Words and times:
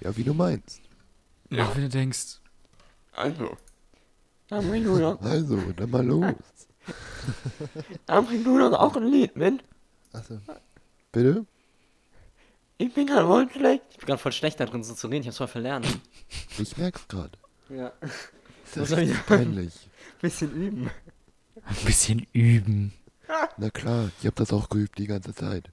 Ja, 0.00 0.16
wie 0.16 0.24
du 0.24 0.34
meinst. 0.34 0.80
Ja, 1.50 1.68
wenn 1.74 1.82
du 1.82 1.88
denkst, 1.88 2.38
Also. 3.12 3.56
Da 4.48 4.60
bringt 4.60 4.86
du 4.86 4.98
noch, 4.98 5.20
Also, 5.22 5.56
dann 5.76 5.90
mal 5.90 6.04
los. 6.04 6.34
da 8.06 8.20
bringt 8.20 8.46
du 8.46 8.58
noch 8.58 8.72
auch 8.78 8.96
ein 8.96 9.04
Lied 9.06 9.36
mit. 9.36 9.62
Achso. 10.12 10.38
Bitte? 11.12 11.46
Ich 12.78 12.92
bin 12.94 13.06
gerade 13.06 13.28
wohl 13.28 13.48
schlecht. 13.50 13.84
Ich 13.90 13.98
bin 13.98 14.06
gerade 14.06 14.18
voll 14.18 14.32
schlecht 14.32 14.58
da 14.58 14.64
drin, 14.66 14.82
so 14.82 14.94
zu 14.94 15.06
reden. 15.08 15.22
Ich 15.22 15.26
hab's 15.28 15.36
voll 15.38 15.48
verlernt. 15.48 15.86
Ich 16.58 16.76
merk's 16.78 17.06
gerade. 17.08 17.32
Ja. 17.68 17.92
Das 18.00 18.74
soll 18.74 18.82
ist 18.84 18.96
richtig 18.96 19.26
peinlich. 19.26 19.74
Bisschen 20.20 20.52
üben. 20.52 20.90
ein 21.64 21.76
bisschen 21.84 22.26
üben. 22.32 22.92
Na 23.56 23.70
klar, 23.70 24.10
ich 24.20 24.26
hab 24.26 24.34
das 24.36 24.52
auch 24.52 24.68
geübt 24.68 24.98
die 24.98 25.06
ganze 25.06 25.34
Zeit. 25.34 25.70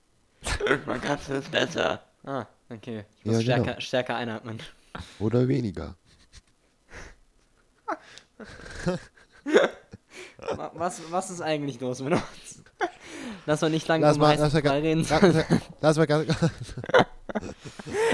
Irgendwann 0.66 1.02
kannst 1.02 1.30
du 1.30 1.34
es 1.34 1.48
besser. 1.50 2.04
Ah, 2.23 2.46
okay. 2.70 3.05
Ich 3.20 3.25
muss 3.25 3.43
Ja, 3.43 3.55
genau. 3.55 3.63
stärker, 3.65 3.81
stärker 3.81 4.15
einatmen. 4.15 4.60
Oder 5.19 5.47
weniger. 5.47 5.96
Wa- 10.55 10.71
Was, 10.75 11.01
was 11.09 11.29
ist 11.29 11.42
eigentlich 11.42 11.79
los 11.79 12.01
mit 12.01 12.14
uns? 12.14 12.23
Lass 13.45 13.61
mal 13.61 13.69
nicht 13.69 13.87
lange 13.87 14.06
Lass 14.06 14.18
mal, 14.18 14.36
lass 14.37 14.54
mal, 14.54 14.68
reden. 14.68 15.07
lass 15.82 15.97
mal 15.97 16.06
ganz, 16.06 16.28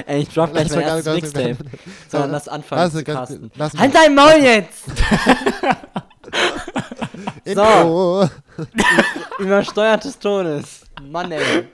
Ey, 0.06 0.22
ich 0.22 0.30
drop 0.30 0.52
gleich 0.54 0.70
lass 0.70 0.76
mein 0.76 0.86
mal 0.86 0.96
erstes 0.96 1.14
Mixtape. 1.16 1.58
Sondern 2.08 2.32
lass 2.32 2.48
anfangen 2.48 2.82
lass 2.82 2.94
zu 2.94 3.04
ganz, 3.04 3.40
lass. 3.56 3.74
Halt 3.74 3.94
dein 3.96 4.14
Maul 4.16 4.36
jetzt! 4.42 4.84
Intro. 7.44 8.30
Übersteuertes 9.40 10.18
Todes. 10.20 10.86
Mann, 11.02 11.32
ey. 11.32 11.68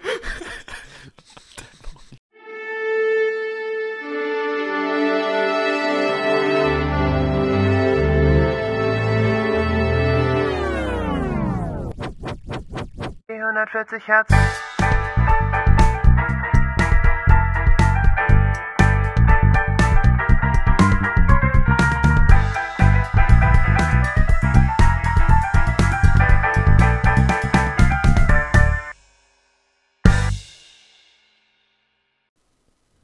140 13.42 14.08
Hertz. 14.08 14.30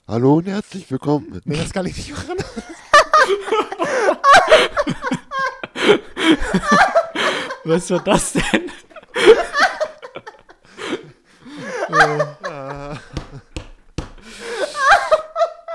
Hallo 0.07 0.35
und 0.35 0.47
herzlich 0.47 0.89
willkommen. 0.91 1.41
Nee, 1.45 1.57
das 1.57 1.73
kann 1.73 1.85
ich 1.85 1.97
nicht 1.97 2.11
machen. 2.11 2.37
Was 7.63 7.89
war 7.89 7.99
das 7.99 8.33
denn? 8.33 8.71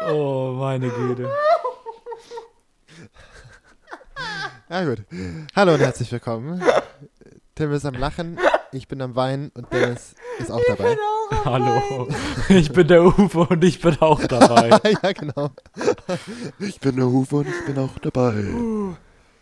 oh, 0.09 0.53
meine 0.59 0.89
Güte. 0.89 1.31
Ja, 4.69 4.80
gut. 4.97 5.05
Hallo 5.55 5.75
und 5.75 5.81
herzlich 5.81 6.11
willkommen. 6.11 6.63
Tim 7.55 7.73
ist 7.73 7.85
am 7.85 7.95
Lachen, 7.95 8.39
ich 8.73 8.89
bin 8.89 9.01
am 9.03 9.15
Weinen 9.15 9.51
und 9.55 9.73
Dennis 9.73 10.15
ist 10.39 10.51
auch 10.51 10.61
dabei. 10.67 10.97
Hallo. 11.45 12.09
Ich 12.49 12.73
bin 12.73 12.89
der 12.89 13.05
Uwe 13.05 13.47
und 13.49 13.63
ich 13.63 13.81
bin 13.81 13.97
auch 14.01 14.21
dabei. 14.25 14.71
ja, 15.03 15.13
genau. 15.13 15.51
Ich 16.59 16.81
bin 16.81 16.97
der 16.97 17.07
Hufe 17.07 17.37
und 17.37 17.49
ich 17.49 17.67
bin 17.67 17.79
auch 17.79 17.99
dabei. 18.01 18.33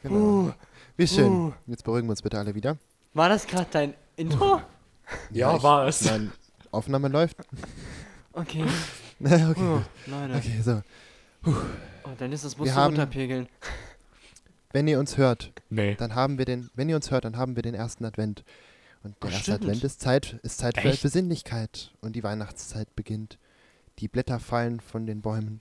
genau. 0.03 0.53
Wie 0.97 1.07
schön. 1.07 1.55
Jetzt 1.67 1.85
beruhigen 1.85 2.07
wir 2.09 2.11
uns 2.13 2.23
bitte 2.23 2.39
alle 2.39 2.55
wieder. 2.55 2.77
War 3.15 3.29
das 3.31 3.47
gerade 3.47 3.69
dein 3.71 3.95
Intro? 4.17 4.61
Ja, 5.31 5.57
ich- 5.57 5.63
war 5.63 5.87
es. 5.87 6.05
Nein, 6.05 6.31
Aufnahme 6.71 7.09
läuft. 7.09 7.37
Okay. 8.33 8.65
Okay, 9.21 9.47
Oh, 9.51 9.53
gut. 9.55 9.83
Leute. 10.07 10.35
okay, 10.37 10.61
so. 10.63 10.81
Oh, 11.45 12.11
dann 12.21 12.31
ist 12.31 12.45
das 12.45 12.57
musst 12.57 12.69
Wir 12.71 12.75
du 12.75 12.79
haben- 12.81 12.95
runterpegeln. 12.95 13.49
Wenn 14.73 14.87
ihr 14.89 14.99
uns 14.99 15.17
hört, 15.17 15.53
Nee. 15.71 15.95
dann 15.95 16.15
haben 16.15 16.39
wir 16.39 16.45
den, 16.45 16.71
wenn 16.75 16.89
ihr 16.89 16.97
uns 16.97 17.11
hört, 17.11 17.25
dann 17.25 17.37
haben 17.37 17.57
wir 17.57 17.63
den 17.63 17.75
ersten 17.75 18.05
Advent. 18.05 18.45
Und 19.03 19.17
der 19.23 19.31
erste 19.31 19.53
stimmt. 19.53 19.63
Advent 19.65 19.85
ist 19.85 20.01
Zeit, 20.01 20.39
ist 20.43 20.59
Zeit 20.59 20.79
für? 20.79 20.95
Besinnlichkeit. 20.97 21.93
Und 22.01 22.15
die 22.17 22.23
Weihnachtszeit 22.23 22.95
beginnt. 22.97 23.39
Die 23.99 24.09
Blätter 24.09 24.41
fallen 24.41 24.81
von 24.81 25.07
den 25.07 25.23
Bäumen. 25.23 25.61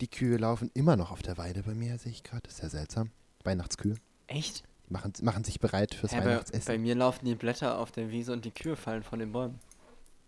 Die 0.00 0.08
Kühe 0.08 0.36
laufen 0.36 0.70
immer 0.74 0.96
noch 0.96 1.10
auf 1.10 1.22
der 1.22 1.38
Weide 1.38 1.62
bei 1.62 1.74
mir, 1.74 1.98
sehe 1.98 2.12
ich 2.12 2.22
gerade. 2.22 2.48
Ist 2.48 2.62
ja 2.62 2.68
seltsam. 2.68 3.10
Weihnachtskühe. 3.44 3.96
Echt? 4.26 4.64
Die 4.88 4.92
machen, 4.92 5.12
machen 5.22 5.44
sich 5.44 5.60
bereit 5.60 5.94
fürs 5.94 6.12
bei, 6.12 6.24
Weihnachtsessen. 6.24 6.66
bei 6.66 6.78
mir 6.78 6.94
laufen 6.94 7.24
die 7.26 7.34
Blätter 7.34 7.78
auf 7.78 7.92
der 7.92 8.10
Wiese 8.10 8.32
und 8.32 8.44
die 8.44 8.50
Kühe 8.50 8.76
fallen 8.76 9.02
von 9.02 9.18
den 9.18 9.32
Bäumen. 9.32 9.58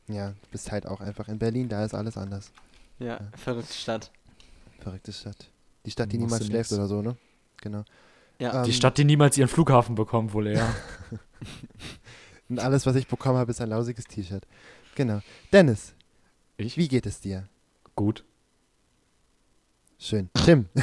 Ja, 0.08 0.30
du 0.30 0.48
bist 0.50 0.70
halt 0.72 0.86
auch 0.86 1.00
einfach 1.00 1.28
in 1.28 1.38
Berlin, 1.38 1.68
da 1.68 1.84
ist 1.84 1.94
alles 1.94 2.16
anders. 2.16 2.52
Ja, 2.98 3.20
verrückte 3.36 3.72
Stadt. 3.74 4.10
Verrückte 4.80 5.12
Stadt. 5.12 5.50
Die 5.86 5.90
Stadt, 5.90 6.12
die 6.12 6.18
niemals 6.18 6.46
schläft 6.46 6.72
oder 6.72 6.86
so, 6.86 7.00
ne? 7.00 7.16
Genau. 7.60 7.84
Ja. 8.38 8.62
Die 8.62 8.70
Ähm, 8.70 8.74
Stadt, 8.74 8.96
die 8.98 9.04
niemals 9.04 9.36
ihren 9.38 9.48
Flughafen 9.48 9.94
bekommt, 9.94 10.32
wohl 10.32 10.46
eher. 10.46 10.66
Und 12.48 12.58
alles, 12.58 12.86
was 12.86 12.96
ich 12.96 13.06
bekommen 13.06 13.38
habe, 13.38 13.50
ist 13.50 13.60
ein 13.60 13.68
lausiges 13.68 14.06
T-Shirt. 14.06 14.44
Genau. 14.94 15.20
Dennis, 15.52 15.94
Ich? 16.56 16.76
wie 16.76 16.88
geht 16.88 17.06
es 17.06 17.20
dir? 17.20 17.48
Gut. 17.94 18.24
Schön. 19.98 20.30
Tim, 20.44 20.66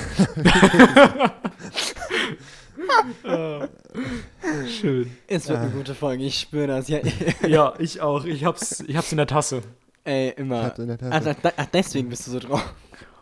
Schön. 4.68 5.12
Es 5.28 5.48
wird 5.48 5.58
Ah. 5.58 5.62
eine 5.64 5.72
gute 5.72 5.96
Folge, 5.96 6.24
ich 6.24 6.40
spüre 6.40 6.68
das. 6.68 6.88
Ja, 6.88 7.00
Ja, 7.48 7.74
ich 7.80 8.02
auch. 8.02 8.26
Ich 8.26 8.44
hab's, 8.46 8.82
ich 8.88 8.96
hab's 8.96 9.12
in 9.12 9.18
der 9.18 9.28
Tasse. 9.28 9.62
ey, 10.04 10.30
immer. 10.38 10.78
in 10.78 10.88
der 10.88 10.98
da, 10.98 11.52
ach, 11.58 11.66
deswegen 11.74 12.10
bist 12.10 12.28
du 12.28 12.32
so 12.32 12.40
drauf. 12.40 12.74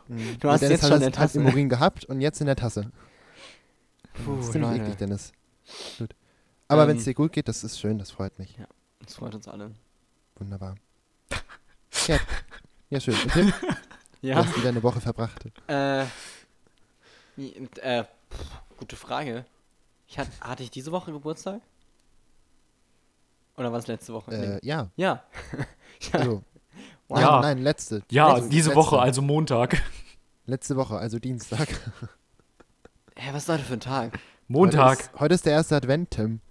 Mhm. 0.07 0.37
du 0.39 0.49
hast 0.49 0.61
Dennis 0.61 0.81
jetzt 0.81 0.83
hat 0.83 0.89
schon 0.91 0.99
hat 1.01 1.07
im 1.07 1.13
Tasse. 1.13 1.39
Urin 1.41 1.69
gehabt 1.69 2.05
und 2.05 2.21
jetzt 2.21 2.39
in 2.41 2.47
der 2.47 2.55
Tasse. 2.55 2.91
Puh, 4.23 4.37
das 4.37 4.45
ist 4.45 4.51
ziemlich 4.53 4.71
Leute. 4.71 4.83
eklig, 4.83 4.97
Dennis. 4.97 5.31
Gut. 5.97 6.15
Aber 6.67 6.83
Ähm, 6.83 6.89
wenn 6.89 6.97
es 6.97 7.03
dir 7.03 7.13
gut 7.13 7.31
geht, 7.33 7.47
das 7.47 7.63
ist 7.63 7.79
schön, 7.79 7.97
das 7.97 8.11
freut 8.11 8.37
mich. 8.39 8.57
Das 9.03 9.15
freut 9.15 9.35
uns 9.35 9.47
alle. 9.47 9.71
Wunderbar. 10.35 10.75
Ja, 12.07 12.19
ja 12.89 12.99
schön. 12.99 13.15
Und 13.15 13.31
Tim, 13.31 13.53
du 14.21 14.27
Ja. 14.27 14.35
hast 14.35 14.55
wieder 14.57 14.69
eine 14.69 14.83
Woche 14.83 14.99
verbracht. 15.01 15.45
Äh, 15.67 16.05
wie- 17.35 17.55
äh, 17.81 18.03
pff, 18.03 18.77
gute 18.77 18.95
Frage. 18.95 19.45
Ich 20.07 20.19
hat, 20.19 20.27
hatte 20.41 20.61
ich 20.63 20.69
diese 20.71 20.91
Woche 20.91 21.11
Geburtstag? 21.11 21.61
Oder 23.57 23.71
war 23.71 23.79
es 23.79 23.87
letzte 23.87 24.13
Woche? 24.13 24.31
Äh, 24.31 24.59
ja, 24.65 24.89
Ja. 24.97 25.23
ja. 26.01 26.19
also. 26.19 26.43
Wow. 27.07 27.19
Ja. 27.19 27.31
Nein, 27.31 27.41
nein, 27.41 27.57
letzte. 27.63 28.03
Ja, 28.11 28.33
letzte, 28.35 28.49
diese 28.49 28.69
letzte, 28.69 28.75
Woche, 28.81 28.99
also 28.99 29.21
Montag. 29.21 29.81
Letzte 30.45 30.75
Woche, 30.75 30.97
also 30.97 31.17
Dienstag. 31.19 31.67
Hä, 33.17 33.29
was 33.33 33.43
ist 33.43 33.49
heute 33.49 33.63
für 33.63 33.73
ein 33.73 33.79
Tag? 33.79 34.19
Montag. 34.47 34.89
Heute 34.89 35.01
ist, 35.01 35.19
heute 35.19 35.33
ist 35.35 35.45
der 35.45 35.53
erste 35.53 35.75
Advent, 35.75 36.11
Tim. 36.11 36.41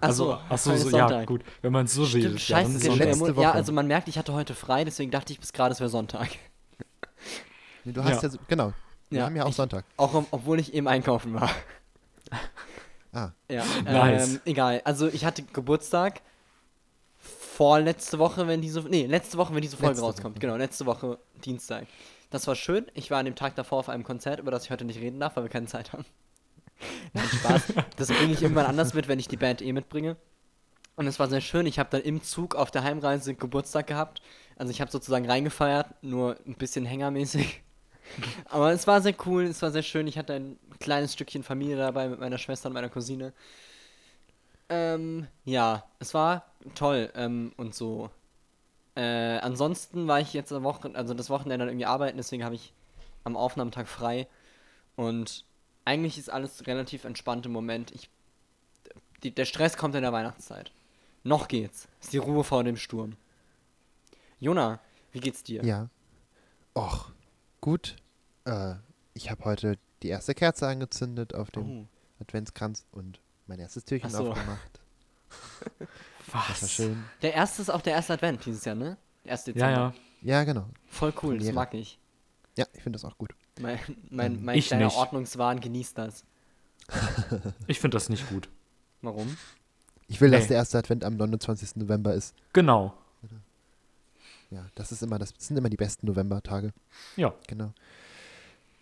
Also, 0.00 0.32
Achso, 0.34 0.44
achso, 0.54 0.70
heute 0.72 0.80
so, 0.90 0.96
ja, 0.96 1.24
gut. 1.24 1.42
Wenn 1.62 1.72
man 1.72 1.84
es 1.86 1.94
so 1.94 2.02
redet. 2.04 2.32
ja, 2.32 2.38
scheiße, 2.38 2.64
dann 2.88 3.00
es 3.00 3.20
ist 3.20 3.36
ja 3.36 3.42
Ja, 3.42 3.52
also 3.52 3.72
man 3.72 3.86
merkt, 3.86 4.08
ich 4.08 4.18
hatte 4.18 4.32
heute 4.32 4.54
frei, 4.54 4.84
deswegen 4.84 5.10
dachte 5.10 5.32
ich 5.32 5.38
bis 5.40 5.52
gerade, 5.52 5.72
es 5.72 5.80
wäre 5.80 5.90
Sonntag. 5.90 6.28
Nee, 7.84 7.92
Du 7.92 8.02
hast 8.02 8.22
ja, 8.22 8.22
Ja. 8.22 8.30
so, 8.30 8.38
genau. 8.48 8.72
Wir 9.10 9.20
Ja, 9.20 9.26
haben 9.26 9.36
ja 9.36 9.44
auch 9.44 9.48
ich- 9.50 9.56
Sonntag. 9.56 9.84
Auch 9.96 10.14
ob- 10.14 10.26
obwohl 10.30 10.58
ich 10.60 10.72
eben 10.74 10.88
einkaufen 10.88 11.34
war. 11.34 11.50
Ah. 13.12 13.30
Ja, 13.50 13.62
Nice. 13.84 14.28
ähm, 14.34 14.40
egal. 14.46 14.80
Also 14.84 15.06
ich 15.08 15.24
hatte 15.24 15.42
Geburtstag 15.42 16.22
vorletzte 17.18 18.18
Woche, 18.18 18.46
wenn 18.48 18.62
diese 18.62 18.80
nee, 18.82 19.04
letzte 19.06 19.36
Woche, 19.38 19.54
wenn 19.54 19.60
diese 19.60 19.76
Folge 19.76 19.90
Letzte 19.90 20.04
rauskommt. 20.06 20.36
Woche. 20.36 20.40
Genau, 20.40 20.56
letzte 20.56 20.86
Woche 20.86 21.18
Dienstag. 21.44 21.86
Das 22.32 22.46
war 22.46 22.56
schön. 22.56 22.86
Ich 22.94 23.10
war 23.10 23.18
an 23.18 23.26
dem 23.26 23.34
Tag 23.34 23.54
davor 23.56 23.78
auf 23.78 23.88
einem 23.90 24.04
Konzert, 24.04 24.40
über 24.40 24.50
das 24.50 24.64
ich 24.64 24.70
heute 24.70 24.86
nicht 24.86 24.98
reden 24.98 25.20
darf, 25.20 25.36
weil 25.36 25.44
wir 25.44 25.50
keine 25.50 25.66
Zeit 25.66 25.92
haben. 25.92 26.06
Nein, 27.12 27.26
Spaß. 27.26 27.74
Das 27.96 28.08
bringe 28.08 28.32
ich 28.32 28.42
irgendwann 28.42 28.66
anders 28.66 28.94
mit, 28.94 29.06
wenn 29.06 29.18
ich 29.18 29.28
die 29.28 29.36
Band 29.36 29.60
eh 29.60 29.72
mitbringe. 29.72 30.16
Und 30.96 31.06
es 31.06 31.18
war 31.18 31.28
sehr 31.28 31.42
schön. 31.42 31.66
Ich 31.66 31.78
habe 31.78 31.90
dann 31.90 32.00
im 32.00 32.22
Zug 32.22 32.54
auf 32.54 32.70
der 32.70 32.84
Heimreise 32.84 33.34
Geburtstag 33.34 33.86
gehabt. 33.86 34.22
Also 34.56 34.70
ich 34.70 34.80
habe 34.80 34.90
sozusagen 34.90 35.28
reingefeiert, 35.28 36.02
nur 36.02 36.36
ein 36.46 36.54
bisschen 36.54 36.86
hängermäßig. 36.86 37.62
Aber 38.46 38.72
es 38.72 38.86
war 38.86 39.02
sehr 39.02 39.14
cool, 39.26 39.44
es 39.44 39.60
war 39.60 39.70
sehr 39.70 39.82
schön. 39.82 40.06
Ich 40.06 40.16
hatte 40.16 40.32
ein 40.32 40.58
kleines 40.80 41.12
Stückchen 41.12 41.42
Familie 41.42 41.76
dabei 41.76 42.08
mit 42.08 42.18
meiner 42.18 42.38
Schwester 42.38 42.68
und 42.68 42.72
meiner 42.72 42.88
Cousine. 42.88 43.34
Ähm, 44.70 45.26
ja, 45.44 45.84
es 45.98 46.14
war 46.14 46.46
toll 46.74 47.10
ähm, 47.14 47.52
und 47.58 47.74
so. 47.74 48.10
Äh, 48.94 49.38
ansonsten 49.38 50.06
war 50.06 50.20
ich 50.20 50.32
jetzt 50.34 50.52
am 50.52 50.64
Wochen 50.64 50.94
also 50.96 51.14
das 51.14 51.30
Wochenende 51.30 51.58
dann 51.64 51.68
irgendwie 51.68 51.86
arbeiten, 51.86 52.16
deswegen 52.18 52.44
habe 52.44 52.54
ich 52.54 52.72
am 53.24 53.36
Aufnahmetag 53.36 53.86
frei. 53.86 54.28
Und 54.96 55.44
eigentlich 55.84 56.18
ist 56.18 56.30
alles 56.30 56.66
relativ 56.66 57.04
entspannt 57.04 57.46
im 57.46 57.52
Moment. 57.52 57.90
Ich, 57.92 58.10
die, 59.22 59.34
der 59.34 59.44
Stress 59.46 59.76
kommt 59.76 59.94
in 59.94 60.02
der 60.02 60.12
Weihnachtszeit. 60.12 60.72
Noch 61.24 61.48
geht's. 61.48 61.88
Ist 62.00 62.12
die 62.12 62.18
Ruhe 62.18 62.44
vor 62.44 62.64
dem 62.64 62.76
Sturm. 62.76 63.16
Jona, 64.40 64.80
wie 65.12 65.20
geht's 65.20 65.42
dir? 65.42 65.64
Ja. 65.64 65.88
Och, 66.76 67.10
gut. 67.60 67.96
Äh, 68.44 68.74
ich 69.14 69.30
habe 69.30 69.44
heute 69.44 69.78
die 70.02 70.08
erste 70.08 70.34
Kerze 70.34 70.66
angezündet 70.66 71.34
auf 71.34 71.50
dem 71.50 71.82
Oh. 71.82 71.86
Adventskranz 72.20 72.86
und 72.92 73.20
mein 73.46 73.58
erstes 73.60 73.84
Türchen 73.84 74.10
so. 74.10 74.30
aufgemacht. 74.30 74.80
Das 76.32 76.62
war 76.62 76.62
Was? 76.62 76.70
schön. 76.72 77.04
Der 77.22 77.34
erste 77.34 77.62
ist 77.62 77.70
auch 77.70 77.80
der 77.82 77.92
erste 77.94 78.14
Advent 78.14 78.44
dieses 78.46 78.64
Jahr, 78.64 78.74
ne? 78.74 78.96
Erste 79.24 79.52
Ja, 79.52 79.70
ja. 79.70 79.94
Ja, 80.22 80.44
genau. 80.44 80.66
Voll 80.86 81.12
cool, 81.22 81.34
das 81.34 81.46
Premiere. 81.46 81.54
mag 81.54 81.74
ich. 81.74 81.98
Ja, 82.56 82.66
ich 82.74 82.82
finde 82.82 82.98
das 82.98 83.04
auch 83.04 83.16
gut. 83.18 83.34
Mein, 83.60 83.78
mein, 84.10 84.42
mein 84.44 84.58
Ich 84.58 84.68
kleiner 84.68 84.86
nicht. 84.86 84.96
Ordnungswahn 84.96 85.60
genießt 85.60 85.98
das. 85.98 86.24
Ich 87.66 87.80
finde 87.80 87.96
das 87.96 88.08
nicht 88.08 88.28
gut. 88.28 88.48
Warum? 89.02 89.36
Ich 90.08 90.20
will, 90.20 90.30
dass 90.30 90.42
Nee. 90.42 90.48
der 90.48 90.56
erste 90.58 90.78
Advent 90.78 91.04
am 91.04 91.16
29. 91.16 91.76
November 91.76 92.14
ist. 92.14 92.34
Genau. 92.52 92.94
Ja, 94.50 94.66
das 94.74 94.92
ist 94.92 95.02
immer, 95.02 95.18
das 95.18 95.32
sind 95.38 95.56
immer 95.56 95.70
die 95.70 95.76
besten 95.78 96.06
Novembertage. 96.06 96.72
Ja. 97.16 97.32
Genau. 97.46 97.72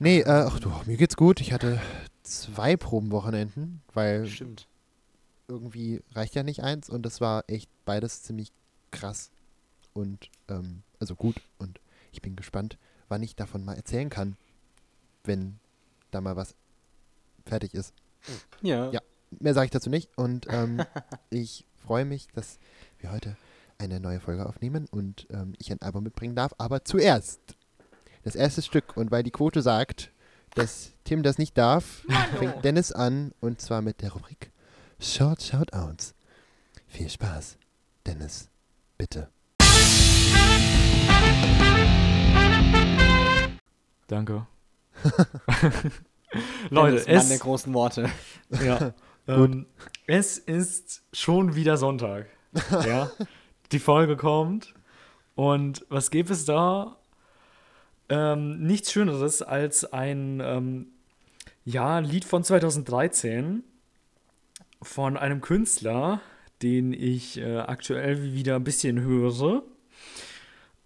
Nee, 0.00 0.20
äh, 0.20 0.46
ach 0.49 0.58
du, 0.58 0.73
mir 0.87 0.96
geht's 0.96 1.17
gut. 1.17 1.41
Ich 1.41 1.53
hatte 1.53 1.81
zwei 2.25 2.76
Probenwochenenden, 2.76 3.81
weil 3.94 4.26
Stimmt. 4.26 4.67
Irgendwie 5.50 6.02
reicht 6.12 6.35
ja 6.35 6.43
nicht 6.43 6.62
eins. 6.62 6.88
Und 6.88 7.02
das 7.02 7.20
war 7.20 7.44
echt 7.49 7.69
beides 7.85 8.23
ziemlich 8.23 8.52
krass. 8.91 9.31
Und 9.93 10.31
ähm, 10.49 10.82
also 10.99 11.14
gut. 11.14 11.37
Und 11.58 11.81
ich 12.12 12.23
bin 12.23 12.37
gespannt, 12.37 12.79
wann 13.08 13.23
ich 13.23 13.37
davon 13.37 13.64
mal 13.64 13.76
erzählen 13.76 14.08
kann, 14.08 14.37
wenn 15.25 15.58
da 16.11 16.20
mal 16.20 16.37
was 16.37 16.55
fertig 17.44 17.75
ist. 17.75 17.93
Ja. 18.62 18.91
Ja. 18.91 19.00
Mehr 19.38 19.55
sage 19.55 19.67
ich 19.67 19.70
dazu 19.70 19.91
nicht. 19.91 20.11
Und 20.17 20.47
ähm, 20.49 20.82
ich 21.31 21.67
freue 21.76 22.05
mich, 22.05 22.29
dass 22.29 22.58
wir 22.99 23.11
heute 23.11 23.37
eine 23.79 24.00
neue 24.00 24.20
Folge 24.20 24.46
aufnehmen 24.46 24.87
und 24.91 25.26
ähm, 25.31 25.55
ich 25.58 25.73
ein 25.73 25.81
Album 25.81 26.05
mitbringen 26.05 26.37
darf, 26.37 26.53
aber 26.58 26.85
zuerst 26.85 27.41
das 28.23 28.35
erste 28.35 28.62
Stück. 28.62 28.96
Und 28.96 29.11
weil 29.11 29.23
die 29.23 29.31
Quote 29.31 29.62
sagt, 29.62 30.12
dass 30.55 30.93
Tim 31.05 31.23
das 31.23 31.38
nicht 31.38 31.56
darf, 31.56 32.05
fängt 32.38 32.64
Dennis 32.64 32.93
an. 32.93 33.32
Und 33.41 33.61
zwar 33.61 33.82
mit 33.82 34.03
der 34.03 34.12
Rubrik 34.12 34.50
Short 35.02 35.43
Shoutouts. 35.43 36.14
Viel 36.87 37.08
Spaß. 37.08 37.56
Dennis, 38.05 38.50
bitte. 38.99 39.31
Danke. 44.08 44.47
Leute, 46.69 46.97
Dennis, 46.97 47.06
Mann 47.06 47.29
der 47.29 47.37
es, 47.37 47.41
großen 47.41 47.73
Worte. 47.73 48.11
ja, 48.62 48.93
ähm, 49.26 49.64
es 50.06 50.37
ist 50.37 51.03
schon 51.14 51.55
wieder 51.55 51.79
Sonntag. 51.79 52.26
Ja, 52.70 53.11
die 53.73 53.79
Folge 53.79 54.19
kommt. 54.19 54.75
Und 55.35 55.87
was 55.88 56.11
gibt 56.11 56.29
es 56.29 56.44
da? 56.44 56.99
Ähm, 58.11 58.67
nichts 58.67 58.93
Schöneres 58.93 59.41
als 59.41 59.91
ein 59.91 60.41
ähm, 60.44 60.88
ja, 61.64 62.00
Lied 62.00 62.26
von 62.26 62.44
2013 62.44 63.64
von 64.82 65.17
einem 65.17 65.41
Künstler, 65.41 66.21
den 66.62 66.93
ich 66.93 67.38
äh, 67.38 67.59
aktuell 67.59 68.32
wieder 68.35 68.56
ein 68.56 68.65
bisschen 68.65 69.00
höre. 69.00 69.62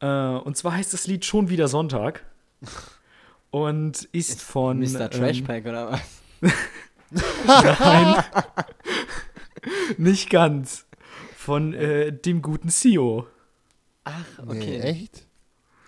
Äh, 0.01 0.07
und 0.39 0.57
zwar 0.57 0.75
heißt 0.75 0.93
das 0.93 1.07
Lied 1.07 1.25
schon 1.25 1.49
wieder 1.49 1.69
Sonntag. 1.69 2.25
Und 3.51 4.05
ist 4.13 4.43
von. 4.43 4.81
Mr. 4.81 5.03
ähm, 5.03 5.11
Trashpack 5.11 5.65
oder 5.67 5.93
was? 5.93 6.01
Nein. 7.47 8.25
Nicht 9.99 10.31
ganz. 10.31 10.87
Von 11.37 11.75
äh, 11.75 12.13
dem 12.13 12.43
guten 12.43 12.69
CEO. 12.69 13.27
Ach, 14.05 14.25
Nee, 14.47 14.59
okay. 14.59 14.81
echt? 14.81 15.27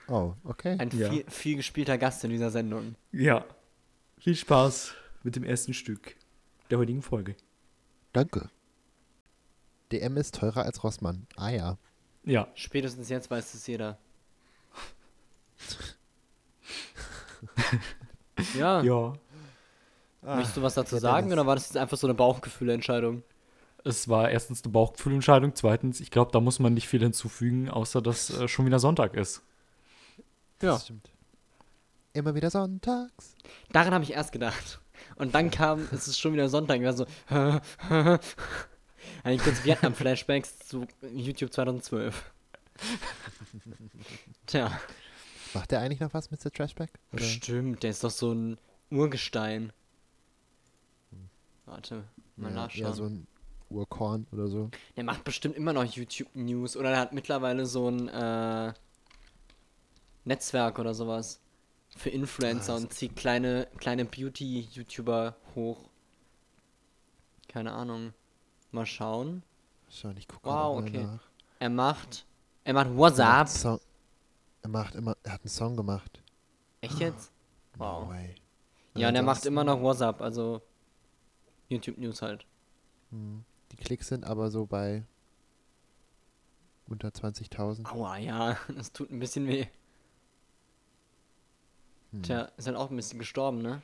Oh, 0.08 0.35
okay. 0.44 0.76
Ein 0.79 0.91
Ja. 0.97 1.11
viel, 1.11 1.25
viel 1.29 1.56
gespielter 1.56 1.99
Gast 1.99 2.23
in 2.25 2.31
dieser 2.31 2.50
Sendung. 2.50 2.94
Ja. 3.12 3.44
Viel 4.19 4.37
Spaß 4.37 4.93
mit 5.25 5.35
dem 5.37 5.44
ersten 5.44 5.75
Stück 5.75 6.14
der 6.70 6.79
heutigen 6.79 7.03
Folge. 7.03 7.35
Danke. 8.17 8.49
DM 9.93 10.17
ist 10.17 10.37
teurer 10.37 10.63
als 10.63 10.83
Rossmann. 10.83 11.27
Ah 11.37 11.51
ja. 11.51 11.77
Ja. 12.25 12.49
Spätestens 12.55 13.11
jetzt 13.11 13.31
weiß 13.31 13.53
es 13.53 13.67
jeder. 13.67 13.99
ja. 18.59 18.83
Ja. 18.83 19.13
Möchtest 20.23 20.57
du 20.57 20.63
was 20.63 20.73
dazu 20.73 20.95
ja, 20.95 21.01
sagen 21.03 21.31
oder 21.31 21.45
war 21.45 21.57
das 21.57 21.67
jetzt 21.67 21.77
einfach 21.77 21.99
so 21.99 22.07
eine 22.07 22.15
Bauchgefühlentscheidung? 22.15 23.23
Es 23.85 24.09
war 24.09 24.31
erstens 24.31 24.65
eine 24.65 24.73
Bauchgefühlentscheidung. 24.73 25.55
Zweitens, 25.55 26.01
ich 26.01 26.11
glaube, 26.11 26.33
da 26.33 26.41
muss 26.41 26.59
man 26.59 26.73
nicht 26.73 26.89
viel 26.89 27.01
hinzufügen, 27.01 27.69
außer 27.69 28.01
dass 28.01 28.31
äh, 28.31 28.49
schon 28.49 28.65
wieder 28.65 28.79
Sonntag 28.79 29.13
ist. 29.13 29.43
Ja. 30.63 30.73
Das 30.73 30.85
stimmt. 30.85 31.11
Immer 32.15 32.35
wieder 32.35 32.49
sonntags. 32.49 33.37
Daran 33.73 33.93
habe 33.93 34.05
ich 34.05 34.15
erst 34.15 34.33
gedacht. 34.33 34.81
Und 35.17 35.35
dann 35.35 35.51
kam, 35.51 35.89
es 35.93 36.09
ist 36.09 36.19
schon 36.19 36.33
wieder 36.35 36.49
Sonntag. 36.49 36.79
Ich 36.81 36.85
war 36.85 36.93
so, 36.93 37.07
hatte 37.29 38.21
ich 39.25 39.41
kurz 39.43 39.65
Vietnam-Flashbacks 39.65 40.59
zu 40.61 40.87
YouTube 41.13 41.53
2012. 41.53 42.33
Tja, 44.47 44.79
Macht 45.55 45.71
der 45.71 45.81
eigentlich 45.81 46.01
noch 46.01 46.13
was, 46.13 46.31
Mr. 46.31 46.51
Trashback? 46.53 46.91
Oder? 47.13 47.23
bestimmt, 47.23 47.83
der 47.83 47.91
ist 47.91 48.05
doch 48.05 48.11
so 48.11 48.33
ein 48.33 48.59
Urgestein. 48.91 49.73
Warte, 51.65 52.05
mal 52.37 52.51
Ja, 52.51 52.55
nachschauen. 52.57 52.85
eher 52.87 52.93
so 52.93 53.05
ein 53.05 53.27
Urkorn 53.71 54.27
oder 54.33 54.49
so. 54.49 54.71
Der 54.97 55.05
macht 55.05 55.25
bestimmt 55.25 55.57
immer 55.57 55.73
noch 55.73 55.85
YouTube-News 55.85 56.77
oder 56.77 56.91
er 56.91 57.01
hat 57.01 57.13
mittlerweile 57.15 57.65
so 57.65 57.89
ein 57.89 58.09
äh, 58.09 58.73
Netzwerk 60.25 60.79
oder 60.79 60.93
sowas 60.95 61.41
für 61.96 62.10
Influencer 62.10 62.75
Ah, 62.75 62.76
und 62.76 62.93
zieht 62.93 63.16
kleine, 63.16 63.66
kleine 63.78 64.04
Beauty-YouTuber 64.04 65.34
hoch. 65.54 65.88
Keine 67.48 67.72
Ahnung. 67.72 68.12
Mal 68.70 68.87
schauen. 68.87 69.43
Schau, 69.88 70.10
ich 70.10 70.28
gucke 70.28 70.44
Wow, 70.48 70.81
mal 70.81 70.88
okay. 70.88 71.04
nach. 71.04 71.22
Er 71.58 71.70
macht. 71.70 72.26
Er 72.64 72.75
macht 72.75 72.87
Er 72.88 72.96
WhatsApp. 72.96 73.48
Song, 73.48 73.81
er 74.62 74.69
macht 74.69 74.94
immer, 74.94 75.16
er 75.22 75.32
hat 75.34 75.40
einen 75.43 75.48
Song 75.50 75.76
gemacht. 75.76 76.22
Echt 76.81 76.98
jetzt? 76.98 77.32
No 77.78 77.84
Wow. 77.84 78.08
way. 78.08 78.34
Ja, 78.94 79.08
und 79.10 79.16
er 79.16 79.22
macht 79.22 79.44
immer 79.44 79.62
noch 79.64 79.81
WhatsApp, 79.82 80.22
also 80.22 80.62
YouTube-News 81.69 82.22
halt. 82.22 82.46
Hm, 83.10 83.44
Die 83.72 83.76
Klicks 83.76 84.08
sind 84.08 84.25
aber 84.25 84.50
so 84.50 84.64
bei 84.64 85.04
unter 86.88 87.08
20.000. 87.08 87.84
Aua, 87.93 88.16
ja, 88.16 88.56
das 88.75 88.93
tut 88.93 89.10
ein 89.10 89.19
bisschen 89.19 89.46
weh. 89.46 89.66
Hm. 92.17 92.23
Tja, 92.23 92.49
ist 92.56 92.67
halt 92.67 92.77
auch 92.77 92.91
ein 92.91 92.96
bisschen 92.96 93.19
gestorben, 93.19 93.63
ne? 93.63 93.82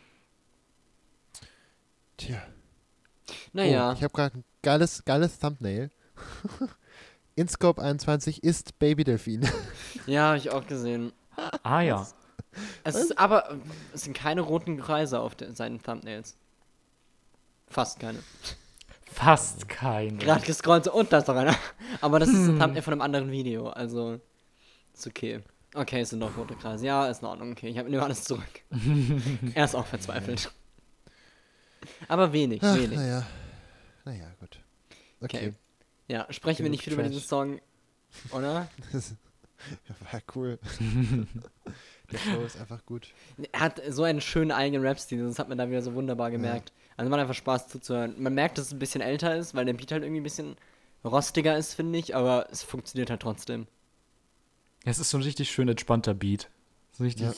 Tja. 2.16 2.42
Naja. 3.52 3.90
Oh, 3.90 3.94
ich 3.94 4.02
habe 4.02 4.12
gerade 4.12 4.38
ein 4.38 4.44
geiles, 4.62 5.04
geiles 5.04 5.38
Thumbnail. 5.38 5.90
InScope 7.36 7.80
21 7.80 8.42
ist 8.42 8.78
Baby 8.78 9.04
Delfin. 9.04 9.48
Ja, 10.06 10.28
habe 10.28 10.38
ich 10.38 10.50
auch 10.50 10.66
gesehen. 10.66 11.12
Ah 11.62 11.80
ja. 11.80 12.04
Es 12.82 12.96
ist 12.96 13.18
aber, 13.18 13.56
es 13.94 14.02
sind 14.02 14.14
keine 14.16 14.40
roten 14.40 14.80
Kreise 14.80 15.20
auf 15.20 15.36
den, 15.36 15.54
seinen 15.54 15.80
Thumbnails. 15.80 16.36
Fast 17.68 18.00
keine. 18.00 18.18
Fast 19.04 19.68
keine. 19.68 20.18
Gerade 20.18 20.44
gescrollt 20.44 20.88
und 20.88 21.12
da 21.12 21.18
ist 21.18 21.28
doch 21.28 21.36
einer. 21.36 21.54
Aber 22.00 22.18
das 22.18 22.30
ist 22.30 22.48
ein 22.48 22.58
Thumbnail 22.58 22.82
von 22.82 22.94
einem 22.94 23.02
anderen 23.02 23.30
Video, 23.30 23.68
also 23.68 24.18
ist 24.92 25.06
okay. 25.06 25.42
Okay, 25.74 26.00
es 26.00 26.10
sind 26.10 26.18
noch 26.18 26.36
rote 26.36 26.54
Kreise. 26.54 26.86
Ja, 26.86 27.08
ist 27.08 27.22
in 27.22 27.28
Ordnung. 27.28 27.52
Okay, 27.52 27.68
ich 27.68 27.78
habe 27.78 27.88
nehme 27.88 28.02
alles 28.02 28.24
zurück. 28.24 28.42
er 29.54 29.64
ist 29.64 29.74
auch 29.74 29.86
verzweifelt. 29.86 30.52
Aber 32.08 32.32
wenig, 32.32 32.60
Ach, 32.62 32.76
wenig. 32.76 32.98
naja. 32.98 33.26
Naja, 34.04 34.26
gut. 34.38 34.60
Okay. 35.20 35.36
Okay. 35.48 35.52
Ja, 36.08 36.26
sprechen 36.30 36.58
wir 36.58 36.64
Genug 36.64 36.72
nicht 36.72 36.84
viel 36.84 36.92
über 36.92 37.02
Trash. 37.02 37.12
diesen 37.12 37.28
Song, 37.28 37.60
oder? 38.32 38.68
Das 39.86 40.12
war 40.12 40.20
cool. 40.34 40.58
Der 42.10 42.18
Flow 42.18 42.42
ist 42.44 42.58
einfach 42.60 42.84
gut. 42.84 43.14
Er 43.52 43.60
hat 43.60 43.80
so 43.90 44.02
einen 44.02 44.20
schönen 44.20 44.50
eigenen 44.50 44.84
Rap-Stil, 44.84 45.24
das 45.24 45.38
hat 45.38 45.48
man 45.48 45.56
da 45.56 45.68
wieder 45.68 45.82
so 45.82 45.94
wunderbar 45.94 46.32
gemerkt. 46.32 46.72
Also 46.96 47.08
man 47.08 47.20
hat 47.20 47.28
einfach 47.28 47.38
Spaß 47.38 47.68
zuzuhören. 47.68 48.20
Man 48.20 48.34
merkt, 48.34 48.58
dass 48.58 48.66
es 48.66 48.72
ein 48.72 48.80
bisschen 48.80 49.00
älter 49.00 49.36
ist, 49.36 49.54
weil 49.54 49.64
der 49.64 49.74
Beat 49.74 49.92
halt 49.92 50.02
irgendwie 50.02 50.20
ein 50.20 50.24
bisschen 50.24 50.56
rostiger 51.04 51.56
ist, 51.56 51.74
finde 51.74 51.98
ich, 51.98 52.14
aber 52.16 52.48
es 52.50 52.62
funktioniert 52.64 53.08
halt 53.08 53.22
trotzdem. 53.22 53.68
Es 54.84 54.98
ist 54.98 55.10
so 55.10 55.18
ein 55.18 55.22
richtig 55.22 55.50
schön 55.50 55.68
entspannter 55.68 56.14
Beat. 56.14 56.48
So 56.92 57.04
richtig. 57.04 57.26
Ja. 57.26 57.32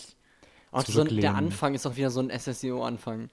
Auch 0.70 0.84
so 0.84 1.02
ein, 1.02 1.16
der 1.16 1.34
Anfang 1.34 1.74
ist 1.74 1.86
auch 1.86 1.96
wieder 1.96 2.10
so 2.10 2.20
ein 2.20 2.30
SSEO-Anfang. 2.30 3.30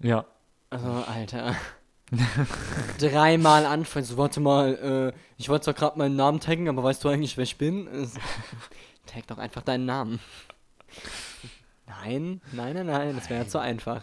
Ja. 0.00 0.26
Also, 0.70 0.86
Alter. 0.86 1.56
Dreimal 2.98 3.64
anfangen, 3.64 4.04
so, 4.04 4.18
warte 4.18 4.40
mal, 4.40 5.12
äh, 5.14 5.18
ich 5.38 5.48
wollte 5.48 5.64
zwar 5.64 5.74
gerade 5.74 5.98
meinen 5.98 6.16
Namen 6.16 6.40
taggen, 6.40 6.68
aber 6.68 6.82
weißt 6.82 7.02
du 7.02 7.08
eigentlich, 7.08 7.36
wer 7.36 7.44
ich 7.44 7.56
bin? 7.56 7.88
Tag 9.06 9.26
doch 9.28 9.38
einfach 9.38 9.62
deinen 9.62 9.86
Namen. 9.86 10.20
Nein, 11.86 12.42
nein, 12.52 12.74
nein, 12.74 12.86
nein, 12.86 13.16
das 13.16 13.30
wäre 13.30 13.46
zu 13.46 13.58
einfach. 13.58 14.02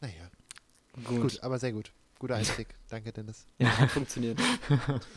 Naja. 0.00 0.30
Gut. 1.04 1.22
Gut, 1.22 1.42
aber 1.42 1.58
sehr 1.58 1.72
gut. 1.72 1.90
Guter 2.18 2.36
Einstieg. 2.36 2.68
Danke, 2.88 3.12
Dennis. 3.12 3.46
Ja, 3.58 3.76
hat 3.76 3.90
funktioniert. 3.90 4.38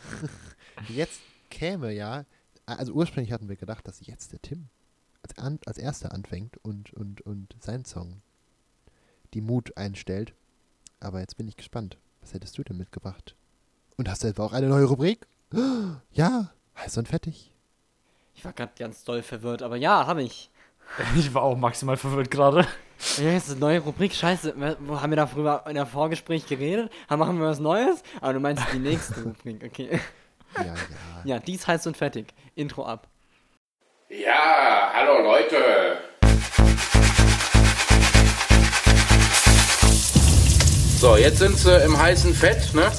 Jetzt 0.90 1.22
käme 1.50 1.92
ja, 1.92 2.25
also 2.66 2.94
ursprünglich 2.94 3.32
hatten 3.32 3.50
wir 3.50 3.56
gedacht, 3.56 3.88
dass 3.88 4.06
jetzt 4.06 4.34
der 4.34 4.42
Tim 4.42 4.68
als, 5.22 5.38
an, 5.38 5.60
als 5.66 5.77
erster 5.77 6.13
anfängt 6.13 6.58
und, 6.63 6.94
und, 6.94 7.22
und 7.22 7.56
seinen 7.60 7.86
Song 7.86 8.22
die 9.34 9.42
Mut 9.42 9.75
einstellt. 9.77 10.34
Aber 11.00 11.20
jetzt 11.20 11.38
bin 11.38 11.48
ich 11.48 11.58
gespannt. 11.58 11.98
Was 12.22 12.34
hättest 12.34 12.58
du 12.58 12.63
denn 12.63 12.77
mitgebracht? 12.77 13.36
Und 13.96 14.10
hast 14.10 14.24
du 14.24 14.27
etwa 14.27 14.46
auch 14.46 14.54
eine 14.54 14.68
neue 14.68 14.86
Rubrik? 14.86 15.27
Ja, 16.12 16.51
heiß 16.77 16.98
und 16.98 17.08
fettig. 17.08 17.51
Ich 18.36 18.44
war 18.44 18.54
gerade 18.54 18.74
ganz 18.77 19.04
doll 19.04 19.22
verwirrt, 19.22 19.62
aber 19.62 19.77
ja, 19.77 20.06
habe 20.08 20.24
ich. 20.24 20.50
Ich 21.16 21.34
war 21.34 21.44
auch 21.44 21.58
maximal 21.58 21.98
verwirrt 21.98 22.32
gerade. 22.32 22.68
Ja, 23.18 23.32
jetzt 23.32 23.48
ist 23.48 23.51
eine 23.51 23.60
neue 23.60 23.80
Rubrik, 23.80 24.13
scheiße. 24.13 24.56
Wo 24.80 25.01
haben 25.01 25.12
wir 25.12 25.18
darüber 25.18 25.63
in 25.68 25.75
der 25.75 25.86
Vorgespräch 25.86 26.48
geredet? 26.48 26.92
Machen 27.10 27.39
wir 27.39 27.48
was 27.48 27.60
Neues? 27.60 28.01
Aber 28.22 28.34
du 28.34 28.39
meinst 28.39 28.63
die 28.74 28.80
nächste 28.80 29.22
Rubrik, 29.24 29.63
okay. 29.63 30.00
Ja, 30.58 30.64
ja. 30.64 30.76
Ja, 31.24 31.40
dies 31.40 31.68
heiß 31.68 31.86
und 31.88 31.98
fertig. 31.98 32.34
Intro 32.56 32.86
ab. 32.86 33.08
Ja, 34.10 34.92
hallo 34.94 35.22
Leute. 35.22 35.98
So, 41.00 41.16
jetzt 41.16 41.38
sind 41.38 41.56
sie 41.58 41.84
im 41.84 41.98
heißen 41.98 42.34
Fett, 42.34 42.74
ne? 42.74 42.92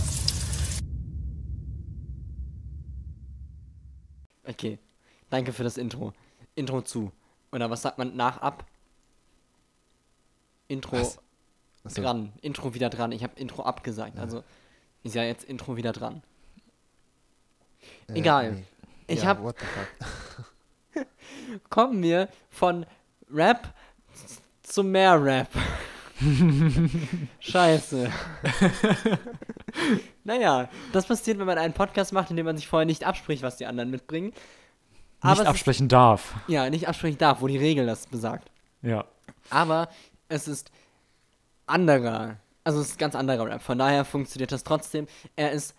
Okay. 4.47 4.79
Danke 5.31 5.53
für 5.53 5.65
das 5.65 5.77
Intro. 5.77 6.13
Intro 6.55 6.83
zu. 6.83 7.11
Oder 7.51 7.71
was 7.71 7.83
sagt 7.83 7.99
man 7.99 8.15
nach 8.15 8.39
ab? 8.39 8.65
Intro 10.69 10.99
Was? 10.99 11.19
Achso, 11.85 12.03
dran. 12.03 12.33
Intro 12.41 12.75
wieder 12.75 12.91
dran. 12.91 13.11
Ich 13.13 13.23
habe 13.23 13.33
Intro 13.37 13.63
abgesagt. 13.63 14.19
Also 14.19 14.45
ist 15.03 15.15
ja 15.15 15.25
jetzt 15.25 15.45
Intro 15.45 15.77
wieder 15.77 15.93
dran. 15.93 16.23
Äh, 18.09 18.19
egal. 18.19 18.53
nee. 18.53 18.65
Ich 19.07 19.23
ja, 19.23 19.29
hab- 19.29 19.43
What 19.43 19.57
the 19.61 19.67
fuck? 20.95 21.07
Kommen 21.71 22.03
wir 22.03 22.29
von 22.51 22.85
Rap 23.33 23.73
zu 24.63 24.83
mehr 24.85 25.23
Rap. 25.23 25.49
Scheiße. 27.41 28.11
naja, 30.25 30.69
das 30.93 31.07
passiert, 31.07 31.39
wenn 31.39 31.47
man 31.47 31.59
einen 31.59 31.75
Podcast 31.75 32.13
macht, 32.13 32.31
in 32.31 32.37
dem 32.37 32.47
man 32.47 32.57
sich 32.57 32.69
vorher 32.69 32.87
nicht 32.87 33.05
abspricht, 33.05 33.43
was 33.43 33.57
die 33.57 33.67
anderen 33.67 33.91
mitbringen. 33.91 34.29
Nicht 35.23 35.33
es 35.35 35.39
ist- 35.41 35.47
absprechen 35.47 35.89
darf. 35.89 36.35
Ja, 36.49 36.69
nicht 36.71 36.89
absprechen 36.89 37.19
darf, 37.19 37.41
wo 37.41 37.47
die 37.47 37.57
Regel 37.59 37.87
das 37.87 38.07
besagt. 38.07 38.51
Ja. 38.83 39.05
Aber 39.51 39.89
es 40.29 40.49
ist 40.49 40.71
anderer. 41.67 42.37
Also 42.65 42.81
es 42.81 42.91
ist 42.91 42.99
ganz 42.99 43.15
anderer 43.15 43.47
Rap. 43.47 43.63
Von 43.63 43.79
daher 43.79 44.05
funktioniert 44.05 44.53
das 44.53 44.65
trotzdem. 44.65 45.07
Er 45.37 45.53
ist 45.53 45.75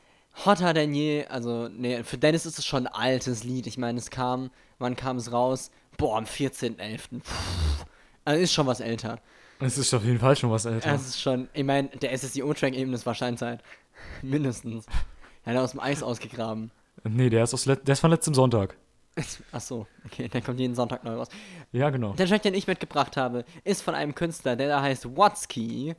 hotter 0.45 0.73
denn 0.73 0.93
je. 0.93 1.25
Also, 1.27 1.69
nee, 1.69 2.03
für 2.03 2.17
Dennis 2.17 2.45
ist 2.45 2.59
es 2.59 2.65
schon 2.65 2.87
ein 2.87 2.93
altes 2.93 3.43
Lied. 3.43 3.67
Ich 3.67 3.77
meine, 3.77 3.97
es 3.99 4.09
kam, 4.09 4.51
wann 4.77 4.95
kam 4.95 5.17
es 5.17 5.31
raus? 5.31 5.71
Boah, 5.97 6.17
am 6.17 6.25
14.11. 6.25 7.19
Puh. 7.19 7.85
Also 8.25 8.43
ist 8.43 8.53
schon 8.53 8.67
was 8.67 8.79
älter. 8.79 9.19
Es 9.59 9.77
ist 9.77 9.93
auf 9.93 10.03
jeden 10.03 10.19
Fall 10.19 10.35
schon 10.35 10.51
was 10.51 10.65
älter. 10.65 10.93
Es 10.93 11.07
ist 11.07 11.21
schon, 11.21 11.49
ich 11.53 11.63
meine, 11.63 11.89
der 11.89 12.17
SSIO-Track 12.17 12.73
eben, 12.73 12.91
das 12.91 13.05
war 13.05 13.15
Scheinzeit. 13.15 13.61
Mindestens. 14.21 14.85
Er 15.43 15.53
hat 15.53 15.61
aus 15.61 15.71
dem 15.71 15.79
Eis 15.79 16.03
ausgegraben. 16.03 16.71
nee, 17.03 17.29
der 17.29 17.43
ist, 17.43 17.53
aus 17.53 17.63
der 17.63 17.79
ist 17.87 17.99
von 17.99 18.11
letztem 18.11 18.33
Sonntag. 18.33 18.77
Ach 19.51 19.61
so, 19.61 19.87
okay, 20.05 20.27
der 20.27 20.41
kommt 20.41 20.59
jeden 20.59 20.75
Sonntag 20.75 21.03
neu 21.03 21.15
raus. 21.15 21.27
Ja, 21.71 21.89
genau. 21.89 22.13
Der 22.13 22.27
Track, 22.27 22.43
den 22.43 22.53
ich 22.53 22.67
mitgebracht 22.67 23.17
habe, 23.17 23.43
ist 23.63 23.81
von 23.81 23.95
einem 23.95 24.15
Künstler, 24.15 24.55
der 24.55 24.69
da 24.69 24.81
heißt 24.81 25.17
Watsky. 25.17 25.95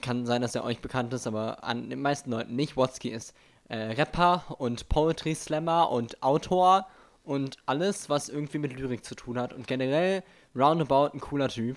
Kann 0.00 0.26
sein, 0.26 0.42
dass 0.42 0.54
er 0.54 0.64
euch 0.64 0.80
bekannt 0.80 1.12
ist, 1.12 1.26
aber 1.26 1.64
an 1.64 1.90
den 1.90 2.00
meisten 2.00 2.30
Leuten 2.30 2.54
nicht. 2.54 2.76
Watsky 2.76 3.08
ist 3.10 3.34
äh, 3.68 3.76
Rapper 3.76 4.44
und 4.58 4.88
Poetry 4.88 5.34
Slammer 5.34 5.90
und 5.90 6.22
Autor 6.22 6.86
und 7.24 7.58
alles, 7.66 8.08
was 8.08 8.28
irgendwie 8.28 8.58
mit 8.58 8.72
Lyrik 8.72 9.04
zu 9.04 9.14
tun 9.14 9.38
hat. 9.38 9.52
Und 9.52 9.66
generell 9.66 10.22
roundabout 10.54 11.10
ein 11.14 11.20
cooler 11.20 11.48
Typ. 11.48 11.76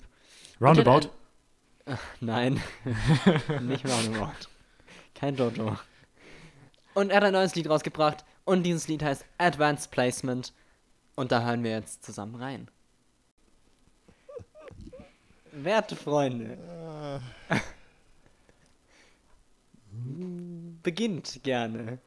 Roundabout. 0.60 1.08
Nein, 2.20 2.62
nicht 3.62 3.84
roundabout. 3.84 4.48
Kein 5.14 5.36
Jojo. 5.36 5.76
Und 6.94 7.10
er 7.10 7.16
hat 7.16 7.24
ein 7.24 7.32
neues 7.32 7.54
Lied 7.54 7.68
rausgebracht 7.68 8.24
und 8.44 8.62
dieses 8.62 8.88
Lied 8.88 9.02
heißt 9.02 9.24
Advanced 9.38 9.90
Placement. 9.90 10.52
Und 11.16 11.32
da 11.32 11.44
hören 11.44 11.64
wir 11.64 11.72
jetzt 11.72 12.04
zusammen 12.04 12.36
rein. 12.36 12.68
Werte 15.52 15.96
Freunde. 15.96 16.58
Beginnt 20.82 21.40
gerne. 21.42 21.98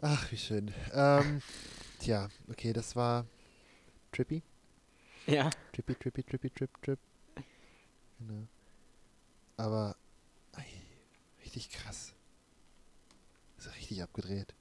Ach, 0.00 0.30
wie 0.32 0.36
schön. 0.36 0.72
Ähm, 0.92 1.42
tja, 1.98 2.28
okay, 2.48 2.72
das 2.72 2.96
war 2.96 3.26
Trippy. 4.12 4.42
Ja. 5.26 5.50
Trippy, 5.72 5.94
trippy, 5.94 6.22
trippy, 6.24 6.50
trip, 6.50 6.70
trip. 6.82 6.98
Genau. 8.18 8.46
Aber, 9.56 9.96
ei, 10.56 10.64
richtig 11.44 11.70
krass. 11.70 12.14
Ist 13.58 13.74
richtig 13.76 14.02
abgedreht. 14.02 14.54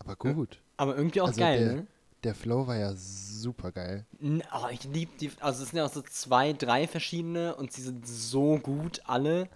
Aber 0.00 0.16
gut. 0.16 0.60
Aber 0.76 0.96
irgendwie 0.96 1.20
auch 1.20 1.28
Also 1.28 1.40
geil, 1.40 1.64
der- 1.64 1.74
ne? 1.74 1.86
Der 2.24 2.34
Flow 2.34 2.66
war 2.66 2.76
ja 2.76 2.92
super 2.94 3.72
geil. 3.72 4.06
Oh, 4.20 4.68
ich 4.70 4.84
liebe 4.84 5.12
die. 5.18 5.32
Also 5.40 5.62
es 5.64 5.70
sind 5.70 5.78
ja 5.78 5.84
auch 5.86 5.92
so 5.92 6.02
zwei, 6.02 6.52
drei 6.52 6.86
verschiedene 6.86 7.56
und 7.56 7.72
sie 7.72 7.82
sind 7.82 8.06
so 8.06 8.58
gut 8.58 9.02
alle. 9.06 9.48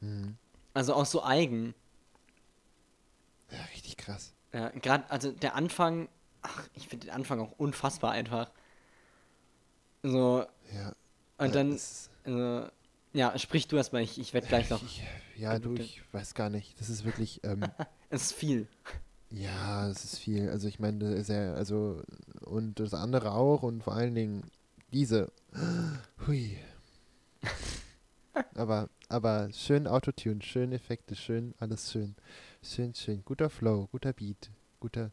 Mhm. 0.00 0.36
Also 0.74 0.94
auch 0.94 1.06
so 1.06 1.22
eigen. 1.22 1.74
Ja, 3.50 3.58
richtig 3.74 3.96
krass. 3.96 4.32
Ja, 4.52 4.70
gerade, 4.70 5.08
also 5.10 5.30
der 5.30 5.54
Anfang, 5.54 6.08
ach, 6.42 6.68
ich 6.74 6.88
finde 6.88 7.06
den 7.06 7.14
Anfang 7.14 7.40
auch 7.40 7.52
unfassbar 7.52 8.10
einfach. 8.12 8.50
So, 10.02 10.44
Ja. 10.74 10.92
und 11.38 11.50
äh, 11.50 11.52
dann, 11.52 11.78
also, 12.24 12.68
ja, 13.12 13.38
sprich 13.38 13.68
du 13.68 13.76
erstmal, 13.76 14.02
ich, 14.02 14.18
ich 14.18 14.32
werde 14.34 14.46
gleich 14.48 14.70
noch. 14.70 14.82
Ich, 14.82 15.02
ja, 15.36 15.58
du, 15.58 15.74
ich 15.74 16.02
weiß 16.12 16.34
gar 16.34 16.50
nicht. 16.50 16.80
Das 16.80 16.88
ist 16.88 17.04
wirklich, 17.04 17.40
ähm, 17.44 17.62
Es 18.10 18.22
ist 18.22 18.32
viel. 18.32 18.66
Ja, 19.30 19.88
es 19.88 20.04
ist 20.04 20.18
viel. 20.18 20.48
Also 20.50 20.68
ich 20.68 20.78
meine, 20.78 20.98
das 20.98 21.10
ist 21.12 21.28
ja, 21.28 21.54
also, 21.54 22.02
und 22.42 22.80
das 22.80 22.94
andere 22.94 23.32
auch 23.32 23.62
und 23.62 23.82
vor 23.82 23.94
allen 23.94 24.14
Dingen 24.14 24.50
diese. 24.92 25.30
Hui. 26.26 26.58
aber, 28.54 28.88
aber 29.08 29.52
schön 29.52 29.86
Autotune, 29.86 30.42
schön 30.42 30.72
Effekte, 30.72 31.14
schön, 31.14 31.54
alles 31.58 31.90
schön. 31.90 32.16
Schön, 32.62 32.94
schön. 32.94 33.24
Guter 33.24 33.50
Flow, 33.50 33.88
guter 33.92 34.12
Beat, 34.12 34.50
guter. 34.80 35.10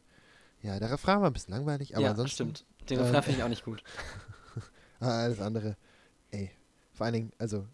Ja, 0.62 0.78
der 0.78 0.90
Refrain 0.90 1.20
war 1.20 1.30
ein 1.30 1.32
bisschen 1.32 1.54
langweilig, 1.54 1.94
aber 1.94 2.04
ja, 2.04 2.10
ansonsten. 2.10 2.54
stimmt. 2.54 2.64
Den 2.90 2.98
ähm, 2.98 3.04
Refrain 3.04 3.22
finde 3.22 3.38
ich 3.38 3.44
auch 3.44 3.48
nicht 3.48 3.64
gut. 3.64 3.82
Ah, 5.00 5.22
alles 5.22 5.40
andere. 5.40 5.76
Ey. 6.32 6.50
Vor 6.92 7.06
allen 7.06 7.14
Dingen, 7.14 7.32
also, 7.38 7.68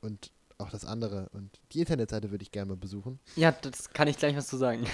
und 0.00 0.30
auch 0.58 0.70
das 0.70 0.84
andere. 0.84 1.28
Und 1.32 1.58
die 1.72 1.80
Internetseite 1.80 2.30
würde 2.30 2.42
ich 2.42 2.52
gerne 2.52 2.68
mal 2.68 2.76
besuchen. 2.76 3.18
Ja, 3.34 3.50
das 3.50 3.90
kann 3.90 4.06
ich 4.06 4.16
gleich 4.16 4.36
was 4.36 4.46
zu 4.46 4.56
sagen. 4.56 4.86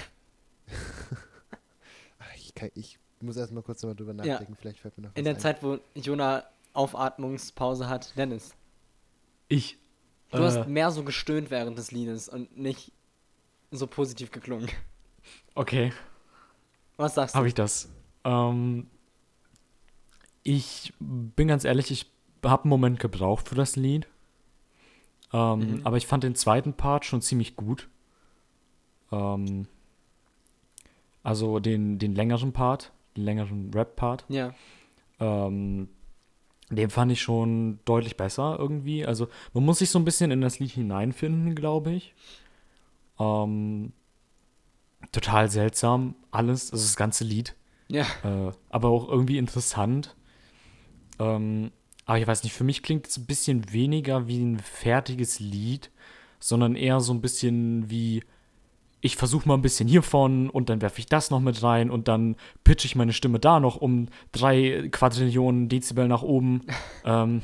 Ich, 2.35 2.53
kann, 2.55 2.69
ich 2.75 2.99
muss 3.21 3.37
erst 3.37 3.51
mal 3.51 3.61
kurz 3.63 3.81
nochmal 3.81 3.95
drüber 3.95 4.13
Ja. 4.23 4.33
nachdenken. 4.33 4.55
Vielleicht 4.55 4.79
fällt 4.79 4.97
mir 4.97 5.03
noch 5.03 5.11
was 5.11 5.17
In 5.19 5.25
der 5.25 5.35
ein. 5.35 5.39
Zeit, 5.39 5.61
wo 5.63 5.79
Jonah 5.95 6.43
Aufatmungspause 6.73 7.87
hat, 7.89 8.17
Dennis. 8.17 8.55
Ich. 9.47 9.77
Du 10.31 10.39
äh, 10.39 10.41
hast 10.45 10.67
mehr 10.67 10.91
so 10.91 11.03
gestöhnt 11.03 11.51
während 11.51 11.77
des 11.77 11.91
Liedes 11.91 12.29
und 12.29 12.57
nicht 12.57 12.91
so 13.71 13.87
positiv 13.87 14.31
geklungen. 14.31 14.69
okay, 15.55 15.91
Was 16.97 17.15
sagst 17.15 17.35
du? 17.35 17.37
habe 17.37 17.47
ich 17.47 17.53
das. 17.53 17.89
Ähm, 18.23 18.87
ich 20.43 20.93
bin 20.99 21.47
ganz 21.47 21.63
ehrlich, 21.63 21.91
ich 21.91 22.09
habe 22.43 22.63
einen 22.63 22.69
Moment 22.69 22.99
gebraucht 22.99 23.49
für 23.49 23.55
das 23.55 23.75
Lied. 23.75 24.07
Ähm, 25.33 25.81
Aber 25.83 25.97
ich 25.97 26.07
fand 26.07 26.23
den 26.23 26.35
zweiten 26.35 26.73
Part 26.73 27.05
schon 27.05 27.21
ziemlich 27.21 27.55
gut. 27.55 27.89
Ähm, 29.11 29.67
also 31.25 31.59
den, 31.59 31.97
den 31.97 32.13
längeren 32.13 32.53
Part, 32.53 32.91
den 33.17 33.25
längeren 33.25 33.71
Rap-Part. 33.73 34.25
Ja. 34.29 34.53
Ähm, 35.19 35.89
den 36.69 36.89
fand 36.91 37.11
ich 37.11 37.21
schon 37.21 37.79
deutlich 37.83 38.15
besser 38.15 38.57
irgendwie. 38.59 39.05
Also 39.05 39.27
man 39.53 39.65
muss 39.65 39.79
sich 39.79 39.89
so 39.89 39.97
ein 39.97 40.05
bisschen 40.05 40.29
in 40.29 40.41
das 40.41 40.59
Lied 40.59 40.71
hineinfinden, 40.71 41.55
glaube 41.55 41.93
ich. 41.93 42.13
Ähm, 43.19 43.91
total 45.11 45.49
seltsam, 45.49 46.13
alles, 46.29 46.71
also 46.71 46.83
das 46.83 46.95
ganze 46.95 47.23
Lied. 47.23 47.55
Ja. 47.87 48.05
Äh, 48.23 48.51
aber 48.69 48.89
auch 48.89 49.09
irgendwie 49.09 49.39
interessant. 49.39 50.15
Ähm, 51.17 51.71
aber 52.05 52.19
ich 52.19 52.27
weiß 52.27 52.43
nicht, 52.43 52.53
für 52.53 52.63
mich 52.63 52.83
klingt 52.83 53.07
es 53.07 53.17
ein 53.17 53.25
bisschen 53.25 53.73
weniger 53.73 54.27
wie 54.27 54.43
ein 54.43 54.59
fertiges 54.59 55.39
Lied, 55.39 55.89
sondern 56.39 56.75
eher 56.75 56.99
so 56.99 57.13
ein 57.13 57.21
bisschen 57.21 57.89
wie, 57.89 58.23
ich 59.01 59.17
versuche 59.17 59.47
mal 59.47 59.53
ein 59.55 59.61
bisschen 59.61 59.87
hiervon 59.87 60.49
und 60.49 60.69
dann 60.69 60.81
werfe 60.81 60.99
ich 60.99 61.05
das 61.05 61.29
noch 61.29 61.39
mit 61.39 61.61
rein 61.61 61.91
und 61.91 62.07
dann 62.07 62.35
pitche 62.63 62.87
ich 62.87 62.95
meine 62.95 63.13
Stimme 63.13 63.39
da 63.39 63.59
noch 63.59 63.77
um 63.77 64.07
drei 64.31 64.89
Quadrillionen 64.91 65.69
Dezibel 65.69 66.07
nach 66.07 66.23
oben. 66.23 66.61
ähm, 67.05 67.41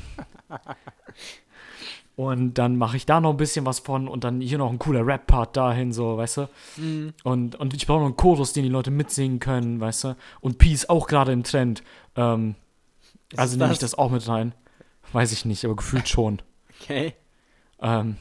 Und 2.14 2.54
dann 2.54 2.76
mache 2.76 2.96
ich 2.96 3.06
da 3.06 3.20
noch 3.20 3.30
ein 3.30 3.36
bisschen 3.38 3.64
was 3.64 3.78
von 3.78 4.06
und 4.06 4.24
dann 4.24 4.40
hier 4.40 4.58
noch 4.58 4.70
ein 4.70 4.78
cooler 4.78 5.06
Rap-Part 5.06 5.56
dahin, 5.56 5.92
so, 5.92 6.18
weißt 6.18 6.36
du? 6.36 6.48
Mhm. 6.76 7.14
Und, 7.24 7.56
und 7.56 7.72
ich 7.74 7.86
brauche 7.86 8.00
noch 8.00 8.06
einen 8.06 8.16
Chorus, 8.16 8.52
den 8.52 8.64
die 8.64 8.68
Leute 8.68 8.90
mitsingen 8.90 9.38
können, 9.40 9.80
weißt 9.80 10.04
du? 10.04 10.16
Und 10.40 10.58
Peace 10.58 10.88
auch 10.88 11.06
gerade 11.06 11.32
im 11.32 11.42
Trend. 11.42 11.82
Ähm, 12.14 12.54
Ist 13.30 13.38
also 13.38 13.56
nehme 13.56 13.72
ich 13.72 13.78
das? 13.78 13.92
das 13.92 13.98
auch 13.98 14.10
mit 14.10 14.28
rein. 14.28 14.54
Weiß 15.12 15.32
ich 15.32 15.44
nicht, 15.46 15.64
aber 15.64 15.76
gefühlt 15.76 16.08
schon. 16.08 16.40
Okay. 16.82 17.14
Ähm, 17.80 18.16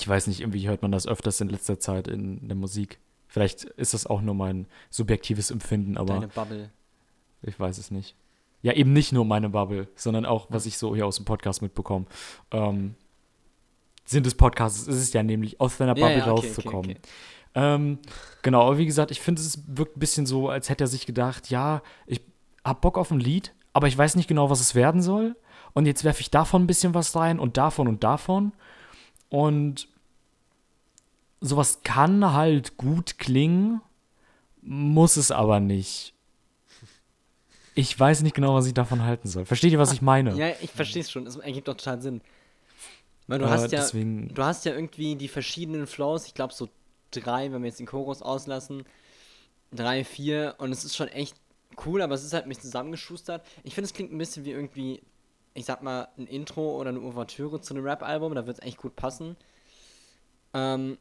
ich 0.00 0.06
weiß 0.08 0.26
nicht, 0.28 0.40
irgendwie 0.40 0.68
hört 0.68 0.82
man 0.82 0.92
das 0.92 1.06
öfters 1.06 1.40
in 1.40 1.48
letzter 1.48 1.78
Zeit 1.78 2.08
in 2.08 2.46
der 2.48 2.56
Musik. 2.56 2.98
Vielleicht 3.28 3.64
ist 3.64 3.94
das 3.94 4.06
auch 4.06 4.20
nur 4.20 4.34
mein 4.34 4.66
subjektives 4.90 5.50
Empfinden, 5.50 5.96
aber 5.96 6.14
Deine 6.14 6.28
Bubble. 6.28 6.70
ich 7.42 7.58
weiß 7.58 7.78
es 7.78 7.90
nicht. 7.90 8.14
Ja, 8.62 8.74
eben 8.74 8.92
nicht 8.92 9.12
nur 9.12 9.24
meine 9.24 9.48
Bubble, 9.48 9.88
sondern 9.96 10.24
auch, 10.24 10.46
was 10.50 10.66
ich 10.66 10.78
so 10.78 10.94
hier 10.94 11.06
aus 11.06 11.16
dem 11.16 11.24
Podcast 11.24 11.62
mitbekomme. 11.62 12.06
Ähm, 12.52 12.94
Sinn 14.04 14.22
des 14.22 14.34
Podcasts 14.34 14.86
ist 14.86 14.96
es 14.96 15.12
ja 15.12 15.22
nämlich, 15.22 15.60
aus 15.60 15.76
deiner 15.78 15.96
Ja, 15.96 16.06
Bubble 16.06 16.18
ja, 16.18 16.30
okay, 16.30 16.30
okay, 16.30 16.46
rauszukommen. 16.48 16.90
okay. 16.90 17.00
Ähm, 17.54 17.98
genau, 18.42 18.62
aber 18.62 18.78
wie 18.78 18.86
gesagt, 18.86 19.10
ich 19.10 19.20
finde, 19.20 19.42
es 19.42 19.62
wirkt 19.66 19.96
ein 19.96 20.00
bisschen 20.00 20.26
so, 20.26 20.48
als 20.48 20.68
hätte 20.68 20.84
er 20.84 20.88
sich 20.88 21.06
gedacht, 21.06 21.50
ja, 21.50 21.82
ich 22.06 22.20
hab 22.64 22.80
Bock 22.82 22.96
auf 22.98 23.10
ein 23.10 23.20
Lied, 23.20 23.52
aber 23.72 23.88
ich 23.88 23.96
weiß 23.98 24.16
nicht 24.16 24.28
genau, 24.28 24.48
was 24.50 24.60
es 24.60 24.74
werden 24.74 25.02
soll. 25.02 25.36
Und 25.74 25.86
jetzt 25.86 26.04
werfe 26.04 26.20
ich 26.20 26.30
davon 26.30 26.62
ein 26.62 26.66
bisschen 26.66 26.94
was 26.94 27.16
rein 27.16 27.38
und 27.38 27.56
davon 27.56 27.88
und 27.88 28.04
davon. 28.04 28.52
Und 29.32 29.88
sowas 31.40 31.80
kann 31.82 32.32
halt 32.34 32.76
gut 32.76 33.18
klingen, 33.18 33.80
muss 34.60 35.16
es 35.16 35.30
aber 35.30 35.58
nicht. 35.58 36.12
Ich 37.74 37.98
weiß 37.98 38.20
nicht 38.22 38.34
genau, 38.34 38.54
was 38.54 38.66
ich 38.66 38.74
davon 38.74 39.02
halten 39.02 39.28
soll. 39.28 39.46
Versteht 39.46 39.72
ihr, 39.72 39.78
was 39.78 39.94
ich 39.94 40.02
meine? 40.02 40.34
Ja, 40.36 40.50
ich 40.60 40.70
verstehe 40.70 41.00
es 41.00 41.10
schon. 41.10 41.26
Es 41.26 41.36
ergibt 41.36 41.66
doch 41.68 41.74
total 41.76 42.02
Sinn. 42.02 42.20
Weil 43.26 43.38
du 43.38 43.46
Äh, 43.46 43.48
hast 43.48 43.62
ja, 43.72 43.80
deswegen- 43.80 44.28
du 44.34 44.44
hast 44.44 44.66
ja 44.66 44.74
irgendwie 44.74 45.16
die 45.16 45.28
verschiedenen 45.28 45.86
Flows. 45.86 46.26
Ich 46.26 46.34
glaube 46.34 46.52
so 46.52 46.68
drei, 47.10 47.50
wenn 47.50 47.62
wir 47.62 47.68
jetzt 47.68 47.80
den 47.80 47.86
Chorus 47.86 48.20
auslassen, 48.20 48.84
drei, 49.72 50.04
vier. 50.04 50.56
Und 50.58 50.70
es 50.72 50.84
ist 50.84 50.94
schon 50.94 51.08
echt 51.08 51.34
cool, 51.86 52.02
aber 52.02 52.14
es 52.14 52.22
ist 52.24 52.34
halt 52.34 52.46
nicht 52.46 52.60
zusammengeschustert. 52.60 53.42
Ich 53.64 53.74
finde, 53.74 53.86
es 53.86 53.94
klingt 53.94 54.12
ein 54.12 54.18
bisschen 54.18 54.44
wie 54.44 54.50
irgendwie, 54.50 55.02
ich 55.54 55.64
sag 55.64 55.82
mal, 55.82 56.08
ein 56.16 56.26
Intro 56.26 56.78
oder 56.78 56.90
eine 56.90 57.00
Ouvertüre 57.00 57.60
zu 57.60 57.74
einem 57.74 57.84
Rap-Album. 57.84 58.34
Da 58.34 58.46
wird 58.46 58.58
es 58.58 58.64
echt 58.64 58.78
gut 58.78 58.96
passen. 58.96 59.36
Ähm, 60.54 60.98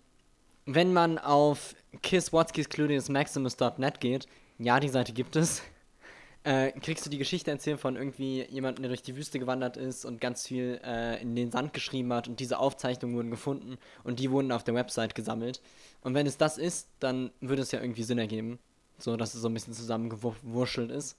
wenn 0.66 0.94
man 0.94 1.18
auf 1.18 1.76
kisswhatskisscludiusmaximus.net 2.02 4.00
geht, 4.00 4.28
ja, 4.60 4.80
die 4.80 4.90
Seite 4.90 5.12
gibt 5.14 5.36
es, 5.36 5.62
äh, 6.44 6.72
kriegst 6.72 7.06
du 7.06 7.10
die 7.10 7.18
Geschichte 7.18 7.52
erzählt 7.52 7.80
von 7.80 7.96
irgendwie 7.96 8.44
jemandem, 8.44 8.84
der 8.84 8.90
durch 8.90 9.02
die 9.02 9.16
Wüste 9.16 9.40
gewandert 9.40 9.78
ist 9.78 10.06
und 10.06 10.22
ganz 10.22 10.48
viel 10.48 10.80
äh, 10.84 11.22
in 11.22 11.36
den 11.36 11.52
Sand 11.52 11.74
geschrieben 11.74 12.14
hat 12.14 12.28
und 12.28 12.40
diese 12.40 12.60
Aufzeichnungen 12.60 13.16
wurden 13.16 13.32
gefunden 13.32 13.78
und 14.04 14.20
die 14.20 14.32
wurden 14.32 14.52
auf 14.52 14.64
der 14.64 14.76
Website 14.76 15.16
gesammelt. 15.16 15.62
Und 16.02 16.14
wenn 16.14 16.28
es 16.28 16.38
das 16.38 16.58
ist, 16.58 16.88
dann 17.00 17.32
würde 17.42 17.62
es 17.64 17.72
ja 17.72 17.82
irgendwie 17.82 18.04
Sinn 18.04 18.20
ergeben, 18.20 18.60
so 18.98 19.18
dass 19.18 19.34
es 19.34 19.42
so 19.42 19.50
ein 19.50 19.54
bisschen 19.54 19.74
zusammengewurschtelt 19.74 20.92
ist. 20.92 21.18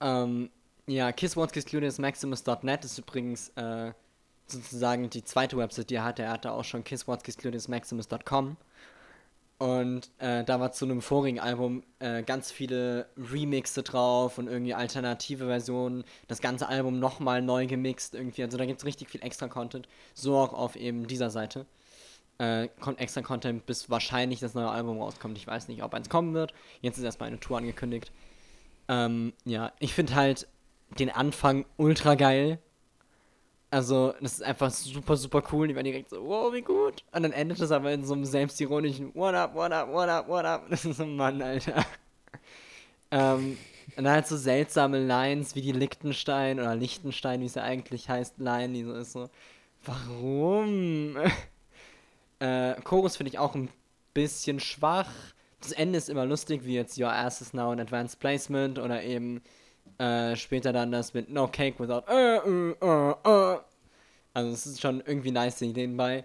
Ähm, 0.00 0.50
ja, 0.86 1.12
kisswhatskisscludiusmaximus.net 1.12 2.84
ist 2.84 2.98
übrigens 2.98 3.48
äh, 3.56 3.92
sozusagen 4.46 5.10
die 5.10 5.24
zweite 5.24 5.56
Website, 5.56 5.90
die 5.90 5.96
er 5.96 6.04
hatte. 6.04 6.22
Er 6.22 6.32
hatte 6.32 6.52
auch 6.52 6.64
schon 6.64 6.84
kisswhatskisscludiusmaximus.com. 6.84 8.56
Und 9.58 10.10
äh, 10.18 10.44
da 10.44 10.58
war 10.60 10.72
zu 10.72 10.84
einem 10.84 11.00
vorigen 11.00 11.38
Album 11.38 11.84
äh, 12.00 12.22
ganz 12.22 12.50
viele 12.50 13.06
Remixe 13.16 13.82
drauf 13.82 14.36
und 14.38 14.48
irgendwie 14.48 14.74
alternative 14.74 15.46
Versionen. 15.46 16.04
Das 16.26 16.40
ganze 16.40 16.68
Album 16.68 16.98
nochmal 16.98 17.40
neu 17.40 17.66
gemixt 17.66 18.14
irgendwie. 18.14 18.42
Also 18.42 18.58
da 18.58 18.66
gibt 18.66 18.80
es 18.80 18.84
richtig 18.84 19.08
viel 19.08 19.22
extra 19.22 19.48
Content. 19.48 19.88
So 20.12 20.36
auch 20.36 20.52
auf 20.52 20.76
eben 20.76 21.06
dieser 21.06 21.30
Seite. 21.30 21.66
Äh, 22.38 22.68
kommt 22.80 22.98
extra 22.98 23.22
Content, 23.22 23.64
bis 23.64 23.88
wahrscheinlich 23.88 24.40
das 24.40 24.54
neue 24.54 24.68
Album 24.68 25.00
rauskommt. 25.00 25.38
Ich 25.38 25.46
weiß 25.46 25.68
nicht, 25.68 25.84
ob 25.84 25.94
eins 25.94 26.08
kommen 26.08 26.34
wird. 26.34 26.52
Jetzt 26.80 26.98
ist 26.98 27.04
erstmal 27.04 27.28
eine 27.28 27.38
Tour 27.38 27.58
angekündigt. 27.58 28.10
Ähm, 28.88 29.32
ja, 29.44 29.72
ich 29.78 29.94
finde 29.94 30.16
halt 30.16 30.48
den 30.98 31.10
Anfang 31.10 31.64
ultra 31.76 32.14
geil. 32.14 32.58
Also, 33.70 34.14
das 34.20 34.34
ist 34.34 34.42
einfach 34.42 34.70
super, 34.70 35.16
super 35.16 35.42
cool. 35.52 35.66
Die 35.66 35.74
waren 35.74 35.84
direkt 35.84 36.10
so, 36.10 36.24
wow, 36.24 36.52
wie 36.52 36.62
gut. 36.62 37.02
Und 37.12 37.24
dann 37.24 37.32
endet 37.32 37.58
es 37.58 37.72
aber 37.72 37.92
in 37.92 38.04
so 38.04 38.14
einem 38.14 38.24
selbstironischen 38.24 39.12
What 39.14 39.34
up, 39.34 39.54
what 39.54 39.72
up, 39.72 39.88
what 39.92 40.08
up, 40.08 40.28
what 40.28 40.44
up. 40.44 40.66
Das 40.70 40.84
ist 40.84 40.98
so 40.98 41.02
ein 41.02 41.16
Mann, 41.16 41.42
Alter. 41.42 41.84
ähm, 43.10 43.58
und 43.96 44.04
dann 44.04 44.14
halt 44.14 44.28
so 44.28 44.36
seltsame 44.36 45.04
Lines 45.04 45.56
wie 45.56 45.60
die 45.60 45.72
Lichtenstein 45.72 46.60
oder 46.60 46.76
Lichtenstein, 46.76 47.40
wie 47.40 47.46
es 47.46 47.54
ja 47.54 47.62
eigentlich 47.64 48.08
heißt, 48.08 48.38
Line, 48.38 48.72
die 48.72 48.84
so 48.84 48.94
ist 48.94 49.12
so, 49.12 49.28
warum? 49.84 51.16
äh, 52.38 52.74
Chorus 52.82 53.16
finde 53.16 53.30
ich 53.30 53.38
auch 53.38 53.54
ein 53.54 53.70
bisschen 54.14 54.60
schwach. 54.60 55.10
Das 55.60 55.72
Ende 55.72 55.98
ist 55.98 56.08
immer 56.08 56.26
lustig, 56.26 56.64
wie 56.64 56.74
jetzt 56.74 56.98
Your 56.98 57.12
Ass 57.12 57.40
is 57.40 57.54
now 57.54 57.70
an 57.70 57.80
Advanced 57.80 58.20
Placement 58.20 58.78
oder 58.78 59.02
eben 59.02 59.42
äh, 59.98 60.36
später 60.36 60.72
dann 60.72 60.92
das 60.92 61.14
mit 61.14 61.30
No 61.30 61.48
Cake 61.48 61.78
Without 61.78 62.04
äh, 62.08 62.36
äh, 62.38 62.74
äh, 62.80 63.54
äh. 63.54 63.58
Also 64.34 64.50
es 64.50 64.66
ist 64.66 64.80
schon 64.80 65.00
irgendwie 65.00 65.30
nice 65.30 65.62
Ideen 65.62 65.96
bei. 65.96 66.24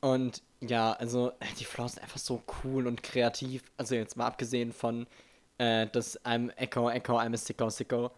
Und 0.00 0.42
ja, 0.60 0.92
also 0.92 1.32
die 1.58 1.64
Flows 1.64 1.92
sind 1.92 2.02
einfach 2.02 2.18
so 2.18 2.42
cool 2.64 2.86
und 2.86 3.02
kreativ. 3.02 3.62
Also 3.76 3.94
jetzt 3.94 4.16
mal 4.16 4.26
abgesehen 4.26 4.72
von 4.72 5.06
äh, 5.58 5.86
das 5.92 6.20
I'm 6.24 6.50
Echo, 6.56 6.88
Echo, 6.88 7.18
I'm 7.18 7.34
a 7.34 7.36
Sicko, 7.36 7.68
Sicko, 7.70 8.10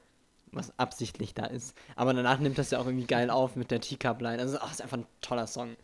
was 0.53 0.77
absichtlich 0.79 1.35
da 1.35 1.47
ist. 1.47 1.77
Aber 1.97 2.15
danach 2.15 2.39
nimmt 2.39 2.59
das 2.59 2.71
ja 2.71 2.79
auch 2.79 2.87
irgendwie 2.87 3.07
geil 3.07 3.31
auf 3.31 3.57
mit 3.57 3.71
der 3.71 3.81
Teacup-Line. 3.81 4.41
Also 4.41 4.59
ach, 4.61 4.71
ist 4.71 4.83
einfach 4.83 4.99
ein 4.99 5.07
toller 5.21 5.47
Song. 5.47 5.77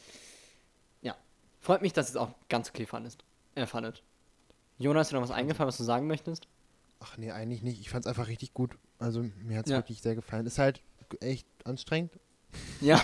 Ja, 1.02 1.16
freut 1.61 1.83
mich, 1.83 1.92
dass 1.92 2.09
ihr 2.09 2.11
es 2.11 2.16
auch 2.16 2.30
ganz 2.48 2.70
okay 2.70 2.87
fandest. 2.87 3.24
Äh, 3.56 3.66
fandet. 3.66 4.02
Jonas, 4.78 5.09
dir 5.09 5.16
noch 5.16 5.22
was 5.22 5.30
eingefallen, 5.30 5.68
was 5.68 5.76
du 5.76 5.85
sagen 5.85 6.06
möchtest? 6.06 6.46
Ach 7.00 7.16
nee, 7.16 7.30
eigentlich 7.30 7.62
nicht. 7.62 7.80
Ich 7.80 7.90
fand's 7.90 8.06
einfach 8.06 8.28
richtig 8.28 8.54
gut. 8.54 8.76
Also 8.98 9.24
mir 9.42 9.58
hat's 9.58 9.70
Ja. 9.70 9.78
wirklich 9.78 10.02
sehr 10.02 10.14
gefallen. 10.14 10.46
Ist 10.46 10.58
halt 10.58 10.82
echt 11.20 11.46
anstrengend, 11.64 12.12
Ja. 12.80 13.00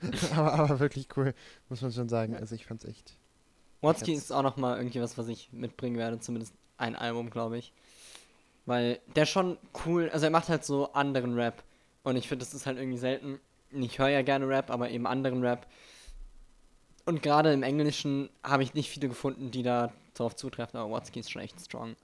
aber, 0.36 0.52
aber 0.52 0.80
wirklich 0.80 1.08
cool, 1.16 1.34
muss 1.68 1.80
man 1.82 1.92
schon 1.92 2.08
sagen. 2.08 2.36
Also 2.36 2.54
ich 2.54 2.66
fand's 2.66 2.84
echt. 2.84 3.16
Watsky 3.80 4.12
ist 4.12 4.32
auch 4.32 4.42
noch 4.42 4.56
mal 4.56 4.76
irgendwie 4.76 5.00
was, 5.00 5.18
was 5.18 5.26
ich 5.28 5.52
mitbringen 5.52 5.96
werde, 5.96 6.20
zumindest 6.20 6.54
ein 6.76 6.94
Album, 6.94 7.30
glaube 7.30 7.58
ich. 7.58 7.72
Weil 8.64 9.00
der 9.16 9.26
schon 9.26 9.58
cool, 9.84 10.08
also 10.10 10.26
er 10.26 10.30
macht 10.30 10.48
halt 10.48 10.64
so 10.64 10.92
anderen 10.92 11.34
Rap. 11.34 11.64
Und 12.04 12.14
ich 12.16 12.28
finde, 12.28 12.44
das 12.44 12.54
ist 12.54 12.66
halt 12.66 12.78
irgendwie 12.78 12.98
selten. 12.98 13.40
Ich 13.72 13.98
höre 13.98 14.08
ja 14.08 14.22
gerne 14.22 14.46
Rap, 14.48 14.70
aber 14.70 14.90
eben 14.90 15.06
anderen 15.06 15.42
Rap. 15.44 15.66
Und 17.06 17.22
gerade 17.22 17.52
im 17.52 17.64
Englischen 17.64 18.28
habe 18.44 18.62
ich 18.62 18.74
nicht 18.74 18.88
viele 18.90 19.08
gefunden, 19.08 19.50
die 19.50 19.62
da 19.64 19.92
drauf 20.14 20.36
zutreffen, 20.36 20.78
aber 20.78 20.92
Watsky 20.92 21.18
ist 21.20 21.32
schon 21.32 21.42
echt 21.42 21.60
strong. 21.60 21.96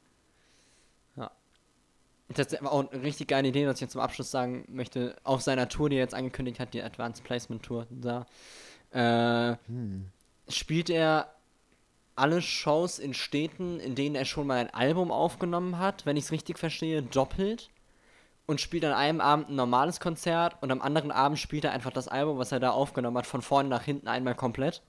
Das 2.29 2.53
ist 2.53 2.63
auch 2.63 2.91
eine 2.93 3.03
richtig 3.03 3.29
geile 3.29 3.49
Idee, 3.49 3.67
was 3.67 3.77
ich 3.77 3.81
jetzt 3.83 3.93
zum 3.93 4.03
Abschluss 4.03 4.31
sagen 4.31 4.65
möchte. 4.69 5.17
Auf 5.25 5.41
seiner 5.41 5.69
Tour, 5.69 5.89
die 5.89 5.97
er 5.97 6.03
jetzt 6.03 6.15
angekündigt 6.15 6.61
hat, 6.61 6.75
die 6.75 6.83
Advanced 6.83 7.25
Placement 7.25 7.63
Tour, 7.63 7.87
da, 7.91 8.27
äh, 8.91 9.57
Hm. 9.67 10.11
spielt 10.49 10.91
er 10.91 11.33
alle 12.17 12.43
Shows 12.43 12.99
in 12.99 13.15
Städten, 13.15 13.81
in 13.81 13.95
denen 13.95 14.15
er 14.15 14.25
schon 14.25 14.47
mal 14.47 14.59
ein 14.59 14.75
Album 14.75 15.11
aufgenommen 15.11 15.79
hat, 15.79 16.05
wenn 16.05 16.17
ich 16.17 16.25
es 16.25 16.33
richtig 16.33 16.59
verstehe, 16.59 17.03
doppelt. 17.03 17.71
Und 18.47 18.63
spielt 18.63 18.85
an 18.87 18.95
einem 18.95 19.21
Abend 19.21 19.51
ein 19.51 19.57
normales 19.57 20.01
Konzert 20.01 20.57
und 20.63 20.71
am 20.73 20.81
anderen 20.81 21.11
Abend 21.13 21.39
spielt 21.39 21.65
er 21.65 21.73
einfach 21.73 21.93
das 21.93 22.09
Album, 22.09 22.39
was 22.39 22.51
er 22.51 22.61
da 22.61 22.71
aufgenommen 22.71 23.19
hat, 23.19 23.27
von 23.27 23.43
vorne 23.43 23.69
nach 23.69 23.83
hinten 23.83 24.09
einmal 24.09 24.35
komplett. 24.35 24.83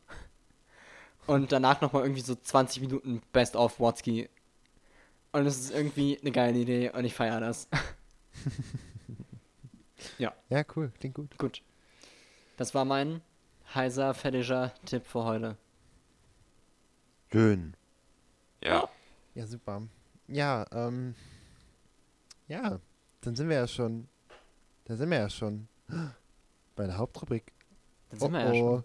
Und 1.28 1.52
danach 1.52 1.82
nochmal 1.82 2.04
irgendwie 2.04 2.22
so 2.22 2.36
20 2.36 2.82
Minuten 2.82 3.22
Best 3.34 3.56
of 3.56 3.80
Watsky. 3.80 4.30
Und 5.32 5.46
es 5.46 5.60
ist 5.60 5.72
irgendwie 5.72 6.20
eine 6.20 6.32
geile 6.32 6.58
Idee 6.58 6.92
und 6.92 7.06
ich 7.06 7.14
feiere 7.14 7.40
das. 7.40 7.68
Ja, 10.50 10.64
cool, 10.76 10.92
klingt 11.00 11.16
gut. 11.16 11.38
Gut. 11.38 11.62
Das 12.58 12.74
war 12.74 12.84
mein 12.84 13.22
heiser, 13.74 14.14
fettischer 14.14 14.74
Tipp 14.86 15.06
für 15.06 15.24
heute. 15.24 15.58
Schön. 17.32 17.76
Ja. 18.64 18.90
Ja, 19.36 19.46
super. 19.46 19.84
Ja, 20.28 20.66
ähm. 20.72 21.16
Ja, 22.48 22.80
dann 23.22 23.36
sind 23.36 23.50
wir 23.50 23.58
ja 23.58 23.68
schon. 23.68 24.08
Da 24.86 24.96
sind 24.96 25.12
wir 25.12 25.20
ja 25.20 25.30
schon. 25.30 25.68
Bei 26.76 26.88
der 26.88 26.98
Hauptrubrik. 26.98 27.54
Dann 28.10 28.20
sind 28.20 28.34
wir 28.34 28.40
ja 28.40 28.56
schon. 28.56 28.76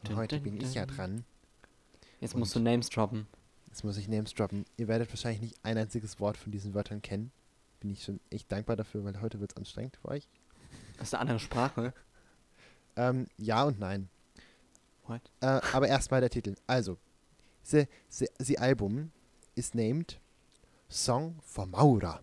Und 0.00 0.08
Dun, 0.08 0.16
heute 0.16 0.36
dun, 0.40 0.44
bin 0.44 0.60
ich 0.60 0.74
ja 0.74 0.84
dran. 0.84 1.24
Jetzt 2.20 2.36
musst 2.36 2.56
du 2.56 2.60
Names 2.60 2.90
droppen. 2.90 3.28
Jetzt 3.72 3.84
muss 3.84 3.96
ich 3.96 4.06
Names 4.06 4.34
droppen. 4.34 4.66
Ihr 4.76 4.86
werdet 4.86 5.08
wahrscheinlich 5.08 5.40
nicht 5.40 5.56
ein 5.62 5.78
einziges 5.78 6.20
Wort 6.20 6.36
von 6.36 6.52
diesen 6.52 6.74
Wörtern 6.74 7.00
kennen. 7.00 7.32
Bin 7.80 7.88
ich 7.88 8.04
schon 8.04 8.20
echt 8.28 8.52
dankbar 8.52 8.76
dafür, 8.76 9.02
weil 9.02 9.18
heute 9.22 9.40
wird 9.40 9.52
es 9.52 9.56
anstrengend 9.56 9.96
für 9.96 10.08
euch. 10.08 10.28
Das 10.98 11.08
ist 11.08 11.14
eine 11.14 11.22
andere 11.22 11.38
Sprache. 11.38 11.94
Ähm, 12.96 13.28
ja 13.38 13.62
und 13.64 13.80
nein. 13.80 14.10
What? 15.06 15.22
Äh, 15.40 15.46
aber 15.72 15.88
erstmal 15.88 16.20
der 16.20 16.28
Titel. 16.28 16.54
Also, 16.66 16.98
the, 17.62 17.86
the, 18.10 18.28
the 18.38 18.58
Album 18.58 19.10
is 19.54 19.72
named 19.72 20.20
Song 20.90 21.40
for 21.40 21.64
Maura. 21.64 22.20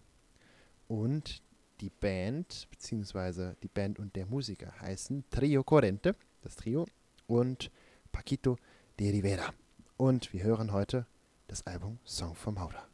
Und 0.88 1.42
die 1.82 1.90
Band, 1.90 2.68
beziehungsweise 2.70 3.58
die 3.64 3.70
Band 3.70 3.98
und 3.98 4.16
der 4.16 4.28
Musiker 4.28 4.72
heißen 4.82 5.24
Trio 5.32 5.64
Corrente, 5.64 6.16
das 6.44 6.56
Trio, 6.56 6.86
und 7.26 7.72
Paquito 8.12 8.60
de 9.00 9.10
Rivera. 9.10 9.52
Und 9.98 10.32
wir 10.32 10.44
hören 10.44 10.72
heute 10.72 11.08
das 11.50 11.66
Album 11.66 11.98
Song 12.06 12.36
vom 12.36 12.54
Maurer. 12.54 12.88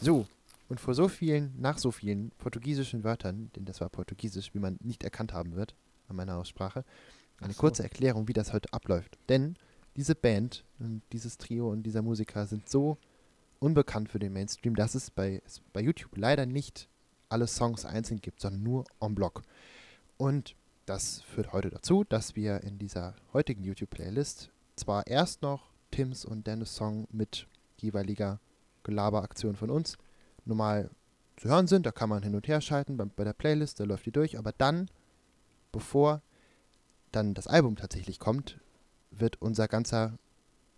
So, 0.00 0.26
und 0.68 0.80
vor 0.80 0.94
so 0.94 1.08
vielen, 1.08 1.52
nach 1.60 1.78
so 1.78 1.90
vielen 1.90 2.30
portugiesischen 2.38 3.02
Wörtern, 3.02 3.50
denn 3.56 3.64
das 3.64 3.80
war 3.80 3.88
portugiesisch, 3.88 4.54
wie 4.54 4.58
man 4.60 4.78
nicht 4.80 5.02
erkannt 5.02 5.32
haben 5.32 5.56
wird 5.56 5.74
an 6.08 6.16
meiner 6.16 6.36
Aussprache, 6.36 6.84
eine 7.40 7.54
so. 7.54 7.60
kurze 7.60 7.82
Erklärung, 7.82 8.28
wie 8.28 8.32
das 8.32 8.52
heute 8.52 8.72
abläuft. 8.72 9.18
Denn 9.28 9.56
diese 9.96 10.14
Band 10.14 10.64
und 10.78 11.02
dieses 11.12 11.36
Trio 11.36 11.70
und 11.70 11.82
dieser 11.82 12.02
Musiker 12.02 12.46
sind 12.46 12.68
so 12.68 12.98
unbekannt 13.64 14.10
für 14.10 14.18
den 14.18 14.34
Mainstream, 14.34 14.76
dass 14.76 14.94
es 14.94 15.10
bei, 15.10 15.42
bei 15.72 15.80
YouTube 15.80 16.16
leider 16.16 16.44
nicht 16.44 16.88
alle 17.30 17.46
Songs 17.46 17.86
einzeln 17.86 18.20
gibt, 18.20 18.40
sondern 18.40 18.62
nur 18.62 18.84
en 19.00 19.14
bloc. 19.14 19.42
Und 20.18 20.54
das 20.84 21.22
führt 21.22 21.54
heute 21.54 21.70
dazu, 21.70 22.04
dass 22.04 22.36
wir 22.36 22.62
in 22.62 22.78
dieser 22.78 23.14
heutigen 23.32 23.64
YouTube-Playlist 23.64 24.50
zwar 24.76 25.06
erst 25.06 25.40
noch 25.40 25.70
Tims 25.90 26.26
und 26.26 26.46
Dennis 26.46 26.76
Song 26.76 27.08
mit 27.10 27.46
jeweiliger 27.78 28.38
Gelaberaktion 28.82 29.56
von 29.56 29.70
uns 29.70 29.96
normal 30.44 30.90
zu 31.36 31.48
hören 31.48 31.66
sind, 31.66 31.86
da 31.86 31.90
kann 31.90 32.10
man 32.10 32.22
hin 32.22 32.34
und 32.34 32.46
her 32.46 32.60
schalten 32.60 32.98
bei, 32.98 33.06
bei 33.06 33.24
der 33.24 33.32
Playlist, 33.32 33.80
da 33.80 33.84
läuft 33.84 34.04
die 34.04 34.12
durch, 34.12 34.38
aber 34.38 34.52
dann, 34.52 34.88
bevor 35.72 36.20
dann 37.12 37.32
das 37.32 37.46
Album 37.46 37.76
tatsächlich 37.76 38.18
kommt, 38.18 38.60
wird 39.10 39.40
unser 39.40 39.68
ganzer 39.68 40.18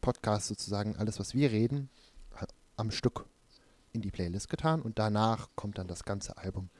Podcast 0.01 0.46
sozusagen, 0.46 0.96
alles 0.96 1.18
was 1.18 1.35
wir 1.35 1.51
reden, 1.51 1.90
am 2.76 2.90
Stück 2.90 3.26
in 3.92 4.02
die 4.02 4.10
Playlist 4.10 4.48
getan 4.48 4.82
und 4.82 4.98
danach 4.98 5.48
kommt 5.54 5.78
dann 5.78 5.88
das 5.88 6.04
ganze 6.04 6.36
Album. 6.36 6.70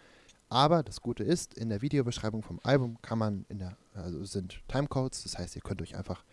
Aber 0.49 0.83
das 0.83 1.01
Gute 1.01 1.25
ist, 1.25 1.55
in 1.55 1.71
der 1.71 1.83
Videobeschreibung 1.83 2.43
vom 2.43 2.61
Album 2.63 2.99
kann 3.03 3.19
man 3.19 3.47
in 3.49 3.59
der, 3.59 3.77
also 3.95 4.25
sind 4.25 4.61
Timecodes, 4.69 5.25
das 5.25 5.39
heißt, 5.39 5.57
ihr 5.57 5.63
könnt 5.63 5.83
euch 5.83 5.97
einfach 5.97 6.25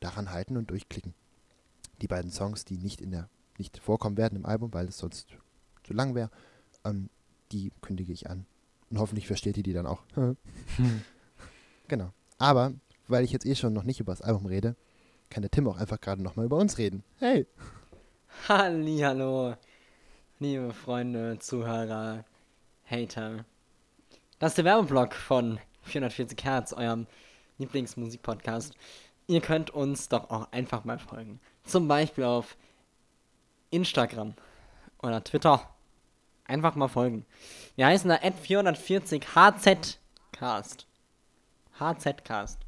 daran 0.00 0.30
halten 0.30 0.56
und 0.56 0.70
durchklicken. 0.70 1.14
Die 2.00 2.06
beiden 2.06 2.30
Songs, 2.30 2.64
die 2.64 2.78
nicht 2.78 3.00
in 3.00 3.10
der, 3.10 3.28
nicht 3.58 3.78
vorkommen 3.78 4.16
werden 4.16 4.36
im 4.36 4.46
Album, 4.46 4.72
weil 4.72 4.88
es 4.88 4.98
sonst 4.98 5.28
zu 5.82 5.92
lang 5.92 6.14
wäre, 6.14 6.30
ähm, 6.84 7.10
die 7.52 7.72
kündige 7.82 8.12
ich 8.12 8.30
an. 8.30 8.46
Und 8.90 8.98
hoffentlich 8.98 9.26
versteht 9.26 9.56
ihr 9.58 9.62
die 9.62 9.72
dann 9.72 9.86
auch. 9.86 10.02
genau. 11.88 12.12
Aber, 12.38 12.72
weil 13.06 13.24
ich 13.24 13.32
jetzt 13.32 13.44
eh 13.44 13.54
schon 13.54 13.72
noch 13.72 13.84
nicht 13.84 14.00
über 14.00 14.12
das 14.12 14.22
Album 14.22 14.46
rede, 14.46 14.76
kann 15.28 15.42
der 15.42 15.50
Tim 15.50 15.68
auch 15.68 15.76
einfach 15.76 16.00
gerade 16.00 16.22
nochmal 16.22 16.46
über 16.46 16.56
uns 16.56 16.78
reden. 16.78 17.04
Hey! 17.18 17.46
Hallihallo, 18.50 19.56
liebe 20.38 20.72
Freunde, 20.72 21.38
Zuhörer, 21.38 22.24
Hater. 22.90 23.44
Das 24.38 24.52
ist 24.52 24.56
der 24.56 24.64
Werbeblock 24.64 25.14
von 25.14 25.58
440 25.82 26.42
Hertz, 26.42 26.72
eurem 26.72 27.06
Lieblingsmusikpodcast. 27.58 28.74
Ihr 29.26 29.42
könnt 29.42 29.68
uns 29.68 30.08
doch 30.08 30.30
auch 30.30 30.50
einfach 30.50 30.84
mal 30.84 30.98
folgen. 30.98 31.40
Zum 31.64 31.88
Beispiel 31.88 32.24
auf 32.24 32.56
Instagram 33.68 34.32
oder 35.02 35.22
Twitter. 35.22 35.68
Einfach 36.46 36.74
mal 36.74 36.88
folgen. 36.88 37.26
Wir 37.76 37.84
heißen 37.84 38.08
da 38.08 38.16
440 38.16 39.26
HZcast. 39.34 40.86
HZcast. 41.78 42.67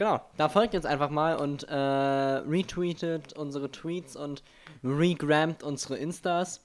Genau, 0.00 0.20
da 0.38 0.48
folgt 0.48 0.72
jetzt 0.72 0.86
einfach 0.86 1.10
mal 1.10 1.36
und 1.36 1.64
äh, 1.64 1.74
retweetet 1.74 3.34
unsere 3.34 3.70
Tweets 3.70 4.16
und 4.16 4.42
regrammt 4.82 5.62
unsere 5.62 5.98
Instas. 5.98 6.62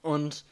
Und 0.00 0.46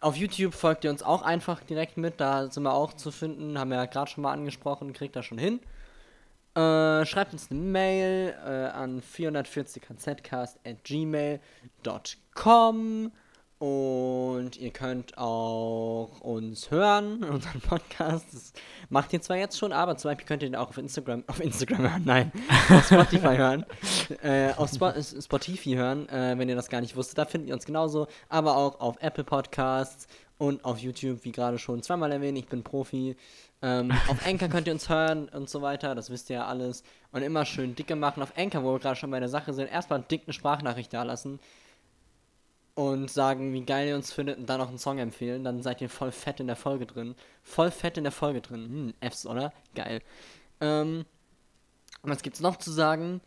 auf 0.00 0.16
YouTube 0.16 0.54
folgt 0.54 0.84
ihr 0.84 0.90
uns 0.90 1.02
auch 1.02 1.20
einfach 1.20 1.62
direkt 1.62 1.98
mit, 1.98 2.22
da 2.22 2.50
sind 2.50 2.62
wir 2.62 2.72
auch 2.72 2.94
zu 2.94 3.10
finden, 3.10 3.58
haben 3.58 3.68
wir 3.68 3.76
ja 3.76 3.84
gerade 3.84 4.10
schon 4.10 4.22
mal 4.22 4.32
angesprochen, 4.32 4.94
kriegt 4.94 5.14
das 5.14 5.26
schon 5.26 5.36
hin. 5.36 5.60
Äh, 6.54 7.04
schreibt 7.04 7.34
uns 7.34 7.50
eine 7.50 7.60
Mail 7.60 8.34
äh, 8.42 8.68
an 8.68 9.02
440kzcast 9.02 10.56
at 10.64 10.82
gmail.com 10.84 11.42
und 13.58 14.56
ihr 14.58 14.70
könnt 14.70 15.16
auch 15.16 16.20
uns 16.20 16.70
hören, 16.70 17.24
unseren 17.30 17.60
Podcast. 17.60 18.26
Das 18.32 18.52
macht 18.90 19.12
ihr 19.12 19.22
zwar 19.22 19.38
jetzt 19.38 19.58
schon, 19.58 19.72
aber 19.72 19.96
zum 19.96 20.10
Beispiel 20.10 20.26
könnt 20.26 20.42
ihr 20.42 20.50
den 20.50 20.56
auch 20.56 20.68
auf 20.68 20.78
Instagram, 20.78 21.24
auf 21.26 21.40
Instagram 21.40 21.90
hören, 21.90 22.02
nein, 22.04 22.32
auf 22.70 22.86
Spotify 22.86 23.36
hören. 23.36 23.64
Äh, 24.22 24.52
auf 24.56 24.70
Spo 24.70 24.92
Spotify 25.00 25.74
hören, 25.74 26.08
äh, 26.08 26.34
wenn 26.36 26.48
ihr 26.48 26.56
das 26.56 26.68
gar 26.68 26.80
nicht 26.82 26.96
wusstet. 26.96 27.18
Da 27.18 27.24
findet 27.24 27.48
ihr 27.48 27.54
uns 27.54 27.64
genauso, 27.64 28.08
aber 28.28 28.56
auch 28.56 28.80
auf 28.80 28.96
Apple 29.00 29.24
Podcasts 29.24 30.06
und 30.38 30.64
auf 30.64 30.78
YouTube, 30.78 31.24
wie 31.24 31.32
gerade 31.32 31.58
schon 31.58 31.82
zweimal 31.82 32.12
erwähnt. 32.12 32.36
Ich 32.36 32.48
bin 32.48 32.62
Profi. 32.62 33.16
Ähm, 33.62 33.90
auf 34.08 34.26
Anchor 34.26 34.48
könnt 34.48 34.66
ihr 34.66 34.74
uns 34.74 34.90
hören 34.90 35.30
und 35.30 35.48
so 35.48 35.62
weiter, 35.62 35.94
das 35.94 36.10
wisst 36.10 36.28
ihr 36.28 36.36
ja 36.36 36.46
alles. 36.46 36.82
Und 37.10 37.22
immer 37.22 37.46
schön 37.46 37.74
dicke 37.74 37.96
machen. 37.96 38.22
Auf 38.22 38.36
Anchor, 38.36 38.62
wo 38.62 38.74
wir 38.74 38.80
gerade 38.80 38.96
schon 38.96 39.10
bei 39.10 39.18
der 39.18 39.30
Sache 39.30 39.54
sind, 39.54 39.72
erstmal 39.72 40.02
dick 40.02 40.24
eine 40.26 40.34
Sprachnachricht 40.34 40.92
da 40.92 41.04
lassen 41.04 41.40
und 42.76 43.10
sagen, 43.10 43.54
wie 43.54 43.64
geil 43.64 43.88
ihr 43.88 43.96
uns 43.96 44.12
findet 44.12 44.38
und 44.38 44.46
dann 44.46 44.60
noch 44.60 44.68
einen 44.68 44.78
Song 44.78 44.98
empfehlen, 44.98 45.42
dann 45.44 45.62
seid 45.62 45.80
ihr 45.80 45.88
voll 45.88 46.12
fett 46.12 46.40
in 46.40 46.46
der 46.46 46.56
Folge 46.56 46.84
drin. 46.84 47.14
Voll 47.42 47.70
fett 47.70 47.96
in 47.96 48.04
der 48.04 48.12
Folge 48.12 48.42
drin. 48.42 48.94
Hm, 49.00 49.10
Fs, 49.10 49.26
oder? 49.26 49.52
Geil. 49.74 50.02
Ähm, 50.60 51.06
und 52.02 52.10
was 52.10 52.22
gibt's 52.22 52.40
noch 52.40 52.56
zu 52.56 52.70
sagen? 52.70 53.22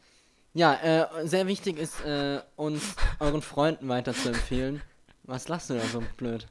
Ja, 0.53 0.75
äh, 0.75 1.27
sehr 1.27 1.47
wichtig 1.47 1.79
ist, 1.79 1.99
äh, 2.05 2.41
uns 2.57 2.95
euren 3.19 3.41
Freunden 3.41 3.89
weiter 3.89 4.13
zu 4.13 4.29
empfehlen. 4.29 4.83
Was 5.23 5.47
lachst 5.47 5.71
du 5.71 5.73
da 5.73 5.81
so 5.81 6.03
blöd? 6.17 6.47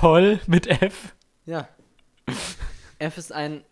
Voll 0.00 0.38
mit 0.46 0.66
F. 0.66 1.14
Ja. 1.46 1.66
F 2.98 3.16
ist 3.16 3.32
ein 3.32 3.64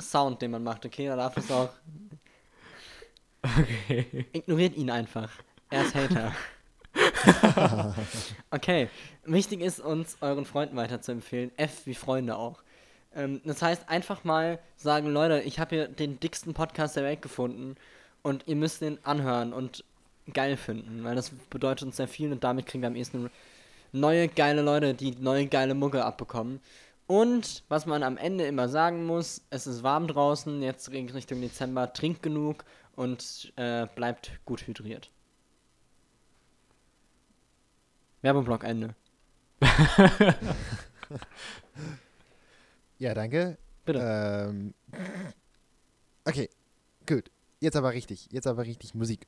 Sound, 0.00 0.40
den 0.40 0.50
man 0.50 0.64
macht, 0.64 0.86
okay? 0.86 1.08
Da 1.08 1.16
darf 1.16 1.36
es 1.36 1.50
auch. 1.50 1.68
Okay. 3.42 4.26
Ignoriert 4.32 4.76
ihn 4.76 4.90
einfach. 4.90 5.30
Er 5.68 5.82
ist 5.84 5.94
Hater. 5.94 6.34
okay. 8.50 8.88
Wichtig 9.24 9.60
ist, 9.60 9.80
uns 9.80 10.16
euren 10.20 10.44
Freunden 10.44 10.76
weiterzuempfehlen. 10.76 11.50
F 11.56 11.86
wie 11.86 11.94
Freunde 11.94 12.36
auch. 12.36 12.62
Ähm, 13.14 13.40
das 13.44 13.62
heißt, 13.62 13.88
einfach 13.88 14.24
mal 14.24 14.58
sagen, 14.76 15.08
Leute, 15.08 15.40
ich 15.40 15.58
habe 15.58 15.76
hier 15.76 15.88
den 15.88 16.20
dicksten 16.20 16.54
Podcast 16.54 16.96
der 16.96 17.04
Welt 17.04 17.22
gefunden 17.22 17.76
und 18.22 18.44
ihr 18.46 18.56
müsst 18.56 18.80
den 18.80 19.04
anhören 19.04 19.52
und 19.52 19.84
geil 20.32 20.56
finden, 20.56 21.04
weil 21.04 21.16
das 21.16 21.30
bedeutet 21.50 21.86
uns 21.86 21.96
sehr 21.96 22.08
viel 22.08 22.32
und 22.32 22.44
damit 22.44 22.66
kriegen 22.66 22.82
wir 22.82 22.88
am 22.88 22.96
ehesten 22.96 23.30
neue 23.92 24.28
geile 24.28 24.62
Leute, 24.62 24.94
die 24.94 25.12
neue 25.12 25.46
geile 25.46 25.74
Mucke 25.74 26.04
abbekommen. 26.04 26.60
Und 27.06 27.64
was 27.68 27.84
man 27.84 28.02
am 28.02 28.16
Ende 28.16 28.44
immer 28.44 28.68
sagen 28.68 29.04
muss, 29.04 29.42
es 29.50 29.66
ist 29.66 29.82
warm 29.82 30.06
draußen, 30.06 30.62
jetzt 30.62 30.90
Richtung 30.92 31.40
Dezember, 31.40 31.92
trinkt 31.92 32.22
genug 32.22 32.64
und 32.96 33.52
äh, 33.56 33.86
bleibt 33.94 34.40
gut 34.44 34.66
hydriert. 34.66 35.10
Werbeblock 38.22 38.64
Ende. 38.64 38.94
Ja, 43.02 43.14
danke. 43.14 43.58
Bitte. 43.84 43.98
Ähm, 44.00 44.74
okay, 46.24 46.48
gut. 47.04 47.32
Jetzt 47.58 47.74
aber 47.74 47.90
richtig. 47.90 48.28
Jetzt 48.30 48.46
aber 48.46 48.64
richtig 48.64 48.94
Musik. 48.94 49.26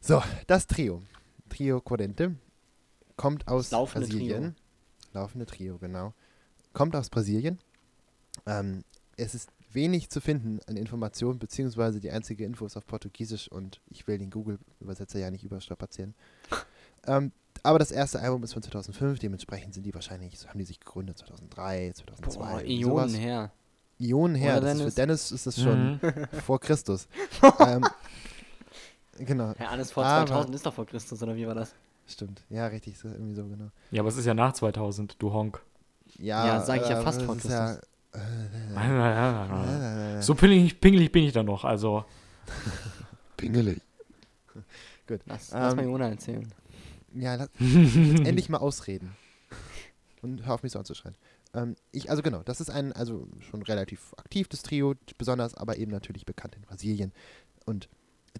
So, 0.00 0.20
das 0.48 0.66
Trio. 0.66 1.04
Trio 1.48 1.80
Quadente. 1.80 2.34
Kommt 3.14 3.46
aus 3.46 3.70
Laufende 3.70 4.08
Brasilien. 4.08 4.56
Laufende 5.12 5.46
Trio, 5.46 5.78
genau. 5.78 6.14
Kommt 6.72 6.96
aus 6.96 7.10
Brasilien. 7.10 7.60
Ähm, 8.44 8.82
es 9.16 9.36
ist 9.36 9.50
wenig 9.70 10.10
zu 10.10 10.20
finden 10.20 10.58
an 10.66 10.76
Informationen, 10.76 11.38
beziehungsweise 11.38 12.00
die 12.00 12.10
einzige 12.10 12.44
Info 12.44 12.66
ist 12.66 12.76
auf 12.76 12.88
Portugiesisch 12.88 13.46
und 13.46 13.80
ich 13.88 14.08
will 14.08 14.18
den 14.18 14.30
Google-Übersetzer 14.30 15.20
ja 15.20 15.30
nicht 15.30 15.44
überstrapazieren. 15.44 16.16
ähm, 17.06 17.30
aber 17.62 17.78
das 17.78 17.90
erste 17.90 18.20
Album 18.20 18.42
ist 18.44 18.52
von 18.52 18.62
2005, 18.62 19.18
dementsprechend 19.18 19.74
sind 19.74 19.84
die 19.84 19.94
wahrscheinlich, 19.94 20.34
haben 20.48 20.58
die 20.58 20.64
sich 20.64 20.80
gegründet 20.80 21.18
2003, 21.18 21.92
2002. 21.94 22.38
Boah, 22.38 22.62
Ionen 22.62 23.08
sowas. 23.10 23.20
her. 23.20 23.50
Ionen 24.00 24.34
her. 24.36 24.56
Ist 24.56 24.62
für 24.62 24.66
Dennis? 24.76 24.94
Dennis 24.94 25.32
ist 25.32 25.46
das 25.46 25.60
schon 25.60 25.92
Mhm. 25.94 26.00
vor 26.46 26.60
Christus. 26.60 27.08
ähm, 27.60 27.84
genau, 29.18 29.52
Ja, 29.58 29.68
alles 29.70 29.92
vor 29.92 30.04
Aber- 30.04 30.26
2000 30.26 30.54
ist 30.54 30.66
doch 30.66 30.74
vor 30.74 30.86
Christus, 30.86 31.22
oder 31.22 31.34
wie 31.36 31.46
war 31.46 31.54
das? 31.54 31.74
stimmt. 32.06 32.42
Ja, 32.48 32.66
richtig, 32.68 32.98
so, 32.98 33.08
irgendwie 33.08 33.34
so, 33.34 33.44
genau. 33.44 33.70
Ja, 33.90 34.00
aber 34.00 34.08
es 34.08 34.16
ist 34.16 34.24
ja 34.24 34.32
nach 34.34 34.52
2000, 34.54 35.16
du 35.18 35.32
Honk. 35.32 35.60
Ja, 36.16 36.46
Ja, 36.46 36.60
sag 36.60 36.80
ich 36.82 36.88
ja 36.88 37.02
fast 37.02 37.20
vor 37.22 37.36
ist 37.36 37.48
ja, 37.50 37.76
So 40.22 40.34
pingelig, 40.34 40.80
pingelig 40.80 41.12
bin 41.12 41.24
ich 41.24 41.32
dann 41.32 41.46
noch, 41.46 41.64
also. 41.64 42.04
Pingelig. 43.36 43.80
gut. 45.06 45.20
Lass, 45.26 45.50
lass 45.52 45.76
mal 45.76 45.82
Ähm, 45.82 45.90
Jona 45.90 46.08
erzählen. 46.08 46.48
Ja, 47.18 47.34
lass, 47.34 47.48
jetzt 47.58 47.94
endlich 48.26 48.48
mal 48.48 48.58
ausreden. 48.58 49.16
Und 50.22 50.44
hör 50.46 50.54
auf 50.54 50.62
mich 50.62 50.72
so 50.72 50.78
anzuschreien. 50.78 51.16
Ähm, 51.54 51.76
ich, 51.92 52.10
also 52.10 52.22
genau, 52.22 52.42
das 52.42 52.60
ist 52.60 52.70
ein, 52.70 52.92
also 52.92 53.28
schon 53.50 53.62
relativ 53.62 54.14
aktives 54.16 54.62
Trio, 54.62 54.94
besonders 55.16 55.54
aber 55.54 55.76
eben 55.76 55.92
natürlich 55.92 56.26
bekannt 56.26 56.56
in 56.56 56.62
Brasilien. 56.62 57.12
Und 57.66 57.88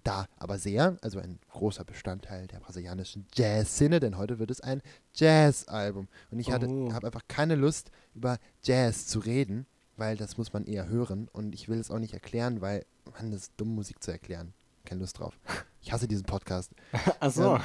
da 0.03 0.27
aber 0.37 0.59
sehr, 0.59 0.97
also 1.01 1.19
ein 1.19 1.39
großer 1.51 1.83
Bestandteil 1.83 2.47
der 2.47 2.59
brasilianischen 2.59 3.25
Jazz-Szene, 3.33 3.99
denn 3.99 4.17
heute 4.17 4.39
wird 4.39 4.51
es 4.51 4.61
ein 4.61 4.81
Jazz-Album. 5.15 6.07
Und 6.31 6.39
ich 6.39 6.51
hatte, 6.51 6.67
Oh. 6.67 6.93
habe 6.93 7.07
einfach 7.07 7.27
keine 7.27 7.55
Lust, 7.55 7.91
über 8.13 8.37
Jazz 8.63 9.07
zu 9.07 9.19
reden, 9.19 9.65
weil 9.97 10.15
das 10.17 10.37
muss 10.37 10.53
man 10.53 10.65
eher 10.65 10.87
hören. 10.87 11.27
Und 11.31 11.53
ich 11.53 11.67
will 11.69 11.79
es 11.79 11.91
auch 11.91 11.99
nicht 11.99 12.13
erklären, 12.13 12.61
weil, 12.61 12.85
man, 13.17 13.31
das 13.31 13.43
ist 13.43 13.53
dumm, 13.57 13.73
Musik 13.75 14.01
zu 14.03 14.11
erklären. 14.11 14.53
Keine 14.89 15.01
Lust 15.01 15.19
drauf. 15.19 15.39
Ich 15.83 15.91
hasse 15.91 16.07
diesen 16.07 16.25
Podcast. 16.25 16.71
Achso. 17.19 17.57
Ja. 17.57 17.63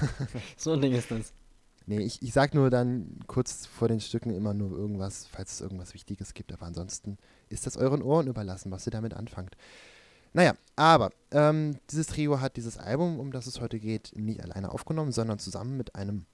so 0.56 0.72
ein 0.72 0.80
Ding 0.80 0.94
ist 0.94 1.10
das. 1.10 1.32
Nee, 1.86 1.98
ich, 1.98 2.22
ich 2.22 2.32
sag 2.32 2.54
nur 2.54 2.70
dann 2.70 3.18
kurz 3.26 3.66
vor 3.66 3.88
den 3.88 4.00
Stücken 4.00 4.32
immer 4.32 4.54
nur 4.54 4.70
irgendwas, 4.70 5.26
falls 5.26 5.54
es 5.54 5.60
irgendwas 5.60 5.94
Wichtiges 5.94 6.32
gibt. 6.32 6.52
Aber 6.52 6.66
ansonsten 6.66 7.18
ist 7.48 7.66
das 7.66 7.76
euren 7.76 8.02
Ohren 8.02 8.28
überlassen, 8.28 8.70
was 8.70 8.86
ihr 8.86 8.92
damit 8.92 9.14
anfangt. 9.14 9.56
Naja, 10.32 10.54
aber 10.76 11.10
ähm, 11.32 11.76
dieses 11.90 12.06
Trio 12.06 12.40
hat 12.40 12.56
dieses 12.56 12.78
Album, 12.78 13.18
um 13.18 13.32
das 13.32 13.48
es 13.48 13.60
heute 13.60 13.80
geht, 13.80 14.12
nicht 14.14 14.40
alleine 14.40 14.70
aufgenommen, 14.70 15.10
sondern 15.10 15.40
zusammen 15.40 15.76
mit 15.76 15.96
einem 15.96 16.24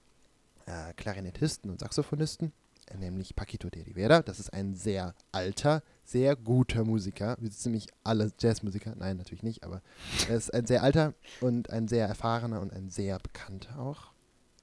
äh, 0.67 0.93
Klarinettisten 0.93 1.71
und 1.71 1.79
Saxophonisten, 1.79 2.53
äh, 2.91 2.97
nämlich 2.97 3.35
Paquito 3.35 3.71
de 3.71 3.81
Rivera. 3.81 4.21
Das 4.21 4.39
ist 4.39 4.53
ein 4.53 4.75
sehr 4.75 5.15
alter, 5.31 5.81
sehr 6.07 6.35
guter 6.35 6.85
Musiker, 6.85 7.35
wie 7.39 7.49
ziemlich 7.49 7.87
alle 8.03 8.31
Jazzmusiker. 8.39 8.93
Nein, 8.97 9.17
natürlich 9.17 9.43
nicht, 9.43 9.63
aber 9.63 9.81
er 10.29 10.37
ist 10.37 10.53
ein 10.53 10.65
sehr 10.65 10.81
alter 10.81 11.13
und 11.41 11.69
ein 11.69 11.87
sehr 11.87 12.07
erfahrener 12.07 12.61
und 12.61 12.71
ein 12.71 12.89
sehr 12.89 13.19
bekannter 13.19 13.77
auch. 13.77 14.11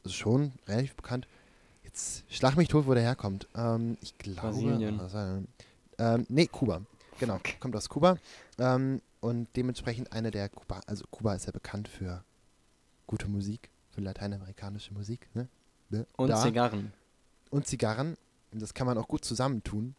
Also 0.05 0.15
schon 0.15 0.53
relativ 0.67 0.97
bekannt. 0.97 1.29
Jetzt 1.83 2.25
schlag 2.29 2.57
mich 2.57 2.69
tot, 2.69 2.87
wo 2.87 2.95
der 2.95 3.03
herkommt. 3.03 3.47
Ähm, 3.55 3.99
ich 4.01 4.17
glaube. 4.17 4.41
Brasilien. 4.41 5.01
Ähm, 5.99 6.27
nee, 6.29 6.47
Kuba. 6.47 6.81
Genau, 7.21 7.39
kommt 7.61 7.77
aus 7.77 7.89
Kuba. 7.89 8.17
Ähm, 8.59 9.01
und 9.21 9.49
dementsprechend 9.55 10.13
eine 10.13 10.31
der 10.31 10.49
Kuba, 10.49 10.81
also 10.87 11.05
Kuba 11.11 11.35
ist 11.35 11.47
ja 11.47 11.53
bekannt 11.53 11.89
für 11.89 12.25
gute 13.07 13.29
Musik, 13.29 13.71
für 13.91 14.01
lateinamerikanische 14.01 14.93
Musik, 14.93 15.29
ne? 15.35 15.49
Ne? 15.91 16.07
Und 16.17 16.29
Da. 16.29 16.43
Zigarren. 16.43 16.93
Und 17.51 17.67
Zigarren. 17.67 18.17
Und 18.51 18.63
das 18.63 18.75
kann 18.75 18.87
man 18.87 18.99
auch 18.99 19.09
gut 19.09 19.25
zusammentun. 19.25 19.95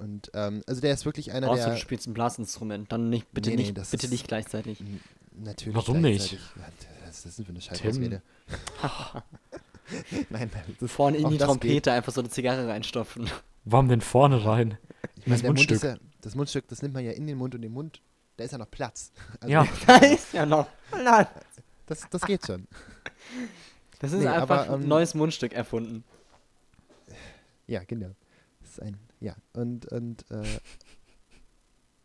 Und 0.00 0.30
ähm, 0.34 0.62
also 0.66 0.80
der 0.80 0.92
ist 0.94 1.04
wirklich 1.04 1.32
einer 1.32 1.48
Außer 1.50 1.64
der. 1.66 1.74
du 1.74 1.80
spielst 1.80 2.06
ein 2.06 2.14
Blasinstrument. 2.14 2.90
Dann 2.90 3.10
nicht, 3.10 3.30
bitte 3.32 3.50
Nee, 3.50 3.56
nee, 3.56 3.62
nicht, 3.62 3.76
das 3.78 3.90
bitte 3.90 4.06
ist- 4.06 4.12
nicht 4.12 4.26
gleichzeitig. 4.28 4.82
Natürlich. 5.32 5.76
Warum 5.76 6.00
nicht? 6.00 6.38
Was 7.06 7.16
ist 7.18 7.26
das 7.26 7.36
denn 7.36 7.44
für 7.44 7.50
eine 7.52 7.60
Scheißausrede? 7.60 8.22
nein, 10.30 10.50
nein. 10.52 10.88
Vorne 10.88 11.16
in 11.18 11.28
die 11.30 11.38
Trompete 11.38 11.92
einfach 11.92 12.12
so 12.12 12.20
eine 12.20 12.30
Zigarre 12.30 12.66
reinstopfen. 12.68 13.28
Warum 13.64 13.88
denn 13.88 14.00
vorne 14.00 14.44
rein? 14.44 14.78
Ich 15.16 15.26
meine, 15.26 15.40
Das 15.40 15.46
Mundstück. 15.46 15.76
ist 15.76 15.82
ja, 15.82 15.96
das 16.22 16.34
Mundstück, 16.34 16.66
das 16.68 16.82
nimmt 16.82 16.94
man 16.94 17.04
ja 17.04 17.12
in 17.12 17.26
den 17.26 17.36
Mund 17.38 17.54
und 17.54 17.62
den 17.62 17.72
Mund, 17.72 18.00
da 18.36 18.44
ist 18.44 18.52
ja 18.52 18.58
noch 18.58 18.70
Platz. 18.70 19.12
Also, 19.40 19.52
Ja. 19.52 19.66
da 19.86 19.96
ist 19.98 20.32
ja 20.32 20.46
noch. 20.46 20.66
Nein. 20.92 21.26
Das, 21.86 22.08
das 22.10 22.22
geht 22.22 22.46
schon. 22.46 22.66
Das 23.98 24.12
ist 24.12 24.20
Nee, 24.20 24.26
einfach 24.28 24.66
aber, 24.66 24.74
ein 24.74 24.82
ähm, 24.82 24.88
neues 24.88 25.14
Mundstück 25.14 25.52
erfunden. 25.52 26.04
Ja, 27.66 27.82
genau. 27.84 28.10
Das 28.60 28.70
ist 28.70 28.82
ein, 28.82 28.96
ja, 29.20 29.34
und, 29.52 29.86
und, 29.86 30.30
äh, 30.30 30.58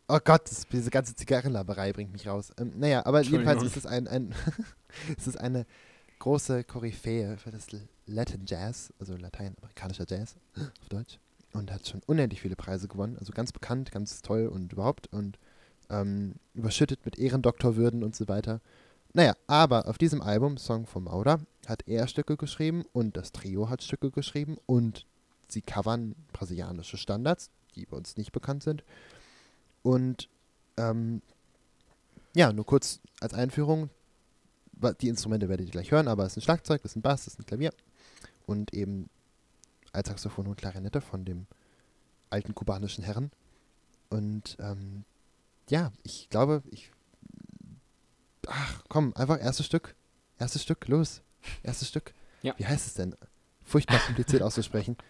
oh 0.08 0.18
Gott, 0.22 0.50
das, 0.50 0.66
diese 0.68 0.90
ganze 0.90 1.14
Zigarrenlaberei 1.14 1.92
bringt 1.92 2.12
mich 2.12 2.26
raus. 2.26 2.52
Ähm, 2.58 2.72
naja, 2.76 3.04
aber 3.06 3.22
jedenfalls 3.22 3.62
ist 3.62 3.76
es 3.76 3.86
ein, 3.86 4.06
ein 4.06 4.34
es 5.18 5.26
ist 5.26 5.40
eine 5.40 5.66
große 6.18 6.64
Koryphäe 6.64 7.36
für 7.38 7.50
das 7.50 7.66
Latin 8.06 8.44
Jazz, 8.46 8.92
also 8.98 9.16
lateinamerikanischer 9.16 10.04
Jazz 10.08 10.36
auf 10.56 10.88
Deutsch. 10.88 11.18
Und 11.52 11.72
hat 11.72 11.88
schon 11.88 12.02
unendlich 12.06 12.42
viele 12.42 12.56
Preise 12.56 12.86
gewonnen. 12.86 13.16
Also 13.18 13.32
ganz 13.32 13.50
bekannt, 13.50 13.90
ganz 13.90 14.20
toll 14.20 14.46
und 14.46 14.72
überhaupt. 14.72 15.10
Und 15.10 15.38
ähm, 15.88 16.34
überschüttet 16.54 17.04
mit 17.06 17.18
Ehrendoktorwürden 17.18 18.02
und 18.04 18.14
so 18.14 18.28
weiter. 18.28 18.60
Naja, 19.14 19.34
aber 19.46 19.88
auf 19.88 19.96
diesem 19.96 20.20
Album, 20.20 20.58
Song 20.58 20.86
von 20.86 21.04
Mauder, 21.04 21.40
hat 21.66 21.86
er 21.86 22.06
Stücke 22.08 22.36
geschrieben 22.36 22.84
und 22.92 23.16
das 23.16 23.32
Trio 23.32 23.70
hat 23.70 23.82
Stücke 23.82 24.10
geschrieben 24.10 24.58
und 24.66 25.06
sie 25.48 25.62
covern 25.62 26.14
brasilianische 26.32 26.96
Standards, 26.96 27.50
die 27.74 27.86
bei 27.86 27.96
uns 27.96 28.16
nicht 28.16 28.32
bekannt 28.32 28.62
sind. 28.62 28.84
Und 29.82 30.28
ähm, 30.76 31.22
ja, 32.34 32.52
nur 32.52 32.66
kurz 32.66 33.00
als 33.20 33.34
Einführung, 33.34 33.90
die 35.00 35.08
Instrumente 35.08 35.48
werdet 35.48 35.66
ihr 35.66 35.72
gleich 35.72 35.90
hören, 35.90 36.08
aber 36.08 36.24
es 36.24 36.32
ist 36.32 36.38
ein 36.38 36.42
Schlagzeug, 36.42 36.82
es 36.84 36.92
ist 36.92 36.96
ein 36.96 37.02
Bass, 37.02 37.22
es 37.22 37.34
ist 37.34 37.38
ein 37.38 37.46
Klavier 37.46 37.72
und 38.46 38.74
eben 38.74 39.08
Altsaxophon 39.92 40.46
und 40.46 40.56
Klarinette 40.56 41.00
von 41.00 41.24
dem 41.24 41.46
alten 42.30 42.54
kubanischen 42.54 43.04
Herren. 43.04 43.30
Und 44.08 44.56
ähm, 44.60 45.04
ja, 45.68 45.92
ich 46.02 46.28
glaube, 46.28 46.62
ich. 46.70 46.92
Ach, 48.46 48.82
komm, 48.88 49.12
einfach 49.16 49.40
erstes 49.40 49.66
Stück. 49.66 49.94
Erstes 50.38 50.62
Stück, 50.62 50.86
los. 50.88 51.22
Erstes 51.62 51.88
Stück. 51.88 52.14
Ja. 52.42 52.54
Wie 52.58 52.66
heißt 52.66 52.86
es 52.86 52.94
denn? 52.94 53.16
Furchtbar 53.64 53.98
kompliziert 54.00 54.42
auszusprechen. 54.42 54.96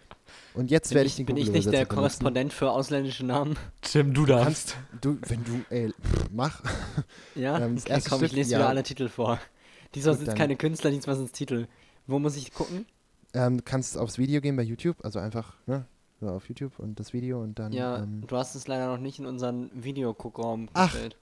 Und 0.54 0.70
jetzt 0.70 0.88
Bin 0.90 0.96
werde 0.96 1.06
ich, 1.06 1.12
ich 1.12 1.16
den 1.16 1.26
bin 1.26 1.36
ich 1.36 1.50
nicht 1.50 1.66
der 1.66 1.70
benutzen. 1.80 1.94
Korrespondent 1.96 2.52
für 2.52 2.70
ausländische 2.70 3.24
Namen? 3.24 3.56
Tim, 3.82 4.14
du 4.14 4.26
darfst. 4.26 4.76
Du, 5.00 5.18
wenn 5.28 5.44
du, 5.44 5.64
ey, 5.70 5.92
mach. 6.32 6.62
Ja? 7.34 7.58
Ähm, 7.58 7.74
das 7.76 7.84
okay, 7.84 7.92
erste 7.94 8.10
komm, 8.10 8.20
ich 8.22 8.28
Stück, 8.28 8.36
lese 8.38 8.52
ja. 8.52 8.58
wieder 8.58 8.68
alle 8.68 8.82
Titel 8.82 9.08
vor. 9.08 9.38
Diesmal 9.94 10.16
sind 10.16 10.28
es 10.28 10.34
keine 10.34 10.56
Künstler, 10.56 10.90
diesmal 10.90 11.16
sind 11.16 11.26
es 11.26 11.32
Titel. 11.32 11.66
Wo 12.06 12.18
muss 12.18 12.36
ich 12.36 12.52
gucken? 12.52 12.86
Ähm, 13.34 13.58
du 13.58 13.62
kannst 13.62 13.98
aufs 13.98 14.18
Video 14.18 14.40
gehen 14.40 14.56
bei 14.56 14.62
YouTube, 14.62 14.96
also 15.04 15.18
einfach, 15.18 15.54
ne? 15.66 15.86
So 16.20 16.28
auf 16.30 16.48
YouTube 16.48 16.78
und 16.78 16.98
das 16.98 17.12
Video 17.12 17.42
und 17.42 17.58
dann. 17.58 17.72
Ja, 17.72 17.98
Ähm, 17.98 18.24
du 18.26 18.36
hast 18.36 18.54
es 18.54 18.66
leider 18.68 18.86
noch 18.86 18.98
nicht 18.98 19.18
in 19.18 19.26
unseren 19.26 19.70
Videoguckraum 19.74 20.68
Ach, 20.72 20.90
gestellt. 20.90 21.16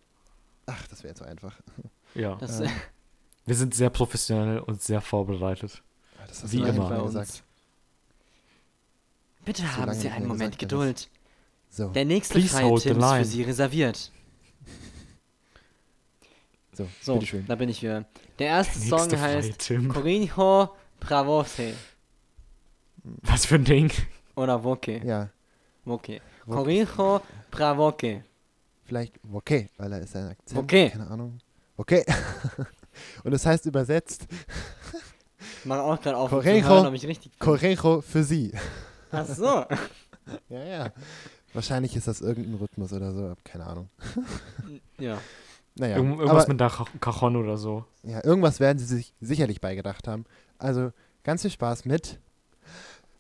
ach, 0.67 0.87
das 0.87 1.03
wäre 1.03 1.11
jetzt 1.11 1.19
so 1.19 1.25
einfach. 1.25 1.57
Ja. 2.15 2.37
Das 2.37 2.61
ähm, 2.61 2.69
Wir 3.45 3.57
sind 3.57 3.75
sehr 3.75 3.91
professionell 3.91 4.61
und 4.61 4.81
sehr 4.81 5.01
vorbereitet. 5.01 5.83
Ah, 6.17 6.25
Das 6.29 6.45
hast 6.45 6.53
Wie 6.53 6.59
du 6.59 6.67
immer. 6.67 6.89
bei 6.89 7.03
gesagt. 7.03 7.43
Bitte 9.45 9.77
haben 9.77 9.93
Sie 9.95 10.09
einen 10.09 10.27
Moment. 10.27 10.59
Geduld. 10.59 11.09
So, 11.71 11.89
Der 11.89 12.05
nächste 12.05 12.35
Please 12.35 12.49
freie 12.57 12.67
Tim 12.69 12.77
ist 12.77 12.83
für 12.85 12.93
line. 13.01 13.25
Sie 13.25 13.43
reserviert. 13.43 14.13
so, 16.73 16.89
So, 17.03 17.15
bitteschön. 17.15 17.45
da 17.47 17.55
bin 17.55 17.69
ich 17.69 17.83
wieder. 17.83 18.05
Der 18.39 18.47
erste 18.49 18.79
Der 18.79 18.89
Song 18.99 19.21
heißt 19.21 19.59
Tim. 19.59 19.89
Corinho 19.89 20.71
Pravose. 21.01 21.75
Was 23.23 23.47
für 23.47 23.57
ein 23.57 23.65
Ding. 23.65 23.91
Oder 24.35 24.61
Voke. 24.61 25.05
Ja, 25.05 25.31
Voke. 25.85 26.21
Voke. 26.45 26.57
Corinho 26.57 27.21
Pravoke. 27.51 28.25
vielleicht 28.85 29.15
okay, 29.33 29.69
weil 29.77 29.93
er 29.93 30.01
ist 30.01 30.17
ein 30.17 30.29
Akzent. 30.29 30.59
Okay. 30.61 30.91
Keine 30.91 31.09
Ahnung. 31.09 31.39
Okay. 31.77 32.05
und 33.25 33.31
das 33.33 33.45
heißt 33.47 33.67
übersetzt 33.67 34.27
Ich 35.61 35.65
mache 35.67 35.83
auch 35.83 36.01
gerade 36.01 36.17
auf, 36.17 36.31
Corinho. 36.31 36.67
hören, 36.69 36.87
ob 36.87 36.95
ich 36.95 37.07
richtig. 37.07 37.39
Correjo 37.39 38.01
für 38.01 38.25
sie. 38.25 38.53
Ach 39.15 39.27
so. 39.27 39.65
Ja, 40.49 40.65
ja. 40.65 40.93
Wahrscheinlich 41.53 41.95
ist 41.97 42.09
das 42.09 42.23
irgendein 42.23 42.55
Rhythmus 42.55 42.95
oder 42.95 43.13
so, 43.13 43.35
keine 43.45 43.67
Ahnung. 43.67 43.91
ja. 44.99 45.19
Naja, 45.75 45.97
Irgend- 45.97 46.19
Irgendwas 46.19 46.45
aber, 46.45 46.53
mit 46.53 46.61
der 46.61 46.71
Ca- 46.71 46.87
Cajon 46.99 47.37
oder 47.37 47.59
so. 47.59 47.85
ja, 48.05 48.25
irgendwas 48.25 48.59
werden 48.59 48.79
sie 48.79 48.87
sich 48.87 49.13
sicherlich 49.21 49.61
beigedacht 49.61 50.09
haben. 50.09 50.25
Also 50.59 50.93
ganz 51.25 51.43
viel 51.43 51.51
Spaß 51.51 51.85
mit 51.85 52.19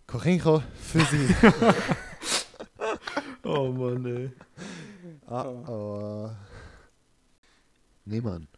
Correjo 0.06 0.62
für 0.80 1.00
sie. 1.04 1.34
Oh 3.44 3.68
Mann, 3.72 4.04
ey. 4.06 4.30
oh, 5.28 5.64
oh. 5.70 6.30
Schneemann. 8.06 8.48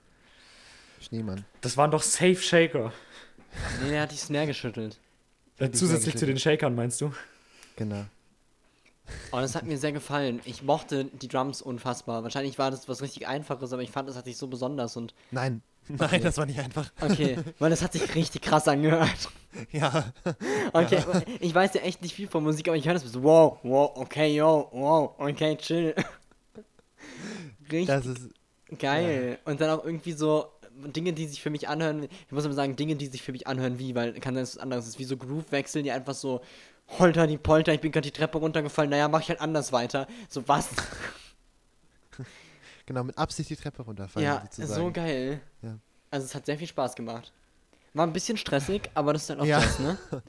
Schneemann. 1.01 1.44
Das 1.61 1.77
waren 1.77 1.90
doch 1.90 2.03
Safe 2.03 2.37
Shaker. 2.37 2.92
Nee, 3.83 3.90
der 3.90 4.03
hat 4.03 4.12
die 4.12 4.16
Snare 4.16 4.46
geschüttelt. 4.46 4.99
Zusätzlich 5.73 6.16
zu 6.16 6.27
den 6.27 6.38
Shakern, 6.38 6.75
meinst 6.75 7.01
du? 7.01 7.12
Genau. 7.77 8.05
Oh, 9.31 9.37
das 9.37 9.55
hat 9.55 9.64
mir 9.64 9.79
sehr 9.79 9.92
gefallen. 9.92 10.40
Ich 10.45 10.62
mochte 10.62 11.05
die 11.05 11.29
Drums 11.29 11.62
unfassbar. 11.62 12.25
Wahrscheinlich 12.25 12.59
war 12.59 12.71
das 12.71 12.88
was 12.88 13.03
richtig 13.03 13.29
Einfaches, 13.29 13.73
aber 13.73 13.83
ich 13.83 13.90
fand, 13.90 14.09
das 14.09 14.16
hat 14.16 14.25
sich 14.25 14.37
so 14.37 14.49
besonders 14.49 14.97
und. 14.97 15.14
Nein. 15.31 15.62
Nein, 15.88 16.21
das 16.21 16.37
war 16.37 16.47
nicht 16.47 16.59
einfach. 16.59 16.90
Okay, 17.01 17.38
weil 17.61 17.71
das 17.71 17.81
hat 17.83 17.92
sich 17.92 18.14
richtig 18.16 18.42
krass 18.42 18.69
angehört. 18.69 19.29
Ja. 19.73 20.12
Okay, 20.75 21.03
ich 21.40 21.55
weiß 21.55 21.73
ja 21.73 21.81
echt 21.81 22.03
nicht 22.03 22.14
viel 22.14 22.29
von 22.29 22.45
Musik, 22.45 22.69
aber 22.69 22.77
ich 22.77 22.85
höre 22.87 22.92
das 22.92 23.05
so, 23.05 23.23
wow, 23.23 23.59
wow, 23.62 23.90
okay, 23.95 24.37
yo, 24.37 24.69
wow, 24.71 25.14
okay, 25.16 25.57
chill. 25.57 25.95
Richtig 27.62 27.87
Das 27.87 28.05
ist. 28.05 28.29
geil. 28.79 29.38
Und 29.47 29.59
dann 29.62 29.71
auch 29.71 29.83
irgendwie 29.83 30.12
so 30.12 30.45
Dinge, 30.85 31.12
die 31.12 31.27
sich 31.27 31.41
für 31.43 31.51
mich 31.51 31.69
anhören, 31.69 32.05
ich 32.05 32.33
muss 32.33 32.45
aber 32.45 32.55
sagen, 32.55 32.77
Dinge, 32.77 32.97
die 32.97 33.07
sich 33.07 33.23
für 33.23 33.33
mich 33.33 33.47
anhören 33.47 33.79
wie, 33.79 33.95
weil 33.95 34.12
kann 34.21 34.35
sein, 34.35 34.43
dass 34.43 34.51
es 34.51 34.59
anderes 34.59 34.87
ist, 34.87 34.99
wie 34.99 35.05
so 35.05 35.17
Groove-Wechsel, 35.17 35.83
die 35.83 35.91
einfach 35.91 36.15
so, 36.15 36.43
holter 36.99 37.27
die 37.27 37.39
Polter, 37.39 37.73
ich 37.75 37.81
bin 37.81 37.93
gerade 37.93 38.07
die 38.09 38.12
Treppe 38.17 38.39
runtergefallen, 38.39 38.91
naja, 38.91 39.09
mach 39.09 39.21
ich 39.21 39.29
halt 39.31 39.41
anders 39.41 39.73
weiter. 39.73 40.07
So, 40.29 40.47
was? 40.49 40.69
Genau, 42.87 43.03
mit 43.03 43.19
Absicht 43.19 43.51
die 43.51 43.57
Treppe 43.57 43.83
runterfallen. 43.83 44.25
ja, 44.25 44.43
sozusagen. 44.43 44.75
so 44.87 44.93
geil. 44.93 45.41
Ja. 45.61 45.77
Also 46.11 46.25
es 46.27 46.35
hat 46.37 46.47
sehr 46.47 46.57
viel 46.57 46.69
Spaß 46.69 46.95
gemacht. 46.95 47.33
War 47.95 48.07
ein 48.07 48.12
bisschen 48.12 48.37
stressig, 48.37 48.91
aber 48.95 49.12
das 49.12 49.23
ist 49.23 49.31
dann 49.31 49.41
auch 49.41 49.45
Ja. 49.45 49.61
das, 49.61 49.81
ne? 49.81 49.99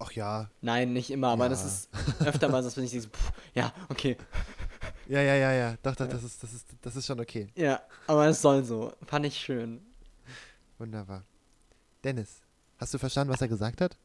Ach 0.00 0.10
ja. 0.12 0.50
Nein, 0.60 0.92
nicht 0.92 1.10
immer, 1.12 1.28
aber 1.28 1.48
das 1.48 1.62
Ja. 1.62 1.68
ist 1.68 1.88
öfter 2.26 2.48
mal, 2.48 2.62
so, 2.62 2.68
dass 2.68 2.76
wenn 2.76 2.84
ich 2.84 2.90
so, 2.90 3.08
pff, 3.08 3.32
ja, 3.54 3.72
okay. 3.90 4.16
Ja, 5.08 5.20
ja, 5.20 5.34
ja, 5.34 5.52
ja. 5.52 5.76
Doch, 5.82 5.96
doch, 5.96 6.06
das 6.08 6.22
ist, 6.22 6.42
das 6.42 6.52
ist, 6.52 6.66
das 6.82 6.96
ist 6.96 7.06
schon 7.06 7.20
okay. 7.20 7.48
Ja, 7.54 7.80
aber 8.06 8.26
es 8.26 8.42
soll 8.42 8.64
so. 8.64 8.92
Fand 9.06 9.26
ich 9.26 9.36
schön. 9.36 9.80
Wunderbar. 10.78 11.24
Dennis, 12.04 12.40
hast 12.78 12.94
du 12.94 12.98
verstanden, 12.98 13.32
was 13.32 13.40
er 13.40 13.48
gesagt 13.48 13.80
hat? 13.80 13.96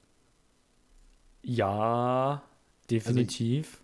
Ja, 1.43 2.41
definitiv. 2.89 3.81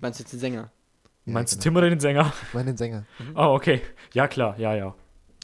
Meinst 0.00 0.18
du 0.18 0.22
jetzt 0.22 0.32
den 0.32 0.40
Sänger? 0.40 0.70
Ja, 1.24 1.32
Meinst 1.32 1.52
du 1.52 1.56
genau. 1.56 1.62
Tim 1.62 1.76
oder 1.76 1.90
den 1.90 2.00
Sänger? 2.00 2.32
Ich 2.48 2.54
meine 2.54 2.72
den 2.72 2.76
Sänger. 2.76 3.06
Oh, 3.34 3.54
okay. 3.54 3.82
Ja, 4.12 4.28
klar, 4.28 4.58
ja, 4.58 4.74
ja. 4.74 4.94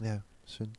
Ja, 0.00 0.22
schön. 0.46 0.72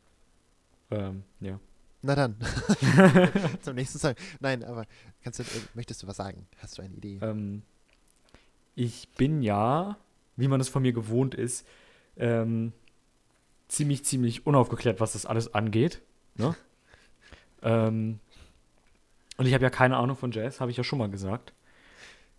Ähm, 0.91 1.23
ja. 1.39 1.59
Na 2.01 2.15
dann. 2.15 2.37
Zum 3.61 3.75
nächsten 3.75 3.99
Song. 3.99 4.13
Nein, 4.39 4.63
aber 4.63 4.85
kannst 5.23 5.39
du, 5.39 5.43
äh, 5.43 5.47
möchtest 5.73 6.03
du 6.03 6.07
was 6.07 6.17
sagen? 6.17 6.47
Hast 6.59 6.77
du 6.77 6.83
eine 6.83 6.93
Idee? 6.93 7.19
Ähm, 7.21 7.63
ich 8.75 9.09
bin 9.17 9.41
ja, 9.41 9.97
wie 10.37 10.47
man 10.47 10.61
es 10.61 10.69
von 10.69 10.81
mir 10.81 10.93
gewohnt 10.93 11.35
ist, 11.35 11.67
ähm, 12.15 12.71
ziemlich, 13.67 14.05
ziemlich 14.05 14.47
unaufgeklärt, 14.47 14.99
was 14.99 15.13
das 15.13 15.25
alles 15.25 15.53
angeht. 15.53 16.01
Ne? 16.35 16.55
ähm, 17.61 18.19
und 19.37 19.45
ich 19.45 19.53
habe 19.53 19.63
ja 19.63 19.69
keine 19.69 19.97
Ahnung 19.97 20.15
von 20.15 20.31
Jazz, 20.31 20.61
habe 20.61 20.71
ich 20.71 20.77
ja 20.77 20.83
schon 20.83 20.99
mal 20.99 21.09
gesagt. 21.09 21.53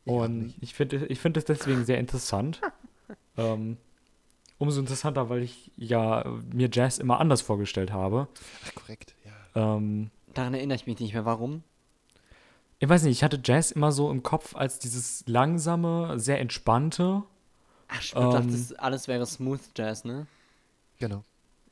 Und 0.05 0.55
ich 0.63 0.73
finde 0.73 1.05
ich 1.07 1.21
find 1.21 1.37
es 1.37 1.45
deswegen 1.45 1.85
sehr 1.85 1.99
interessant. 1.99 2.63
ähm, 3.37 3.77
umso 4.57 4.81
interessanter, 4.81 5.29
weil 5.29 5.43
ich 5.43 5.71
ja 5.77 6.25
mir 6.51 6.71
Jazz 6.73 6.99
immer 6.99 7.21
anders 7.21 7.43
vorgestellt 7.43 7.93
habe. 7.93 8.27
Ach, 8.67 8.75
korrekt, 8.75 9.15
ja. 9.25 9.77
Ähm, 9.77 10.11
Daran 10.33 10.55
erinnere 10.55 10.77
ich 10.77 10.87
mich 10.87 10.99
nicht 10.99 11.13
mehr. 11.13 11.27
Warum? 11.27 11.63
ich 12.81 12.89
weiß 12.89 13.03
nicht, 13.03 13.19
ich 13.19 13.25
hatte 13.25 13.41
Jazz 13.43 13.71
immer 13.71 13.91
so 13.93 14.11
im 14.11 14.23
Kopf 14.23 14.55
als 14.55 14.79
dieses 14.79 15.25
langsame, 15.27 16.19
sehr 16.19 16.41
entspannte. 16.41 17.25
Ach, 17.89 18.01
ich 18.03 18.13
dachte, 18.13 18.37
Ähm. 18.39 18.53
das 18.53 18.73
alles 18.75 19.09
wäre 19.09 19.27
Smooth 19.27 19.61
Jazz, 19.77 20.05
ne? 20.05 20.27
Genau. 20.99 21.23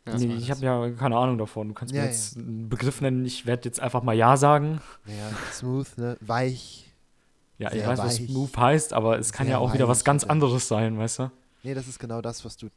Ja. 0.07 0.17
Nee, 0.19 0.35
ich 0.37 0.51
habe 0.51 0.61
ja 0.61 0.91
keine 0.93 1.17
Ahnung 1.17 1.37
davon. 1.37 1.69
Du 1.69 1.75
kannst 1.75 1.93
Ja, 1.93 2.03
mir 2.03 2.07
ja. 2.07 2.13
jetzt 2.13 2.37
einen 2.37 2.69
Begriff 2.69 3.01
nennen. 3.01 3.25
Ich 3.25 3.45
werde 3.45 3.65
jetzt 3.69 3.81
einfach 3.81 4.03
mal 4.03 4.15
Ja 4.15 4.37
sagen. 4.37 4.81
Naja, 5.05 5.31
smooth, 5.53 5.99
ne? 5.99 6.17
Weich. 6.21 6.93
Ja, 7.59 7.73
ich 7.73 7.85
weiß, 7.87 7.99
was 7.99 8.21
weich. 8.21 8.29
Smooth 8.29 8.57
heißt, 8.57 8.93
aber 8.93 9.19
es 9.19 9.33
kann 9.33 9.47
Sehr 9.47 9.55
ja 9.55 9.59
auch 9.59 9.75
wieder 9.75 9.89
was 9.89 10.05
ganz 10.05 10.23
anderes 10.25 10.69
sein, 10.69 10.97
weißt 10.99 11.19
du? 11.21 11.31
Nee, 11.65 11.75
das 11.75 11.89
ist 11.89 11.99
genau 11.99 12.21
das, 12.21 12.45
was 12.45 12.57
du 12.57 12.69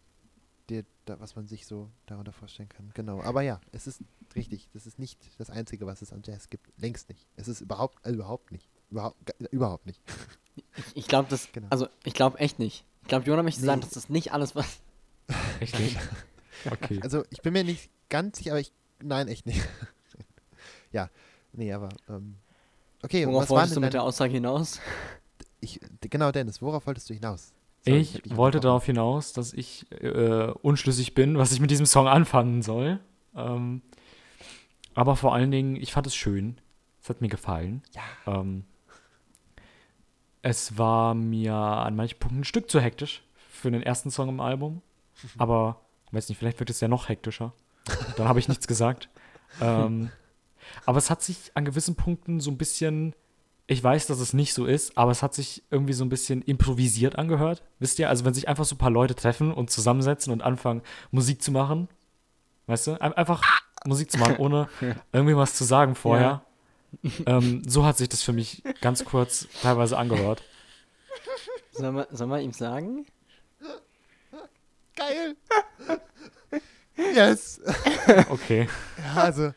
dir, 0.70 0.86
da, 1.06 1.20
was 1.20 1.36
man 1.36 1.48
sich 1.48 1.68
so 1.68 1.90
darunter 2.08 2.32
vorstellen 2.32 2.70
kann. 2.70 2.90
Genau. 2.96 3.22
Aber 3.22 3.42
ja, 3.44 3.60
es 3.72 3.86
ist 3.88 4.02
richtig. 4.36 4.70
Das 4.74 4.88
ist 4.88 4.98
nicht 4.98 5.20
das 5.38 5.50
Einzige, 5.52 5.86
was 5.86 6.02
es 6.02 6.12
an 6.12 6.22
Jazz 6.26 6.50
gibt. 6.50 6.68
Längst 6.78 7.10
nicht. 7.10 7.28
Es 7.36 7.48
ist 7.48 7.62
überhaupt, 7.62 7.98
also 8.04 8.16
überhaupt 8.18 8.52
nicht. 8.52 8.68
Überhaupt, 8.90 9.18
überhaupt 9.52 9.86
nicht. 9.86 10.02
Ich, 10.56 10.64
ich 10.96 11.08
glaube 11.08 11.28
das, 11.30 11.52
Genau. 11.52 11.68
also 11.70 11.88
ich 12.04 12.14
glaube 12.16 12.40
echt 12.40 12.58
nicht. 12.58 12.86
Ich 13.10 13.12
glaube, 13.12 13.26
Jonah 13.26 13.42
möchte 13.42 13.62
Nee. 13.62 13.66
sagen, 13.66 13.82
dass 13.82 13.90
das 13.90 14.08
nicht 14.08 14.34
alles 14.34 14.56
was. 14.56 14.78
Echt 15.60 15.80
nicht? 15.80 15.98
Okay. 16.70 17.00
Also 17.02 17.24
ich 17.30 17.42
bin 17.42 17.54
mir 17.54 17.64
nicht 17.64 17.90
ganz 18.10 18.38
sicher, 18.38 18.52
aber 18.52 18.60
ich. 18.60 18.74
Nein, 19.02 19.30
echt 19.30 19.46
nicht. 19.46 19.62
ja. 20.92 21.10
Nee, 21.54 21.72
aber. 21.72 21.88
Ähm, 22.10 22.36
okay, 23.02 23.26
Worauf 23.26 23.44
was 23.44 23.50
wolltest 23.50 23.76
du 23.78 23.80
mit 23.80 23.94
der 23.94 24.04
Aussage 24.04 24.34
hinaus? 24.34 24.82
ich, 25.62 25.80
Genau, 26.02 26.34
Dennis, 26.34 26.62
worauf 26.62 26.86
wolltest 26.86 27.10
du 27.10 27.14
hinaus? 27.14 27.54
Sorry, 27.86 27.98
Ich 28.00 28.22
dich 28.22 28.36
wollte 28.36 28.60
darauf 28.60 28.86
hinaus, 28.86 29.32
dass 29.32 29.54
ich 29.54 29.90
äh, 30.02 30.52
unschlüssig 30.62 31.14
bin, 31.14 31.38
was 31.38 31.54
ich 31.54 31.62
mit 31.62 31.72
diesem 31.72 31.86
Song 31.86 32.10
anfangen 32.10 32.62
soll. 32.62 33.00
Ähm, 33.34 33.82
aber 34.94 35.16
vor 35.16 35.34
allen 35.34 35.50
Dingen, 35.52 35.78
ich 35.78 35.94
fand 35.94 36.08
es 36.08 36.16
schön. 36.16 36.60
Es 37.02 37.08
hat 37.08 37.22
mir 37.22 37.30
gefallen. 37.30 37.84
Ja. 38.26 38.42
Ähm, 38.42 38.66
es 40.42 40.78
war 40.78 41.14
mir 41.14 41.54
an 41.54 41.96
manchen 41.96 42.20
Punkten 42.20 42.42
ein 42.42 42.46
Stück 42.46 42.70
zu 42.70 42.80
hektisch 42.80 43.24
für 43.50 43.72
den 43.72 43.84
ersten 43.84 44.10
Song 44.12 44.30
im 44.30 44.40
Album. 44.40 44.82
Aber, 45.38 45.82
weiß 46.12 46.30
nicht, 46.30 46.38
vielleicht 46.38 46.60
wird 46.60 46.70
es 46.70 46.80
ja 46.80 46.88
noch 46.88 47.10
hektischer. 47.10 47.54
Dann 48.18 48.28
habe 48.28 48.40
ich 48.40 48.48
nichts 48.48 48.68
gesagt. 48.68 49.10
Ähm, 49.62 50.12
aber 50.86 51.00
es 51.00 51.10
hat 51.10 51.24
sich 51.24 51.50
an 51.56 51.66
gewissen 51.66 51.96
Punkten 51.96 52.40
so 52.40 52.52
ein 52.52 52.58
bisschen, 52.60 53.16
ich 53.66 53.84
weiß, 53.84 54.06
dass 54.06 54.20
es 54.20 54.32
nicht 54.32 54.54
so 54.54 54.66
ist, 54.68 54.96
aber 54.96 55.10
es 55.10 55.24
hat 55.24 55.34
sich 55.34 55.64
irgendwie 55.72 55.94
so 55.94 56.06
ein 56.06 56.10
bisschen 56.10 56.44
improvisiert 56.44 57.18
angehört. 57.18 57.64
Wisst 57.80 57.98
ihr, 57.98 58.10
also 58.10 58.26
wenn 58.26 58.36
sich 58.36 58.48
einfach 58.48 58.66
so 58.66 58.76
ein 58.76 58.78
paar 58.78 58.92
Leute 58.92 59.16
treffen 59.16 59.52
und 59.52 59.72
zusammensetzen 59.72 60.32
und 60.32 60.44
anfangen, 60.44 60.84
Musik 61.10 61.42
zu 61.42 61.52
machen, 61.52 61.88
weißt 62.68 62.86
du, 62.88 63.02
Ein- 63.02 63.14
einfach 63.14 63.42
Musik 63.88 64.12
zu 64.12 64.20
machen, 64.20 64.36
ohne 64.38 64.70
irgendwie 65.12 65.36
was 65.36 65.56
zu 65.56 65.64
sagen 65.64 65.96
vorher. 65.96 66.44
Ähm, 67.26 67.62
so 67.68 67.86
hat 67.86 67.98
sich 67.98 68.10
das 68.10 68.24
für 68.24 68.34
mich 68.34 68.64
ganz 68.82 69.06
kurz 69.06 69.48
teilweise 69.62 69.98
angehört. 69.98 70.44
Sollen 71.72 71.96
wir, 71.96 72.08
sollen 72.12 72.30
wir 72.30 72.40
ihm 72.42 72.52
sagen? 72.54 73.06
Geil! 74.96 75.36
yes! 77.16 77.62
Okay. 78.30 78.68
Ja, 79.16 79.24
also, 79.24 79.54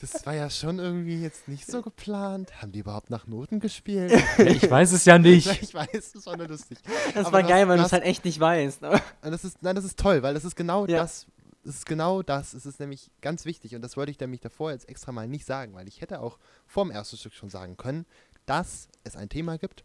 das 0.00 0.24
war 0.26 0.34
ja 0.34 0.50
schon 0.50 0.78
irgendwie 0.78 1.20
jetzt 1.20 1.48
nicht 1.48 1.66
so 1.66 1.82
geplant. 1.82 2.60
Haben 2.62 2.72
die 2.72 2.80
überhaupt 2.80 3.10
nach 3.10 3.26
Noten 3.26 3.58
gespielt? 3.60 4.12
Ich 4.38 4.70
weiß 4.70 4.92
es 4.92 5.04
ja 5.04 5.18
nicht. 5.18 5.46
Ich 5.62 5.74
weiß, 5.74 6.12
das 6.12 6.26
war 6.26 6.36
nur 6.36 6.46
lustig. 6.48 6.78
Das 7.14 7.26
Aber 7.26 7.32
war 7.38 7.42
geil, 7.42 7.62
hast- 7.62 7.68
weil 7.68 7.78
du 7.78 7.84
es 7.84 7.92
halt 7.92 8.04
echt 8.04 8.24
nicht 8.24 8.38
weißt. 8.38 8.84
Aber 8.84 9.00
Und 9.22 9.30
das 9.32 9.44
ist, 9.44 9.62
nein, 9.62 9.74
das 9.74 9.84
ist 9.84 9.98
toll, 9.98 10.22
weil 10.22 10.34
das 10.34 10.44
ist 10.44 10.54
genau 10.56 10.86
Ja. 10.86 10.98
das. 10.98 11.26
Es 11.64 11.76
ist 11.76 11.86
genau 11.86 12.22
das. 12.22 12.52
Es 12.52 12.66
ist 12.66 12.78
nämlich 12.78 13.10
ganz 13.20 13.44
wichtig 13.44 13.74
und 13.74 13.82
das 13.82 13.96
wollte 13.96 14.10
ich 14.10 14.20
nämlich 14.20 14.40
davor 14.40 14.70
jetzt 14.70 14.88
extra 14.88 15.12
mal 15.12 15.26
nicht 15.26 15.46
sagen, 15.46 15.74
weil 15.74 15.88
ich 15.88 16.00
hätte 16.00 16.20
auch 16.20 16.38
vorm 16.66 16.90
ersten 16.90 17.16
Stück 17.16 17.32
schon 17.32 17.48
sagen 17.48 17.76
können, 17.76 18.06
dass 18.46 18.88
es 19.02 19.16
ein 19.16 19.28
Thema 19.28 19.56
gibt. 19.56 19.84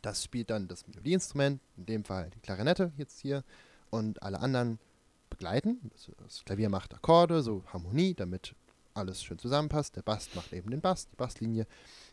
Das 0.00 0.24
spielt 0.24 0.50
dann 0.50 0.68
das 0.68 0.86
Melodieinstrument, 0.86 1.60
in 1.76 1.86
dem 1.86 2.04
Fall 2.04 2.30
die 2.30 2.40
Klarinette 2.40 2.92
jetzt 2.96 3.20
hier 3.20 3.44
und 3.90 4.22
alle 4.22 4.40
anderen 4.40 4.78
begleiten. 5.28 5.90
Das, 6.18 6.44
Klavier 6.44 6.68
macht 6.68 6.94
Akkorde, 6.94 7.42
so 7.42 7.62
Harmonie, 7.72 8.14
damit 8.14 8.54
alles 8.94 9.22
schön 9.22 9.38
zusammenpasst. 9.38 9.96
Der 9.96 10.02
Bass 10.02 10.30
macht 10.34 10.52
eben 10.52 10.70
den 10.70 10.80
Bass, 10.80 11.08
die 11.08 11.16
Basslinie 11.16 11.64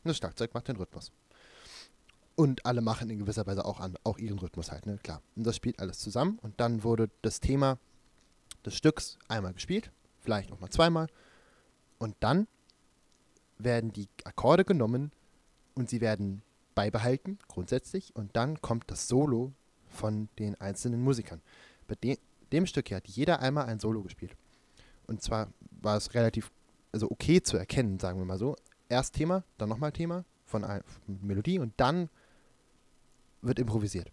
und 0.04 0.10
das 0.10 0.18
Schlagzeug 0.18 0.54
macht 0.54 0.68
den 0.68 0.76
Rhythmus. 0.76 1.12
Und 2.36 2.66
alle 2.66 2.82
machen 2.82 3.10
in 3.10 3.20
gewisser 3.20 3.46
Weise 3.46 3.64
auch, 3.64 3.80
an, 3.80 3.96
auch 4.04 4.18
ihren 4.18 4.40
Rhythmus 4.40 4.72
halt, 4.72 4.88
ne? 4.88 4.98
Klar. 5.04 5.22
Und 5.36 5.46
das 5.46 5.56
spielt 5.56 5.80
alles 5.80 6.00
zusammen. 6.00 6.40
Und 6.42 6.60
dann 6.60 6.84
wurde 6.84 7.12
das 7.22 7.40
Thema 7.40 7.78
des 8.66 8.76
Stücks 8.76 9.18
einmal 9.28 9.54
gespielt, 9.54 9.92
vielleicht 10.20 10.52
auch 10.52 10.60
mal 10.60 10.70
zweimal. 10.70 11.08
Und 11.98 12.16
dann 12.20 12.48
werden 13.58 13.94
die 13.94 14.08
Akkorde 14.24 14.66
genommen 14.66 15.12
und 15.76 15.90
sie 15.90 16.02
werden 16.02 16.42
beibehalten, 16.76 17.40
grundsätzlich. 17.48 18.16
Und 18.16 18.36
dann 18.36 18.62
kommt 18.62 18.90
das 18.92 19.08
Solo 19.08 19.54
von 19.88 20.30
den 20.40 20.60
einzelnen 20.60 21.02
Musikern. 21.02 21.42
Bei 21.88 21.96
de 21.96 22.18
dem 22.52 22.68
Stück 22.68 22.88
hier 22.88 22.98
hat 22.98 23.08
jeder 23.08 23.40
einmal 23.40 23.66
ein 23.66 23.80
Solo 23.80 24.04
gespielt. 24.04 24.36
Und 25.08 25.24
zwar 25.24 25.48
war 25.82 25.98
es 25.98 26.14
relativ, 26.14 26.52
also 26.92 27.10
okay 27.10 27.42
zu 27.42 27.58
erkennen, 27.58 28.00
sagen 28.00 28.20
wir 28.20 28.26
mal 28.26 28.38
so. 28.38 28.56
Erst 28.90 29.16
Thema, 29.16 29.44
dann 29.58 29.70
nochmal 29.70 29.92
Thema 29.92 30.24
von 30.46 30.64
einer 30.64 30.84
Melodie 31.08 31.58
und 31.58 31.74
dann 31.78 32.10
wird 33.42 33.58
improvisiert. 33.58 34.12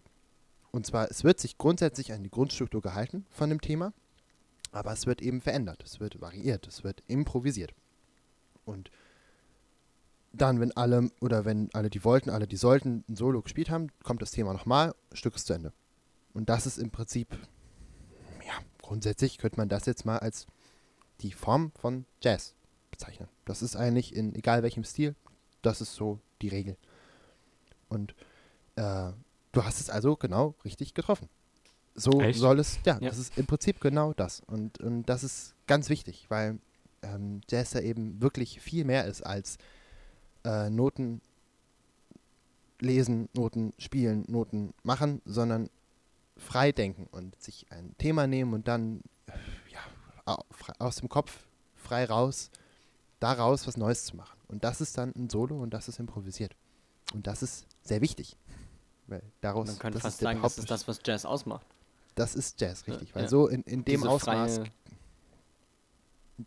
Und 0.71 0.87
zwar, 0.87 1.11
es 1.11 1.23
wird 1.23 1.39
sich 1.39 1.59
grundsätzlich 1.59 2.13
an 2.13 2.23
die 2.23 2.31
Grundstruktur 2.31 2.81
gehalten 2.81 3.27
von 3.29 3.49
dem 3.49 3.61
Thema, 3.61 3.93
aber 4.71 4.91
es 4.91 5.05
wird 5.05 5.21
eben 5.21 5.41
verändert, 5.41 5.83
es 5.83 5.99
wird 5.99 6.21
variiert, 6.21 6.67
es 6.67 6.83
wird 6.83 7.03
improvisiert. 7.07 7.73
Und 8.65 8.91
dann, 10.33 10.59
wenn 10.59 10.75
alle, 10.77 11.11
oder 11.19 11.45
wenn 11.45 11.69
alle, 11.73 11.89
die 11.89 12.03
wollten, 12.03 12.29
alle, 12.29 12.47
die 12.47 12.57
sollten, 12.57 13.03
ein 13.09 13.15
Solo 13.15 13.41
gespielt 13.41 13.69
haben, 13.69 13.89
kommt 14.03 14.21
das 14.21 14.31
Thema 14.31 14.53
nochmal, 14.53 14.95
Stück 15.11 15.35
ist 15.35 15.47
zu 15.47 15.53
Ende. 15.53 15.73
Und 16.33 16.49
das 16.49 16.65
ist 16.65 16.77
im 16.77 16.89
Prinzip, 16.89 17.27
ja, 18.45 18.53
grundsätzlich 18.81 19.37
könnte 19.37 19.57
man 19.57 19.67
das 19.67 19.85
jetzt 19.85 20.05
mal 20.05 20.19
als 20.19 20.47
die 21.19 21.33
Form 21.33 21.71
von 21.79 22.05
Jazz 22.21 22.55
bezeichnen. 22.89 23.27
Das 23.45 23.61
ist 23.61 23.75
eigentlich 23.75 24.15
in 24.15 24.33
egal 24.35 24.63
welchem 24.63 24.83
Stil, 24.83 25.15
das 25.61 25.81
ist 25.81 25.95
so 25.95 26.19
die 26.41 26.47
Regel. 26.47 26.77
Und 27.89 28.15
äh, 28.75 29.11
du 29.51 29.63
hast 29.63 29.81
es 29.81 29.89
also 29.89 30.15
genau 30.15 30.55
richtig 30.63 30.93
getroffen. 30.93 31.27
So 31.93 32.21
Echt? 32.21 32.39
soll 32.39 32.59
es, 32.59 32.79
ja, 32.85 32.97
Ja. 33.01 33.09
das 33.09 33.17
ist 33.17 33.37
im 33.37 33.45
Prinzip 33.45 33.79
genau 33.81 34.13
das. 34.13 34.41
Und, 34.47 34.79
und 34.79 35.03
das 35.03 35.23
ist 35.23 35.55
ganz 35.67 35.89
wichtig, 35.89 36.25
weil 36.29 36.59
ähm, 37.01 37.41
Jazz 37.49 37.73
ja 37.73 37.81
eben 37.81 38.21
wirklich 38.21 38.61
viel 38.61 38.85
mehr 38.85 39.05
ist 39.05 39.25
als 39.25 39.57
äh, 40.45 40.69
Noten 40.69 41.21
lesen, 42.79 43.29
Noten 43.33 43.73
spielen, 43.77 44.25
Noten 44.27 44.73
machen, 44.83 45.21
sondern 45.25 45.69
frei 46.37 46.71
denken 46.71 47.07
und 47.11 47.39
sich 47.41 47.65
ein 47.71 47.95
Thema 47.97 48.25
nehmen 48.25 48.53
und 48.53 48.67
dann 48.67 49.01
ja, 49.69 50.37
aus 50.79 50.95
dem 50.97 51.09
Kopf 51.09 51.45
frei 51.75 52.05
raus, 52.05 52.49
daraus 53.19 53.67
was 53.67 53.77
Neues 53.77 54.05
zu 54.05 54.15
machen. 54.15 54.37
Und 54.47 54.63
das 54.63 54.81
ist 54.81 54.97
dann 54.97 55.13
ein 55.15 55.29
Solo 55.29 55.61
und 55.61 55.73
das 55.73 55.87
ist 55.87 55.99
improvisiert. 55.99 56.55
Und 57.13 57.27
das 57.27 57.43
ist 57.43 57.67
sehr 57.83 58.01
wichtig. 58.01 58.37
Weil 59.07 59.21
daraus, 59.41 59.67
man 59.67 59.79
könnte 59.79 59.97
das 59.97 60.03
fast 60.03 60.19
sagen, 60.19 60.41
das 60.41 60.57
ist 60.57 60.71
das, 60.71 60.87
was 60.87 60.99
Jazz 61.03 61.25
ausmacht. 61.25 61.65
Das 62.15 62.35
ist 62.35 62.59
Jazz, 62.61 62.87
richtig. 62.87 63.13
Weil 63.15 63.23
ja. 63.23 63.27
so 63.29 63.47
in, 63.47 63.61
in 63.63 63.83
dem 63.85 64.01
Diese 64.01 64.09
Ausmaß, 64.09 64.57
freie- 64.59 64.71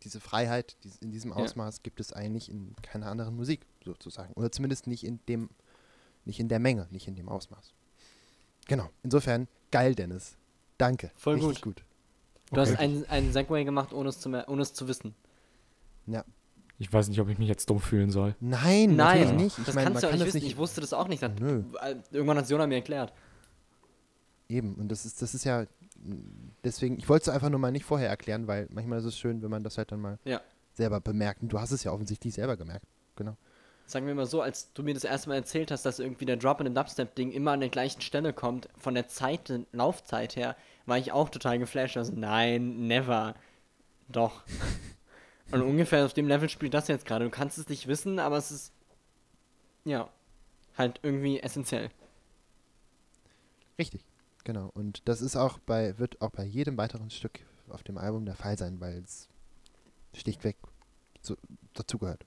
diese 0.03 0.21
Freiheit, 0.21 0.77
dies- 0.85 0.99
in 0.99 1.13
diesem 1.13 1.31
Ja. 1.31 1.37
Ausmaß 1.37 1.83
gibt 1.83 2.01
es 2.01 2.13
eigentlich 2.13 2.51
in 2.51 2.75
keiner 2.83 3.07
anderen 3.07 3.37
Musik. 3.37 3.67
sozusagen. 3.85 4.33
Oder 4.35 4.51
zumindest 4.51 4.87
nicht 4.87 5.05
in 5.05 5.21
dem, 5.29 5.51
nicht 6.25 6.41
in 6.41 6.49
der 6.49 6.59
Menge, 6.59 6.89
nicht 6.91 7.07
in 7.07 7.15
dem 7.17 7.29
Ausmaß. 7.29 7.75
Genau. 8.67 8.89
Insofern, 9.03 9.47
geil, 9.71 9.95
Dennis. 9.95 10.37
Danke. 10.79 11.11
Voll 11.17 11.35
Richtig 11.35 11.61
gut. 11.63 11.85
Du 12.51 12.61
hast 12.61 12.77
einen, 12.79 13.05
einen 13.11 13.33
Segway 13.33 13.65
gemacht, 13.65 13.93
ohne 13.93 14.09
es, 14.09 14.21
zu, 14.21 14.31
ohne 14.49 14.63
es 14.63 14.73
zu 14.73 14.89
wissen. 14.89 15.15
Ja. 16.07 16.25
Ich 16.79 16.93
weiß 16.93 17.09
nicht, 17.09 17.21
ob 17.21 17.29
ich 17.29 17.39
mich 17.39 17.49
jetzt 17.49 17.69
dumm 17.71 17.79
fühlen 17.79 18.11
soll. 18.11 18.35
Nein, 18.41 18.97
Nein, 18.97 18.97
natürlich 18.97 19.33
nicht. 19.33 19.59
Ich 19.59 19.65
das 19.67 19.75
meine, 19.75 19.87
kannst 19.91 19.95
man 19.95 20.01
du 20.03 20.07
auch 20.07 20.11
kann 20.11 20.19
nicht 20.27 20.35
wissen. 20.35 20.47
Ich 20.47 20.57
wusste 20.57 20.81
das 20.81 20.93
auch 20.93 21.09
nicht. 21.09 21.23
Das, 21.23 21.31
Nö. 21.39 21.63
äh, 21.83 21.97
Irgendwann 22.11 22.39
hat 22.39 22.49
Jona 22.49 22.67
mir 22.67 22.77
erklärt. 22.77 23.13
Eben, 24.49 24.75
und 24.75 24.89
das 24.89 25.05
ist, 25.07 25.23
das 25.23 25.35
ist 25.35 25.45
ja, 25.45 25.65
deswegen, 26.63 26.99
ich 26.99 27.09
wollte 27.09 27.23
es 27.25 27.29
einfach 27.35 27.49
nur 27.51 27.59
mal 27.61 27.73
nicht 27.73 27.85
vorher 27.85 28.09
erklären, 28.09 28.47
weil 28.47 28.67
manchmal 28.71 28.99
ist 28.99 29.07
es 29.07 29.19
schön, 29.19 29.43
wenn 29.43 29.51
man 29.51 29.65
das 29.65 29.79
halt 29.79 29.91
dann 29.93 30.01
mal 30.01 30.19
Ja. 30.25 30.41
selber 30.75 31.01
bemerkt. 31.01 31.43
Und 31.43 31.49
du 31.49 31.59
hast 31.61 31.71
es 31.71 31.85
ja 31.85 31.93
offensichtlich 31.93 32.35
selber 32.35 32.57
gemerkt. 32.57 32.87
Genau. 33.17 33.37
Sagen 33.87 34.07
wir 34.07 34.15
mal 34.15 34.27
so, 34.27 34.41
als 34.41 34.73
du 34.73 34.83
mir 34.83 34.95
das 34.95 35.05
erste 35.05 35.29
Mal 35.29 35.37
erzählt 35.37 35.71
hast, 35.71 35.85
dass 35.85 35.99
irgendwie 35.99 36.25
der 36.25 36.37
Drop 36.39 36.59
in 36.61 36.65
dem 36.65 36.75
Dubstep-Ding 36.75 37.33
immer 37.33 37.53
an 37.53 37.61
der 37.61 37.69
gleichen 37.69 38.01
Stelle 38.01 38.33
kommt, 38.33 38.69
von 38.79 38.95
der 38.95 39.09
Zeit, 39.09 39.53
Laufzeit 39.73 40.37
her, 40.37 40.57
war 40.87 40.99
ich 40.99 41.13
auch 41.13 41.29
total 41.29 41.59
geflasht. 41.59 41.97
Also, 41.97 42.13
nein, 42.15 42.87
never. 42.87 43.35
Doch. 44.09 44.43
Und 45.51 45.63
ungefähr 45.63 46.05
auf 46.07 46.15
dem 46.15 46.27
Level 46.29 46.49
spielt 46.49 46.73
das 46.75 46.89
jetzt 46.89 47.05
gerade. 47.07 47.27
Du 47.27 47.31
kannst 47.31 47.59
es 47.59 47.69
nicht 47.69 47.87
wissen, 47.87 48.19
aber 48.19 48.37
es 48.39 48.51
ist. 48.51 48.73
Ja. 49.85 50.09
Halt 50.77 51.01
irgendwie 51.03 51.41
essentiell. 51.41 51.91
Richtig, 53.79 54.03
genau. 54.45 54.71
Und 54.75 55.03
das 55.07 55.21
ist 55.21 55.37
auch 55.37 55.59
bei, 55.59 55.99
wird 55.99 56.21
auch 56.21 56.31
bei 56.31 56.45
jedem 56.45 56.77
weiteren 56.77 57.11
Stück 57.11 57.41
auf 57.69 57.83
dem 57.83 57.99
Album 57.99 58.25
der 58.25 58.37
Fall 58.37 58.57
sein, 58.59 58.81
weil 58.81 58.99
es 58.99 59.29
schlichtweg 60.15 60.57
so, 61.21 61.37
dazugehört. 61.73 62.25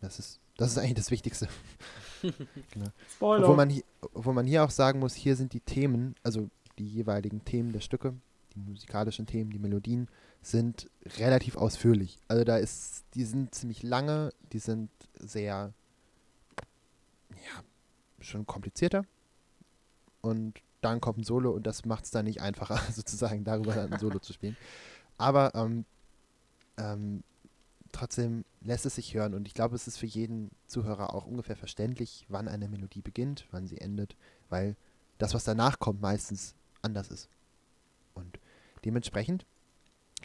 Das 0.00 0.18
ist, 0.18 0.40
das 0.56 0.72
ist 0.72 0.78
eigentlich 0.78 0.94
das 0.94 1.10
Wichtigste. 1.10 1.48
genau. 2.22 2.90
Spoiler. 3.08 3.44
Obwohl 3.44 3.56
man, 3.56 3.82
obwohl 4.14 4.34
man 4.34 4.46
hier 4.46 4.64
auch 4.64 4.70
sagen 4.70 4.98
muss, 4.98 5.14
hier 5.14 5.36
sind 5.36 5.52
die 5.52 5.60
Themen, 5.60 6.14
also 6.22 6.48
die 6.78 6.86
jeweiligen 6.86 7.44
Themen 7.44 7.72
der 7.72 7.80
Stücke, 7.80 8.14
die 8.54 8.60
musikalischen 8.60 9.26
Themen, 9.26 9.50
die 9.50 9.58
Melodien, 9.58 10.08
sind 10.42 10.90
relativ 11.18 11.56
ausführlich. 11.56 12.18
Also 12.28 12.44
da 12.44 12.56
ist, 12.56 13.04
die 13.14 13.24
sind 13.24 13.54
ziemlich 13.54 13.82
lange, 13.82 14.32
die 14.52 14.58
sind 14.58 14.90
sehr, 15.18 15.72
ja, 17.30 17.64
schon 18.20 18.46
komplizierter. 18.46 19.04
Und 20.22 20.60
dann 20.80 21.00
kommt 21.00 21.18
ein 21.18 21.24
Solo 21.24 21.50
und 21.50 21.66
das 21.66 21.84
macht 21.84 22.04
es 22.04 22.10
dann 22.10 22.24
nicht 22.24 22.40
einfacher, 22.40 22.78
sozusagen 22.92 23.44
darüber 23.44 23.74
dann 23.74 23.92
ein 23.92 23.98
Solo 23.98 24.18
zu 24.18 24.32
spielen. 24.32 24.56
Aber 25.18 25.54
ähm, 25.54 25.84
ähm, 26.78 27.22
trotzdem 27.92 28.44
lässt 28.62 28.86
es 28.86 28.94
sich 28.94 29.14
hören 29.14 29.34
und 29.34 29.46
ich 29.46 29.54
glaube, 29.54 29.74
es 29.74 29.86
ist 29.86 29.98
für 29.98 30.06
jeden 30.06 30.50
Zuhörer 30.66 31.14
auch 31.14 31.26
ungefähr 31.26 31.56
verständlich, 31.56 32.24
wann 32.28 32.48
eine 32.48 32.68
Melodie 32.68 33.02
beginnt, 33.02 33.46
wann 33.50 33.66
sie 33.66 33.80
endet, 33.80 34.16
weil 34.48 34.76
das, 35.18 35.34
was 35.34 35.44
danach 35.44 35.78
kommt, 35.78 36.00
meistens 36.00 36.54
anders 36.82 37.08
ist. 37.08 37.28
Und 38.14 38.38
dementsprechend 38.84 39.44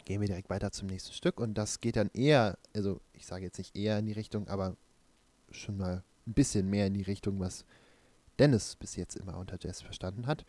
gehen 0.04 0.20
wir 0.20 0.28
direkt 0.28 0.50
weiter 0.50 0.70
zum 0.70 0.88
nächsten 0.88 1.12
Stück 1.12 1.40
und 1.40 1.54
das 1.54 1.80
geht 1.80 1.96
dann 1.96 2.10
eher, 2.14 2.58
also 2.74 3.00
ich 3.12 3.26
sage 3.26 3.44
jetzt 3.44 3.58
nicht 3.58 3.76
eher 3.76 3.98
in 3.98 4.06
die 4.06 4.12
Richtung, 4.12 4.48
aber 4.48 4.76
schon 5.50 5.76
mal 5.76 6.02
ein 6.26 6.34
bisschen 6.34 6.68
mehr 6.68 6.86
in 6.86 6.94
die 6.94 7.02
Richtung, 7.02 7.40
was 7.40 7.64
Dennis 8.38 8.76
bis 8.76 8.96
jetzt 8.96 9.16
immer 9.16 9.36
unter 9.38 9.56
Jazz 9.60 9.80
verstanden 9.82 10.26
hat. 10.26 10.44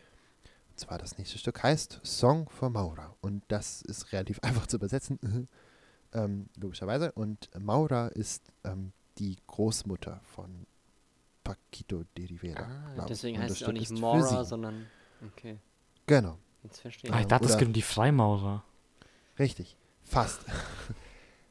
Und 0.70 0.78
zwar 0.80 0.98
das 0.98 1.18
nächste 1.18 1.38
Stück 1.38 1.62
heißt 1.62 2.00
Song 2.04 2.48
for 2.48 2.70
Maura 2.70 3.14
und 3.20 3.42
das 3.48 3.82
ist 3.82 4.12
relativ 4.12 4.38
einfach 4.42 4.66
zu 4.66 4.76
übersetzen, 4.76 5.18
ähm, 6.12 6.48
logischerweise. 6.56 7.12
Und 7.12 7.48
Maura 7.58 8.08
ist 8.08 8.42
ähm, 8.64 8.92
die 9.18 9.36
Großmutter 9.46 10.20
von 10.24 10.66
Paquito 11.44 12.04
de 12.16 12.26
Rivera. 12.26 12.68
ich. 12.96 13.08
Deswegen 13.08 13.38
heißt 13.40 13.56
es 13.56 13.62
auch 13.64 13.72
nicht 13.72 13.88
sie. 13.88 13.94
sondern. 14.44 14.86
Okay, 15.32 15.58
Genau, 16.06 16.38
jetzt 16.62 16.80
verstehe 16.80 17.12
Ah, 17.12 17.16
ich. 17.16 17.22
ich 17.22 17.26
dachte, 17.26 17.46
es 17.46 17.58
geht 17.58 17.66
um 17.68 17.72
die 17.74 17.82
Freimaurer. 17.82 18.62
richtig. 19.38 19.76
Fast. 20.04 20.40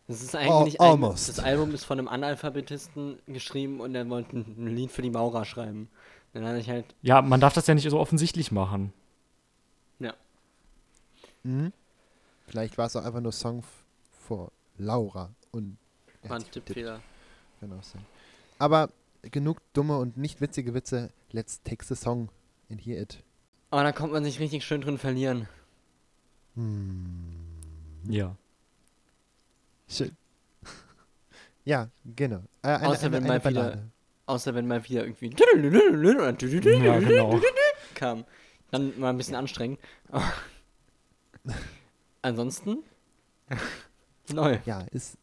Das 0.09 0.21
ist 0.21 0.33
eigentlich 0.37 0.79
Al- 0.79 0.91
das 1.27 1.39
Album 1.41 1.73
ist 1.73 1.83
von 1.83 1.99
einem 1.99 2.07
Analphabetisten 2.07 3.19
geschrieben 3.27 3.81
und 3.81 3.93
er 3.93 4.07
wollte 4.09 4.37
ein 4.37 4.55
ein 4.57 4.67
Lied 4.73 4.89
für 4.89 5.01
die 5.01 5.09
Maurer 5.09 5.43
schreiben. 5.43 5.89
Dann 6.33 6.45
hatte 6.45 6.59
ich 6.59 6.69
halt, 6.69 6.85
Ja, 7.01 7.21
man 7.21 7.39
darf 7.39 7.53
das 7.53 7.67
ja 7.67 7.73
nicht 7.73 7.89
so 7.89 7.99
offensichtlich 7.99 8.51
machen. 8.51 8.93
ja, 9.99 10.13
Mhm. 11.43 11.71
Vielleicht 12.47 12.77
war 12.77 12.85
es 12.87 12.95
auch 12.95 13.03
einfach 13.03 13.19
nur 13.21 13.31
Song 13.31 13.63
for 14.11 14.51
Laura 14.77 15.31
und 15.51 15.77
war 16.23 16.37
hat 16.37 16.45
ein. 16.45 16.51
Tippfehler. 16.51 17.01
Kann 17.59 17.73
auch 17.73 17.83
sein. 17.83 18.05
Aber 18.59 18.89
genug 19.23 19.59
dumme 19.73 19.97
und 19.97 20.17
nicht 20.17 20.39
witzige 20.41 20.73
Witze. 20.73 21.09
Let's 21.31 21.61
take 21.63 21.83
the 21.85 21.95
song 21.95 22.29
and 22.69 22.79
hear 22.85 23.01
it. 23.01 23.23
Aber 23.71 23.83
da 23.83 23.91
kommt 23.91 24.13
man 24.13 24.23
sich 24.23 24.39
richtig 24.39 24.63
schön 24.65 24.81
drin 24.81 24.97
verlieren. 24.97 25.47
Ja. 28.07 28.35
Schön. 29.89 30.15
ja, 31.65 31.89
genau. 32.15 32.43
Äh, 32.61 32.67
eine, 32.69 32.87
Außer 32.87 33.01
eine, 33.07 33.11
wenn 33.11 33.23
eine 33.23 33.27
mal 33.27 33.39
wieder- 33.49 33.61
Ballade. 33.63 33.91
Außer 34.27 34.53
wenn 34.53 34.67
mal 34.67 34.83
wieder 34.87 35.03
irgendwie 35.03 35.29
Ja, 36.83 36.99
genau. 36.99 37.39
kam. 37.95 38.25
Dann 38.71 38.97
mal 38.99 39.09
ein 39.09 39.17
bisschen 39.17 39.35
anstrengend. 39.35 39.79
Ansonsten 42.21 42.83
neu. 44.33 44.59
Ja, 44.65 44.81
ist, 44.91 45.17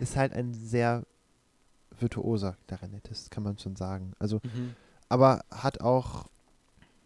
ist 0.00 0.16
halt 0.16 0.32
ein 0.32 0.54
sehr 0.54 1.04
virtuoser 1.98 2.56
Klarinettist, 2.68 3.30
kann 3.30 3.42
man 3.42 3.58
schon 3.58 3.76
sagen. 3.76 4.12
Also, 4.18 4.40
Mhm. 4.44 4.74
aber 5.08 5.44
hat 5.50 5.80
auch, 5.80 6.26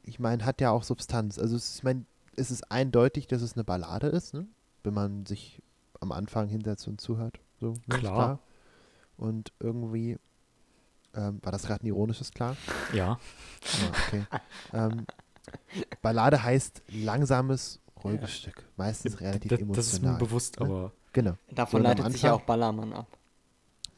ich 0.03 0.19
meine, 0.19 0.45
hat 0.45 0.61
ja 0.61 0.71
auch 0.71 0.83
Substanz. 0.83 1.39
Also, 1.39 1.57
ist, 1.57 1.77
ich 1.79 1.83
meine, 1.83 2.05
es 2.37 2.51
ist 2.51 2.71
eindeutig, 2.71 3.27
dass 3.27 3.41
es 3.43 3.55
eine 3.55 3.65
Ballade 3.65 4.09
ist, 4.09 4.35
ne? 4.35 4.47
wenn 4.85 4.95
man 4.95 5.25
sich 5.27 5.63
am 6.01 6.13
Anfang 6.13 6.49
hinsetzt 6.49 6.87
und 6.89 7.01
zuhört. 7.01 7.41
So, 7.61 7.73
ist 7.73 7.89
Klar. 7.89 8.39
Und 9.17 9.53
irgendwie, 9.59 10.19
ähm, 11.15 11.41
war 11.43 11.53
das 11.53 11.63
gerade 11.67 11.85
ein 11.85 11.87
ironisches 11.87 12.33
Klar? 12.33 12.57
Ja. 12.93 13.19
Ah, 13.83 13.89
okay. 14.07 14.27
ähm, 14.73 15.07
Ballade 16.03 16.43
heißt 16.43 16.83
langsames, 16.89 17.81
ruhiges 18.05 18.31
Stück. 18.37 18.65
Meistens 18.77 19.21
relativ 19.21 19.51
Das, 19.51 19.61
emotional. 19.61 19.77
das 19.77 19.93
ist 19.93 20.03
mir 20.03 20.15
bewusst, 20.19 20.61
ne? 20.61 20.67
aber. 20.67 20.93
Genau. 21.13 21.35
Davon 21.51 21.81
So, 21.83 21.89
leitet 21.89 22.13
sich 22.13 22.23
ja 22.23 22.35
auch 22.35 22.43
Ballermann 22.43 22.93
ab. 22.93 23.07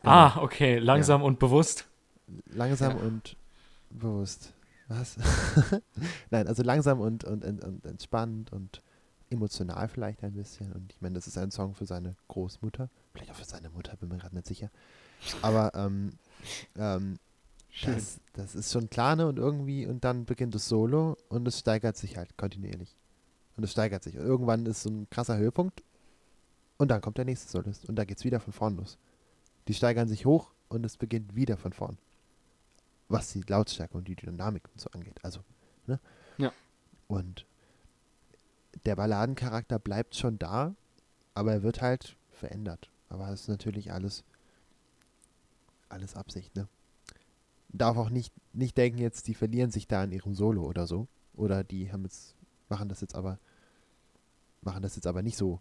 Ah, 0.03 0.41
okay. 0.41 0.79
Langsam 0.79 1.23
und 1.23 1.39
bewusst. 1.39 1.87
Langsam 2.47 2.97
Ja. 2.97 3.03
und 3.03 3.37
bewusst. 3.91 4.55
Was? 4.89 5.17
Nein, 6.31 6.49
also 6.49 6.63
langsam 6.63 7.01
und, 7.01 7.25
und, 7.25 7.45
und, 7.45 7.63
und 7.63 7.85
entspannt 7.87 8.53
und 8.53 8.83
emotional 9.29 9.89
vielleicht 9.89 10.23
ein 10.25 10.33
bisschen. 10.33 10.73
Und 10.73 10.93
ich 10.93 11.01
meine, 11.01 11.15
das 11.15 11.27
ist 11.27 11.37
ein 11.39 11.51
Song 11.51 11.75
für 11.75 11.85
seine 11.87 12.17
Großmutter. 12.29 12.89
Vielleicht 13.13 13.31
auch 13.31 13.37
für 13.37 13.45
seine 13.45 13.71
Mutter, 13.71 13.97
bin 13.97 14.09
mir 14.09 14.19
gerade 14.19 14.35
nicht 14.35 14.47
sicher. 14.47 14.71
Aber 15.43 15.73
ähm, 15.75 16.13
ähm, 16.77 17.19
das, 17.83 18.21
das 18.33 18.55
ist 18.55 18.73
schon 18.73 18.91
klar, 18.91 19.17
ne? 19.17 19.27
Und 19.27 19.39
irgendwie, 19.39 19.87
und 19.87 20.05
dann 20.05 20.25
beginnt 20.25 20.55
das 20.55 20.69
Solo 20.69 21.17
und 21.29 21.47
es 21.47 21.59
steigert 21.59 21.97
sich 21.97 22.17
halt 22.17 22.37
kontinuierlich. 22.37 22.97
Und 23.57 23.65
es 23.65 23.73
steigert 23.73 24.03
sich. 24.03 24.19
Und 24.19 24.25
irgendwann 24.25 24.67
ist 24.67 24.83
so 24.83 24.91
ein 24.91 25.09
krasser 25.11 25.37
Höhepunkt 25.37 25.83
und 26.79 26.89
dann 26.91 27.01
kommt 27.01 27.19
der 27.19 27.27
nächste 27.27 27.51
Solist 27.51 27.89
und 27.89 27.97
da 27.97 28.05
geht's 28.05 28.25
wieder 28.25 28.41
von 28.41 28.53
vorn 28.53 28.77
los. 28.77 28.99
Die 29.69 29.75
steigern 29.75 30.09
sich 30.09 30.25
hoch 30.25 30.51
und 30.69 30.85
es 30.87 30.97
beginnt 30.97 31.35
wieder 31.35 31.57
von 31.57 31.73
vorn. 31.73 31.99
Was 33.09 33.33
die 33.33 33.43
Lautstärke 33.43 33.99
und 33.99 34.09
die 34.09 34.17
Dynamik 34.17 34.63
und 34.73 34.81
so 34.81 34.89
angeht. 34.91 35.19
Also, 35.23 35.41
ne? 35.87 36.01
Ja. 36.39 36.53
Und 37.07 37.45
der 38.87 38.97
Balladencharakter 38.97 39.79
bleibt 39.79 40.15
schon 40.15 40.39
da, 40.39 40.75
aber 41.35 41.53
er 41.53 41.63
wird 41.63 41.83
halt 41.83 42.17
verändert. 42.31 42.89
Aber 43.09 43.27
das 43.27 43.43
ist 43.43 43.49
natürlich 43.49 43.93
alles, 43.93 44.25
alles 45.91 46.17
Absicht, 46.17 46.55
ne? 46.57 46.69
Darf 47.73 47.97
auch 47.97 48.11
nicht, 48.11 48.33
nicht 48.53 48.77
denken 48.77 48.99
jetzt, 48.99 49.29
die 49.29 49.35
verlieren 49.35 49.71
sich 49.71 49.87
da 49.87 50.03
in 50.03 50.13
ihrem 50.13 50.35
Solo 50.35 50.65
oder 50.65 50.87
so. 50.87 51.07
Oder 51.35 51.63
die 51.63 51.93
haben 51.93 52.03
jetzt, 52.03 52.35
machen 52.69 52.89
das 52.89 53.01
jetzt 53.01 53.15
aber, 53.15 53.39
machen 54.63 54.83
das 54.83 54.97
jetzt 54.97 55.07
aber 55.07 55.23
nicht 55.23 55.37
so, 55.37 55.61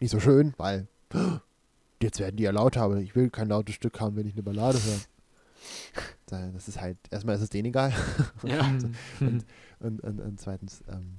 nicht 0.00 0.10
so 0.10 0.20
schön, 0.20 0.52
weil 0.58 0.86
jetzt 2.02 2.18
werden 2.20 2.36
die 2.36 2.42
ja 2.44 2.50
lauter, 2.50 2.82
aber 2.82 2.98
ich 2.98 3.16
will 3.16 3.30
kein 3.30 3.48
lautes 3.48 3.74
Stück 3.74 3.98
haben, 4.00 4.16
wenn 4.16 4.26
ich 4.26 4.34
eine 4.34 4.42
Ballade 4.42 4.78
höre. 4.82 5.00
Da- 6.26 6.50
Das 6.50 6.68
ist 6.68 6.78
halt, 6.80 6.98
erstmal 7.10 7.36
ist 7.36 7.42
es 7.42 7.50
denen 7.50 7.66
egal. 7.68 7.92
Ja. 8.44 8.66
Hm. 8.68 8.94
und, 9.20 9.44
und, 9.80 10.00
und, 10.02 10.20
und 10.20 10.40
zweitens 10.40 10.82
ähm, 10.88 11.16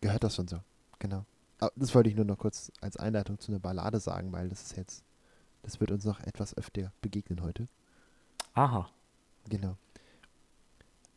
gehört 0.00 0.24
das 0.24 0.34
schon 0.34 0.48
so. 0.48 0.58
Genau. 0.98 1.24
Aber 1.58 1.72
das 1.76 1.94
wollte 1.94 2.10
ich 2.10 2.16
nur 2.16 2.24
noch 2.24 2.38
kurz 2.38 2.72
als 2.80 2.96
Einleitung 2.96 3.38
zu 3.38 3.52
einer 3.52 3.60
Ballade 3.60 4.00
sagen, 4.00 4.32
weil 4.32 4.48
das 4.48 4.62
ist 4.62 4.76
jetzt, 4.76 5.04
das 5.62 5.80
wird 5.80 5.90
uns 5.90 6.04
noch 6.04 6.20
etwas 6.20 6.56
öfter 6.56 6.92
begegnen 7.00 7.42
heute. 7.42 7.68
Aha. 8.54 8.88
Genau. 9.48 9.76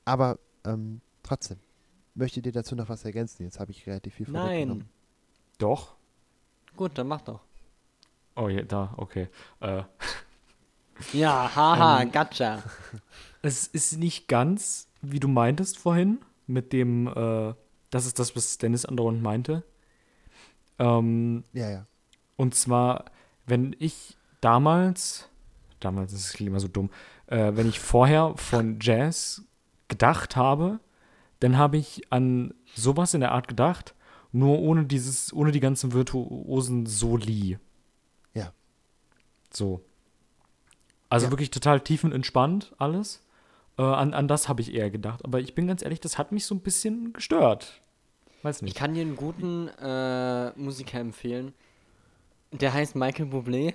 Aber 0.06 0.40
ähm, 0.66 1.02
trotzdem, 1.24 1.60
möchtet 2.16 2.46
ihr 2.46 2.52
dazu 2.52 2.76
noch 2.76 2.90
was 2.90 3.06
ergänzen? 3.06 3.44
Jetzt 3.44 3.60
habe 3.60 3.72
ich 3.72 3.86
relativ 3.88 4.16
viel 4.16 4.30
Nein. 4.30 4.90
Doch. 5.58 5.96
Gut, 6.76 6.98
dann 6.98 7.08
mach 7.08 7.22
doch. 7.22 7.42
Oh 8.36 8.50
ja, 8.50 8.64
da, 8.64 8.94
okay. 8.98 9.30
Äh, 9.60 9.84
Ja, 11.14 11.54
haha, 11.56 12.04
gotcha. 12.06 12.62
Es 13.42 13.68
ist 13.68 13.98
nicht 13.98 14.28
ganz, 14.30 14.88
wie 15.02 15.20
du 15.20 15.28
meintest 15.28 15.78
vorhin, 15.78 16.20
mit 16.48 16.72
dem, 16.72 17.08
äh, 17.08 17.54
das 17.90 18.06
ist 18.06 18.20
das, 18.20 18.36
was 18.36 18.58
Dennis 18.58 18.86
andauernd 18.86 19.22
meinte. 19.22 19.64
Ähm, 20.80 21.44
Ja, 21.52 21.70
ja. 21.70 21.86
und 22.38 22.56
zwar, 22.56 23.06
wenn 23.46 23.76
ich 23.80 24.18
damals, 24.44 25.30
damals 25.80 26.14
ist 26.14 26.34
es 26.36 26.40
immer 26.42 26.60
so 26.60 26.68
dumm, 26.68 26.90
äh, 27.28 27.52
wenn 27.56 27.68
ich 27.70 27.80
vorher 27.80 28.34
von 28.38 28.80
Jazz 28.82 29.44
gedacht 29.88 30.36
habe, 30.36 30.80
dann 31.40 31.58
habe 31.58 31.78
ich 31.78 32.12
an 32.12 32.54
sowas 32.76 33.14
in 33.14 33.20
der 33.22 33.32
Art 33.32 33.48
gedacht, 33.48 33.96
nur 34.32 34.60
ohne 34.60 34.86
dieses, 34.86 35.32
ohne 35.34 35.52
die 35.52 35.60
ganzen 35.60 35.94
virtuosen 35.94 36.86
Soli. 36.86 37.60
Ja. 38.34 38.52
So. 39.54 39.82
Also 41.10 41.28
Ja. 41.28 41.32
wirklich 41.32 41.52
total 41.52 41.80
tiefenentspannt 41.82 42.74
alles. 42.78 43.24
Äh, 43.78 43.84
an, 43.84 44.14
an 44.14 44.28
das 44.28 44.50
habe 44.50 44.62
ich 44.62 44.74
eher 44.74 44.90
gedacht. 44.90 45.24
Aber 45.24 45.40
ich 45.40 45.54
bin 45.54 45.68
ganz 45.68 45.84
ehrlich, 45.84 46.00
das 46.00 46.18
hat 46.18 46.32
mich 46.32 46.46
so 46.46 46.56
ein 46.56 46.62
bisschen 46.62 47.14
gestört. 47.14 47.82
Weiß 48.42 48.58
Ich 48.58 48.62
nicht. 48.64 48.76
kann 48.76 48.94
dir 48.94 49.02
einen 49.02 49.16
guten 49.16 49.68
äh, 49.68 50.52
Musiker 50.58 51.00
empfehlen. 51.00 51.54
Der 52.52 52.74
heißt 52.74 52.96
Michael 52.96 53.28
Bublé. 53.30 53.74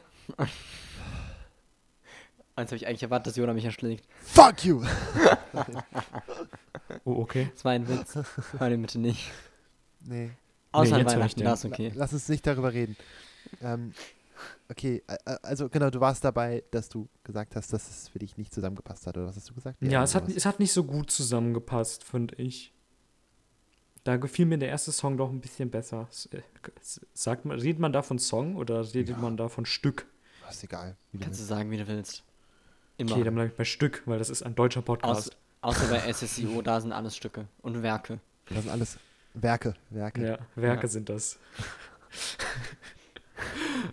Als 2.54 2.70
habe 2.70 2.76
ich 2.76 2.86
eigentlich 2.86 3.02
erwartet, 3.04 3.28
dass 3.28 3.36
Jona 3.36 3.54
mich 3.54 3.64
erschlägt. 3.64 4.06
Fuck 4.22 4.64
you! 4.64 4.84
Oh, 7.04 7.20
okay. 7.20 7.50
Das 7.54 7.64
war 7.64 7.72
ein 7.72 7.86
Witz. 7.88 8.18
Hör 8.58 8.70
den 8.70 8.80
bitte 8.82 8.98
nicht. 8.98 9.30
Nee. 10.00 10.30
Außer 10.72 10.96
Nee, 10.98 11.04
Weihnachten, 11.04 11.40
ist 11.42 11.64
okay. 11.64 11.92
Lass 11.94 12.12
uns 12.12 12.28
nicht 12.28 12.46
darüber 12.46 12.72
reden. 12.72 12.96
Ähm, 13.62 13.92
okay, 14.70 15.02
äh, 15.06 15.16
äh, 15.26 15.36
also 15.42 15.68
genau, 15.68 15.90
du 15.90 16.00
warst 16.00 16.24
dabei, 16.24 16.64
dass 16.70 16.88
du 16.88 17.08
gesagt 17.24 17.56
hast, 17.56 17.72
dass 17.72 17.88
es 17.88 18.08
für 18.08 18.18
dich 18.18 18.36
nicht 18.38 18.52
zusammengepasst 18.54 19.06
hat, 19.06 19.16
oder 19.16 19.26
was 19.26 19.36
hast 19.36 19.50
du 19.50 19.54
gesagt? 19.54 19.76
Ja, 19.82 20.02
es 20.02 20.14
hat, 20.14 20.28
es 20.28 20.46
hat 20.46 20.60
nicht 20.60 20.72
so 20.72 20.84
gut 20.84 21.10
zusammengepasst, 21.10 22.04
finde 22.04 22.34
ich. 22.36 22.72
Da 24.04 24.16
gefiel 24.16 24.46
mir 24.46 24.58
der 24.58 24.68
erste 24.70 24.92
Song 24.92 25.16
doch 25.18 25.28
ein 25.30 25.40
bisschen 25.40 25.70
besser. 25.70 26.08
Äh, 26.30 26.40
Sagt 27.12 27.44
man, 27.44 27.58
redet 27.60 27.80
man 27.80 27.92
da 27.92 28.02
von 28.02 28.18
Song 28.18 28.56
oder 28.56 28.82
redet 28.94 29.16
Ja. 29.16 29.22
man 29.22 29.36
da 29.36 29.48
von 29.48 29.66
Stück? 29.66 30.06
Ist 30.50 30.64
egal. 30.64 30.96
Wie 31.12 31.18
du 31.18 31.24
Kannst 31.24 31.40
du 31.40 31.44
sagen, 31.44 31.70
wie 31.70 31.76
du 31.78 31.86
willst. 31.86 32.24
Immer. 32.96 33.12
Okay, 33.12 33.24
dann 33.24 33.34
bleibe 33.34 33.50
ich 33.50 33.56
bei 33.56 33.64
Stück, 33.64 34.02
weil 34.06 34.18
das 34.18 34.28
ist 34.30 34.42
ein 34.42 34.54
deutscher 34.54 34.80
Aus, 34.80 34.84
Podcast. 34.86 35.36
außer 35.60 35.86
bei 35.88 36.12
SSIO, 36.12 36.62
da 36.62 36.80
sind 36.80 36.92
alles 36.92 37.14
Stücke 37.16 37.46
und 37.62 37.82
Werke. 37.82 38.18
Das 38.48 38.62
sind 38.64 38.70
alles 38.70 38.98
Werke, 39.34 39.74
Werke. 39.90 40.26
Ja, 40.26 40.38
Werke 40.56 40.82
Ja. 40.82 40.88
sind 40.88 41.08
das. 41.08 41.38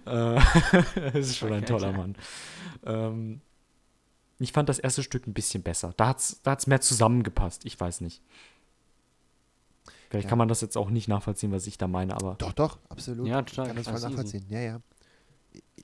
Äh, 0.05 0.39
das 1.13 1.15
ist 1.15 1.37
schon 1.37 1.49
ein 1.53 1.57
Okay, 1.59 1.65
toller 1.67 1.89
okay. 1.89 1.97
Mann. 1.97 2.15
Ähm, 2.83 3.41
ich 4.39 4.51
fand 4.51 4.67
das 4.69 4.79
erste 4.79 5.03
Stück 5.03 5.27
ein 5.27 5.33
bisschen 5.33 5.61
besser. 5.61 5.93
Da 5.97 6.07
hat 6.07 6.19
es 6.19 6.41
da 6.41 6.51
hat's 6.51 6.65
mehr 6.65 6.81
zusammengepasst. 6.81 7.63
Ich 7.65 7.79
weiß 7.79 8.01
nicht. 8.01 8.23
Vielleicht 10.09 10.25
Ja. 10.25 10.29
kann 10.29 10.37
man 10.39 10.47
das 10.47 10.61
jetzt 10.61 10.77
auch 10.77 10.89
nicht 10.89 11.07
nachvollziehen, 11.07 11.51
was 11.51 11.67
ich 11.67 11.77
da 11.77 11.87
meine, 11.87 12.15
aber 12.15 12.35
Doch, 12.39 12.53
doch, 12.53 12.79
absolut. 12.89 13.27
Ja, 13.27 13.41
total. 13.43 13.67
kann 13.67 13.75
das 13.75 13.85
voll 13.85 13.95
easy. 13.95 14.07
nachvollziehen. 14.07 14.45
Ja, 14.49 14.59
ja. 14.59 14.81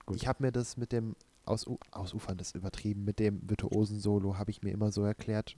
Gut. 0.05 0.17
Ich 0.17 0.27
habe 0.27 0.43
mir 0.43 0.51
das 0.51 0.77
mit 0.77 0.91
dem 0.91 1.15
Ausu 1.45 1.77
Ausufern, 1.91 2.39
ist 2.39 2.55
übertrieben, 2.55 3.03
mit 3.03 3.19
dem 3.19 3.41
virtuosen 3.49 3.99
Solo 3.99 4.37
habe 4.37 4.51
ich 4.51 4.61
mir 4.61 4.71
immer 4.71 4.91
so 4.91 5.03
erklärt, 5.03 5.57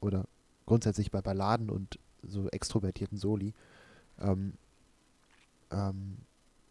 oder 0.00 0.26
grundsätzlich 0.66 1.10
bei 1.10 1.22
Balladen 1.22 1.70
und 1.70 1.98
so 2.22 2.48
extrovertierten 2.48 3.18
Soli, 3.18 3.54
ähm, 4.20 4.54
ähm, 5.70 6.18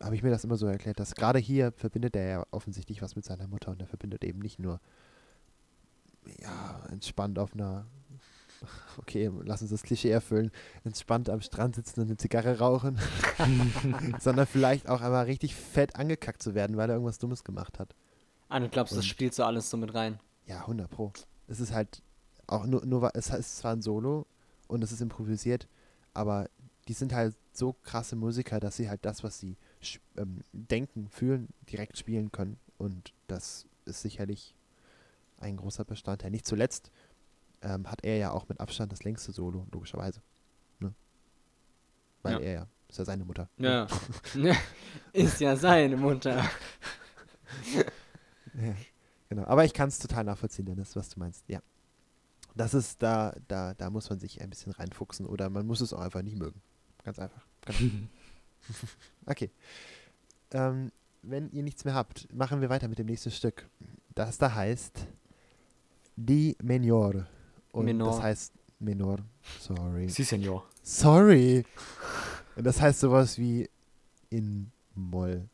habe 0.01 0.15
ich 0.15 0.23
mir 0.23 0.29
das 0.29 0.43
immer 0.43 0.57
so 0.57 0.67
erklärt, 0.67 0.99
dass 0.99 1.15
gerade 1.15 1.39
hier 1.39 1.71
verbindet 1.71 2.15
er 2.15 2.27
ja 2.27 2.45
offensichtlich 2.51 3.01
was 3.01 3.15
mit 3.15 3.25
seiner 3.25 3.47
Mutter 3.47 3.71
und 3.71 3.81
er 3.81 3.87
verbindet 3.87 4.23
eben 4.23 4.39
nicht 4.39 4.59
nur 4.59 4.79
ja, 6.41 6.85
entspannt 6.91 7.39
auf 7.39 7.53
einer 7.53 7.85
okay, 8.97 9.31
lass 9.43 9.61
uns 9.61 9.71
das 9.71 9.83
Klischee 9.83 10.09
erfüllen, 10.09 10.51
entspannt 10.83 11.29
am 11.29 11.41
Strand 11.41 11.75
sitzen 11.75 12.01
und 12.01 12.07
eine 12.07 12.17
Zigarre 12.17 12.59
rauchen, 12.59 12.99
sondern 14.19 14.47
vielleicht 14.47 14.89
auch 14.89 15.01
einmal 15.01 15.25
richtig 15.25 15.55
fett 15.55 15.95
angekackt 15.95 16.41
zu 16.41 16.55
werden, 16.55 16.77
weil 16.77 16.89
er 16.89 16.95
irgendwas 16.95 17.19
Dummes 17.19 17.43
gemacht 17.43 17.79
hat. 17.79 17.95
Ah, 18.49 18.59
du 18.59 18.69
glaubst, 18.69 18.91
das 18.93 18.99
Und- 18.99 19.05
spielt 19.05 19.33
so 19.33 19.43
alles 19.43 19.69
so 19.69 19.77
mit 19.77 19.93
rein. 19.93 20.19
Ja, 20.45 20.61
100 20.61 20.89
Pro. 20.89 21.13
Es 21.47 21.59
ist 21.59 21.71
halt 21.71 22.01
auch 22.47 22.65
nur, 22.65 22.85
nur 22.85 23.11
es 23.15 23.29
ist 23.29 23.57
zwar 23.57 23.73
ein 23.73 23.81
Solo 23.81 24.25
und 24.67 24.83
es 24.83 24.91
ist 24.91 25.01
improvisiert, 25.01 25.67
aber 26.13 26.49
die 26.87 26.93
sind 26.93 27.13
halt 27.13 27.35
so 27.53 27.73
krasse 27.83 28.15
Musiker, 28.15 28.59
dass 28.59 28.75
sie 28.75 28.89
halt 28.89 29.05
das, 29.05 29.23
was 29.23 29.39
sie 29.39 29.57
ähm, 30.17 30.41
denken, 30.51 31.07
fühlen, 31.09 31.47
direkt 31.71 31.97
spielen 31.97 32.31
können. 32.31 32.57
Und 32.77 33.13
das 33.27 33.65
ist 33.85 34.01
sicherlich 34.01 34.53
ein 35.37 35.57
großer 35.57 35.85
Bestandteil. 35.85 36.31
Nicht 36.31 36.45
zuletzt 36.45 36.91
ähm, 37.63 37.89
hat 37.89 38.03
er 38.03 38.17
ja 38.17 38.31
auch 38.31 38.47
mit 38.49 38.59
Abstand 38.59 38.91
das 38.91 39.03
längste 39.03 39.31
Solo, 39.31 39.65
logischerweise. 39.71 40.21
Ne? 40.79 40.93
Weil 42.21 42.33
Ja. 42.33 42.39
er 42.39 42.53
ja, 42.53 42.67
ist 42.89 42.97
ja 42.99 43.05
seine 43.05 43.25
Mutter. 43.25 43.49
Ja. 43.57 43.87
Ist 45.13 45.39
ja 45.39 45.55
seine 45.55 45.97
Mutter. 45.97 46.43
Ja, 48.55 48.75
genau. 49.29 49.45
Aber 49.45 49.65
ich 49.65 49.73
kann 49.73 49.89
es 49.89 49.97
total 49.97 50.23
nachvollziehen, 50.25 50.65
Dennis, 50.65 50.95
was 50.95 51.09
du 51.09 51.19
meinst. 51.19 51.43
Ja. 51.47 51.59
Das 52.55 52.75
ist, 52.75 53.01
da, 53.01 53.35
da, 53.47 53.73
da 53.73 53.89
muss 53.89 54.09
man 54.11 54.19
sich 54.19 54.41
ein 54.41 54.49
bisschen 54.51 54.71
reinfuchsen 54.73 55.25
oder 55.25 55.49
man 55.49 55.65
muss 55.65 55.81
es 55.81 55.91
auch 55.91 55.99
einfach 56.01 56.21
nicht 56.21 56.37
mögen. 56.37 56.61
Ganz 57.03 57.17
einfach. 57.17 57.43
Ganz 57.65 57.79
okay. 59.25 59.49
Ähm, 60.51 60.91
wenn 61.23 61.49
ihr 61.51 61.63
nichts 61.63 61.83
mehr 61.83 61.95
habt, 61.95 62.31
machen 62.31 62.61
wir 62.61 62.69
weiter 62.69 62.87
mit 62.87 62.99
dem 62.99 63.07
nächsten 63.07 63.31
Stück. 63.31 63.67
Das 64.13 64.37
da 64.37 64.53
heißt 64.53 65.07
Di 66.15 66.55
Menor. 66.61 67.25
Und 67.73 67.85
Menor. 67.85 68.11
das 68.11 68.21
heißt 68.21 68.53
Menor. 68.79 69.17
Sorry. 69.59 70.07
Sie, 70.07 70.23
Senor. 70.23 70.63
Sorry. 70.83 71.65
Und 72.55 72.63
das 72.63 72.79
heißt 72.79 72.99
sowas 73.01 73.37
wie 73.37 73.69
in 74.29 74.71
Moll. 74.95 75.49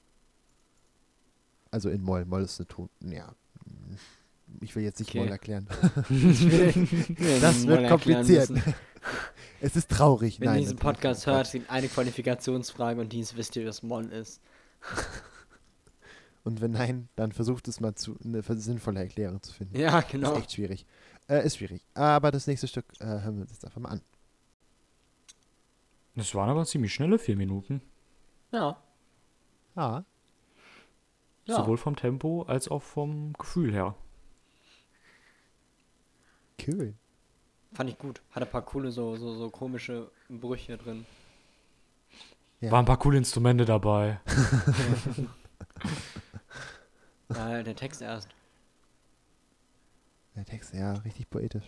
Also 1.72 1.90
in 1.90 2.04
Moll. 2.04 2.26
Moll 2.26 2.44
ist 2.44 2.60
eine 2.60 2.68
Ton. 2.68 2.90
Ja. 3.02 3.34
Ich 4.62 4.76
will 4.76 4.84
jetzt 4.84 5.00
nicht 5.00 5.10
Okay. 5.10 5.20
Moll 5.20 5.30
erklären. 5.30 5.68
das 5.72 7.42
Das 7.42 7.68
wird 7.68 7.90
kompliziert. 7.90 8.52
Es 9.62 9.76
ist 9.78 9.90
traurig. 9.90 10.40
Wenn 10.40 10.48
Nein, 10.48 10.56
ihr 10.58 10.62
diesen 10.64 10.78
Podcast 10.78 11.26
hört, 11.26 11.52
gibt 11.52 11.70
eine 11.70 11.88
Qualifikationsfrage 11.88 13.00
und 13.00 13.14
die 13.14 13.22
ist, 13.22 13.38
wisst 13.38 13.56
ihr, 13.56 13.66
was 13.66 13.82
Moll 13.82 14.06
ist. 14.12 14.42
Und 16.46 16.62
wenn 16.62 16.72
nein, 16.72 17.10
dann 17.16 17.32
versucht 17.32 17.68
es 17.68 17.80
mal 17.80 17.94
zu, 17.96 18.18
eine 18.24 18.42
sinnvolle 18.42 19.02
Erklärung 19.02 19.42
zu 19.42 19.54
finden. 19.54 19.78
Ja, 19.78 20.00
Ist 20.00 20.10
genau. 20.10 20.36
echt 20.38 20.54
schwierig. 20.54 20.86
Äh, 21.30 21.46
ist 21.46 21.58
schwierig. 21.58 21.86
Aber 21.94 22.32
das 22.32 22.48
nächste 22.48 22.68
Stück 22.68 22.86
äh, 23.00 23.06
hören 23.06 23.36
wir 23.36 23.42
uns 23.44 23.52
jetzt 23.52 23.64
einfach 23.64 23.80
mal 23.80 23.90
an. 23.90 24.02
Das 26.16 26.34
waren 26.36 26.50
aber 26.50 26.66
ziemlich 26.66 26.94
schnelle 26.94 27.20
vier 27.20 27.36
Minuten. 27.38 27.82
Ja. 28.52 28.82
Ja. 29.76 30.04
Sowohl 31.46 31.78
vom 31.78 31.96
Tempo 31.96 32.44
als 32.44 32.68
auch 32.68 32.82
vom 32.82 33.34
Gefühl 33.34 33.72
her. 33.74 33.96
cool. 36.68 36.94
Fand 37.74 37.90
ich 37.90 37.98
gut. 37.98 38.22
Hat 38.32 38.44
ein 38.44 38.50
paar 38.50 38.64
coole, 38.64 38.92
so, 38.92 39.16
so, 39.16 39.36
so 39.36 39.50
komische 39.50 40.12
Brüche 40.28 40.78
drin. 40.78 41.06
Ja. 42.60 42.72
Waren 42.72 42.84
ein 42.84 42.86
paar 42.86 43.00
coole 43.00 43.18
Instrumente 43.18 43.66
dabei. 43.66 44.20
Ja, 47.32 47.62
der 47.62 47.76
Text 47.76 48.02
erst. 48.02 48.28
Der 50.40 50.46
Text, 50.46 50.74
ja, 50.74 50.94
richtig 50.94 51.30
poetisch. 51.30 51.66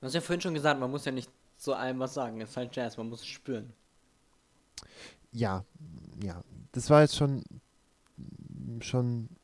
Du 0.00 0.06
hast 0.06 0.14
ja 0.14 0.22
vorhin 0.22 0.40
schon 0.40 0.54
gesagt, 0.54 0.80
man 0.80 0.90
muss 0.90 1.04
ja 1.04 1.12
nicht 1.12 1.30
zu 1.58 1.74
allem 1.74 1.98
was 1.98 2.14
sagen. 2.14 2.40
Es 2.40 2.50
ist 2.50 2.56
halt 2.56 2.74
Jazz, 2.74 2.96
man 2.96 3.10
muss 3.10 3.20
es 3.20 3.26
spüren. 3.26 3.74
Ja, 5.30 5.62
ja. 6.22 6.42
Das 6.72 6.88
war 6.88 7.02
jetzt 7.02 7.16
schon 7.16 7.44
schon 8.80 9.24
ein 9.24 9.36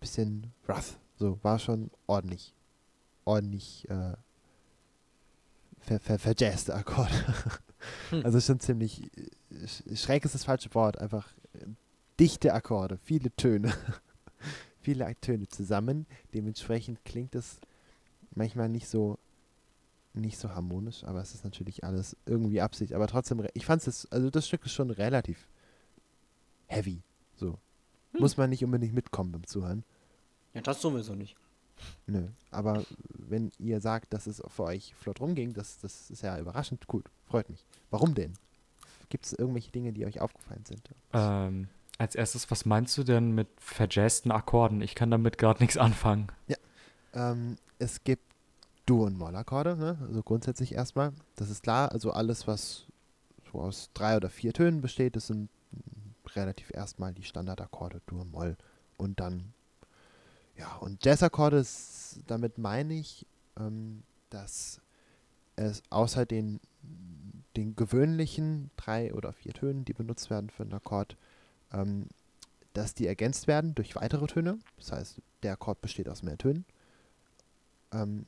bisschen 0.00 0.52
rough. 0.68 0.98
So, 1.16 1.38
war 1.42 1.60
schon 1.60 1.92
ordentlich. 2.08 2.52
Ordentlich 3.24 3.88
äh, 3.88 4.14
ver, 5.78 6.00
ver, 6.00 6.18
verjazzte 6.18 6.74
Akkorde. 6.74 7.14
Hm. 8.10 8.24
Also 8.24 8.40
schon 8.40 8.58
ziemlich 8.58 9.04
äh, 9.16 9.30
sch- 9.66 9.96
schräg 9.96 10.24
ist 10.24 10.34
das 10.34 10.44
falsche 10.44 10.74
Wort, 10.74 10.98
einfach 10.98 11.28
äh, 11.52 11.66
dichte 12.18 12.52
Akkorde, 12.54 12.98
viele 13.04 13.30
Töne. 13.36 13.72
Viele 14.82 15.14
Töne 15.20 15.48
zusammen. 15.48 16.06
Dementsprechend 16.34 17.04
klingt 17.04 17.34
es 17.34 17.58
manchmal 18.34 18.68
nicht 18.68 18.88
so 18.88 19.18
nicht 20.14 20.36
so 20.38 20.50
harmonisch, 20.50 21.04
aber 21.04 21.22
es 21.22 21.34
ist 21.34 21.42
natürlich 21.42 21.84
alles 21.84 22.16
irgendwie 22.26 22.60
Absicht. 22.60 22.92
Aber 22.92 23.06
trotzdem, 23.06 23.40
re- 23.40 23.50
ich 23.54 23.64
fand 23.64 23.86
es, 23.86 24.10
also 24.12 24.28
das 24.28 24.46
Stück 24.46 24.66
ist 24.66 24.72
schon 24.72 24.90
relativ 24.90 25.48
heavy. 26.66 27.00
So. 27.34 27.58
Muss 28.18 28.36
man 28.36 28.50
nicht 28.50 28.62
unbedingt 28.62 28.92
mitkommen 28.92 29.32
beim 29.32 29.46
Zuhören. 29.46 29.84
Ja, 30.52 30.60
das 30.60 30.82
sowieso 30.82 31.14
nicht. 31.14 31.34
Nö. 32.06 32.28
Aber 32.50 32.84
wenn 33.08 33.50
ihr 33.58 33.80
sagt, 33.80 34.12
dass 34.12 34.26
es 34.26 34.42
für 34.48 34.64
euch 34.64 34.94
flott 34.96 35.18
rumging, 35.18 35.54
das, 35.54 35.78
das 35.78 36.10
ist 36.10 36.22
ja 36.22 36.38
überraschend 36.38 36.86
gut. 36.86 37.06
Freut 37.24 37.48
mich. 37.48 37.64
Warum 37.90 38.14
denn? 38.14 38.34
Gibt 39.08 39.24
es 39.24 39.32
irgendwelche 39.32 39.72
Dinge, 39.72 39.94
die 39.94 40.04
euch 40.04 40.20
aufgefallen 40.20 40.64
sind? 40.66 40.90
Ähm, 41.14 41.68
als 42.02 42.14
erstes, 42.14 42.50
was 42.50 42.64
meinst 42.64 42.98
du 42.98 43.04
denn 43.04 43.32
mit 43.32 43.48
verjazzten 43.58 44.32
Akkorden? 44.32 44.82
Ich 44.82 44.94
kann 44.94 45.10
damit 45.10 45.38
gerade 45.38 45.62
nichts 45.62 45.76
anfangen. 45.76 46.26
Ähm, 47.14 47.56
es 47.78 48.04
gibt 48.04 48.24
Dur- 48.86 49.06
und 49.06 49.16
Mollakkorde, 49.16 49.76
ne? 49.76 49.96
also 50.06 50.22
grundsätzlich 50.22 50.74
erstmal. 50.74 51.12
Das 51.36 51.50
ist 51.50 51.62
klar, 51.62 51.92
also 51.92 52.10
alles, 52.10 52.46
was 52.46 52.86
so 53.50 53.60
aus 53.60 53.90
drei 53.94 54.16
oder 54.16 54.30
vier 54.30 54.52
Tönen 54.52 54.80
besteht, 54.80 55.14
das 55.16 55.28
sind 55.28 55.48
relativ 56.34 56.70
erstmal 56.72 57.12
die 57.12 57.22
Standardakkorde 57.22 58.00
Dur, 58.06 58.24
Moll 58.24 58.56
und 58.96 59.20
dann, 59.20 59.52
ja, 60.56 60.74
und 60.76 61.04
Jazzakkorde, 61.04 61.64
damit 62.26 62.58
meine 62.58 62.94
ich, 62.94 63.26
ähm, 63.58 64.02
dass 64.30 64.80
es 65.56 65.82
außer 65.90 66.24
den, 66.24 66.60
den 67.56 67.76
gewöhnlichen 67.76 68.70
drei 68.76 69.12
oder 69.12 69.32
vier 69.32 69.52
Tönen, 69.52 69.84
die 69.84 69.92
benutzt 69.92 70.30
werden 70.30 70.50
für 70.50 70.62
einen 70.62 70.72
Akkord, 70.72 71.16
ähm, 71.72 72.06
dass 72.72 72.94
die 72.94 73.06
ergänzt 73.06 73.46
werden 73.46 73.74
durch 73.74 73.96
weitere 73.96 74.26
Töne. 74.26 74.58
Das 74.76 74.92
heißt, 74.92 75.20
der 75.42 75.52
Akkord 75.52 75.80
besteht 75.80 76.08
aus 76.08 76.22
mehr 76.22 76.38
Tönen. 76.38 76.64
Ähm, 77.92 78.26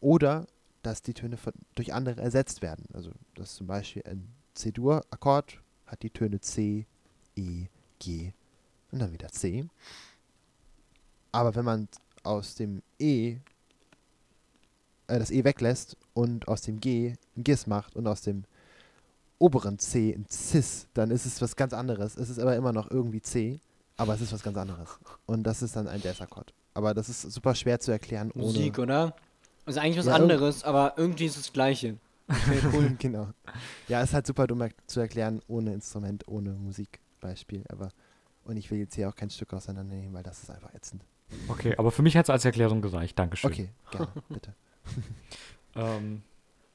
oder 0.00 0.46
dass 0.82 1.02
die 1.02 1.14
Töne 1.14 1.36
von, 1.36 1.52
durch 1.74 1.92
andere 1.92 2.20
ersetzt 2.20 2.62
werden. 2.62 2.86
Also, 2.92 3.10
dass 3.34 3.54
zum 3.54 3.66
Beispiel 3.66 4.02
ein 4.06 4.28
C-Dur-Akkord 4.54 5.60
hat 5.86 6.02
die 6.02 6.10
Töne 6.10 6.40
C, 6.40 6.86
E, 7.36 7.66
G 7.98 8.32
und 8.90 9.00
dann 9.00 9.12
wieder 9.12 9.28
C. 9.28 9.68
Aber 11.32 11.54
wenn 11.54 11.64
man 11.64 11.88
aus 12.22 12.54
dem 12.54 12.82
E 12.98 13.38
äh, 15.06 15.18
das 15.18 15.30
E 15.30 15.44
weglässt 15.44 15.96
und 16.14 16.48
aus 16.48 16.62
dem 16.62 16.80
G 16.80 17.14
ein 17.36 17.44
Gis 17.44 17.66
macht 17.66 17.96
und 17.96 18.06
aus 18.06 18.22
dem 18.22 18.44
oberen 19.38 19.78
C 19.78 20.14
ein 20.14 20.26
Cis, 20.30 20.88
dann 20.94 21.10
ist 21.10 21.26
es 21.26 21.40
was 21.42 21.56
ganz 21.56 21.72
anderes. 21.72 22.16
Es 22.16 22.30
ist 22.30 22.38
aber 22.38 22.56
immer 22.56 22.72
noch 22.72 22.90
irgendwie 22.90 23.20
C, 23.20 23.60
aber 23.96 24.14
es 24.14 24.20
ist 24.20 24.32
was 24.32 24.42
ganz 24.42 24.56
anderes. 24.56 24.98
Und 25.26 25.44
das 25.44 25.62
ist 25.62 25.76
dann 25.76 25.88
ein 25.88 26.00
Jazz-Akkord. 26.00 26.54
Aber 26.74 26.94
das 26.94 27.08
ist 27.08 27.22
super 27.22 27.54
schwer 27.54 27.80
zu 27.80 27.90
erklären 27.90 28.30
ohne. 28.34 28.44
Musik, 28.44 28.78
oder? 28.78 29.14
Ist 29.66 29.78
eigentlich 29.78 29.98
was 29.98 30.06
Ja, 30.06 30.14
anderes, 30.14 30.62
aber 30.64 30.94
irgendwie 30.96 31.26
ist 31.26 31.36
es 31.36 31.44
das 31.44 31.52
Gleiche. 31.52 31.98
Cool. 32.72 32.96
genau. 32.98 33.28
Ja, 33.88 34.02
ist 34.02 34.14
halt 34.14 34.26
super 34.26 34.46
dumm 34.46 34.68
zu 34.86 35.00
erklären 35.00 35.40
ohne 35.48 35.72
Instrument, 35.74 36.26
ohne 36.28 36.50
Musikbeispiel. 36.50 37.64
Aber 37.68 37.90
und 38.44 38.56
ich 38.56 38.70
will 38.70 38.78
jetzt 38.78 38.94
hier 38.94 39.08
auch 39.08 39.14
kein 39.16 39.30
Stück 39.30 39.52
auseinandernehmen, 39.52 40.12
weil 40.14 40.22
das 40.22 40.42
ist 40.42 40.50
einfach 40.50 40.72
ätzend. 40.74 41.04
Okay, 41.48 41.74
aber 41.76 41.90
für 41.90 42.02
mich 42.02 42.16
hat 42.16 42.26
es 42.26 42.30
als 42.30 42.44
Erklärung 42.44 42.80
gereicht. 42.80 43.18
Dankeschön. 43.18 43.50
Okay, 43.50 43.70
gerne, 43.90 44.08
bitte. 44.28 44.54
Ähm, 45.78 46.22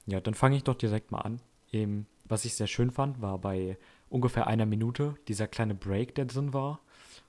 ja, 0.06 0.20
dann 0.22 0.36
fange 0.36 0.56
ich 0.56 0.64
doch 0.64 0.76
direkt 0.76 1.12
mal 1.12 1.22
an. 1.22 1.42
Eben, 1.72 2.06
was 2.32 2.46
ich 2.46 2.56
sehr 2.56 2.68
schön 2.68 2.92
fand, 2.92 3.22
war 3.22 3.38
bei 3.38 3.78
ungefähr 4.10 4.48
einer 4.48 4.66
Minute 4.66 5.16
dieser 5.28 5.48
kleine 5.48 5.76
Break, 5.76 6.16
der 6.16 6.26
drin 6.26 6.54
war, 6.54 6.80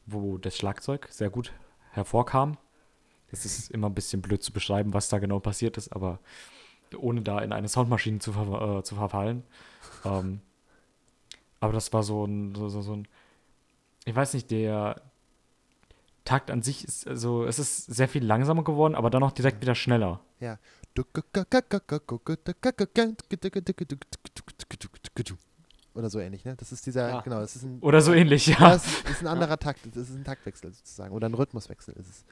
wo 0.07 0.39
das 0.39 0.57
Schlagzeug 0.57 1.09
sehr 1.11 1.29
gut 1.29 1.53
hervorkam. 1.91 2.57
Es 3.31 3.45
ist 3.45 3.71
immer 3.71 3.89
ein 3.89 3.95
bisschen 3.95 4.23
blöd 4.23 4.43
zu 4.43 4.53
beschreiben, 4.53 4.95
was 4.95 5.09
da 5.09 5.19
genau 5.19 5.41
passiert 5.41 5.77
ist, 5.77 5.93
aber 5.93 6.21
ohne 6.97 7.23
da 7.23 7.41
in 7.41 7.53
eine 7.53 7.69
Soundmaschine 7.69 8.21
zu, 8.21 8.33
ver 8.33 8.79
äh, 8.79 8.83
zu 8.85 8.95
verfallen. 8.95 9.43
Ähm, 10.05 10.41
aber 11.59 11.73
das 11.73 11.93
war 11.93 12.03
so 12.03 12.25
ein, 12.25 12.55
so, 12.55 12.69
so, 12.69 12.83
so 12.83 12.95
ein, 12.95 13.09
ich 14.05 14.15
weiß 14.15 14.35
nicht, 14.35 14.51
der 14.51 15.01
Takt 16.25 16.51
an 16.51 16.63
sich 16.63 16.85
ist, 16.85 17.09
also 17.09 17.45
es 17.45 17.59
ist 17.59 17.87
sehr 17.87 18.09
viel 18.09 18.25
langsamer 18.25 18.63
geworden, 18.63 18.95
aber 18.95 19.11
dann 19.11 19.23
auch 19.23 19.33
direkt 19.33 19.61
wieder 19.63 19.75
schneller. 19.75 20.21
Oder 25.95 26.09
so 26.09 26.19
ähnlich, 26.21 26.45
ne? 26.45 26.57
Das 26.57 26.73
ist 26.73 26.87
dieser, 26.87 27.09
Ja. 27.09 27.21
genau, 27.21 27.41
das 27.41 27.55
ist 27.57 27.65
ein, 27.65 27.79
Oder 27.81 28.01
so 28.01 28.13
ähnlich, 28.15 28.47
ja, 28.47 28.75
es 28.75 28.87
ist, 28.87 29.11
ist 29.11 29.21
ein 29.21 29.27
anderer 29.27 29.59
Takt, 29.59 29.81
das 29.95 30.09
ist 30.09 30.17
ein 30.17 30.25
Taktwechsel 30.25 30.73
sozusagen. 30.73 31.13
Oder 31.15 31.29
ein 31.29 31.35
Rhythmuswechsel 31.35 31.95
ist 31.95 32.09
es. 32.09 32.25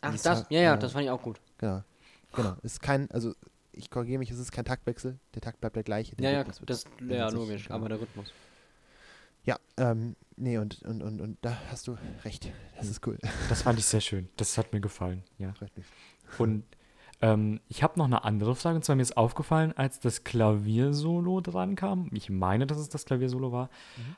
Ach, 0.00 0.12
Das 0.12 0.22
das, 0.22 0.40
ja, 0.50 0.58
ja, 0.60 0.62
ja. 0.62 0.76
das 0.76 0.92
fand 0.92 1.04
ich 1.04 1.10
auch 1.10 1.20
gut. 1.22 1.40
Genau. 1.58 1.82
Genau. 2.32 2.56
Ist 2.62 2.80
kein, 2.80 3.10
also 3.10 3.34
ich 3.72 3.90
korrigiere 3.90 4.18
mich, 4.20 4.30
es 4.30 4.38
ist 4.38 4.52
kein 4.52 4.64
Taktwechsel, 4.64 5.18
der 5.34 5.42
Takt 5.42 5.60
bleibt 5.60 5.74
der 5.74 5.82
gleiche. 5.82 6.14
der 6.14 6.30
Ja, 6.30 6.30
ja, 6.38 6.38
Rhythmus 6.42 6.60
das, 6.66 6.84
ja, 7.08 7.28
logisch, 7.30 7.64
genau. 7.64 7.76
aber 7.76 7.88
der 7.88 8.00
Rhythmus. 8.00 8.32
Ja, 9.44 9.58
ähm, 9.78 10.14
nee, 10.36 10.58
und, 10.58 10.82
und, 10.82 11.02
und, 11.02 11.20
und 11.20 11.38
da 11.40 11.56
hast 11.70 11.88
du 11.88 11.96
recht. 12.24 12.52
Das 12.76 12.86
ist 12.88 13.04
cool. 13.06 13.18
Das 13.48 13.62
fand 13.62 13.78
ich 13.78 13.86
sehr 13.86 14.00
schön. 14.02 14.28
Das 14.36 14.58
hat 14.58 14.72
mir 14.72 14.80
gefallen, 14.80 15.24
ja. 15.38 15.54
Freut 15.54 15.76
mich. 15.76 15.86
Und 16.38 16.64
ähm, 17.20 17.60
ich 17.68 17.82
habe 17.82 17.98
noch 17.98 18.06
eine 18.06 18.24
andere 18.24 18.54
Frage. 18.54 18.76
Und 18.76 18.84
zwar 18.84 18.96
mir 18.96 19.02
ist 19.02 19.16
aufgefallen, 19.16 19.72
als 19.76 20.00
das 20.00 20.24
Klaviersolo 20.24 21.40
dran 21.40 21.74
kam, 21.74 22.08
ich 22.12 22.30
meine, 22.30 22.66
dass 22.66 22.78
es 22.78 22.88
das 22.88 23.04
Klaviersolo 23.04 23.52
war, 23.52 23.70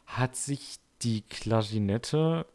hat 0.06 0.36
sich 0.36 0.78
die 1.02 1.22
Klarinette, 1.22 2.46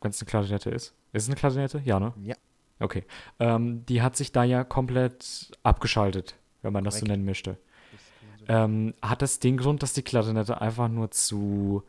wenn 0.00 0.10
es 0.10 0.20
eine 0.20 0.28
Klarinette 0.28 0.70
ist, 0.70 0.94
ist 1.12 1.22
es 1.22 1.28
eine 1.28 1.36
Klarinette? 1.36 1.80
Ja, 1.84 1.98
ne? 1.98 2.12
Ja. 2.22 2.34
Okay. 2.80 3.04
Ähm, 3.40 3.84
die 3.86 4.02
hat 4.02 4.16
sich 4.16 4.32
da 4.32 4.44
ja 4.44 4.64
komplett 4.64 5.50
abgeschaltet, 5.62 6.36
wenn 6.62 6.72
man 6.72 6.84
das 6.84 6.94
so 6.94 7.00
Korrekt. 7.00 7.10
nennen 7.10 7.24
möchte. 7.24 7.58
Ähm, 8.46 8.94
hat 9.02 9.22
das 9.22 9.40
den 9.40 9.56
Grund, 9.56 9.82
dass 9.82 9.92
die 9.92 10.02
Klarinette 10.02 10.60
einfach 10.60 10.88
nur 10.88 11.10
zu, 11.10 11.82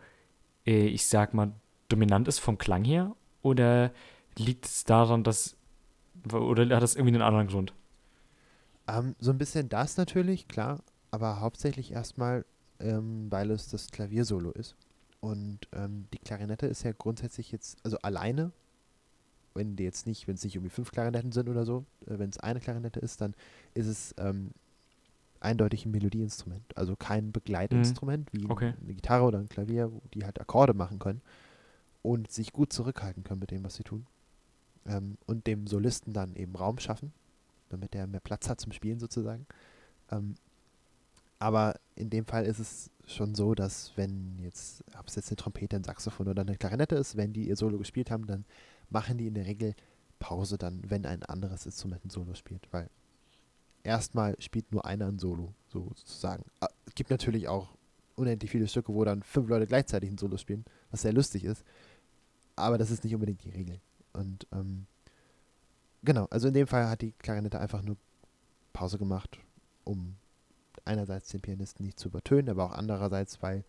äh, 0.66 0.88
ich 0.88 1.08
sag 1.08 1.34
mal, 1.34 1.52
dominant 1.90 2.28
ist 2.28 2.40
vom 2.40 2.58
Klang 2.58 2.84
her? 2.84 3.16
Oder 3.42 3.92
liegt 4.38 4.66
es 4.66 4.84
daran, 4.84 5.24
dass, 5.24 5.56
oder 6.32 6.76
hat 6.76 6.84
das 6.84 6.96
irgendwie 6.96 7.14
einen 7.16 7.22
anderen 7.24 7.48
Grund? 7.48 7.74
Ähm, 8.88 9.16
so 9.20 9.32
ein 9.32 9.38
bisschen 9.38 9.70
das 9.70 9.98
natürlich, 9.98 10.48
klar, 10.48 10.80
aber 11.12 11.40
hauptsächlich 11.40 11.92
erstmal, 11.92 12.46
ähm, 12.80 13.28
weil 13.30 13.52
es 13.52 13.68
das 13.70 13.92
Klaviersolo 13.92 14.52
ist. 14.52 14.76
Und 15.22 15.60
ähm, 15.74 16.06
die 16.14 16.18
Klarinette 16.20 16.66
ist 16.68 16.84
ja 16.84 16.94
grundsätzlich 16.98 17.52
jetzt, 17.52 17.78
also 17.84 17.98
alleine, 18.00 18.52
wenn 19.54 19.76
die 19.76 19.84
jetzt 19.84 20.08
nicht, 20.08 20.28
wenn 20.28 20.36
es 20.36 20.44
nicht 20.44 20.56
irgendwie 20.56 20.70
fünf 20.70 20.92
Klarinetten 20.92 21.32
sind 21.32 21.50
oder 21.50 21.66
so, 21.66 21.86
äh, 22.08 22.18
wenn 22.18 22.30
es 22.30 22.40
eine 22.40 22.60
Klarinette 22.60 23.00
ist, 23.00 23.20
dann 23.22 23.34
ist 23.74 23.88
es 23.88 24.16
ähm, 24.18 24.52
eindeutig 25.42 25.86
ein 25.86 25.92
Melodieinstrument. 25.92 26.64
Also 26.78 26.96
kein 26.96 27.32
Begleitinstrument 27.32 28.32
wie 28.34 28.50
Okay. 28.50 28.74
eine 28.82 28.94
Gitarre 28.94 29.26
oder 29.26 29.40
ein 29.40 29.50
Klavier, 29.50 29.92
wo 29.92 30.02
die 30.14 30.24
halt 30.24 30.40
Akkorde 30.40 30.74
machen 30.74 31.00
können 31.00 31.22
und 32.02 32.32
sich 32.32 32.54
gut 32.54 32.72
zurückhalten 32.72 33.24
können 33.24 33.40
mit 33.42 33.52
dem, 33.52 33.64
was 33.64 33.76
sie 33.76 33.84
tun. 33.84 34.06
Ähm, 34.86 35.18
und 35.26 35.48
dem 35.48 35.68
Solisten 35.68 36.14
dann 36.14 36.36
eben 36.36 36.56
Raum 36.56 36.80
schaffen, 36.80 37.14
damit 37.70 37.96
er 37.96 38.08
mehr 38.08 38.22
Platz 38.22 38.50
hat 38.50 38.60
zum 38.60 38.72
Spielen 38.72 39.00
sozusagen. 39.00 39.46
Ähm, 40.12 40.36
aber 41.40 41.80
in 41.96 42.10
dem 42.10 42.26
Fall 42.26 42.46
ist 42.46 42.60
es 42.60 42.92
schon 43.08 43.34
so, 43.34 43.56
dass 43.56 43.94
wenn 43.96 44.40
jetzt, 44.44 44.84
ob 45.00 45.08
es 45.08 45.16
jetzt 45.16 45.30
eine 45.30 45.38
Trompete, 45.38 45.78
ein 45.78 45.84
Saxophon 45.84 46.28
oder 46.28 46.42
eine 46.42 46.58
Klarinette 46.58 46.96
ist, 46.96 47.16
wenn 47.16 47.34
die 47.34 47.48
ihr 47.48 47.56
Solo 47.56 47.78
gespielt 47.78 48.12
haben, 48.12 48.28
dann 48.28 48.46
machen 48.90 49.18
die 49.18 49.28
in 49.28 49.34
der 49.36 49.46
Regel 49.46 49.74
Pause 50.20 50.58
dann, 50.58 50.82
wenn 50.90 51.06
ein 51.06 51.24
anderes 51.24 51.66
Instrument 51.66 52.04
ein 52.06 52.10
Solo 52.10 52.34
spielt, 52.34 52.68
weil 52.72 52.90
erstmal 53.84 54.36
spielt 54.42 54.72
nur 54.72 54.86
einer 54.86 55.08
ein 55.08 55.18
Solo, 55.18 55.54
so 55.70 55.92
sozusagen. 55.96 56.44
Ah, 56.60 56.68
Es 56.86 56.96
gibt 56.96 57.10
natürlich 57.10 57.48
auch 57.48 57.70
unendlich 58.16 58.52
viele 58.52 58.68
Stücke, 58.68 58.94
wo 58.94 59.06
dann 59.06 59.24
fünf 59.24 59.48
Leute 59.48 59.66
gleichzeitig 59.66 60.10
ein 60.10 60.18
Solo 60.18 60.36
spielen, 60.36 60.66
was 60.92 61.04
sehr 61.04 61.14
lustig 61.14 61.46
ist, 61.46 61.64
aber 62.58 62.78
das 62.78 62.92
ist 62.92 63.06
nicht 63.06 63.14
unbedingt 63.14 63.44
die 63.46 63.52
Regel. 63.52 63.80
Und 64.20 64.48
ähm, 64.52 64.86
genau, 66.04 66.26
also 66.30 66.50
in 66.50 66.54
dem 66.54 66.68
Fall 66.68 66.90
hat 66.90 67.02
die 67.02 67.14
Klarinette 67.14 67.60
einfach 67.60 67.82
nur 67.82 67.96
Pause 68.74 68.98
gemacht, 68.98 69.40
um 69.86 70.18
einerseits 70.84 71.30
den 71.30 71.40
Pianisten 71.40 71.86
nicht 71.86 71.98
zu 71.98 72.10
übertönen, 72.10 72.50
aber 72.50 72.66
auch 72.66 72.74
andererseits, 72.74 73.42
weil 73.42 73.64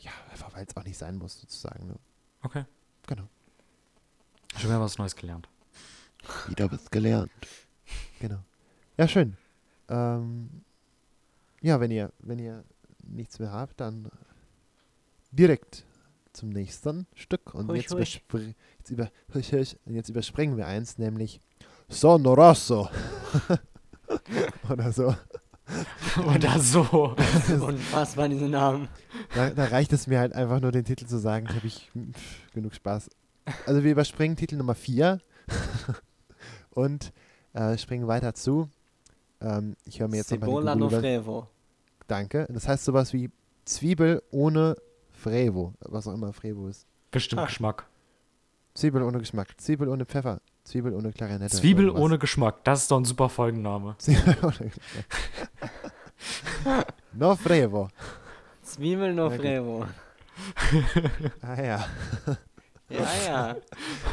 ja, 0.00 0.10
einfach 0.32 0.52
weil 0.54 0.66
es 0.66 0.76
auch 0.76 0.82
nicht 0.82 0.98
sein 0.98 1.16
muss, 1.16 1.40
sozusagen. 1.40 1.86
Ne? 1.86 1.94
Okay. 2.42 2.64
Genau, 3.06 3.28
Schon 4.56 4.70
wieder 4.70 4.80
was 4.80 4.98
Neues 4.98 5.14
gelernt. 5.14 5.48
Wieder 6.48 6.70
was 6.72 6.90
gelernt. 6.90 7.30
genau. 8.18 8.40
Ja, 8.96 9.06
schön. 9.06 9.36
Ähm, 9.88 10.64
ja, 11.60 11.78
wenn 11.80 11.90
ihr, 11.90 12.12
wenn 12.18 12.38
ihr 12.38 12.64
nichts 13.06 13.38
mehr 13.38 13.52
habt, 13.52 13.80
dann 13.80 14.10
direkt 15.30 15.84
zum 16.34 16.50
nächsten 16.50 17.06
Stück. 17.14 17.54
Und 17.54 17.68
Husch, 17.68 17.78
jetzt, 17.78 17.94
husch. 17.94 18.20
jetzt, 18.78 18.90
über 18.90 19.10
husch, 19.32 19.76
jetzt 19.86 20.08
überspringen 20.08 20.56
wir 20.56 20.66
eins, 20.66 20.98
nämlich 20.98 21.40
Sono 21.88 22.34
Rosso. 22.34 22.88
Oder 24.70 24.92
so. 24.92 25.14
Oder 26.34 26.58
so. 26.58 26.80
Und 27.60 27.92
was 27.92 28.16
waren 28.16 28.30
diese 28.30 28.48
Namen? 28.48 28.88
Da, 29.34 29.50
da 29.50 29.64
reicht 29.64 29.92
es 29.92 30.06
mir 30.06 30.18
halt 30.18 30.34
einfach 30.34 30.60
nur 30.60 30.72
den 30.72 30.84
Titel 30.84 31.06
zu 31.06 31.18
sagen, 31.18 31.48
habe 31.48 31.66
ich 31.66 31.90
pff, 32.12 32.52
genug 32.52 32.74
Spaß. 32.74 33.10
Also 33.66 33.84
wir 33.84 33.92
überspringen 33.92 34.36
Titel 34.36 34.56
Nummer 34.56 34.74
4 34.74 35.20
und 36.70 37.12
äh, 37.52 37.76
springen 37.78 38.06
weiter 38.06 38.34
zu. 38.34 38.68
Ähm, 39.40 39.76
ich 39.84 40.00
höre 40.00 40.08
mir 40.08 40.16
jetzt 40.18 40.30
nochmal 40.30 40.48
Cebola 40.48 40.74
die 40.74 40.80
no 40.80 40.86
Google 40.86 41.00
frevo. 41.00 41.48
Danke. 42.06 42.46
Das 42.50 42.68
heißt 42.68 42.84
sowas 42.84 43.12
wie 43.12 43.30
Zwiebel 43.64 44.22
ohne 44.30 44.76
Frevo. 45.24 45.72
Was 45.80 46.06
auch 46.06 46.12
immer 46.12 46.34
Frevo 46.34 46.68
ist. 46.68 46.86
Bestimmt 47.10 47.46
Geschmack. 47.46 47.86
Zwiebel 48.74 49.02
ohne 49.02 49.18
Geschmack. 49.18 49.58
Zwiebel 49.58 49.88
ohne 49.88 50.04
Pfeffer. 50.04 50.42
Zwiebel 50.64 50.92
ohne 50.92 51.12
Klarinette. 51.12 51.56
Zwiebel 51.56 51.86
irgendwas. 51.86 52.04
ohne 52.04 52.18
Geschmack. 52.18 52.62
Das 52.64 52.82
ist 52.82 52.90
doch 52.90 52.98
ein 52.98 53.06
super 53.06 53.30
Folgenname. 53.30 53.96
Zwiebel 53.98 54.36
ohne 54.42 54.70
Geschmack. 54.70 55.06
no 57.14 57.34
Frevo. 57.36 57.88
Zwiebel 58.62 59.14
no 59.14 59.30
Ja, 59.30 59.36
frevo. 59.38 59.86
Ah 61.40 61.62
ja. 61.62 61.86
Ja, 62.90 63.08
ja. 63.26 63.56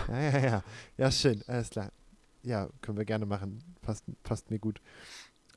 Ja, 0.07 0.20
ja, 0.22 0.38
ja. 0.39 0.64
Ja, 0.97 1.12
schön, 1.12 1.43
alles 1.47 1.72
klar. 1.72 1.91
Ja, 2.43 2.70
können 2.82 2.97
wir 2.97 3.05
gerne 3.05 3.26
machen. 3.26 3.62
Passt, 3.82 4.05
passt 4.24 4.49
mir 4.49 4.59
gut. 4.59 4.80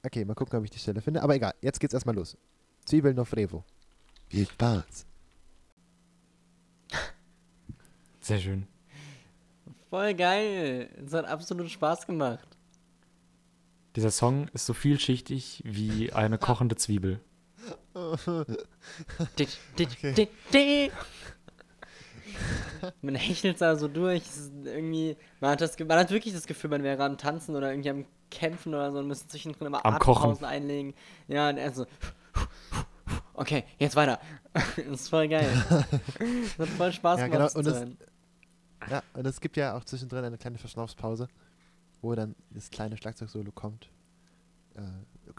Okay, 0.04 0.24
mal 0.24 0.34
gucken, 0.34 0.58
ob 0.58 0.64
ich 0.64 0.70
die 0.70 0.78
Stelle 0.78 1.00
finde. 1.00 1.22
Aber 1.22 1.34
egal, 1.36 1.54
jetzt 1.60 1.78
geht's 1.78 1.94
erstmal 1.94 2.16
los. 2.16 2.36
Zwiebeln 2.86 3.18
auf 3.18 3.36
Revo. 3.36 3.62
Viel 4.28 4.46
Spaß. 4.46 5.06
Sehr 8.24 8.38
schön. 8.38 8.66
Voll 9.90 10.14
geil. 10.14 10.88
Es 11.04 11.12
hat 11.12 11.26
absolut 11.26 11.70
Spaß 11.70 12.06
gemacht. 12.06 12.48
Dieser 13.96 14.10
Song 14.10 14.48
ist 14.54 14.64
so 14.64 14.72
vielschichtig 14.72 15.60
wie 15.66 16.10
eine 16.10 16.38
kochende 16.38 16.74
Zwiebel. 16.74 17.20
Man 23.02 23.14
hechelt 23.14 23.60
da 23.60 23.76
so 23.76 23.88
durch. 23.88 24.22
Irgendwie, 24.64 25.16
man, 25.40 25.50
hat 25.52 25.60
das, 25.60 25.78
man 25.78 25.98
hat 25.98 26.10
wirklich 26.10 26.32
das 26.34 26.46
Gefühl, 26.46 26.70
man 26.70 26.82
wäre 26.82 27.04
am 27.04 27.16
Tanzen 27.18 27.54
oder 27.54 27.70
irgendwie 27.70 27.90
am 27.90 28.04
Kämpfen 28.30 28.74
oder 28.74 28.90
so 28.90 28.98
und 29.00 29.06
müsste 29.06 29.28
zwischendrin 29.28 29.66
immer 29.66 29.84
Am 29.84 29.98
Kochen. 29.98 30.22
Atempausen 30.30 30.46
einlegen. 30.46 30.94
Ja, 31.28 31.50
und 31.50 31.58
er 31.58 31.72
so. 31.72 31.86
Okay, 33.34 33.64
jetzt 33.78 33.96
weiter. 33.96 34.18
das 34.76 34.86
ist 35.02 35.08
voll 35.10 35.28
geil. 35.28 35.46
Das 36.58 36.68
hat 36.68 36.76
voll 36.76 36.92
Spaß 36.92 37.20
Ja, 37.20 37.26
gemacht 37.28 37.54
genau, 37.54 37.58
und 37.58 37.64
zu 37.64 37.70
das- 37.70 37.78
hören. 37.80 37.98
Ja, 38.90 39.02
und 39.14 39.26
es 39.26 39.40
gibt 39.40 39.56
ja 39.56 39.76
auch 39.76 39.84
zwischendrin 39.84 40.24
eine 40.24 40.38
kleine 40.38 40.58
Verschnaufspause, 40.58 41.28
wo 42.02 42.14
dann 42.14 42.34
das 42.50 42.70
kleine 42.70 42.96
Schlagzeugsolo 42.96 43.50
kommt. 43.52 43.90
Äh, 44.74 44.80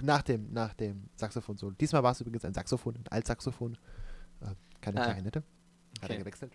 nach 0.02 0.22
dem, 0.24 0.52
nach 0.52 0.74
dem 0.74 1.10
Saxophon-Solo. 1.16 1.76
Diesmal 1.80 2.04
war 2.04 2.12
es 2.12 2.22
übrigens 2.22 2.46
ein 2.46 2.54
Saxophon, 2.54 2.96
ein 2.96 3.08
Altsaxophon. 3.10 3.78
Äh, 4.41 4.48
keine 4.82 5.02
Ah. 5.02 5.06
Klarinette. 5.06 5.39
Hat 6.02 6.10
er 6.10 6.16
Okay. 6.16 6.18
gewechselt. 6.20 6.54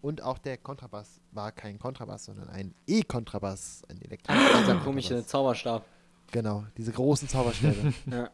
Und 0.00 0.22
auch 0.22 0.38
der 0.38 0.58
Kontrabass 0.58 1.20
war 1.32 1.50
kein 1.50 1.78
Kontrabass, 1.78 2.26
sondern 2.26 2.48
ein 2.50 2.74
E-Kontrabass, 2.86 3.82
ein 3.88 4.00
elektrischer 4.02 4.58
Dieser 4.60 4.76
komische. 4.80 5.24
Zauberstab. 5.26 5.84
Genau, 6.30 6.64
diese 6.76 6.92
großen 6.92 7.26
Zauberstäbe. 7.28 7.92
Ja. 8.10 8.30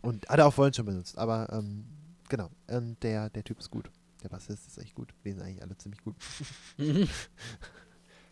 Und 0.00 0.28
hat 0.28 0.38
er 0.38 0.46
auch 0.46 0.54
vorhin 0.54 0.72
schon 0.74 0.86
benutzt, 0.86 1.18
aber 1.18 1.52
ähm, 1.52 1.84
genau, 2.28 2.50
und 2.68 3.02
der, 3.02 3.30
der 3.30 3.42
Typ 3.42 3.58
ist 3.58 3.68
gut. 3.70 3.90
Der 4.22 4.28
Bassist 4.28 4.66
ist 4.66 4.78
echt 4.78 4.94
gut. 4.94 5.14
Wir 5.22 5.34
sind 5.34 5.42
eigentlich 5.42 5.62
alle 5.62 5.76
ziemlich 5.76 6.02
gut. 6.02 6.16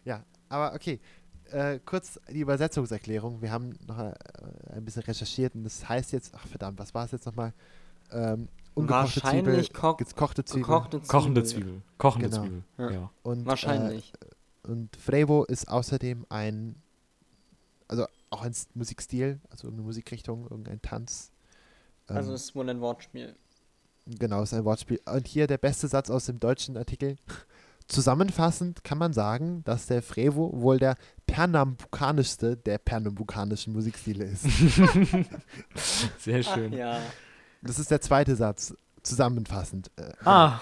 ja, 0.05 0.24
aber 0.49 0.74
okay. 0.74 1.01
Äh, 1.53 1.78
kurz 1.84 2.18
die 2.28 2.41
Übersetzungserklärung. 2.41 3.41
Wir 3.41 3.53
haben 3.53 3.78
noch 3.87 3.99
äh, 4.01 4.12
ein 4.72 4.84
bisschen 4.84 5.03
recherchiert 5.03 5.55
und 5.55 5.62
das 5.62 5.89
heißt 5.89 6.11
jetzt, 6.12 6.34
ach 6.34 6.45
verdammt, 6.47 6.78
was 6.80 6.93
war 6.93 7.05
es 7.05 7.12
jetzt 7.12 7.24
nochmal? 7.24 7.53
Ähm, 8.11 8.49
ungekochte 8.74 9.22
Wahrscheinlich 9.22 9.66
Zwiebel, 9.68 9.80
koch- 9.80 9.97
gekochte 9.97 10.45
Zwiebel. 10.45 10.62
Gekochte 10.64 10.91
Zwiebel. 11.03 11.09
Kochende 11.09 11.45
Zwiebel. 11.45 11.82
Kochende 11.99 12.28
Genau. 12.30 12.43
Zwiebel. 12.43 12.62
Ja. 12.78 12.91
Ja. 12.91 13.11
Und, 13.22 13.47
Wahrscheinlich. 13.47 14.12
Äh, 14.64 14.68
und 14.70 14.97
Frevo 14.97 15.45
ist 15.45 15.68
außerdem 15.68 16.26
ein, 16.30 16.74
also 17.87 18.07
auch 18.30 18.43
ein 18.43 18.53
Musikstil, 18.74 19.39
also 19.49 19.68
irgendeine 19.68 19.87
Musikrichtung, 19.87 20.49
irgendein 20.51 20.82
Tanz. 20.82 21.30
Ähm, 22.09 22.16
also 22.16 22.32
es 22.32 22.43
ist 22.47 22.57
wohl 22.57 22.68
ein 22.68 22.80
Wortspiel. 22.80 23.37
Genau, 24.07 24.42
ist 24.42 24.54
ein 24.54 24.64
Wortspiel. 24.64 25.00
Und 25.12 25.26
hier 25.26 25.46
der 25.46 25.59
beste 25.59 25.88
Satz 25.88 26.11
aus 26.11 26.26
dem 26.26 26.38
deutschen 26.40 26.76
Artikel. 26.76 27.16
Zusammenfassend 27.88 28.82
kann 28.82 28.98
man 28.98 29.12
sagen, 29.12 29.62
dass 29.64 29.86
der 29.86 30.02
Frevo 30.02 30.50
wohl 30.54 30.78
der 30.78 30.96
pernambukanischste 31.28 32.57
der 32.57 32.78
pernambukanischen 32.78 33.72
Musikstile 33.72 34.24
ist. 34.24 34.42
Sehr 36.18 36.42
Ach, 36.46 36.54
schön. 36.54 36.72
ja. 36.72 37.00
Das 37.62 37.78
ist 37.78 37.90
der 37.90 38.00
zweite 38.00 38.34
Satz. 38.36 38.74
Zusammenfassend. 39.02 39.90
Äh, 39.96 40.12
Ah, 40.24 40.61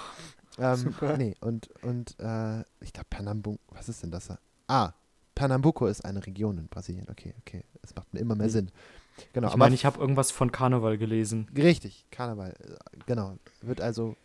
ähm, 0.59 0.95
nee, 1.16 1.34
und, 1.40 1.68
und 1.82 2.14
äh, 2.20 2.61
ich 2.80 2.92
glaube 2.92 3.07
Pernambuco, 3.11 3.59
was 3.70 3.88
ist 3.88 4.03
denn 4.03 4.11
das? 4.11 4.26
da? 4.26 4.38
Ah, 4.68 4.92
Pernambuco 5.34 5.86
ist 5.86 6.05
eine 6.05 6.24
Region 6.24 6.59
in 6.59 6.68
Brasilien. 6.68 7.07
Okay, 7.11 7.34
okay. 7.40 7.64
Das 7.82 7.95
macht 7.97 8.12
mir 8.12 8.20
immer 8.20 8.34
mehr 8.36 8.51
Sinn. 8.51 8.70
Genau, 9.32 9.48
ich 9.48 9.56
meine, 9.56 9.74
ich 9.74 9.84
habe 9.84 9.98
irgendwas 10.00 10.30
von 10.30 10.50
Karneval 10.52 10.98
gelesen. 10.98 11.48
Richtig, 11.56 12.04
Karneval. 12.10 12.54
äh, 12.58 12.98
Genau. 13.06 13.38
Wird 13.60 13.80
also, 13.80 14.16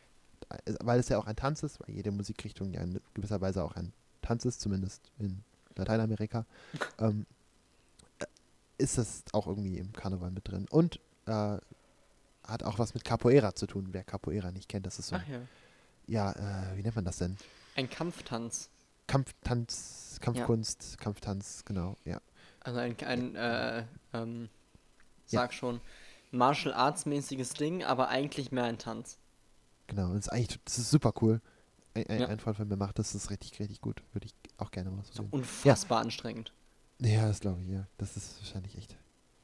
äh, 0.49 0.73
weil 0.81 0.99
es 0.99 1.09
ja 1.09 1.17
auch 1.17 1.27
ein 1.27 1.35
Tanz 1.35 1.63
ist, 1.63 1.79
weil 1.79 1.95
jede 1.95 2.11
Musikrichtung 2.11 2.73
ja 2.73 2.81
in 2.81 2.99
gewisser 3.13 3.39
Weise 3.41 3.63
auch 3.63 3.75
ein 3.75 3.93
Tanz 4.21 4.45
ist, 4.45 4.61
zumindest 4.61 5.11
in 5.19 5.43
Lateinamerika, 5.75 6.45
ähm, 6.99 7.25
äh, 8.19 8.25
ist 8.77 8.97
das 8.97 9.23
auch 9.31 9.47
irgendwie 9.47 9.77
im 9.77 9.93
Karneval 9.93 10.31
mit 10.31 10.47
drin. 10.47 10.65
Und 10.69 10.99
äh, 11.25 11.57
hat 12.47 12.63
auch 12.63 12.79
was 12.79 12.93
mit 12.93 13.03
Capoeira 13.03 13.53
zu 13.53 13.67
tun. 13.67 13.89
Wer 13.91 14.03
Capoeira 14.03 14.51
nicht 14.51 14.69
kennt, 14.69 14.85
das 14.85 14.99
ist 14.99 15.09
so, 15.09 15.15
Ach 15.15 15.27
ja. 15.27 15.41
ja, 16.07 16.71
äh, 16.71 16.77
wie 16.77 16.81
nennt 16.81 16.95
man 16.95 17.05
das 17.05 17.17
denn? 17.17 17.37
Ein 17.75 17.89
Kampftanz. 17.89 18.69
Kampftanz, 19.07 20.19
Kampfkunst, 20.21 20.97
Kampftanz, 20.99 21.63
genau, 21.65 21.95
ja. 22.05 22.21
Also 22.61 22.79
ein, 22.79 22.95
ein 23.03 23.35
äh, 23.35 23.83
ähm, 24.13 24.49
sag 25.31 25.53
schon, 25.53 25.81
Martial 26.31 26.73
Arts 26.73 27.05
mäßiges 27.05 27.53
Ding, 27.53 27.83
aber 27.83 28.09
eigentlich 28.09 28.51
mehr 28.51 28.65
ein 28.65 28.77
Tanz. 28.77 29.17
Genau, 29.87 30.07
und 30.09 30.15
das 30.17 30.27
ist 30.27 30.29
eigentlich, 30.33 30.59
das 30.65 30.77
ist 30.77 30.91
super 30.91 31.13
cool. 31.21 31.41
Ein, 31.95 32.05
ein, 32.07 32.19
Ja. 32.21 32.27
ein 32.27 32.39
Freund 32.39 32.57
von 32.57 32.67
mir 32.67 32.75
macht 32.77 32.99
das, 32.99 33.13
das 33.13 33.23
ist 33.23 33.29
richtig, 33.31 33.59
richtig 33.59 33.81
gut. 33.81 34.03
Würde 34.13 34.27
ich 34.27 34.33
auch 34.57 34.69
gerne 34.71 34.91
mal 34.91 35.03
so 35.03 35.23
sehen. 35.23 35.27
unfassbar 35.31 36.01
anstrengend. 36.01 36.53
Ja, 36.99 37.27
das 37.27 37.39
glaube 37.39 37.61
ich, 37.63 37.69
ja. 37.69 37.87
Das 37.97 38.15
ist 38.17 38.39
wahrscheinlich 38.39 38.77
echt. 38.77 38.95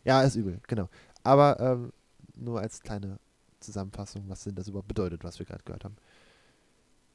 Ja, 0.03 0.21
ist 0.21 0.36
übel, 0.36 0.59
genau. 0.67 0.88
Aber 1.23 1.59
ähm, 1.59 1.91
nur 2.36 2.59
als 2.61 2.81
kleine 2.81 3.17
Zusammenfassung, 3.59 4.25
was 4.27 4.43
denn 4.43 4.53
das 4.53 4.67
überhaupt 4.67 4.88
bedeutet, 4.89 5.23
was 5.23 5.39
wir 5.39 5.45
gerade 5.47 5.63
gehört 5.63 5.83
haben. 5.86 5.95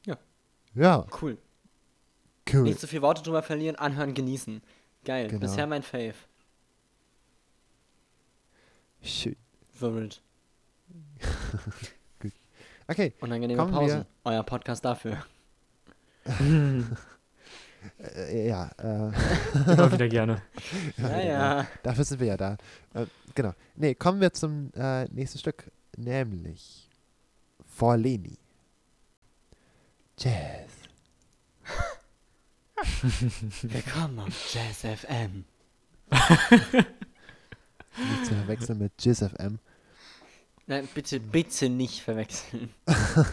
Ja. 0.06 0.16
Ja, 0.74 1.06
Cool. 1.22 1.38
cool. 2.52 2.62
Nicht 2.62 2.80
so 2.80 2.86
viele 2.88 3.02
Worte 3.02 3.22
drüber 3.22 3.42
verlieren, 3.42 3.76
anhören, 3.76 4.14
genießen. 4.14 4.60
Geil. 5.04 5.28
Genau. 5.28 5.40
Bisher 5.40 5.66
mein 5.68 5.82
Fave. 5.84 6.14
Schön. 9.02 9.36
Wirbelt. 9.78 10.22
Okay, 12.88 13.12
Unangenehme 13.20 13.56
Kommen 13.60 13.72
Pausen. 13.72 13.98
wir- 14.00 14.06
Euer 14.24 14.42
Podcast 14.42 14.84
dafür. 14.84 15.24
äh, 18.00 18.48
ja, 18.48 18.68
äh, 18.78 19.12
Immer 19.72 19.92
wieder 19.92 20.08
gerne. 20.08 20.42
Ja, 20.96 21.20
ja. 21.20 21.66
dafür 21.84 22.02
sind 22.02 22.18
wir 22.18 22.26
ja 22.26 22.36
da. 22.36 22.56
Äh, 22.94 23.06
genau. 23.36 23.52
Nee, 23.76 23.94
kommen 23.94 24.20
wir 24.20 24.32
zum 24.32 24.72
äh, 24.74 25.04
nächsten 25.04 25.38
Stück, 25.38 25.70
nämlich 25.96 26.90
Forleni. 27.64 28.36
Jazz. 30.18 30.72
Willkommen 33.62 34.18
auf 34.18 34.52
Jazz 34.52 34.78
FM. 35.00 35.44
Nicht 37.96 38.26
zu 38.26 38.34
verwechseln 38.34 38.78
mit 38.78 38.92
Jizz 39.00 39.20
FM. 39.24 39.58
Nein, 40.66 40.88
bitte, 40.94 41.18
bitte 41.20 41.68
nicht 41.68 42.00
verwechseln. 42.02 42.72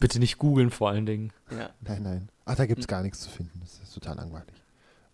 Bitte 0.00 0.18
nicht 0.18 0.38
googeln 0.38 0.70
vor 0.70 0.90
allen 0.90 1.06
Dingen. 1.06 1.32
Ja. 1.50 1.70
Nein, 1.80 2.02
nein. 2.02 2.28
Ach, 2.44 2.56
da 2.56 2.66
gibt 2.66 2.80
es 2.80 2.88
gar 2.88 3.00
nichts 3.02 3.20
zu 3.20 3.30
finden. 3.30 3.60
Das 3.60 3.78
ist 3.78 3.94
total 3.94 4.16
langweilig. 4.16 4.54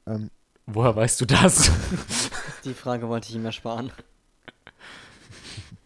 Ähm, 0.07 0.31
Woher 0.67 0.97
weißt 0.97 1.21
du 1.21 1.27
das? 1.27 1.71
Die 2.65 2.73
Frage 2.75 3.07
wollte 3.09 3.29
ich 3.29 3.35
ihm 3.37 3.45
ersparen. 3.45 3.93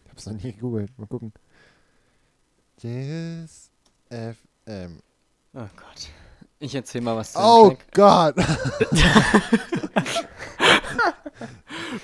ich 0.05 0.11
hab's 0.11 0.25
noch 0.25 0.33
nie 0.33 0.53
gegoogelt. 0.53 0.97
Mal 0.97 1.07
gucken. 1.07 1.33
Jazz 2.79 3.69
FM. 4.09 5.01
Oh 5.53 5.67
Gott. 5.75 6.09
Ich 6.59 6.73
erzähl 6.73 7.01
mal 7.01 7.17
was 7.17 7.33
zu 7.33 7.39
Oh. 7.39 7.77
Gott! 7.93 8.35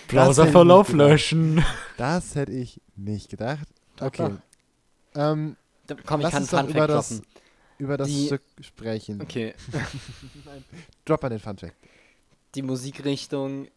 Browserverlauf 0.08 0.92
löschen. 0.94 1.64
Das 1.98 2.34
hätte 2.36 2.52
ich 2.52 2.82
nicht 2.96 3.30
gedacht. 3.30 3.68
Okay. 4.00 4.36
Ähm, 5.14 5.56
Da- 5.88 5.96
Komm, 6.06 6.22
ich 6.22 6.24
lass 6.24 6.32
kann 6.34 6.42
uns 6.44 6.52
doch 6.52 6.58
Funfact 6.60 6.76
über 6.78 6.88
das, 6.88 7.10
droppen. 7.10 7.26
über 7.78 7.98
das 7.98 8.08
Die- 8.08 8.26
Stück 8.26 8.42
sprechen. 8.62 9.22
Okay. 9.22 9.54
Drop 11.06 11.22
mal 11.22 11.30
den 11.30 11.40
Funfact. 11.40 11.76
Die 12.56 12.62
Musikrichtung, 12.64 13.68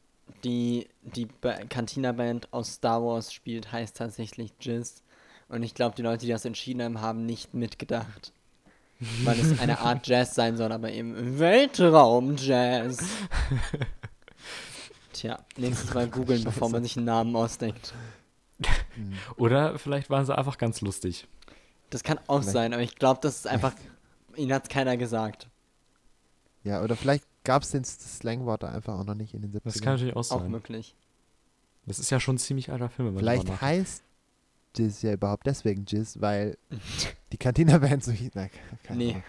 die 0.43 0.89
die 1.03 1.27
Ba- 1.27 1.59
Cantina-Band 1.69 2.53
aus 2.53 2.75
Star 2.75 3.03
Wars 3.05 3.33
spielt, 3.33 3.73
heißt 3.73 3.97
tatsächlich 3.97 4.53
Jizz. 4.61 5.03
Und 5.49 5.63
ich 5.63 5.75
glaube, 5.75 5.95
die 5.97 6.03
Leute, 6.03 6.25
die 6.25 6.33
das 6.33 6.45
entschieden 6.47 6.83
haben, 6.83 7.01
haben 7.03 7.27
nicht 7.27 7.53
mitgedacht. 7.53 8.33
Weil 9.25 9.39
es 9.39 9.59
eine 9.61 9.81
Art 9.81 10.07
Jazz 10.07 10.35
sein 10.35 10.57
soll, 10.57 10.73
aber 10.73 10.91
eben 10.93 11.39
Weltraum-Jazz. 11.39 12.99
Tja, 15.15 15.39
nächstes 15.57 15.95
Mal 15.95 16.09
googeln, 16.09 16.45
bevor 16.45 16.69
man 16.69 16.83
sich 16.83 16.97
einen 16.97 17.07
Namen 17.07 17.35
ausdenkt. 17.35 17.95
Oder 19.37 19.79
vielleicht 19.79 20.11
waren 20.11 20.27
sie 20.27 20.37
einfach 20.37 20.59
ganz 20.59 20.81
lustig. 20.81 21.27
Das 21.91 22.03
kann 22.03 22.19
auch 22.27 22.41
Vielleicht- 22.41 22.53
sein, 22.53 22.73
aber 22.75 22.83
ich 22.83 22.97
glaube, 22.97 23.21
das 23.23 23.37
ist 23.37 23.47
einfach. 23.47 23.73
Ihnen 24.37 24.53
hat 24.53 24.69
keiner 24.69 24.97
gesagt. 24.97 25.49
Ja, 26.65 26.83
oder 26.83 26.97
vielleicht 26.97 27.25
gab 27.45 27.63
es 27.63 27.71
den 27.71 27.85
Slangwort 27.85 28.65
da 28.65 28.69
einfach 28.71 28.99
auch 28.99 29.05
noch 29.05 29.15
nicht 29.15 29.33
in 29.35 29.43
den 29.43 29.53
70ern. 29.53 29.61
Das 29.65 29.81
kann 29.81 29.93
natürlich 29.93 30.17
auch 30.17 30.31
Auch 30.31 30.41
sein. 30.41 30.51
möglich. 30.51 30.97
Das 31.87 31.99
ist 32.01 32.11
ja 32.11 32.19
schon 32.19 32.35
ein 32.37 32.39
ziemlich 32.39 32.73
alter 32.73 32.89
Film, 32.89 33.17
Vielleicht 33.17 33.61
heißt 33.61 34.03
Jizz 34.77 35.03
ja 35.03 35.13
überhaupt 35.13 35.47
deswegen 35.47 35.85
Jizz, 35.87 36.21
weil 36.21 36.57
die 37.31 37.37
Cantina 37.37 37.79
Band 37.79 38.03
so 38.03 38.11
hieß. 38.11 38.31
Na, 38.35 38.49
keine 38.83 38.99
Nee. 38.99 39.23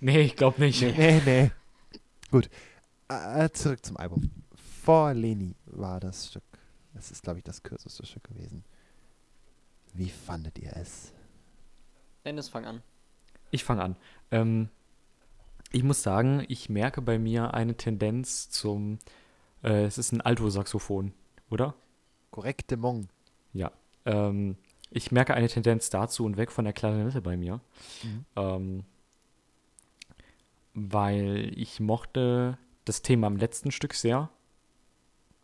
Nee, 0.00 0.20
ich 0.22 0.34
glaube 0.34 0.60
nicht. 0.60 0.80
Nee, 0.82 1.20
nee. 1.24 1.50
Gut. 2.32 2.48
Äh, 3.08 3.48
zurück 3.50 3.84
zum 3.84 3.96
Album. 3.96 4.28
Vor 4.82 5.12
Leni 5.14 5.54
war 5.66 6.00
das 6.00 6.28
Stück. 6.28 6.42
Das 6.94 7.10
ist, 7.10 7.22
glaube 7.22 7.38
ich, 7.38 7.44
das 7.44 7.62
kürzeste 7.62 8.06
Stück 8.06 8.24
gewesen. 8.24 8.64
Wie 9.92 10.08
fandet 10.08 10.58
ihr 10.58 10.74
es? 10.76 11.12
Dennis, 12.24 12.48
fang 12.48 12.64
an. 12.64 12.82
Ich 13.50 13.64
fange 13.64 13.82
an. 13.82 13.96
Ähm, 14.30 14.68
ich 15.72 15.82
muss 15.82 16.02
sagen, 16.02 16.44
ich 16.48 16.68
merke 16.68 17.02
bei 17.02 17.18
mir 17.18 17.54
eine 17.54 17.76
Tendenz 17.76 18.50
zum. 18.50 18.98
Äh, 19.62 19.84
es 19.84 19.98
ist 19.98 20.12
ein 20.12 20.20
Alto-Saxophon, 20.20 21.12
oder? 21.50 21.74
Korrekte 22.30 22.76
Mong. 22.76 23.08
Ja. 23.52 23.72
Ähm, 24.04 24.56
ich 24.90 25.12
merke 25.12 25.34
eine 25.34 25.48
Tendenz 25.48 25.90
dazu 25.90 26.24
und 26.24 26.36
weg 26.36 26.50
von 26.50 26.64
der 26.64 26.72
Klarinette 26.72 27.20
bei 27.20 27.36
mir. 27.36 27.60
Mhm. 28.02 28.24
Ähm, 28.36 28.84
weil 30.74 31.52
ich 31.56 31.80
mochte 31.80 32.58
das 32.84 33.02
Thema 33.02 33.26
im 33.26 33.36
letzten 33.36 33.70
Stück 33.70 33.94
sehr. 33.94 34.30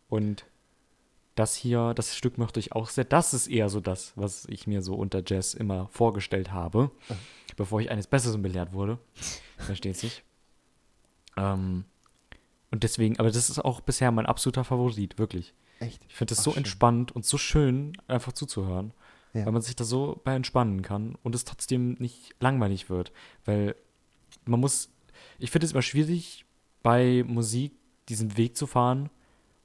Und 0.09 0.45
das 1.35 1.55
hier, 1.55 1.93
das 1.93 2.15
Stück 2.15 2.37
mochte 2.37 2.59
ich 2.59 2.71
auch 2.71 2.89
sehr. 2.89 3.03
Das 3.03 3.33
ist 3.33 3.47
eher 3.47 3.69
so 3.69 3.81
das, 3.81 4.13
was 4.15 4.45
ich 4.45 4.67
mir 4.67 4.81
so 4.81 4.95
unter 4.95 5.21
Jazz 5.25 5.53
immer 5.53 5.87
vorgestellt 5.91 6.51
habe, 6.51 6.91
bevor 7.57 7.81
ich 7.81 7.91
eines 7.91 8.07
Besseren 8.07 8.41
belehrt 8.41 8.73
wurde. 8.73 8.97
Versteht 9.57 9.97
sich. 9.97 10.23
Ähm, 11.35 11.83
und 12.71 12.83
deswegen, 12.83 13.19
aber 13.19 13.29
das 13.29 13.49
ist 13.49 13.59
auch 13.59 13.81
bisher 13.81 14.11
mein 14.11 14.25
absoluter 14.25 14.63
Favorit, 14.63 15.17
wirklich. 15.17 15.53
Echt? 15.79 16.01
Ich 16.07 16.15
finde 16.15 16.33
es 16.33 16.39
Ach, 16.39 16.43
so 16.45 16.51
schön. 16.51 16.57
entspannt 16.57 17.11
und 17.13 17.25
so 17.25 17.37
schön, 17.37 17.93
einfach 18.07 18.31
zuzuhören. 18.31 18.93
Ja. 19.33 19.45
Weil 19.45 19.51
man 19.51 19.61
sich 19.61 19.75
da 19.75 19.83
so 19.83 20.21
bei 20.23 20.33
entspannen 20.33 20.81
kann 20.81 21.17
und 21.21 21.35
es 21.35 21.43
trotzdem 21.43 21.93
nicht 21.99 22.33
langweilig 22.39 22.89
wird. 22.89 23.11
Weil 23.43 23.75
man 24.45 24.61
muss, 24.61 24.89
ich 25.37 25.51
finde 25.51 25.65
es 25.65 25.73
immer 25.73 25.81
schwierig, 25.81 26.45
bei 26.81 27.25
Musik 27.27 27.73
diesen 28.07 28.37
Weg 28.37 28.55
zu 28.55 28.67
fahren, 28.67 29.09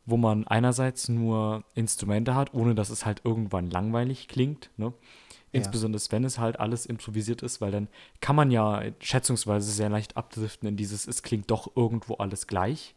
wo 0.07 0.17
man 0.17 0.47
einerseits 0.47 1.09
nur 1.09 1.65
Instrumente 1.75 2.35
hat, 2.35 2.55
ohne 2.55 2.75
dass 2.75 2.91
es 2.91 3.05
halt 3.07 3.23
irgendwann 3.25 3.71
langweilig 3.71 4.29
klingt. 4.29 4.71
Ne? 4.77 4.87
Ja. 4.87 4.93
Insbesondere 5.53 6.03
wenn 6.11 6.25
es 6.25 6.39
halt 6.39 6.61
alles 6.61 6.87
improvisiert 6.87 7.43
ist, 7.43 7.61
weil 7.61 7.71
dann 7.71 7.89
kann 8.21 8.37
man 8.37 8.51
ja 8.51 8.83
schätzungsweise 9.01 9.71
sehr 9.71 9.89
leicht 9.89 10.17
abdriften 10.17 10.69
in 10.69 10.77
dieses, 10.77 11.07
es 11.07 11.23
klingt 11.23 11.51
doch 11.51 11.77
irgendwo 11.77 12.15
alles 12.15 12.47
gleich. 12.47 12.95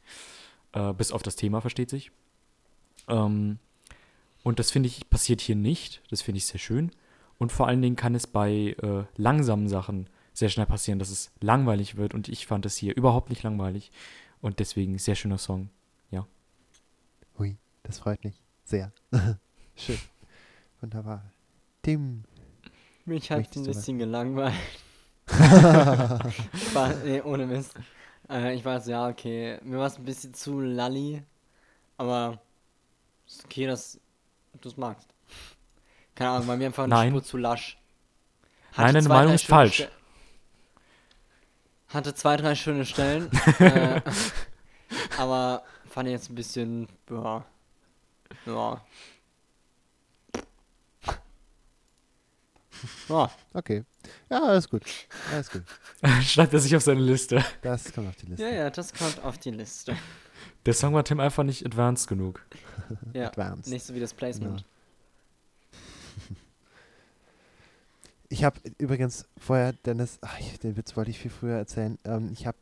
Äh, 0.74 0.94
bis 0.94 1.12
auf 1.12 1.24
das 1.24 1.36
Thema, 1.36 1.62
versteht 1.62 1.90
sich. 1.90 2.12
Ähm, 3.08 3.60
und 4.44 4.60
das 4.60 4.72
finde 4.72 4.88
ich 4.88 5.10
passiert 5.10 5.42
hier 5.42 5.56
nicht. 5.56 6.02
Das 6.10 6.22
finde 6.22 6.38
ich 6.38 6.46
sehr 6.46 6.60
schön. 6.60 6.92
Und 7.38 7.52
vor 7.52 7.68
allen 7.68 7.82
Dingen 7.82 7.96
kann 7.96 8.16
es 8.16 8.28
bei 8.28 8.76
äh, 8.82 9.04
langsamen 9.16 9.68
Sachen 9.68 10.08
sehr 10.34 10.50
schnell 10.50 10.66
passieren, 10.66 11.00
dass 11.00 11.10
es 11.10 11.32
langweilig 11.40 11.96
wird. 11.96 12.14
Und 12.14 12.28
ich 12.28 12.48
fand 12.48 12.66
es 12.66 12.76
hier 12.76 12.96
überhaupt 12.96 13.30
nicht 13.30 13.44
langweilig. 13.44 13.92
Und 14.42 14.60
deswegen 14.60 14.98
sehr 14.98 15.16
schöner 15.16 15.38
Song. 15.38 15.70
Das 17.84 18.00
freut 18.00 18.24
mich 18.24 18.42
sehr. 18.64 18.92
Schön. 19.76 20.00
Wunderbar. 20.82 21.24
Tim. 21.82 22.24
Mich 23.06 23.30
hat 23.32 23.40
Möchtest 23.40 23.66
ein 23.66 23.70
was? 23.70 23.78
bisschen 23.78 24.00
gelangweilt. 24.00 24.54
War, 25.28 26.94
nee, 27.04 27.22
ohne 27.22 27.46
Mist. 27.46 27.74
Äh, 28.30 28.56
ich 28.56 28.64
weiß, 28.64 28.88
ja, 28.88 29.08
okay. 29.08 29.60
Mir 29.64 29.78
war 29.80 29.88
es 29.88 29.98
ein 29.98 30.06
bisschen 30.06 30.34
zu 30.34 30.60
lalli. 30.62 31.24
Aber 31.98 32.42
ist 33.28 33.44
okay, 33.46 33.66
dass 33.68 34.00
du 34.62 34.70
es 34.70 34.78
magst. 34.78 35.10
Keine 36.16 36.32
Ahnung, 36.32 36.48
bei 36.48 36.58
mir 36.58 36.68
einfach 36.68 36.84
eine 36.84 36.94
Nein. 36.96 37.10
Spur 37.10 37.24
zu 37.24 37.38
lasch. 37.38 37.78
Nein, 38.78 38.94
deine 38.94 39.02
zwei, 39.06 39.14
Meinung 39.16 39.34
ist 39.34 39.46
falsch. 39.46 39.76
Ste- 39.76 39.92
Hatte 41.90 42.14
zwei, 42.14 42.38
drei 42.38 42.56
schöne 42.56 42.86
Stellen. 42.86 43.30
äh, 43.60 44.02
aber 45.18 45.64
fand 45.90 46.08
ich 46.08 46.14
jetzt 46.14 46.30
ein 46.30 46.36
bisschen. 46.36 46.88
Ja. 47.10 47.46
Ja. 48.46 48.82
Ja. 53.08 53.32
Okay. 53.54 53.84
Ja, 54.30 54.44
alles 54.44 54.70
gut. 54.70 54.84
Alles 55.32 55.50
gut. 55.52 55.64
Schreibt 56.24 56.54
er 56.54 56.60
sich 56.60 56.76
auf 56.76 56.84
seine 56.84 57.00
Liste. 57.02 57.44
Das 57.62 57.94
kommt 57.94 58.10
auf 58.10 58.16
die 58.18 58.26
Liste. 58.26 58.44
Ja, 58.44 58.50
ja, 58.50 58.70
das 58.70 58.94
kommt 58.94 59.24
auf 59.24 59.38
die 59.38 59.52
Liste. 59.52 59.96
Der 60.66 60.74
Song 60.74 60.94
war 60.94 61.04
Tim 61.06 61.20
einfach 61.20 61.44
nicht 61.44 61.66
advanced 61.66 62.08
genug. 62.08 62.46
Ja, 63.14 63.28
Advanced. 63.28 63.72
nicht 63.72 63.86
so 63.86 63.94
wie 63.94 64.00
das 64.00 64.14
Placement. 64.14 64.66
Ich 68.30 68.44
habe 68.44 68.60
übrigens 68.80 69.26
vorher, 69.38 69.74
Dennis, 69.74 70.18
ach, 70.22 70.40
ich- 70.40 70.60
den 70.60 70.76
Witz 70.76 70.98
wollte 70.98 71.12
ich 71.12 71.20
viel 71.20 71.32
früher 71.32 71.56
erzählen. 71.58 71.98
Ähm, 72.04 72.30
ich 72.34 72.46
habe 72.48 72.58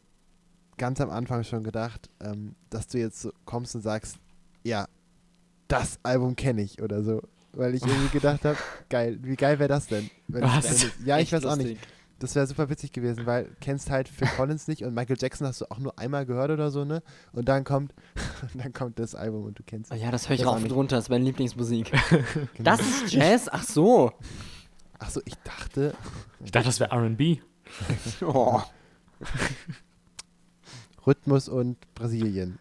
ganz 0.77 0.99
am 1.01 1.09
Anfang 1.09 1.43
schon 1.43 1.63
gedacht, 1.63 2.09
ähm, 2.19 2.55
dass 2.69 2.87
du 2.87 2.97
jetzt 2.99 3.21
so 3.21 3.31
kommst 3.45 3.73
und 3.75 3.81
sagst, 3.81 4.17
ja, 4.63 4.87
das 5.71 5.99
Album 6.03 6.35
kenne 6.35 6.61
ich 6.61 6.81
oder 6.81 7.03
so. 7.03 7.21
Weil 7.53 7.75
ich 7.75 7.85
irgendwie 7.85 8.09
gedacht 8.09 8.45
habe, 8.45 8.57
geil, 8.89 9.19
wie 9.23 9.35
geil 9.35 9.59
wäre 9.59 9.67
das 9.69 9.87
denn? 9.87 10.09
Wenn 10.27 10.43
Was? 10.43 10.63
wenn 10.65 10.71
es- 10.71 10.91
ja, 11.05 11.19
ich 11.19 11.31
weiß 11.33 11.45
auch 11.45 11.55
nicht. 11.57 11.77
Das 12.19 12.35
wäre 12.35 12.45
super 12.45 12.69
witzig 12.69 12.91
gewesen, 12.91 13.25
weil 13.25 13.49
kennst 13.61 13.89
halt 13.89 14.07
Phil 14.07 14.27
Collins 14.37 14.67
nicht 14.67 14.83
und 14.83 14.93
Michael 14.93 15.17
Jackson 15.19 15.47
hast 15.47 15.59
du 15.61 15.65
auch 15.71 15.79
nur 15.79 15.97
einmal 15.97 16.27
gehört 16.27 16.51
oder 16.51 16.69
so, 16.69 16.85
ne? 16.85 17.01
Und 17.33 17.49
dann 17.49 17.63
kommt, 17.63 17.95
dann 18.53 18.71
kommt 18.73 18.99
das 18.99 19.15
Album 19.15 19.43
und 19.45 19.57
du 19.57 19.63
kennst 19.63 19.91
Oh 19.91 19.95
es. 19.95 20.01
ja, 20.01 20.11
das 20.11 20.29
höre 20.29 20.35
ich 20.35 20.41
Das 20.41 20.47
rauf 20.49 20.57
und 20.57 20.63
nicht. 20.63 20.71
runter, 20.75 20.97
das 20.97 21.05
ist 21.05 21.09
meine 21.09 21.25
Lieblingsmusik. 21.25 21.91
Genau. 21.91 22.23
Das 22.59 22.79
ist 22.79 23.11
Jazz? 23.11 23.49
Ach 23.51 23.63
so. 23.63 24.11
Achso, 24.99 25.19
ich 25.25 25.33
dachte, 25.43 25.95
Ich 26.45 26.51
dachte, 26.51 26.67
das 26.67 26.79
wäre 26.79 26.95
RB. 26.95 27.39
Oh. 28.23 28.61
Rhythmus 31.07 31.49
und 31.49 31.77
Brasilien. 31.95 32.59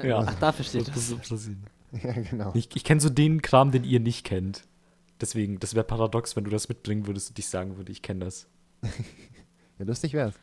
Ja. 0.00 0.20
Ach, 0.26 0.34
dafür 0.36 0.64
steht 0.64 0.86
Das 0.88 0.94
das. 0.94 1.10
ist 1.10 1.28
Brasilien. 1.28 1.64
Ja, 2.02 2.12
genau. 2.12 2.52
Ich, 2.54 2.74
ich 2.74 2.84
kenne 2.84 3.00
so 3.00 3.10
den 3.10 3.42
Kram, 3.42 3.70
den 3.70 3.84
ihr 3.84 4.00
nicht 4.00 4.24
kennt. 4.24 4.62
Deswegen, 5.20 5.60
das 5.60 5.74
wäre 5.74 5.84
paradox, 5.84 6.36
wenn 6.36 6.44
du 6.44 6.50
das 6.50 6.68
mitbringen 6.68 7.06
würdest 7.06 7.30
und 7.30 7.38
ich 7.38 7.46
sagen 7.46 7.76
würde, 7.76 7.92
ich 7.92 8.02
kenne 8.02 8.24
das. 8.24 8.48
Ja, 9.78 9.86
lustig 9.86 10.12
wär's. 10.12 10.34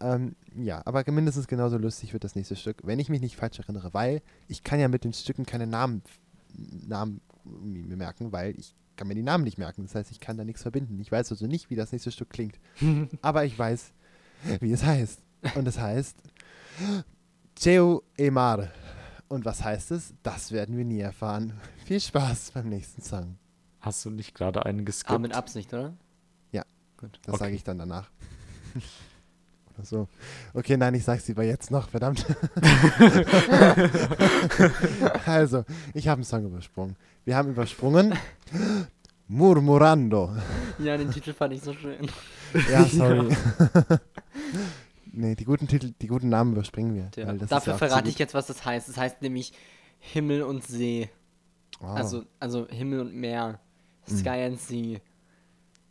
Ähm, 0.00 0.34
ja, 0.54 0.82
aber 0.84 1.04
mindestens 1.10 1.46
genauso 1.46 1.78
lustig 1.78 2.12
wird 2.12 2.24
das 2.24 2.34
nächste 2.34 2.56
Stück, 2.56 2.78
wenn 2.84 2.98
ich 2.98 3.08
mich 3.08 3.20
nicht 3.20 3.36
falsch 3.36 3.58
erinnere, 3.60 3.94
weil 3.94 4.22
ich 4.48 4.64
kann 4.64 4.80
ja 4.80 4.88
mit 4.88 5.04
den 5.04 5.12
Stücken 5.12 5.46
keine 5.46 5.68
Namen, 5.68 6.02
Namen 6.54 7.20
mir 7.44 7.96
merken, 7.96 8.32
weil 8.32 8.58
ich 8.58 8.74
kann 8.96 9.08
mir 9.08 9.14
die 9.14 9.22
Namen 9.22 9.44
nicht 9.44 9.56
merken. 9.56 9.82
Das 9.82 9.94
heißt, 9.94 10.10
ich 10.10 10.20
kann 10.20 10.36
da 10.36 10.44
nichts 10.44 10.62
verbinden. 10.62 10.98
Ich 11.00 11.10
weiß 11.10 11.30
also 11.30 11.46
nicht, 11.46 11.70
wie 11.70 11.76
das 11.76 11.92
nächste 11.92 12.10
Stück 12.10 12.30
klingt. 12.30 12.58
aber 13.22 13.44
ich 13.44 13.58
weiß, 13.58 13.92
wie 14.60 14.72
es 14.72 14.84
heißt. 14.84 15.20
Und 15.54 15.66
es 15.68 15.78
heißt 15.78 16.16
Ceo 17.56 18.02
e 18.16 18.30
Mare. 18.30 18.72
Und 19.28 19.44
was 19.44 19.62
heißt 19.62 19.90
es? 19.90 20.14
Das 20.22 20.52
werden 20.52 20.76
wir 20.76 20.84
nie 20.84 21.00
erfahren. 21.00 21.52
Viel 21.84 22.00
Spaß 22.00 22.52
beim 22.52 22.68
nächsten 22.68 23.02
Song. 23.02 23.36
Hast 23.80 24.04
du 24.04 24.10
nicht 24.10 24.34
gerade 24.34 24.64
einen 24.66 24.80
Ah, 24.80 24.84
geskippt? 24.84 25.20
mit 25.20 25.34
Absicht, 25.34 25.72
oder? 25.72 25.94
Das 27.00 27.10
Okay. 27.28 27.38
sage 27.38 27.54
ich 27.54 27.62
dann 27.62 27.78
danach. 27.78 28.10
Oder 29.76 29.84
so. 29.84 30.08
Okay, 30.52 30.76
nein, 30.76 30.94
ich 30.94 31.04
sag's 31.04 31.28
lieber 31.28 31.44
jetzt 31.44 31.70
noch, 31.70 31.88
verdammt. 31.88 32.26
also, 35.26 35.64
ich 35.94 36.08
habe 36.08 36.16
einen 36.18 36.24
Song 36.24 36.44
übersprungen. 36.44 36.96
Wir 37.24 37.36
haben 37.36 37.50
übersprungen 37.50 38.14
Murmurando. 39.28 40.34
Ja, 40.80 40.96
den 40.96 41.12
Titel 41.12 41.32
fand 41.32 41.54
ich 41.54 41.62
so 41.62 41.72
schön. 41.72 42.08
Ja, 42.68 42.84
sorry. 42.86 43.28
Nee, 45.18 45.34
die 45.34 45.44
guten 45.44 45.68
Titel, 45.68 45.92
die 46.00 46.06
guten 46.06 46.28
Namen 46.28 46.52
überspringen 46.52 46.94
wir. 46.94 47.10
Ja. 47.16 47.28
weil 47.28 47.34
das 47.38 47.44
ist 47.44 47.52
Dafür 47.52 47.72
ja 47.74 47.78
verrate 47.78 48.08
ich 48.08 48.18
jetzt, 48.18 48.34
was 48.34 48.46
das 48.46 48.64
heißt. 48.64 48.88
Das 48.88 48.96
heißt 48.96 49.22
nämlich 49.22 49.52
Himmel 49.98 50.42
und 50.42 50.64
See. 50.66 51.10
Oh, 51.80 51.86
Also, 51.86 52.24
also 52.40 52.66
Himmel 52.68 53.00
und 53.00 53.14
Meer. 53.14 53.60
Sky 54.08 54.28
and 54.46 54.58
Sea. 54.60 54.98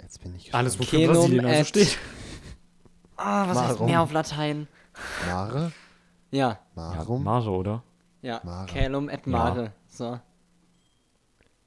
jetzt 0.01 0.21
bin 0.23 0.36
ich 0.36 0.53
Alles, 0.55 0.78
gespannt. 0.78 0.91
wofür 0.93 0.99
Kelum 1.07 1.15
Brasilien 1.15 1.45
also 1.45 1.63
steht. 1.65 1.97
Ah, 3.19 3.47
was 3.47 3.57
heißt 3.57 3.69
Warum? 3.75 3.86
Meer 3.88 4.01
auf 4.01 4.11
Latein? 4.11 4.67
Mare? 5.28 5.71
Ja, 6.30 6.49
Ja, 6.49 6.59
Marum? 6.75 7.23
Mare, 7.23 7.49
oder? 7.49 7.84
ja. 8.21 8.39
Mare. 8.43 8.67
Calum 8.71 9.09
et 9.09 9.25
Mare. 9.25 9.73
So. 9.88 10.19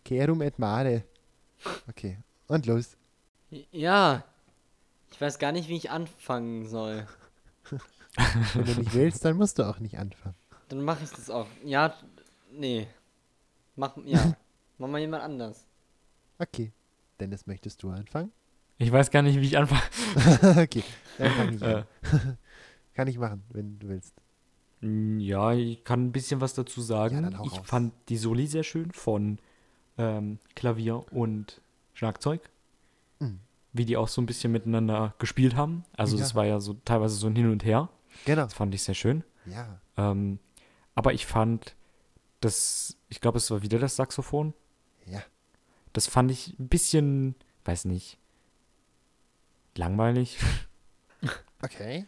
Kerum 0.04 0.42
et 0.42 0.58
Mare. 0.58 1.04
Okay, 1.88 2.18
und 2.46 2.66
los. 2.66 2.96
Ja. 3.72 4.22
Ich 5.12 5.20
weiß 5.20 5.38
gar 5.40 5.50
nicht, 5.52 5.68
wie 5.68 5.76
ich 5.76 5.90
anfangen 5.90 6.66
soll. 6.68 7.06
Wenn 8.54 8.64
du 8.64 8.74
nicht 8.80 8.94
willst, 8.94 9.24
dann 9.24 9.36
musst 9.36 9.58
du 9.58 9.62
auch 9.68 9.78
nicht 9.78 9.98
anfangen. 9.98 10.34
Dann 10.68 10.82
mache 10.82 11.04
ich 11.04 11.10
das 11.10 11.30
auch. 11.30 11.46
Ja, 11.64 11.94
nee. 12.52 12.86
Mach, 13.76 13.96
ja. 14.04 14.34
Mach 14.78 14.88
mal 14.88 14.98
jemand 15.00 15.22
anders. 15.22 15.66
Okay. 16.38 16.72
Dennis, 17.18 17.46
möchtest 17.46 17.82
du 17.82 17.90
anfangen? 17.90 18.32
Ich 18.78 18.90
weiß 18.90 19.10
gar 19.10 19.20
nicht, 19.22 19.38
wie 19.40 19.46
ich 19.46 19.58
anfange. 19.58 19.82
okay, 20.62 20.82
dann 21.18 21.30
fang 21.32 21.54
ich 21.54 21.62
Äh, 21.62 21.74
an. 21.74 22.38
Kann 22.94 23.08
ich 23.08 23.18
machen, 23.18 23.42
wenn 23.50 23.78
du 23.78 23.88
willst. 23.88 24.14
Ja, 24.80 25.52
ich 25.52 25.84
kann 25.84 26.06
ein 26.06 26.12
bisschen 26.12 26.40
was 26.40 26.54
dazu 26.54 26.80
sagen. 26.80 27.16
Ja, 27.16 27.20
dann 27.22 27.38
hau 27.38 27.44
ich 27.44 27.52
raus. 27.58 27.60
fand 27.66 27.92
die 28.08 28.16
Soli 28.16 28.46
sehr 28.46 28.62
schön 28.62 28.90
von 28.92 29.38
ähm, 29.98 30.38
Klavier 30.54 31.04
und 31.12 31.60
Schlagzeug. 31.92 32.40
Mhm. 33.18 33.40
Wie 33.72 33.84
die 33.84 33.96
auch 33.96 34.08
so 34.08 34.20
ein 34.20 34.26
bisschen 34.26 34.50
miteinander 34.52 35.14
gespielt 35.18 35.54
haben. 35.56 35.84
Also 35.96 36.16
Ja. 36.16 36.22
das 36.22 36.34
war 36.34 36.44
ja 36.44 36.58
so 36.60 36.74
teilweise 36.84 37.14
so 37.16 37.26
ein 37.28 37.36
Hin 37.36 37.50
und 37.50 37.64
Her. 37.64 37.88
Genau. 38.24 38.42
Das 38.42 38.54
fand 38.54 38.74
ich 38.74 38.82
sehr 38.82 38.94
schön. 38.94 39.22
Ja. 39.46 39.80
Ähm, 39.96 40.38
aber 40.94 41.12
ich 41.12 41.26
fand 41.26 41.74
das, 42.40 42.96
ich 43.08 43.20
glaube, 43.20 43.38
es 43.38 43.50
war 43.50 43.62
wieder 43.62 43.78
das 43.78 43.96
Saxophon. 43.96 44.54
Ja. 45.06 45.22
Das 45.92 46.06
fand 46.06 46.30
ich 46.30 46.58
ein 46.58 46.68
bisschen, 46.68 47.34
weiß 47.64 47.84
nicht, 47.86 48.18
langweilig. 49.76 50.38
Okay. 51.62 52.06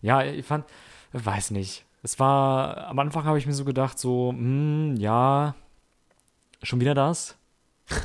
Ja, 0.00 0.22
ich 0.22 0.46
fand, 0.46 0.64
weiß 1.12 1.50
nicht. 1.50 1.84
Es 2.04 2.20
war, 2.20 2.86
am 2.86 3.00
Anfang 3.00 3.24
habe 3.24 3.36
ich 3.36 3.46
mir 3.46 3.52
so 3.52 3.64
gedacht, 3.64 3.98
so, 3.98 4.30
hm, 4.30 4.94
ja, 4.96 5.56
schon 6.62 6.80
wieder 6.80 6.94
das. 6.94 7.36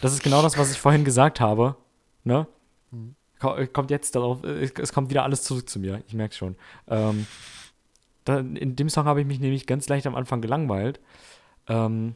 Das 0.00 0.12
ist 0.14 0.22
genau 0.22 0.40
das, 0.42 0.56
was 0.56 0.70
ich 0.70 0.78
vorhin 0.80 1.04
gesagt 1.04 1.40
habe. 1.40 1.76
Ne? 2.28 2.46
Mhm. 2.90 3.14
Ko- 3.40 3.56
Kommt 3.72 3.90
jetzt 3.90 4.14
darauf, 4.14 4.44
äh, 4.44 4.70
es 4.80 4.92
kommt 4.92 5.10
wieder 5.10 5.24
alles 5.24 5.42
zurück 5.42 5.68
zu 5.68 5.78
mir. 5.80 6.02
Ich 6.06 6.14
merke 6.14 6.34
schon. 6.34 6.56
Ähm, 6.86 7.26
da, 8.24 8.38
in 8.40 8.76
dem 8.76 8.90
Song 8.90 9.06
habe 9.06 9.20
ich 9.22 9.26
mich 9.26 9.40
nämlich 9.40 9.66
ganz 9.66 9.88
leicht 9.88 10.06
am 10.06 10.14
Anfang 10.14 10.42
gelangweilt. 10.42 11.00
Ähm, 11.66 12.14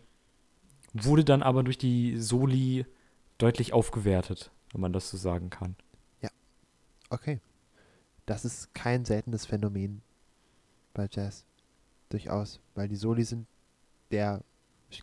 wurde 0.93 1.25
dann 1.25 1.43
aber 1.43 1.63
durch 1.63 1.79
die 1.79 2.19
Soli 2.19 2.85
deutlich 3.39 3.73
aufgewertet, 3.73 4.51
wenn 4.73 4.83
man 4.83 4.93
das 4.93 5.09
so 5.11 5.17
sagen 5.17 5.49
kann. 5.51 5.75
Okay. 7.09 7.41
Das 8.25 8.47
ist 8.47 8.73
kein 8.75 9.05
seltenes 9.05 9.45
Phänomen 9.45 10.01
bei 10.95 11.09
Jazz. 11.11 11.45
Durchaus. 12.09 12.59
Weil 12.75 12.89
die 12.89 12.97
Soli 12.97 13.25
sind 13.25 13.47
der 14.11 14.41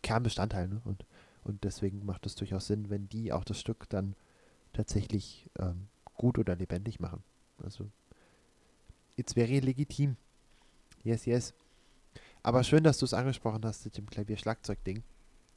Kernbestandteil. 0.01 0.67
Ne? 0.67 0.81
Und, 0.85 1.05
und 1.43 1.63
deswegen 1.63 2.03
macht 2.05 2.25
es 2.25 2.33
durchaus 2.33 2.65
Sinn, 2.65 2.89
wenn 2.89 3.09
die 3.09 3.31
auch 3.31 3.43
das 3.43 3.59
Stück 3.59 3.87
dann 3.89 4.15
tatsächlich 4.73 5.49
ähm, 5.59 5.87
gut 6.15 6.37
oder 6.37 6.55
lebendig 6.55 6.99
machen. 6.99 7.23
Also, 7.63 7.89
it's 9.15 9.33
very 9.33 9.59
legitim. 9.59 10.15
Yes, 11.03 11.25
yes. 11.25 11.53
Aber 12.43 12.63
schön, 12.63 12.83
dass 12.83 12.97
du 12.97 13.05
es 13.05 13.13
angesprochen 13.13 13.65
hast 13.65 13.85
mit 13.85 13.97
dem 13.97 14.09
Klavier-Schlagzeug-Ding, 14.09 15.03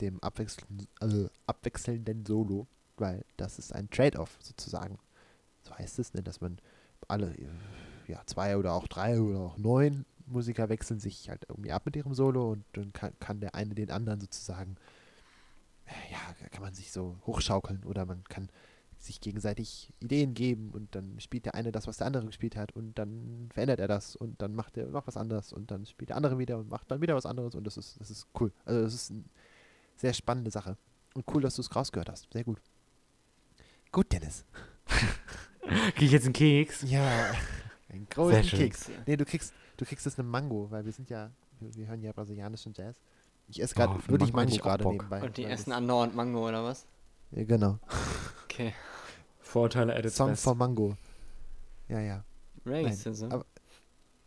dem 0.01 0.23
abwechselnden, 0.23 0.89
äh, 1.01 1.29
abwechselnden 1.47 2.27
Solo, 2.27 2.67
weil 2.97 3.25
das 3.37 3.59
ist 3.59 3.73
ein 3.73 3.89
Trade-off 3.91 4.37
sozusagen. 4.41 4.99
So 5.63 5.77
heißt 5.77 5.99
es, 5.99 6.13
ne, 6.15 6.23
dass 6.23 6.41
man 6.41 6.59
alle, 7.09 7.35
ja, 8.09 8.21
zwei 8.27 8.57
oder 8.57 8.73
auch 8.73 8.89
drei 8.89 9.21
oder 9.21 9.41
auch 9.41 9.59
neun 9.59 10.05
Musiker 10.27 10.69
wechseln 10.69 11.01
sich 11.01 11.29
halt 11.29 11.45
irgendwie 11.49 11.73
ab 11.73 11.83
mit 11.85 11.97
ihrem 11.97 12.15
Solo 12.15 12.53
und 12.53 12.65
dann 12.73 12.93
kann, 12.93 13.13
kann 13.21 13.41
der 13.41 13.55
eine 13.55 13.75
den 13.75 13.91
anderen 13.91 14.21
sozusagen, 14.21 14.77
äh, 15.87 16.13
ja, 16.13 16.49
kann 16.51 16.63
man 16.63 16.75
sich 16.75 16.91
so 16.91 17.17
hochschaukeln 17.27 17.85
oder 17.85 18.07
man 18.07 18.25
kann 18.25 18.49
sich 19.05 19.21
gegenseitig 19.21 19.93
Ideen 20.01 20.35
geben 20.35 20.71
und 20.71 20.95
dann 20.95 21.19
spielt 21.19 21.45
der 21.45 21.55
eine 21.55 21.73
das, 21.73 21.87
was 21.87 21.97
der 21.97 22.07
andere 22.07 22.25
gespielt 22.27 22.57
hat 22.57 22.73
und 22.73 22.99
dann 22.99 23.49
verändert 23.53 23.81
er 23.81 23.89
das 23.89 24.15
und 24.15 24.41
dann 24.41 24.55
macht 24.55 24.77
er 24.77 24.87
noch 24.87 25.07
was 25.07 25.17
anderes 25.17 25.53
und 25.53 25.71
dann 25.71 25.87
spielt 25.87 26.11
der 26.11 26.17
andere 26.17 26.39
wieder 26.39 26.59
und 26.59 26.71
macht 26.71 26.91
dann 26.91 27.01
wieder 27.01 27.15
was 27.17 27.27
anderes 27.27 27.55
und 27.55 27.65
das 27.67 27.77
ist, 27.77 28.01
das 28.01 28.11
ist 28.11 28.29
cool. 28.39 28.53
Also 28.65 28.83
das 28.83 28.95
ist 28.95 29.11
eine 29.11 29.25
sehr 29.97 30.13
spannende 30.13 30.51
Sache 30.51 30.77
und 31.15 31.25
cool, 31.35 31.43
dass 31.43 31.57
du 31.57 31.63
es 31.63 31.75
rausgehört 31.75 32.09
hast. 32.09 32.33
Sehr 32.33 32.45
gut. 32.45 32.61
Gut, 33.91 34.13
Dennis. 34.13 34.45
Krieg 35.95 36.03
ich 36.03 36.13
jetzt 36.13 36.25
einen 36.25 36.33
Keks? 36.33 36.83
Ja, 36.83 37.33
ein 37.89 38.07
großen. 38.09 38.43
Keks. 38.43 38.91
Nee, 39.07 39.17
du 39.17 39.25
kriegst, 39.25 39.53
du 39.77 39.85
kriegst 39.85 40.07
jetzt 40.07 40.19
eine 40.19 40.29
Mango, 40.29 40.71
weil 40.71 40.85
wir 40.85 40.93
sind 40.93 41.11
ja, 41.11 41.31
wir, 41.61 41.75
wir 41.75 41.87
hören 41.89 42.03
ja 42.03 42.13
brasilianischen 42.13 42.73
Jazz. 42.75 42.97
Ich 43.49 43.61
esse 43.61 43.75
gerade 43.75 43.95
Oh, 43.95 44.09
wirklich 44.11 44.33
Mango 44.33 44.51
Mango 44.51 44.63
gerade 44.63 44.85
Bock. 44.85 44.93
nebenbei. 44.95 45.23
Und 45.23 45.37
die 45.37 45.45
essen 45.45 45.73
andauernd 45.73 46.15
Mango 46.15 46.49
oder 46.49 46.65
was? 46.65 46.87
Ja, 47.33 47.45
genau. 47.45 47.79
Okay. 48.45 48.75
Vorurteile 49.53 49.95
at 49.95 50.05
its 50.07 50.17
Song 50.17 50.31
best. 50.31 50.45
for 50.45 50.55
Mango. 50.55 50.97
Ja, 51.89 52.01
ja. 52.01 52.25
Racism. 52.65 53.27
aber- 53.31 53.45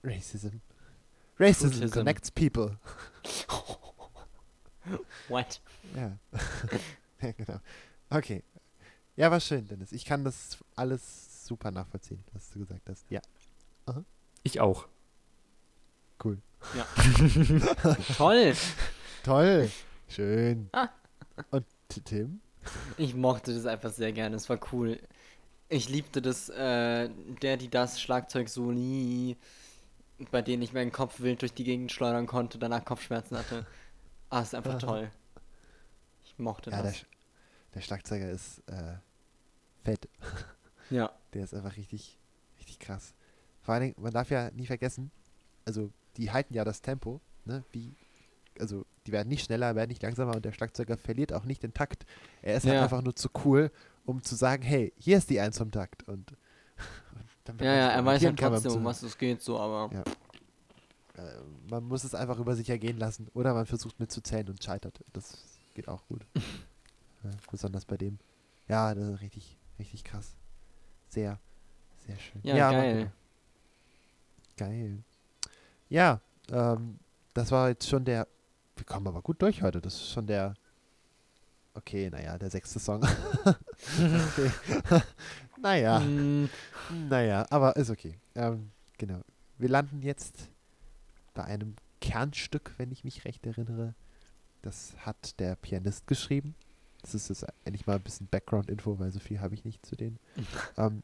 Racism. 0.03 0.59
Racism 1.39 1.71
Fruitism. 1.71 1.93
connects 1.93 2.29
people. 2.31 2.77
What? 5.29 5.61
Ja. 5.95 6.17
ja, 7.21 7.31
genau. 7.31 7.59
Okay. 8.09 8.43
Ja, 9.15 9.31
war 9.31 9.39
schön, 9.39 9.67
Dennis. 9.67 9.91
Ich 9.91 10.05
kann 10.05 10.23
das 10.23 10.57
alles 10.75 11.45
super 11.47 11.71
nachvollziehen, 11.71 12.23
was 12.33 12.49
du 12.51 12.59
gesagt 12.59 12.87
hast. 12.89 13.09
Ja, 13.09 13.21
Ich 14.43 14.59
auch. 14.59 14.87
cool. 16.23 16.39
Toll! 18.17 18.53
Toll. 19.23 19.71
Schön. 20.07 20.69
Ah. 20.73 20.89
Und 21.51 21.65
Tim? 22.05 22.41
Ich 22.97 23.13
mochte 23.15 23.53
das 23.53 23.65
einfach 23.65 23.91
sehr 23.91 24.11
gerne, 24.11 24.35
es 24.35 24.49
war 24.49 24.59
cool. 24.71 24.99
Ich 25.67 25.89
liebte 25.89 26.21
das, 26.21 26.49
äh, 26.49 27.09
der, 27.41 27.57
die 27.57 27.69
das 27.69 27.99
Schlagzeug-Soli, 28.01 29.35
bei 30.31 30.41
denen 30.41 30.61
ich 30.61 30.73
meinen 30.73 30.91
Kopf 30.91 31.19
wild 31.21 31.41
durch 31.41 31.53
die 31.53 31.63
Gegend 31.63 31.91
schleudern 31.91 32.27
konnte, 32.27 32.57
danach 32.59 32.85
Kopfschmerzen 32.85 33.37
hatte. 33.37 33.65
Ah, 34.29 34.41
ist 34.41 34.53
einfach 34.53 34.77
toll. 34.79 35.09
Ich 36.23 36.37
mochte 36.37 36.69
Ja, 36.69 36.77
der, 36.81 36.91
das. 36.91 36.97
Sch- 37.01 37.05
der 37.73 37.81
Schlagzeuger 37.81 38.29
ist 38.29 38.59
äh, 38.67 38.95
fett. 39.83 40.07
Ja. 40.91 41.11
Der 41.33 41.43
ist 41.43 41.53
einfach 41.55 41.75
richtig, 41.77 42.19
richtig 42.59 42.77
krass. 42.77 43.15
Vor 43.63 43.73
allen 43.73 43.81
Dingen, 43.85 43.95
man 43.97 44.13
darf 44.13 44.29
ja 44.29 44.51
nie 44.51 44.67
vergessen, 44.67 45.09
also 45.65 45.89
die 46.15 46.29
halten 46.31 46.53
ja 46.53 46.63
das 46.63 46.83
Tempo, 46.83 47.19
ne? 47.43 47.63
Wie, 47.71 47.95
also 48.59 48.85
die 49.07 49.11
werden 49.11 49.27
nicht 49.29 49.45
schneller, 49.45 49.73
werden 49.75 49.89
nicht 49.89 50.03
langsamer 50.03 50.35
und 50.35 50.45
der 50.45 50.51
Schlagzeuger 50.51 50.95
verliert 50.95 51.33
auch 51.33 51.43
nicht 51.43 51.63
den 51.63 51.73
Takt. 51.73 52.05
Er 52.43 52.57
ist 52.57 52.67
halt 52.67 52.75
Ja. 52.75 52.83
einfach 52.83 53.01
nur 53.01 53.15
zu 53.15 53.29
cool, 53.45 53.71
um 54.05 54.21
zu 54.21 54.35
sagen, 54.35 54.63
hey, 54.63 54.93
hier 54.97 55.17
ist 55.17 55.29
die 55.29 55.39
Eins 55.39 55.57
vom 55.57 55.71
Takt. 55.71 56.07
Und, 56.07 56.31
und 57.49 57.61
Ja, 57.61 57.73
ja, 57.73 57.89
er 57.89 58.05
weiß 58.05 58.23
orientieren 58.23 58.53
halt 58.53 58.63
trotzdem, 58.63 58.79
um 58.79 58.85
was 58.85 59.03
es 59.03 59.17
geht, 59.17 59.41
so, 59.41 59.59
aber. 59.59 59.93
Ja. 59.93 60.03
Äh, 61.21 61.41
man 61.69 61.83
muss 61.83 62.03
es 62.03 62.13
einfach 62.13 62.39
über 62.39 62.55
sich 62.55 62.69
ergehen 62.69 62.97
lassen 62.97 63.27
oder 63.33 63.53
man 63.53 63.65
versucht 63.65 63.99
mitzuzählen 63.99 64.49
und 64.49 64.63
scheitert. 64.63 65.03
Das 65.13 65.37
geht 65.73 65.87
auch 65.87 66.05
gut. 66.07 66.25
ja, 67.23 67.31
besonders 67.49 67.85
bei 67.85 67.97
dem. 67.97 68.19
Ja, 68.67 68.93
das 68.93 69.07
ist 69.09 69.21
richtig, 69.21 69.57
richtig 69.79 70.03
krass. 70.03 70.35
Sehr, 71.09 71.39
sehr 72.05 72.17
schön. 72.17 72.41
Ja, 72.43 72.69
aber 72.69 72.77
geil. 72.77 73.11
Geil. 74.57 75.03
Ja, 75.89 76.21
ähm, 76.51 76.99
das 77.33 77.51
war 77.51 77.69
jetzt 77.69 77.87
schon 77.87 78.05
der. 78.05 78.27
Wir 78.75 78.85
kommen 78.85 79.07
aber 79.07 79.21
gut 79.21 79.41
durch 79.41 79.61
heute. 79.61 79.81
Das 79.81 79.93
ist 79.95 80.09
schon 80.11 80.27
der. 80.27 80.55
Okay, 81.75 82.09
naja, 82.09 82.37
der 82.37 82.49
sechste 82.49 82.79
Song. 82.79 83.03
okay. 83.45 84.51
naja. 85.61 85.99
Mm, 85.99 86.49
Naja, 87.09 87.45
aber 87.49 87.75
ist 87.75 87.89
okay. 87.89 88.17
Ähm, 88.35 88.71
genau. 88.97 89.21
Wir 89.57 89.69
landen 89.69 90.01
jetzt 90.01 90.49
bei 91.33 91.43
einem 91.43 91.75
Kernstück, 92.01 92.73
wenn 92.77 92.91
ich 92.91 93.03
mich 93.03 93.25
recht 93.25 93.45
erinnere. 93.45 93.93
Das 94.61 94.93
hat 95.05 95.39
der 95.39 95.55
Pianist 95.55 96.07
geschrieben. 96.07 96.55
Das 97.01 97.13
ist 97.13 97.29
jetzt 97.29 97.45
endlich 97.65 97.85
mal 97.85 97.97
ein 97.97 98.01
bisschen 98.01 98.27
Background-Info, 98.27 98.97
weil 98.97 99.11
so 99.11 99.19
viel 99.19 99.39
habe 99.39 99.53
ich 99.53 99.63
nicht 99.65 99.85
zu 99.85 99.95
denen. 99.95 100.17
ähm, 100.77 101.03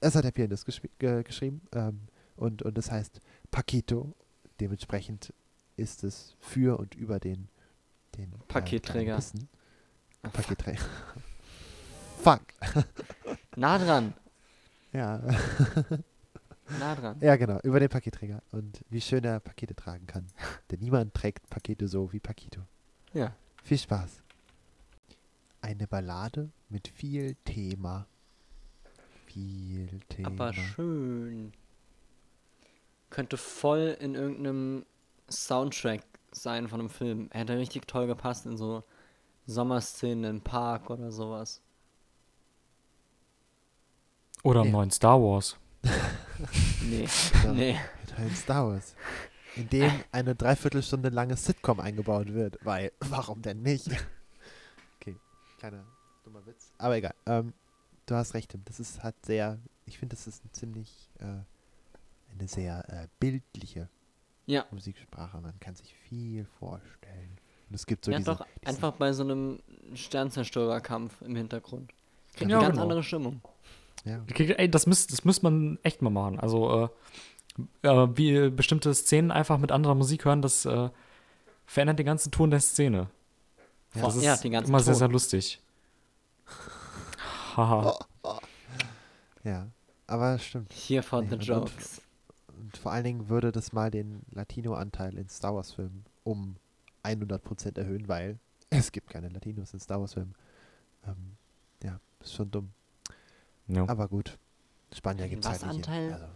das 0.00 0.14
hat 0.16 0.24
der 0.24 0.32
Pianist 0.32 0.66
ge 0.98 1.22
geschrieben. 1.22 1.60
Ähm, 1.72 2.00
und, 2.36 2.62
und 2.62 2.76
das 2.78 2.90
heißt 2.90 3.20
Paquito. 3.50 4.14
Dementsprechend 4.60 5.32
ist 5.76 6.02
es 6.04 6.34
für 6.40 6.78
und 6.78 6.94
über 6.94 7.18
den, 7.20 7.48
den 8.16 8.32
äh, 8.32 8.36
Paketträger. 8.48 9.12
Pianisten. 9.12 9.48
Paketträger. 10.22 10.80
Fuck. 12.22 12.42
nah 13.56 13.78
dran. 13.78 14.14
Ja. 14.92 15.22
Nah 16.78 16.94
dran. 16.94 17.18
Ja, 17.20 17.36
genau, 17.36 17.58
über 17.64 17.80
den 17.80 17.88
Paketträger. 17.88 18.42
Und 18.50 18.82
wie 18.88 19.00
schön 19.00 19.24
er 19.24 19.40
Pakete 19.40 19.74
tragen 19.74 20.06
kann. 20.06 20.26
Denn 20.70 20.80
niemand 20.80 21.12
trägt 21.12 21.50
Pakete 21.50 21.88
so 21.88 22.12
wie 22.12 22.20
Pakito. 22.20 22.62
Ja. 23.12 23.34
Viel 23.62 23.78
Spaß. 23.78 24.22
Eine 25.60 25.86
Ballade 25.86 26.50
mit 26.68 26.88
viel 26.88 27.36
Thema. 27.44 28.06
Viel 29.26 30.00
Thema. 30.08 30.28
Aber 30.28 30.52
schön. 30.54 31.52
Könnte 33.10 33.36
voll 33.36 33.96
in 34.00 34.14
irgendeinem 34.14 34.86
Soundtrack 35.30 36.02
sein 36.32 36.68
von 36.68 36.80
einem 36.80 36.88
Film. 36.90 37.28
Hätte 37.32 37.56
richtig 37.58 37.86
toll 37.86 38.06
gepasst 38.06 38.46
in 38.46 38.56
so 38.56 38.82
Sommerszenen 39.46 40.24
im 40.24 40.40
Park 40.40 40.90
oder 40.90 41.10
sowas. 41.10 41.60
Oder 44.42 44.60
im 44.60 44.66
Ja. 44.66 44.72
neuen 44.72 44.90
Star 44.90 45.20
Wars. 45.20 45.56
Nee. 46.82 47.06
Ja. 47.44 47.52
Nee. 47.52 47.78
Mit 48.00 48.18
einem 48.18 48.34
Star 48.34 48.66
Wars. 48.68 48.96
In 49.54 49.68
dem 49.68 49.92
eine 50.10 50.34
Dreiviertelstunde 50.34 51.08
lange 51.10 51.36
Sitcom 51.36 51.78
eingebaut 51.78 52.32
wird. 52.32 52.58
Weil, 52.62 52.90
warum 53.00 53.42
denn 53.42 53.62
nicht? 53.62 53.88
Okay, 55.00 55.16
kleiner 55.58 55.84
dummer 56.24 56.44
Witz. 56.46 56.72
Aber 56.78 56.96
egal. 56.96 57.14
Ähm, 57.26 57.52
du 58.06 58.14
hast 58.16 58.34
recht, 58.34 58.50
Tim. 58.50 58.62
Das 58.64 58.78
ist 58.80 59.02
halt 59.02 59.14
sehr, 59.24 59.58
ich 59.86 59.98
finde, 59.98 60.14
das 60.16 60.26
ist 60.28 60.44
ein 60.44 60.52
ziemlich, 60.52 61.10
äh, 61.18 61.24
eine 62.32 62.48
sehr 62.48 62.88
äh, 62.88 63.08
bildliche 63.20 63.88
Ja. 64.46 64.66
Musiksprache. 64.70 65.40
Man 65.40 65.58
kann 65.60 65.74
sich 65.74 65.94
viel 66.08 66.44
vorstellen. 66.58 67.38
Und 67.68 67.74
es 67.76 67.86
gibt 67.86 68.04
so 68.04 68.10
ja, 68.10 68.18
diese, 68.18 68.30
doch, 68.32 68.46
diese 68.60 68.68
einfach 68.68 68.92
bei 68.92 69.12
so 69.12 69.22
einem 69.22 69.60
Sternzerstörerkampf 69.94 71.22
im 71.22 71.36
Hintergrund. 71.36 71.92
Kriegt 72.34 72.50
Ja, 72.50 72.58
eine 72.58 72.66
ganz 72.66 72.72
genau. 72.74 72.82
andere 72.82 73.02
Stimmung. 73.02 73.40
ja, 74.04 74.22
Ey, 74.36 74.70
das 74.70 74.86
müsste 74.86 75.12
das 75.14 75.24
müsst 75.24 75.42
man 75.42 75.78
echt 75.82 76.02
mal 76.02 76.10
machen. 76.10 76.38
Also, 76.40 76.90
äh, 77.82 77.86
äh, 77.88 78.08
wie 78.16 78.50
bestimmte 78.50 78.92
Szenen 78.94 79.30
einfach 79.30 79.58
mit 79.58 79.70
anderer 79.72 79.94
Musik 79.94 80.24
hören, 80.24 80.42
das 80.42 80.64
äh, 80.64 80.90
verändert 81.66 81.98
den 81.98 82.06
ganzen 82.06 82.30
Ton 82.32 82.50
der 82.50 82.60
Szene. 82.60 83.08
Ja, 83.94 84.02
das 84.02 84.16
ist 84.16 84.24
ja, 84.24 84.36
den 84.36 84.52
ganzen 84.52 84.70
immer 84.70 84.80
sehr, 84.80 84.94
Ton. 84.94 84.98
sehr 84.98 85.08
lustig. 85.08 85.60
Haha. 87.56 87.98
ja. 89.44 89.66
Aber 90.06 90.34
es 90.34 90.44
stimmt. 90.44 90.72
Hier 90.72 91.02
for 91.02 91.22
Nee, 91.22 91.28
the 91.30 91.36
jokes. 91.36 92.02
Und 92.62 92.76
vor 92.76 92.92
allen 92.92 93.02
Dingen 93.02 93.28
würde 93.28 93.50
das 93.50 93.72
mal 93.72 93.90
den 93.90 94.22
Latino-Anteil 94.30 95.18
in 95.18 95.28
Star 95.28 95.52
Wars-Filmen 95.56 96.04
um 96.22 96.54
100% 97.02 97.76
erhöhen, 97.76 98.06
weil 98.06 98.38
es 98.70 98.92
gibt 98.92 99.10
keine 99.10 99.28
Latinos 99.28 99.74
in 99.74 99.80
Star 99.80 99.98
Wars-Filmen. 100.00 100.36
Ähm, 101.04 101.36
ja, 101.82 101.98
ist 102.20 102.34
schon 102.34 102.52
dumm. 102.52 102.70
Ja. 103.66 103.88
Aber 103.88 104.06
gut. 104.06 104.38
Spanier 104.94 105.28
gibt 105.28 105.44
es 105.44 105.50
Was 105.50 105.64
halt 105.64 105.76
nicht. 105.76 105.86
hier. 105.86 105.94
Anteil? 105.94 106.12
Also, 106.12 106.26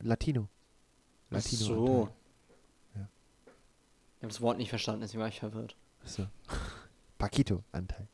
Latino. 0.00 0.48
Ach 1.30 1.32
Latino. 1.32 1.64
so. 1.64 2.02
Anteil. 2.02 2.14
Ja. 2.94 3.08
Ich 4.16 4.22
habe 4.22 4.28
das 4.28 4.40
Wort 4.40 4.58
nicht 4.58 4.68
verstanden, 4.68 5.00
deswegen 5.00 5.22
war 5.22 5.28
ich 5.28 5.40
verwirrt. 5.40 5.76
So. 6.04 6.28
Paquito-Anteil. 7.18 8.06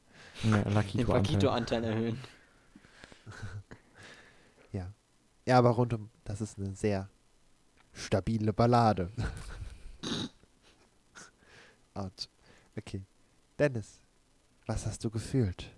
Nee, 0.44 0.62
Den 0.94 1.06
Paquito-Anteil 1.06 1.84
erhöhen. 1.84 2.18
Ja. 4.72 4.92
Ja, 5.46 5.58
aber 5.58 5.70
rundum, 5.70 6.10
das 6.22 6.40
ist 6.40 6.56
eine 6.56 6.76
sehr 6.76 7.08
stabile 8.00 8.52
Ballade. 8.52 9.10
Out. 11.94 12.28
Okay. 12.76 13.02
Dennis, 13.58 14.00
was 14.66 14.86
hast 14.86 15.04
du 15.04 15.10
gefühlt? 15.10 15.70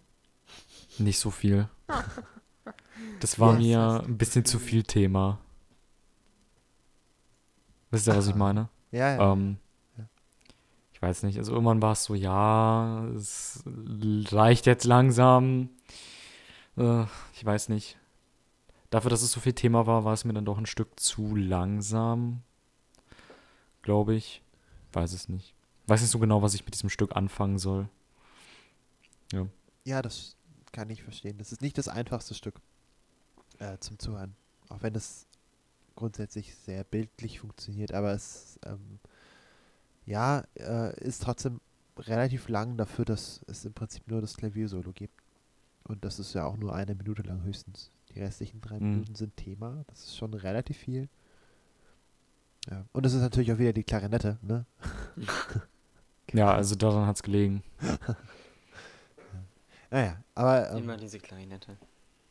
Nicht 0.98 1.18
so 1.18 1.30
viel. 1.30 1.68
Das 3.20 3.38
war 3.40 3.54
Was 3.54 3.58
mir 3.58 4.02
ein 4.06 4.18
bisschen 4.18 4.44
zu 4.44 4.58
viel 4.58 4.82
Thema. 4.82 5.38
Wisst 7.90 8.06
ihr, 8.08 8.16
was 8.16 8.26
ich 8.26 8.34
Ah. 8.34 8.38
meine? 8.38 8.68
Ja, 8.90 9.14
ja. 9.16 9.32
Ähm, 9.32 9.56
Ja. 9.98 10.04
ich 10.92 11.02
weiß 11.02 11.22
nicht, 11.24 11.38
also 11.38 11.52
irgendwann 11.52 11.82
war 11.82 11.92
es 11.92 12.04
so, 12.04 12.14
ja, 12.14 13.04
es 13.16 13.62
reicht 13.66 14.66
jetzt 14.66 14.84
langsam. 14.84 15.70
Äh, 16.76 17.04
ich 17.34 17.44
weiß 17.44 17.68
nicht. 17.70 17.98
Dafür, 18.92 19.08
dass 19.08 19.22
es 19.22 19.32
so 19.32 19.40
viel 19.40 19.54
Thema 19.54 19.86
war, 19.86 20.04
war 20.04 20.12
es 20.12 20.26
mir 20.26 20.34
dann 20.34 20.44
doch 20.44 20.58
ein 20.58 20.66
Stück 20.66 21.00
zu 21.00 21.34
langsam. 21.34 22.42
Glaube 23.80 24.14
ich. 24.14 24.42
Weiß 24.92 25.14
es 25.14 25.30
nicht. 25.30 25.54
Weiß 25.86 26.02
nicht 26.02 26.10
so 26.10 26.18
genau, 26.18 26.42
was 26.42 26.52
ich 26.52 26.66
mit 26.66 26.74
diesem 26.74 26.90
Stück 26.90 27.16
anfangen 27.16 27.58
soll. 27.58 27.88
Ja, 29.84 30.02
das 30.02 30.36
kann 30.72 30.90
ich 30.90 31.02
verstehen. 31.02 31.38
Das 31.38 31.52
ist 31.52 31.62
nicht 31.62 31.78
das 31.78 31.88
einfachste 31.88 32.34
Stück 32.34 32.60
äh, 33.60 33.78
zum 33.78 33.98
Zuhören. 33.98 34.36
Auch 34.68 34.82
wenn 34.82 34.94
es 34.94 35.26
grundsätzlich 35.96 36.54
sehr 36.54 36.84
bildlich 36.84 37.40
funktioniert, 37.40 37.92
aber 37.92 38.12
es 38.12 38.60
ähm, 38.66 38.98
ja, 40.04 40.44
äh, 40.54 40.94
ist 41.02 41.22
trotzdem 41.22 41.62
relativ 41.96 42.50
lang 42.50 42.76
dafür, 42.76 43.06
dass 43.06 43.40
es 43.46 43.64
im 43.64 43.72
Prinzip 43.72 44.06
nur 44.08 44.20
das 44.20 44.36
Klaviersolo 44.36 44.92
gibt. 44.92 45.18
Und 45.84 46.04
das 46.04 46.18
ist 46.18 46.34
ja 46.34 46.44
auch 46.44 46.58
nur 46.58 46.74
eine 46.74 46.94
Minute 46.94 47.22
lang 47.22 47.42
höchstens. 47.42 47.90
Die 48.14 48.20
restlichen 48.20 48.60
drei 48.60 48.78
Mhm. 48.78 48.90
Minuten 48.90 49.14
sind 49.14 49.36
Thema. 49.36 49.84
Das 49.88 50.00
ist 50.04 50.16
schon 50.16 50.34
relativ 50.34 50.76
viel. 50.76 51.08
Ja. 52.70 52.84
Und 52.92 53.06
es 53.06 53.14
ist 53.14 53.20
natürlich 53.22 53.52
auch 53.52 53.58
wieder 53.58 53.72
die 53.72 53.84
Klarinette, 53.84 54.38
ne? 54.42 54.66
Ja, 56.32 56.54
also 56.54 56.76
daran 56.76 57.06
hat 57.06 57.16
es 57.16 57.22
gelegen. 57.22 57.62
Naja, 59.90 60.16
aber 60.34 60.70
ähm, 60.70 60.78
Immer 60.84 60.96
diese 60.96 61.18
Klarinette. 61.18 61.76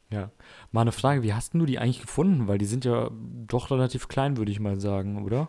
Ja. 0.09 0.31
Mal 0.71 0.81
eine 0.81 0.91
Frage, 0.91 1.21
wie 1.21 1.33
hast 1.33 1.53
denn 1.53 1.59
du 1.59 1.65
die 1.67 1.77
eigentlich 1.79 2.01
gefunden? 2.01 2.47
Weil 2.47 2.57
die 2.57 2.65
sind 2.65 2.85
ja 2.85 3.09
doch 3.47 3.69
relativ 3.69 4.07
klein, 4.07 4.35
würde 4.37 4.51
ich 4.51 4.59
mal 4.59 4.79
sagen, 4.79 5.23
oder? 5.23 5.47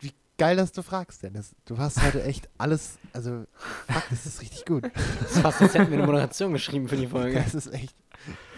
Wie 0.00 0.12
geil, 0.36 0.56
dass 0.56 0.72
du 0.72 0.82
fragst, 0.82 1.22
Dennis. 1.22 1.54
Du 1.64 1.78
hast 1.78 2.02
heute 2.02 2.22
echt 2.24 2.48
alles, 2.58 2.98
also, 3.12 3.44
fuck, 3.86 4.02
das 4.10 4.26
ist 4.26 4.42
richtig 4.42 4.64
gut. 4.66 4.90
Das 5.20 5.38
fast, 5.38 5.62
als 5.62 5.74
hätten 5.74 5.90
wir 5.90 5.98
eine 5.98 6.06
Moderation 6.06 6.52
geschrieben 6.52 6.88
für 6.88 6.96
die 6.96 7.06
Folge. 7.06 7.36
Das 7.36 7.54
ist 7.54 7.68
echt. 7.72 7.94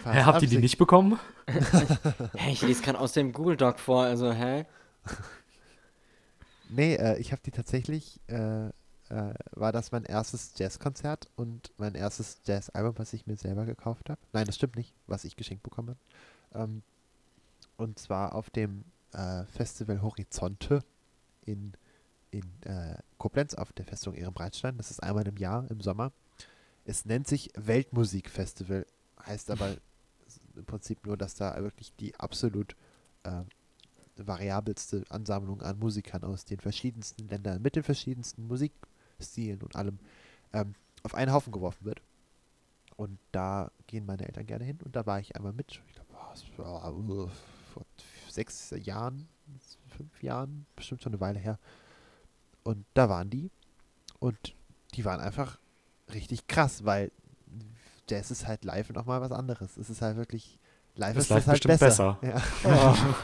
Hä, 0.05 0.23
habt 0.23 0.41
ihr 0.41 0.47
die 0.47 0.57
nicht 0.59 0.77
bekommen? 0.77 1.19
Hä, 2.35 2.51
ich 2.51 2.61
lese 2.61 2.83
gerade 2.83 2.99
aus 2.99 3.13
dem 3.13 3.33
Google 3.33 3.57
Doc 3.57 3.79
vor, 3.79 4.03
also 4.03 4.31
hä? 4.31 4.65
Nee, 6.69 6.95
äh, 6.95 7.17
ich 7.17 7.31
habe 7.31 7.41
die 7.45 7.51
tatsächlich, 7.51 8.19
äh, 8.27 8.67
äh, 8.67 8.71
war 9.51 9.71
das 9.71 9.91
mein 9.91 10.03
erstes 10.03 10.53
Jazzkonzert 10.57 11.29
und 11.35 11.71
mein 11.77 11.95
erstes 11.95 12.39
Jazzalbum, 12.45 12.93
was 12.97 13.13
ich 13.13 13.27
mir 13.27 13.37
selber 13.37 13.65
gekauft 13.65 14.09
habe. 14.09 14.19
Nein, 14.33 14.45
das 14.45 14.55
stimmt 14.55 14.75
nicht, 14.75 14.93
was 15.07 15.25
ich 15.25 15.35
geschenkt 15.35 15.63
bekommen 15.63 15.95
habe. 16.53 16.63
Ähm, 16.63 16.83
und 17.77 17.99
zwar 17.99 18.35
auf 18.35 18.49
dem 18.49 18.83
äh, 19.13 19.43
Festival 19.45 20.01
Horizonte 20.01 20.83
in, 21.45 21.73
in 22.31 22.43
äh, 22.63 22.95
Koblenz 23.17 23.53
auf 23.53 23.73
der 23.73 23.85
Festung 23.85 24.13
Ehrenbreitstein. 24.15 24.77
Das 24.77 24.91
ist 24.91 25.01
einmal 25.01 25.27
im 25.27 25.37
Jahr 25.37 25.69
im 25.69 25.81
Sommer. 25.81 26.11
Es 26.85 27.05
nennt 27.05 27.27
sich 27.27 27.51
Weltmusikfestival, 27.55 28.85
heißt 29.25 29.49
aber 29.51 29.75
im 30.57 30.65
Prinzip 30.65 31.05
nur, 31.05 31.17
dass 31.17 31.35
da 31.35 31.55
wirklich 31.61 31.93
die 31.95 32.15
absolut 32.19 32.75
äh, 33.23 33.43
variabelste 34.17 35.03
Ansammlung 35.09 35.61
an 35.61 35.79
Musikern 35.79 36.23
aus 36.23 36.45
den 36.45 36.59
verschiedensten 36.59 37.27
Ländern 37.27 37.61
mit 37.61 37.75
den 37.75 37.83
verschiedensten 37.83 38.47
Musikstilen 38.47 39.61
und 39.61 39.75
allem 39.75 39.99
ähm, 40.53 40.73
auf 41.03 41.15
einen 41.15 41.33
Haufen 41.33 41.51
geworfen 41.51 41.85
wird. 41.85 42.01
Und 42.97 43.19
da 43.31 43.71
gehen 43.87 44.05
meine 44.05 44.25
Eltern 44.25 44.45
gerne 44.45 44.63
hin 44.63 44.79
und 44.83 44.95
da 44.95 45.05
war 45.05 45.19
ich 45.19 45.35
einmal 45.35 45.51
mit. 45.51 45.81
Ich 45.87 45.95
glaube, 45.95 46.13
es 46.33 46.57
war, 46.57 46.93
uh, 46.95 47.27
vor 47.73 47.85
sechs 48.29 48.73
Jahren, 48.83 49.27
fünf 49.87 50.23
Jahren, 50.23 50.65
bestimmt 50.75 51.01
schon 51.01 51.13
eine 51.13 51.19
Weile 51.19 51.39
her. 51.39 51.59
Und 52.63 52.85
da 52.93 53.09
waren 53.09 53.29
die 53.29 53.51
und 54.19 54.55
die 54.93 55.03
waren 55.03 55.19
einfach 55.19 55.59
richtig 56.13 56.47
krass, 56.47 56.85
weil 56.85 57.11
Jazz 58.09 58.31
ist 58.31 58.47
halt 58.47 58.63
live 58.63 58.89
nochmal 58.91 59.21
was 59.21 59.31
anderes. 59.31 59.77
Es 59.77 59.89
ist 59.89 60.01
halt 60.01 60.17
wirklich 60.17 60.59
live 60.95 61.17
Ist 61.17 61.23
ist, 61.25 61.29
live 61.29 61.47
halt 61.47 61.63
bestimmt 61.63 61.79
besser. 61.79 62.17
besser. 62.21 62.43
Ja. 62.63 63.17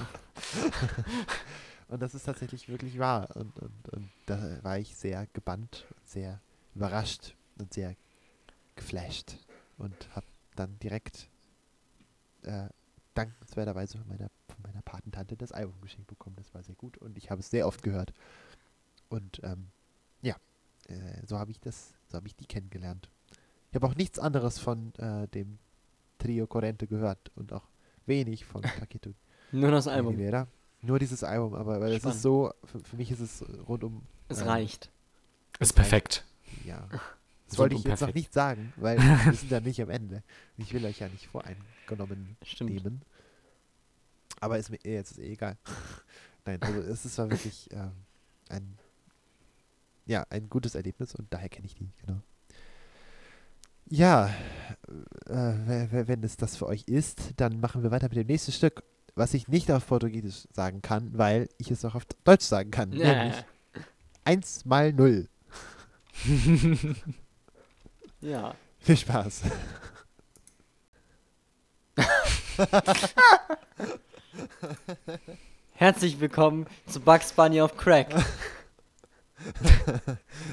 und 1.88 2.02
das 2.02 2.16
ist 2.16 2.24
tatsächlich 2.24 2.68
wirklich 2.70 2.98
wahr. 3.00 3.28
Und, 3.36 3.58
und, 3.60 3.90
und 3.90 4.10
da 4.26 4.64
war 4.64 4.78
ich 4.78 4.96
sehr 4.96 5.28
gebannt, 5.34 5.86
sehr 6.06 6.42
überrascht 6.76 7.36
und 7.60 7.74
sehr 7.74 7.96
geflasht. 8.76 9.38
Und 9.78 9.96
habe 10.16 10.26
dann 10.56 10.78
direkt 10.80 11.30
äh, 12.44 12.70
dankenswerterweise 13.14 13.98
von 13.98 14.08
meiner, 14.08 14.30
von 14.48 14.62
meiner 14.64 14.82
Patentante 14.82 15.36
das 15.36 15.52
Album 15.52 15.80
geschenkt 15.82 16.08
bekommen. 16.08 16.36
Das 16.36 16.54
war 16.54 16.64
sehr 16.64 16.76
gut 16.76 16.98
und 16.98 17.18
ich 17.18 17.30
habe 17.30 17.42
es 17.42 17.50
sehr 17.50 17.68
oft 17.68 17.84
gehört. 17.84 18.14
Und 19.10 19.42
ähm, 19.44 19.68
ja, 20.22 20.36
äh, 20.88 21.26
so 21.26 21.38
habe 21.38 21.52
ich 21.52 21.60
das, 21.60 21.94
so 22.10 22.18
habe 22.18 22.28
ich 22.28 22.36
die 22.36 22.46
kennengelernt. 22.46 23.10
Ich 23.72 23.76
habe 23.76 23.88
auch 23.88 23.96
nichts 23.96 24.20
anderes 24.20 24.60
von 24.60 24.94
äh, 24.96 25.28
dem 25.30 25.58
Trio 26.18 26.46
Corrente 26.46 26.88
gehört 26.88 27.32
und 27.36 27.54
auch 27.54 27.64
wenig 28.06 28.44
von 28.46 28.62
Paquito 28.80 29.14
Nur 29.54 29.72
das 29.72 29.88
Album. 29.88 30.16
Rivera. 30.16 30.48
Nur 30.82 31.00
dieses 31.00 31.24
Album, 31.24 31.54
aber 31.54 31.80
weil 31.80 31.94
es 31.94 32.04
ist 32.04 32.22
so, 32.22 32.54
für, 32.66 32.80
für 32.80 32.96
mich 32.98 33.12
ist 33.12 33.20
es 33.20 33.46
rundum. 33.68 34.02
Es 34.28 34.42
ähm, 34.42 34.48
reicht. 34.48 34.92
Ist 35.60 35.74
perfekt. 35.74 36.26
Ja. 36.66 36.88
Das 37.48 37.58
wollte 37.58 37.76
ich 37.76 37.84
jetzt 37.84 38.00
noch 38.00 38.08
perfekt. 38.08 38.16
nicht 38.16 38.34
sagen, 38.34 38.72
weil 38.78 38.98
wir 39.26 39.34
sind 39.34 39.52
ja 39.52 39.60
nicht 39.60 39.82
am 39.82 39.90
Ende. 39.90 40.24
Ich 40.56 40.74
will 40.74 40.86
euch 40.86 41.00
ja 41.00 41.10
nicht 41.10 41.28
voreingenommen 41.28 42.38
Stimmt. 42.44 42.70
nehmen. 42.70 43.02
Aber 44.40 44.58
ist 44.58 44.70
mir 44.70 44.78
eh, 44.86 44.94
jetzt 44.94 45.12
ist 45.12 45.18
eh 45.20 45.34
egal. 45.34 45.58
Nein, 46.46 46.62
also 46.62 46.80
es 46.80 47.04
ist 47.04 47.16
zwar 47.16 47.30
wirklich 47.30 47.68
ähm, 47.74 47.92
ein, 48.48 48.78
ja, 50.06 50.26
ein 50.30 50.50
gutes 50.50 50.76
Erlebnis 50.76 51.14
und 51.14 51.28
daher 51.34 51.50
kenne 51.50 51.66
ich 51.66 51.76
die, 51.76 51.90
genau. 52.06 52.22
Ja, 53.94 54.28
äh, 55.28 55.34
we- 55.34 55.88
we- 55.92 56.08
wenn 56.08 56.24
es 56.24 56.38
das 56.38 56.56
für 56.56 56.66
euch 56.68 56.84
ist, 56.88 57.32
dann 57.38 57.60
machen 57.60 57.84
wir 57.84 57.92
weiter 57.92 58.08
mit 58.08 58.16
dem 58.18 58.28
nächsten 58.28 58.54
Stück, 58.54 58.84
was 59.16 59.34
ich 59.34 59.50
nicht 59.50 59.70
auf 59.70 59.86
Portugiesisch 59.88 60.48
sagen 60.54 60.82
kann, 60.82 61.10
weil 61.18 61.50
ich 61.58 61.72
es 61.72 61.84
auch 61.84 61.96
auf 61.96 62.06
Deutsch 62.24 62.46
sagen 62.46 62.72
kann. 62.72 62.88
Nämlich 62.90 63.06
Ja. 63.36 63.44
1 64.24 64.64
mal 64.64 64.94
0. 64.94 65.28
ja. 68.22 68.56
Viel 68.80 68.96
Spaß. 68.98 69.42
Herzlich 75.74 76.20
willkommen 76.20 76.68
zu 76.88 77.00
Bugs 77.00 77.32
Bunny 77.34 77.62
auf 77.62 77.76
Crack. 77.78 78.14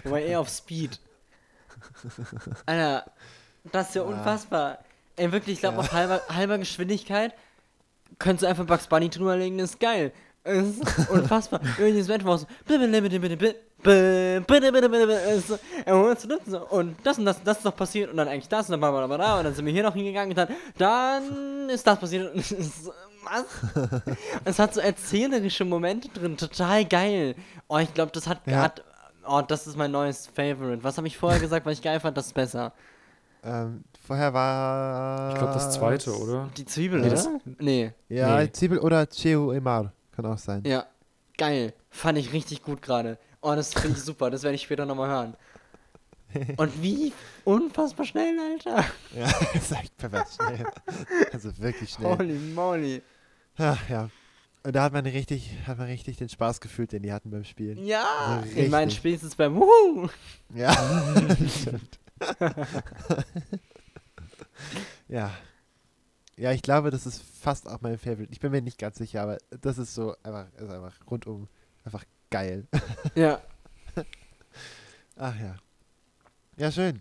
Wobei 0.04 0.24
eher 0.24 0.40
auf 0.40 0.48
Speed. 0.48 0.98
Alter, 2.66 3.04
das 3.72 3.88
ist 3.88 3.94
ja, 3.94 4.02
ja. 4.02 4.08
unfassbar. 4.08 4.78
Ey, 5.16 5.32
wirklich, 5.32 5.54
ich 5.54 5.60
glaube, 5.60 5.76
ja. 5.76 5.80
auf 5.80 5.92
halber, 5.92 6.20
halber 6.28 6.58
Geschwindigkeit 6.58 7.34
könntest 8.18 8.42
du 8.42 8.46
einfach 8.46 8.64
Bugs 8.64 8.86
Bunny 8.86 9.08
drüber 9.08 9.32
drüberlegen, 9.32 9.58
ist 9.58 9.80
geil. 9.80 10.12
Das 10.44 10.66
ist 10.66 11.10
unfassbar. 11.10 11.60
Irgendes 11.78 12.08
Mensch 12.08 12.24
war 12.24 12.38
so. 16.46 16.66
Und 16.66 16.96
das 17.04 17.18
und 17.18 17.24
das, 17.26 17.38
ist 17.38 17.64
noch 17.64 17.76
passiert 17.76 18.10
und 18.10 18.16
dann 18.16 18.28
eigentlich 18.28 18.48
das 18.48 18.66
und 18.66 18.72
dann 18.72 18.80
blablabla 18.80 19.38
und 19.38 19.44
dann 19.44 19.54
sind 19.54 19.66
wir 19.66 19.72
hier 19.72 19.82
noch 19.82 19.94
hingegangen 19.94 20.30
und 20.30 20.38
dann, 20.38 20.48
dann 20.78 21.68
ist 21.68 21.86
das 21.86 21.98
passiert. 21.98 22.34
und 22.34 22.38
es, 22.40 22.90
Was? 23.24 23.44
Es 24.44 24.58
hat 24.58 24.74
so 24.74 24.80
erzählerische 24.80 25.64
Momente 25.64 26.08
drin, 26.08 26.36
total 26.36 26.84
geil. 26.86 27.34
Oh, 27.68 27.78
ich 27.78 27.92
glaube, 27.92 28.12
das 28.12 28.26
hat 28.26 28.40
ja. 28.46 28.62
gerade 28.62 28.82
Oh, 29.28 29.42
das 29.42 29.66
ist 29.66 29.76
mein 29.76 29.90
neues 29.90 30.26
Favorite. 30.26 30.82
Was 30.82 30.96
habe 30.96 31.06
ich 31.06 31.16
vorher 31.18 31.38
gesagt, 31.40 31.66
was 31.66 31.74
ich 31.74 31.82
geil 31.82 32.00
fand? 32.00 32.16
Das 32.16 32.26
ist 32.26 32.32
besser. 32.34 32.72
Ähm, 33.44 33.84
vorher 34.04 34.32
war. 34.34 35.30
Ich 35.32 35.38
glaube, 35.38 35.52
das 35.54 35.72
zweite, 35.74 36.16
oder? 36.18 36.48
Die 36.56 36.64
Zwiebel, 36.64 37.00
Nee, 37.00 37.06
oder? 37.06 37.14
das- 37.14 37.28
nee. 37.58 37.92
Ja, 38.08 38.38
Nee. 38.40 38.50
Zwiebel 38.52 38.78
oder 38.78 39.06
Cheo 39.06 39.52
Emar. 39.52 39.92
Kann 40.16 40.26
auch 40.26 40.38
sein. 40.38 40.62
Ja, 40.66 40.86
geil. 41.36 41.72
Fand 41.90 42.18
ich 42.18 42.32
richtig 42.32 42.62
gut 42.62 42.82
gerade. 42.82 43.18
Oh, 43.40 43.54
das 43.54 43.72
finde 43.74 43.96
ich 43.96 44.02
super. 44.02 44.30
Das 44.30 44.42
werde 44.42 44.56
ich 44.56 44.62
später 44.62 44.84
nochmal 44.86 45.08
hören. 45.08 45.34
Und 46.56 46.82
wie 46.82 47.12
unfassbar 47.44 48.04
schnell, 48.04 48.36
Alter. 48.38 48.84
Ja, 49.16 49.26
ist 49.54 49.72
echt 49.72 49.96
pervers 49.96 50.34
schnell. 50.36 50.66
Also 51.32 51.56
wirklich 51.58 51.90
schnell. 51.90 52.16
Holy 52.18 52.34
moly. 52.54 53.02
Ja, 53.56 53.78
ja. 53.88 54.08
Und 54.64 54.74
da 54.74 54.82
hat 54.82 54.92
man 54.92 55.06
richtig, 55.06 55.50
hat 55.66 55.78
man 55.78 55.86
richtig 55.86 56.16
den 56.16 56.28
Spaß 56.28 56.60
gefühlt, 56.60 56.92
den 56.92 57.02
die 57.02 57.12
hatten 57.12 57.30
beim 57.30 57.44
Spielen. 57.44 57.84
Ja, 57.84 58.42
So 58.52 58.58
in 58.58 58.70
meinen 58.70 58.84
richtig. 58.84 58.98
Spielen 58.98 59.14
ist 59.14 59.22
es 59.22 59.34
beim 59.36 59.54
Wuhu. 59.56 60.08
Ja. 60.54 60.72
Stimmt. 61.60 61.98
ja. 65.08 65.30
Ja, 66.36 66.52
ich 66.52 66.62
glaube, 66.62 66.90
das 66.90 67.06
ist 67.06 67.20
fast 67.40 67.68
auch 67.68 67.80
mein 67.80 67.98
Favorite. 67.98 68.30
Ich 68.32 68.40
bin 68.40 68.52
mir 68.52 68.62
nicht 68.62 68.78
ganz 68.78 68.98
sicher, 68.98 69.22
aber 69.22 69.38
das 69.60 69.78
ist 69.78 69.94
so 69.94 70.14
einfach, 70.22 70.46
ist 70.56 70.70
einfach 70.70 70.94
rundum 71.10 71.48
einfach 71.84 72.04
geil. 72.30 72.66
Ja. 73.14 73.40
Ach 75.16 75.34
ja. 75.40 75.56
Ja, 76.56 76.70
schön. 76.70 77.00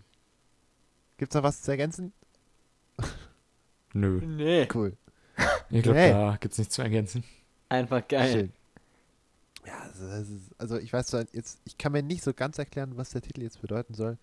Gibt's 1.18 1.34
noch 1.34 1.42
was 1.42 1.62
zu 1.62 1.70
ergänzen? 1.70 2.12
Nö. 3.92 4.20
Nee. 4.24 4.68
Cool. 4.72 4.96
Ich 5.70 5.82
glaube, 5.82 5.98
Nee. 5.98 6.10
da 6.10 6.36
gibt's 6.40 6.58
nichts 6.58 6.74
zu 6.74 6.82
ergänzen. 6.82 7.22
Einfach 7.68 8.06
geil. 8.08 8.32
Schön. 8.32 8.52
Ja, 9.66 9.78
also, 9.80 10.06
das 10.08 10.28
ist, 10.28 10.50
also 10.58 10.78
ich 10.78 10.92
weiß 10.92 11.08
zwar 11.08 11.24
jetzt, 11.32 11.60
ich 11.64 11.76
kann 11.76 11.92
mir 11.92 12.02
nicht 12.02 12.22
so 12.22 12.32
ganz 12.32 12.58
erklären, 12.58 12.96
was 12.96 13.10
der 13.10 13.20
Titel 13.20 13.42
jetzt 13.42 13.60
bedeuten 13.60 13.92
soll, 13.94 14.16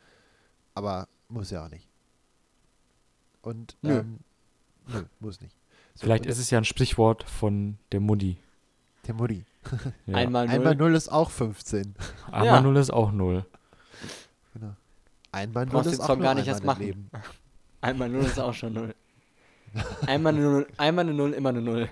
aber 0.74 1.08
muss 1.30 1.52
ja 1.52 1.66
auch 1.66 1.70
nicht. 1.70 1.88
Und 3.42 3.76
Nö. 3.84 4.00
ähm, 4.00 4.20
nö, 4.88 5.04
muss 5.20 5.40
nicht. 5.42 5.56
So, 5.94 6.04
Vielleicht 6.06 6.26
ist 6.26 6.40
es 6.40 6.50
ja 6.50 6.58
ein 6.58 6.66
Sprichwort 6.66 7.24
von 7.30 7.78
der 7.92 8.00
Mutti. 8.00 8.38
der 9.08 9.14
Mutti. 9.14 9.46
Ja. 10.08 10.18
Einmal 10.18 10.46
null. 10.48 10.56
Einmal 10.56 10.76
0 10.76 10.96
ist 10.96 11.10
auch 11.12 11.30
15. 11.32 11.96
Einmal 12.28 12.46
Ja. 12.46 12.62
null 12.62 12.78
ist 12.78 12.92
auch 12.92 13.12
null. 13.12 13.46
Genau. 14.54 14.76
Einmal 15.32 15.66
0 15.66 15.74
Brauchst 15.74 15.92
ist 15.92 16.00
auch 16.02 16.08
Song 16.08 16.22
gar 16.22 16.34
nicht 16.36 16.44
einmal 16.44 16.54
erst 16.56 16.64
machen. 16.64 16.84
Leben. 16.84 17.10
Einmal 17.82 18.10
null 18.10 18.26
ist 18.26 18.40
auch 18.40 18.54
schon 18.54 18.74
null. 18.74 18.96
Einmal 20.08 20.34
eine 20.34 20.44
Null, 20.44 20.68
einmal 20.78 21.06
eine 21.06 21.14
Null, 21.14 21.34
immer 21.34 21.50
eine 21.50 21.62
Null. 21.62 21.90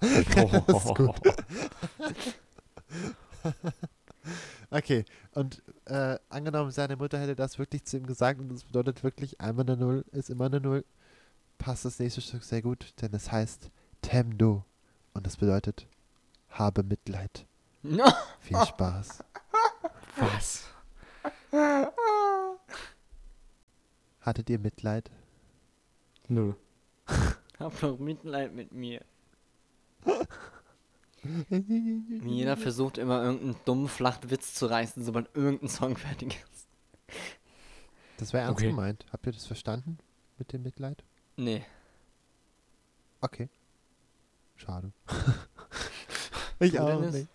Das 0.00 0.84
ist 0.84 0.94
gut. 0.94 1.20
Okay, 4.72 5.04
und 5.34 5.62
äh, 5.86 6.16
angenommen, 6.28 6.70
seine 6.70 6.96
Mutter 6.96 7.18
hätte 7.18 7.34
das 7.34 7.58
wirklich 7.58 7.84
zu 7.84 7.96
ihm 7.96 8.06
gesagt 8.06 8.38
und 8.38 8.50
das 8.50 8.62
bedeutet 8.62 9.02
wirklich, 9.02 9.40
einmal 9.40 9.66
eine 9.66 9.76
Null 9.76 10.04
ist 10.12 10.30
immer 10.30 10.44
eine 10.46 10.60
Null, 10.60 10.84
passt 11.58 11.84
das 11.84 11.98
nächste 11.98 12.20
Stück 12.20 12.44
sehr 12.44 12.62
gut, 12.62 12.94
denn 13.02 13.12
es 13.12 13.32
heißt 13.32 13.68
Temdo 14.00 14.64
und 15.12 15.26
das 15.26 15.36
bedeutet, 15.38 15.88
habe 16.50 16.84
Mitleid. 16.84 17.46
Viel 17.82 18.64
Spaß. 18.64 19.24
Was? 20.16 20.66
Hattet 24.20 24.50
ihr 24.50 24.58
Mitleid? 24.60 25.10
Nö. 26.28 26.54
Hab 27.58 27.80
doch 27.80 27.98
Mitleid 27.98 28.54
mit 28.54 28.70
mir. 28.70 29.04
Jeder 32.24 32.56
versucht 32.56 32.96
immer 32.98 33.22
irgendeinen 33.22 33.56
dummen, 33.64 33.88
flachen 33.88 34.30
Witz 34.30 34.54
zu 34.54 34.66
reißen, 34.66 35.04
sobald 35.04 35.34
irgendein 35.36 35.68
Song 35.68 35.96
fertig 35.96 36.42
ist. 36.52 36.66
Das 38.16 38.32
wäre 38.32 38.44
ernst 38.44 38.58
Okay. 38.60 38.70
gemeint. 38.70 39.04
Habt 39.12 39.26
ihr 39.26 39.32
das 39.32 39.46
verstanden 39.46 39.98
mit 40.38 40.52
dem 40.52 40.62
Mitleid? 40.62 41.02
Nee. 41.36 41.64
Okay. 43.20 43.48
Schade. 44.56 44.92
ich 46.60 46.72
Du, 46.72 46.80
auch 46.80 47.00
nicht. 47.00 47.28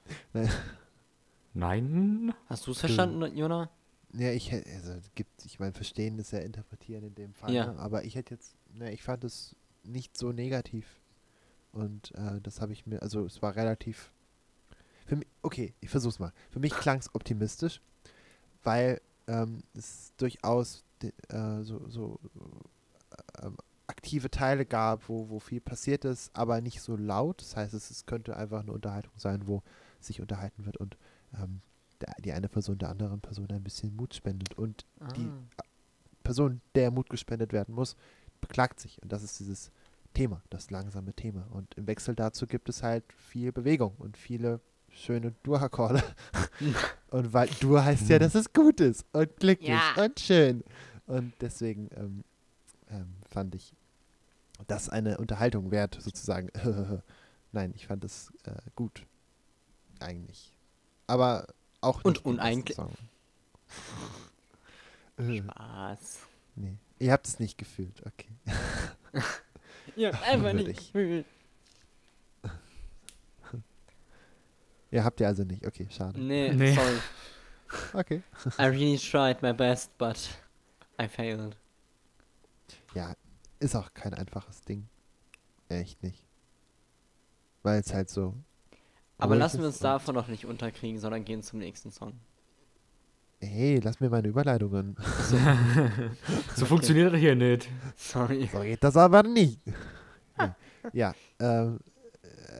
Nein? 1.53 2.33
Hast 2.47 2.67
du 2.67 2.71
es 2.71 2.79
verstanden, 2.79 3.35
Jona? 3.37 3.69
Ja, 4.13 4.31
ich 4.31 4.51
hätte, 4.51 4.69
also 4.71 4.93
gibt, 5.15 5.45
ich 5.45 5.59
meine, 5.59 5.73
verstehen 5.73 6.17
ist 6.19 6.31
ja 6.31 6.39
interpretieren 6.39 7.03
in 7.03 7.15
dem 7.15 7.33
Fall, 7.33 7.53
Ja. 7.53 7.73
ne? 7.73 7.79
aber 7.79 8.05
ich 8.05 8.15
hätte 8.15 8.33
jetzt, 8.35 8.55
ne, 8.73 8.91
ich 8.93 9.03
fand 9.03 9.23
es 9.23 9.55
nicht 9.83 10.17
so 10.17 10.31
negativ. 10.31 10.85
Und 11.75 12.13
äh, 12.15 12.39
das 12.41 12.61
habe 12.61 12.73
ich 12.73 12.85
mir, 12.87 13.01
also 13.01 13.25
es 13.25 13.41
war 13.41 13.55
relativ, 13.55 14.11
für 15.05 15.17
mich, 15.17 15.27
okay, 15.41 15.73
ich 15.81 15.89
versuch's 15.89 16.19
mal. 16.19 16.31
Für 16.49 16.59
mich 16.59 16.73
klang 16.73 16.99
es 16.99 17.13
optimistisch, 17.13 17.81
weil 18.63 19.01
ähm, 19.27 19.61
es 19.73 20.13
durchaus 20.17 20.83
äh, 21.01 21.61
so, 21.63 21.87
so 21.89 22.19
äh, 23.41 23.45
ähm, 23.45 23.57
aktive 23.87 24.31
Teile 24.31 24.65
gab, 24.65 25.09
wo, 25.09 25.29
wo 25.29 25.39
viel 25.39 25.59
passiert 25.61 26.05
ist, 26.05 26.35
aber 26.35 26.61
nicht 26.61 26.81
so 26.81 26.95
laut. 26.95 27.41
Das 27.41 27.55
heißt, 27.55 27.73
es, 27.73 27.91
es 27.91 28.05
könnte 28.05 28.37
einfach 28.37 28.61
eine 28.61 28.71
Unterhaltung 28.71 29.13
sein, 29.17 29.45
wo 29.47 29.61
sich 29.99 30.21
unterhalten 30.21 30.65
wird 30.65 30.77
und 30.77 30.97
ähm, 31.33 31.61
der, 32.01 32.13
die 32.19 32.31
eine 32.33 32.47
Person 32.49 32.77
der 32.77 32.89
anderen 32.89 33.19
Person 33.21 33.49
ein 33.51 33.63
bisschen 33.63 33.95
Mut 33.95 34.13
spendet. 34.13 34.57
Und 34.57 34.85
die 35.17 35.27
Ah. 35.27 35.63
Person, 36.23 36.61
der 36.73 36.89
Mut 36.91 37.09
gespendet 37.09 37.53
werden 37.53 37.75
muss, 37.75 37.95
beklagt 38.41 38.79
sich. 38.79 39.01
Und 39.01 39.11
das 39.11 39.23
ist 39.23 39.39
dieses 39.39 39.71
Thema, 40.15 40.41
das 40.49 40.71
langsame 40.71 41.13
Thema. 41.13 41.45
Und 41.51 41.75
im 41.75 41.85
Wechsel 41.85 42.15
dazu 42.15 42.47
gibt 42.47 42.69
es 42.69 42.81
halt 42.81 43.03
viel 43.13 43.51
Bewegung 43.51 43.93
und 43.99 44.17
viele 44.17 44.59
schöne 44.89 45.33
Dur-Akkorde. 45.43 46.01
und 47.11 47.33
weil 47.33 47.49
Dur 47.59 47.85
heißt 47.85 48.09
ja, 48.09 48.17
dass 48.17 48.33
es 48.33 48.51
gut 48.51 48.79
ist 48.79 49.05
und 49.11 49.35
glücklich 49.37 49.69
Ja. 49.69 49.93
und 50.03 50.19
schön. 50.19 50.63
Und 51.05 51.33
deswegen 51.41 51.89
ähm, 51.95 52.23
ähm, 52.89 53.13
fand 53.29 53.53
ich 53.53 53.73
das 54.67 54.89
eine 54.89 55.17
Unterhaltung 55.19 55.69
wert, 55.69 55.97
sozusagen. 56.01 56.49
Nein, 57.51 57.73
ich 57.75 57.85
fand 57.87 58.03
es 58.03 58.31
äh, 58.45 58.53
gut. 58.75 59.05
Eigentlich. 59.99 60.51
Aber 61.07 61.47
auch 61.81 62.03
Und 62.03 62.25
uneigentlich- 62.25 62.77
Was? 65.17 66.19
Nee. 66.57 66.77
Ihr 66.99 67.11
habt 67.11 67.27
es 67.27 67.39
nicht 67.39 67.57
gefühlt, 67.57 68.01
okay. 68.05 68.29
Ja, 69.95 70.11
einfach 70.11 70.53
nicht. 70.53 70.93
Ihr 74.91 75.03
habt 75.03 75.19
ihr 75.19 75.27
also 75.27 75.43
nicht, 75.43 75.65
okay, 75.65 75.87
schade. 75.89 76.19
Nee, 76.19 76.53
Nee. 76.53 76.73
sorry. 76.73 76.97
Okay. 77.93 78.21
I 78.59 78.63
really 78.65 78.97
tried 78.97 79.41
my 79.41 79.51
best, 79.51 79.97
but 79.97 80.17
I 81.01 81.07
failed. 81.07 81.57
Ja, 82.93 83.13
ist 83.59 83.75
auch 83.75 83.93
kein 83.93 84.13
einfaches 84.13 84.61
Ding. 84.61 84.87
Echt 85.67 86.01
nicht. 86.03 86.23
Weil 87.63 87.79
es 87.81 87.93
halt 87.93 88.09
so. 88.09 88.35
Aber 89.17 89.35
lassen 89.35 89.59
wir 89.59 89.67
uns 89.67 89.79
davon 89.79 90.15
noch 90.15 90.27
nicht 90.27 90.45
unterkriegen, 90.45 90.99
sondern 90.99 91.25
gehen 91.25 91.41
zum 91.41 91.59
nächsten 91.59 91.91
Song. 91.91 92.13
Hey, 93.39 93.79
lass 93.83 93.99
mir 93.99 94.09
meine 94.09 94.27
Überleitungen. 94.27 94.95
So 96.55 96.65
funktioniert 96.65 97.13
das 97.13 97.19
hier 97.19 97.35
nicht. 97.35 97.67
Sorry. 97.95 98.49
So 98.51 98.61
geht 98.61 98.83
das 98.83 98.95
aber 98.97 99.23
nicht. 99.23 99.59
Ja, 100.93 101.13
ähm, 101.39 101.79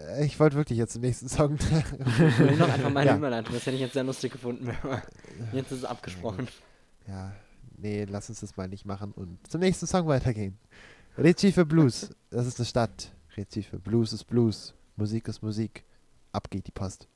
äh, 0.10 0.26
ich 0.26 0.40
wollte 0.40 0.56
wirklich 0.58 0.80
jetzt 0.80 0.94
zum 0.94 1.02
nächsten 1.04 1.30
Song. 1.30 1.58
Ich 1.60 2.40
will 2.40 2.56
noch 2.58 2.68
einfach 2.70 2.90
meine 2.90 3.12
Ja. 3.12 3.18
Überleitung. 3.18 3.54
Das 3.54 3.66
hätte 3.66 3.76
ich 3.76 3.82
jetzt 3.82 3.94
sehr 3.94 4.04
lustig 4.04 4.32
gefunden. 4.34 4.70
Jetzt 5.54 5.72
ist 5.72 5.80
es 5.80 5.86
abgesprochen. 5.86 6.48
ja, 7.08 7.32
nee, 7.78 8.06
lass 8.10 8.30
uns 8.30 8.40
das 8.42 8.58
mal 8.58 8.68
nicht 8.68 8.86
machen 8.86 9.12
und 9.14 9.38
zum 9.50 9.62
nächsten 9.62 9.86
Song 9.88 10.08
weitergehen. 10.08 10.58
Recife 11.18 11.66
Blues, 11.66 12.10
das 12.32 12.48
ist 12.48 12.60
eine 12.60 12.66
Stadt. 12.66 13.12
Recife, 13.38 13.80
Blues 13.80 14.12
ist 14.12 14.26
Blues, 14.26 14.74
Musik 14.96 15.28
ist 15.28 15.42
Musik. 15.44 15.84
Ab 16.32 16.50
geht 16.50 16.68
die 16.68 16.72
Post. 16.72 17.08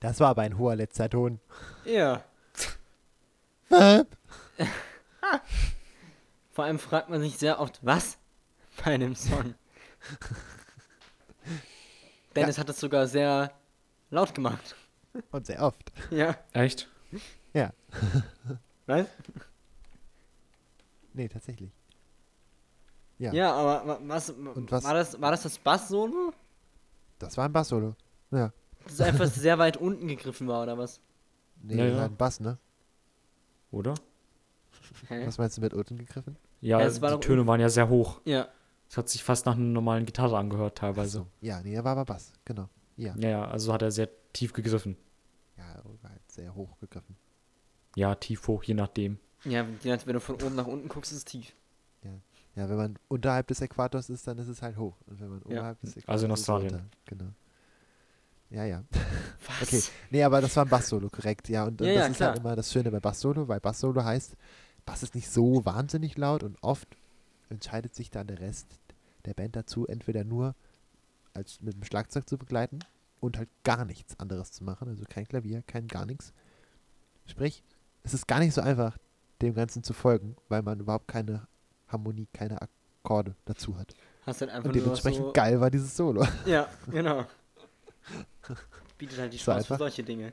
Das 0.00 0.18
war 0.20 0.28
aber 0.30 0.42
ein 0.42 0.56
hoher 0.58 0.76
letzter 0.76 1.08
Ton. 1.10 1.40
Ja. 1.84 2.24
Vor 6.52 6.64
allem 6.64 6.78
fragt 6.78 7.08
man 7.10 7.20
sich 7.20 7.36
sehr 7.38 7.60
oft, 7.60 7.78
was? 7.84 8.18
Bei 8.84 8.94
einem 8.94 9.14
Song. 9.14 9.54
Dennis 12.36 12.58
hat 12.58 12.68
es 12.68 12.78
sogar 12.80 13.06
sehr 13.06 13.52
laut 14.10 14.34
gemacht. 14.34 14.76
Und 15.32 15.46
sehr 15.46 15.62
oft. 15.62 15.92
Ja. 16.10 16.36
Echt? 16.52 16.88
Ja. 17.52 17.72
Was? 18.86 19.06
Nee, 21.14 21.28
tatsächlich. 21.28 21.70
Ja. 23.18 23.32
Ja, 23.32 23.52
aber 23.52 23.86
wa- 23.86 23.98
was, 24.02 24.30
Und 24.30 24.70
was- 24.70 24.84
war 24.84 24.94
das 24.94 25.20
war 25.20 25.30
das 25.32 25.42
das 25.42 25.58
Bass-Solo? 25.58 26.32
Das 27.18 27.36
war 27.36 27.46
ein 27.46 27.52
Bass-Solo. 27.52 27.96
Ja. 28.30 28.52
Das 28.84 28.92
ist 28.94 29.00
einfach 29.00 29.26
sehr 29.26 29.58
weit 29.58 29.76
unten 29.76 30.06
gegriffen 30.06 30.46
war, 30.46 30.62
oder 30.62 30.78
was? 30.78 31.00
Nee, 31.62 31.76
Ja, 31.76 31.84
das 31.84 31.92
ja. 31.92 31.98
war 31.98 32.04
ein 32.06 32.16
Bass, 32.16 32.40
ne? 32.40 32.58
Oder? 33.70 33.94
Hä? 35.08 35.26
Was 35.26 35.38
meinst 35.38 35.56
du 35.56 35.60
mit 35.60 35.74
unten 35.74 35.98
gegriffen? 35.98 36.36
Ja, 36.60 36.80
Ja, 36.80 37.00
war 37.00 37.10
die 37.10 37.14
doch 37.16 37.20
Töne 37.20 37.46
waren 37.46 37.60
ja 37.60 37.68
sehr 37.68 37.88
hoch. 37.88 38.20
Ja. 38.24 38.48
Es 38.90 38.96
hat 38.96 39.08
sich 39.08 39.22
fast 39.22 39.46
nach 39.46 39.54
einer 39.54 39.64
normalen 39.64 40.06
Gitarre 40.06 40.38
angehört 40.38 40.78
teilweise. 40.78 41.18
So. 41.18 41.26
Ja, 41.40 41.60
nee, 41.62 41.74
er 41.74 41.84
war 41.84 41.92
aber 41.92 42.04
Bass, 42.06 42.32
genau. 42.44 42.68
Ja. 42.96 43.14
Ja, 43.18 43.28
ja, 43.28 43.44
also 43.44 43.72
hat 43.72 43.82
er 43.82 43.90
sehr 43.90 44.08
tief 44.32 44.52
gegriffen. 44.52 44.96
Ja, 45.56 45.82
war 46.02 46.10
halt 46.10 46.32
sehr 46.32 46.54
hoch 46.54 46.78
gegriffen. 46.80 47.16
Ja, 47.96 48.14
tief, 48.14 48.46
hoch, 48.48 48.62
je 48.64 48.74
nachdem. 48.74 49.18
Ja, 49.44 49.66
wenn 49.82 50.14
du 50.14 50.20
von 50.20 50.36
oben 50.36 50.54
nach 50.56 50.66
unten 50.66 50.88
guckst, 50.88 51.12
ist 51.12 51.18
es 51.18 51.24
tief. 51.24 51.52
Ja, 52.56 52.68
wenn 52.68 52.76
man 52.76 52.98
unterhalb 53.06 53.46
des 53.46 53.60
Äquators 53.60 54.10
ist, 54.10 54.26
dann 54.26 54.36
ist 54.38 54.48
es 54.48 54.62
halt 54.62 54.76
hoch. 54.78 54.96
Und 55.06 55.20
wenn 55.20 55.28
man 55.28 55.40
Ja. 55.42 55.58
oberhalb 55.58 55.80
des 55.80 55.90
Äquators 55.96 56.08
Also 56.08 56.26
in 56.26 56.32
ist, 56.32 56.40
es 56.40 56.48
Australien. 56.48 56.74
runter. 56.74 56.88
Genau. 57.04 57.24
Ja, 58.50 58.64
ja. 58.64 58.82
Was? 59.46 59.62
Okay. 59.68 59.82
Nee, 60.10 60.22
aber 60.22 60.40
das 60.40 60.56
war 60.56 60.64
ein 60.64 60.70
Bass-Solo, 60.70 61.10
korrekt. 61.10 61.48
Ja, 61.48 61.64
und, 61.64 61.80
und 61.80 61.86
Ja, 61.86 61.94
das 61.94 62.02
ja, 62.02 62.06
ist 62.06 62.16
klar. 62.16 62.28
halt 62.30 62.38
immer 62.40 62.56
das 62.56 62.72
Schöne 62.72 62.90
bei 62.90 63.00
Bass-Solo, 63.00 63.48
weil 63.48 63.60
Bass-Solo 63.60 64.02
heißt, 64.02 64.36
Bass 64.86 65.02
ist 65.02 65.14
nicht 65.14 65.30
so 65.30 65.64
wahnsinnig 65.66 66.16
laut 66.16 66.42
und 66.42 66.56
oft 66.62 66.88
entscheidet 67.50 67.94
sich 67.94 68.10
dann 68.10 68.26
der 68.26 68.40
Rest 68.40 68.66
der 69.26 69.34
Band 69.34 69.56
dazu, 69.56 69.86
entweder 69.86 70.24
nur 70.24 70.54
als 71.34 71.60
mit 71.60 71.74
dem 71.74 71.84
Schlagzeug 71.84 72.28
zu 72.28 72.38
begleiten 72.38 72.78
und 73.20 73.36
halt 73.36 73.48
gar 73.64 73.84
nichts 73.84 74.18
anderes 74.18 74.52
zu 74.52 74.64
machen, 74.64 74.88
also 74.88 75.04
kein 75.08 75.26
Klavier, 75.26 75.62
kein 75.66 75.86
gar 75.88 76.06
nichts. 76.06 76.32
Sprich, 77.26 77.62
es 78.02 78.14
ist 78.14 78.26
gar 78.26 78.38
nicht 78.38 78.54
so 78.54 78.60
einfach, 78.60 78.96
dem 79.42 79.54
Ganzen 79.54 79.82
zu 79.82 79.92
folgen, 79.92 80.36
weil 80.48 80.62
man 80.62 80.80
überhaupt 80.80 81.08
keine 81.08 81.46
Harmonie, 81.88 82.26
keine 82.32 82.58
Akkorde 82.62 83.34
dazu 83.44 83.78
hat. 83.78 83.94
Hast 84.24 84.40
dann 84.40 84.48
einfach 84.50 84.68
Und 84.68 84.74
dementsprechend 84.74 85.26
so... 85.26 85.32
geil 85.32 85.60
war 85.60 85.70
dieses 85.70 85.96
Solo. 85.96 86.26
Ja, 86.46 86.68
genau. 86.90 87.24
Bietet 88.98 89.18
halt 89.18 89.32
die 89.32 89.38
Chance 89.38 89.66
für 89.66 89.76
solche 89.76 90.02
Dinge. 90.02 90.32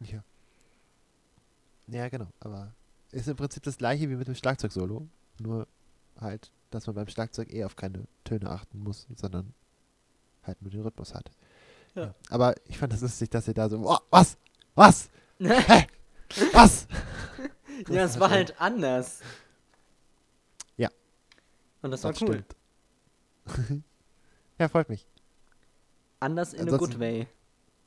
Ja. 0.00 0.22
Ja, 1.88 2.08
genau. 2.08 2.28
Aber 2.40 2.74
ist 3.12 3.28
im 3.28 3.36
Prinzip 3.36 3.62
das 3.62 3.78
gleiche 3.78 4.08
wie 4.10 4.16
mit 4.16 4.26
dem 4.26 4.34
Schlagzeug-Solo. 4.34 5.06
Nur 5.38 5.66
halt, 6.20 6.50
dass 6.70 6.86
man 6.86 6.96
beim 6.96 7.08
Schlagzeug 7.08 7.52
eh 7.52 7.64
auf 7.64 7.76
keine 7.76 8.06
Töne 8.24 8.50
achten 8.50 8.80
muss, 8.80 9.06
sondern 9.16 9.54
halt 10.42 10.60
nur 10.62 10.70
den 10.70 10.82
Rhythmus 10.82 11.14
hat. 11.14 11.30
Ja. 11.94 12.14
Aber 12.30 12.54
ich 12.66 12.78
fand 12.78 12.92
das 12.92 13.00
lustig, 13.02 13.30
dass 13.30 13.48
ihr 13.48 13.54
da 13.54 13.68
so, 13.68 13.78
oh, 13.78 13.98
was? 14.10 14.36
Was? 14.74 15.10
Hä? 15.38 15.86
Was? 16.52 16.86
ja, 17.88 18.04
es 18.04 18.18
war 18.18 18.30
halt 18.30 18.60
anders. 18.60 19.20
Ja. 20.76 20.90
Und 21.82 21.90
das 21.90 22.04
war 22.04 22.12
Das 22.12 22.22
cool. 22.22 22.44
stimmt. 23.46 23.76
ja, 24.58 24.68
freut 24.68 24.88
mich. 24.88 25.06
Anders 26.20 26.52
in 26.52 26.60
a 26.60 26.62
Ansonsten- 26.72 26.90
good 26.92 27.00
way. 27.00 27.26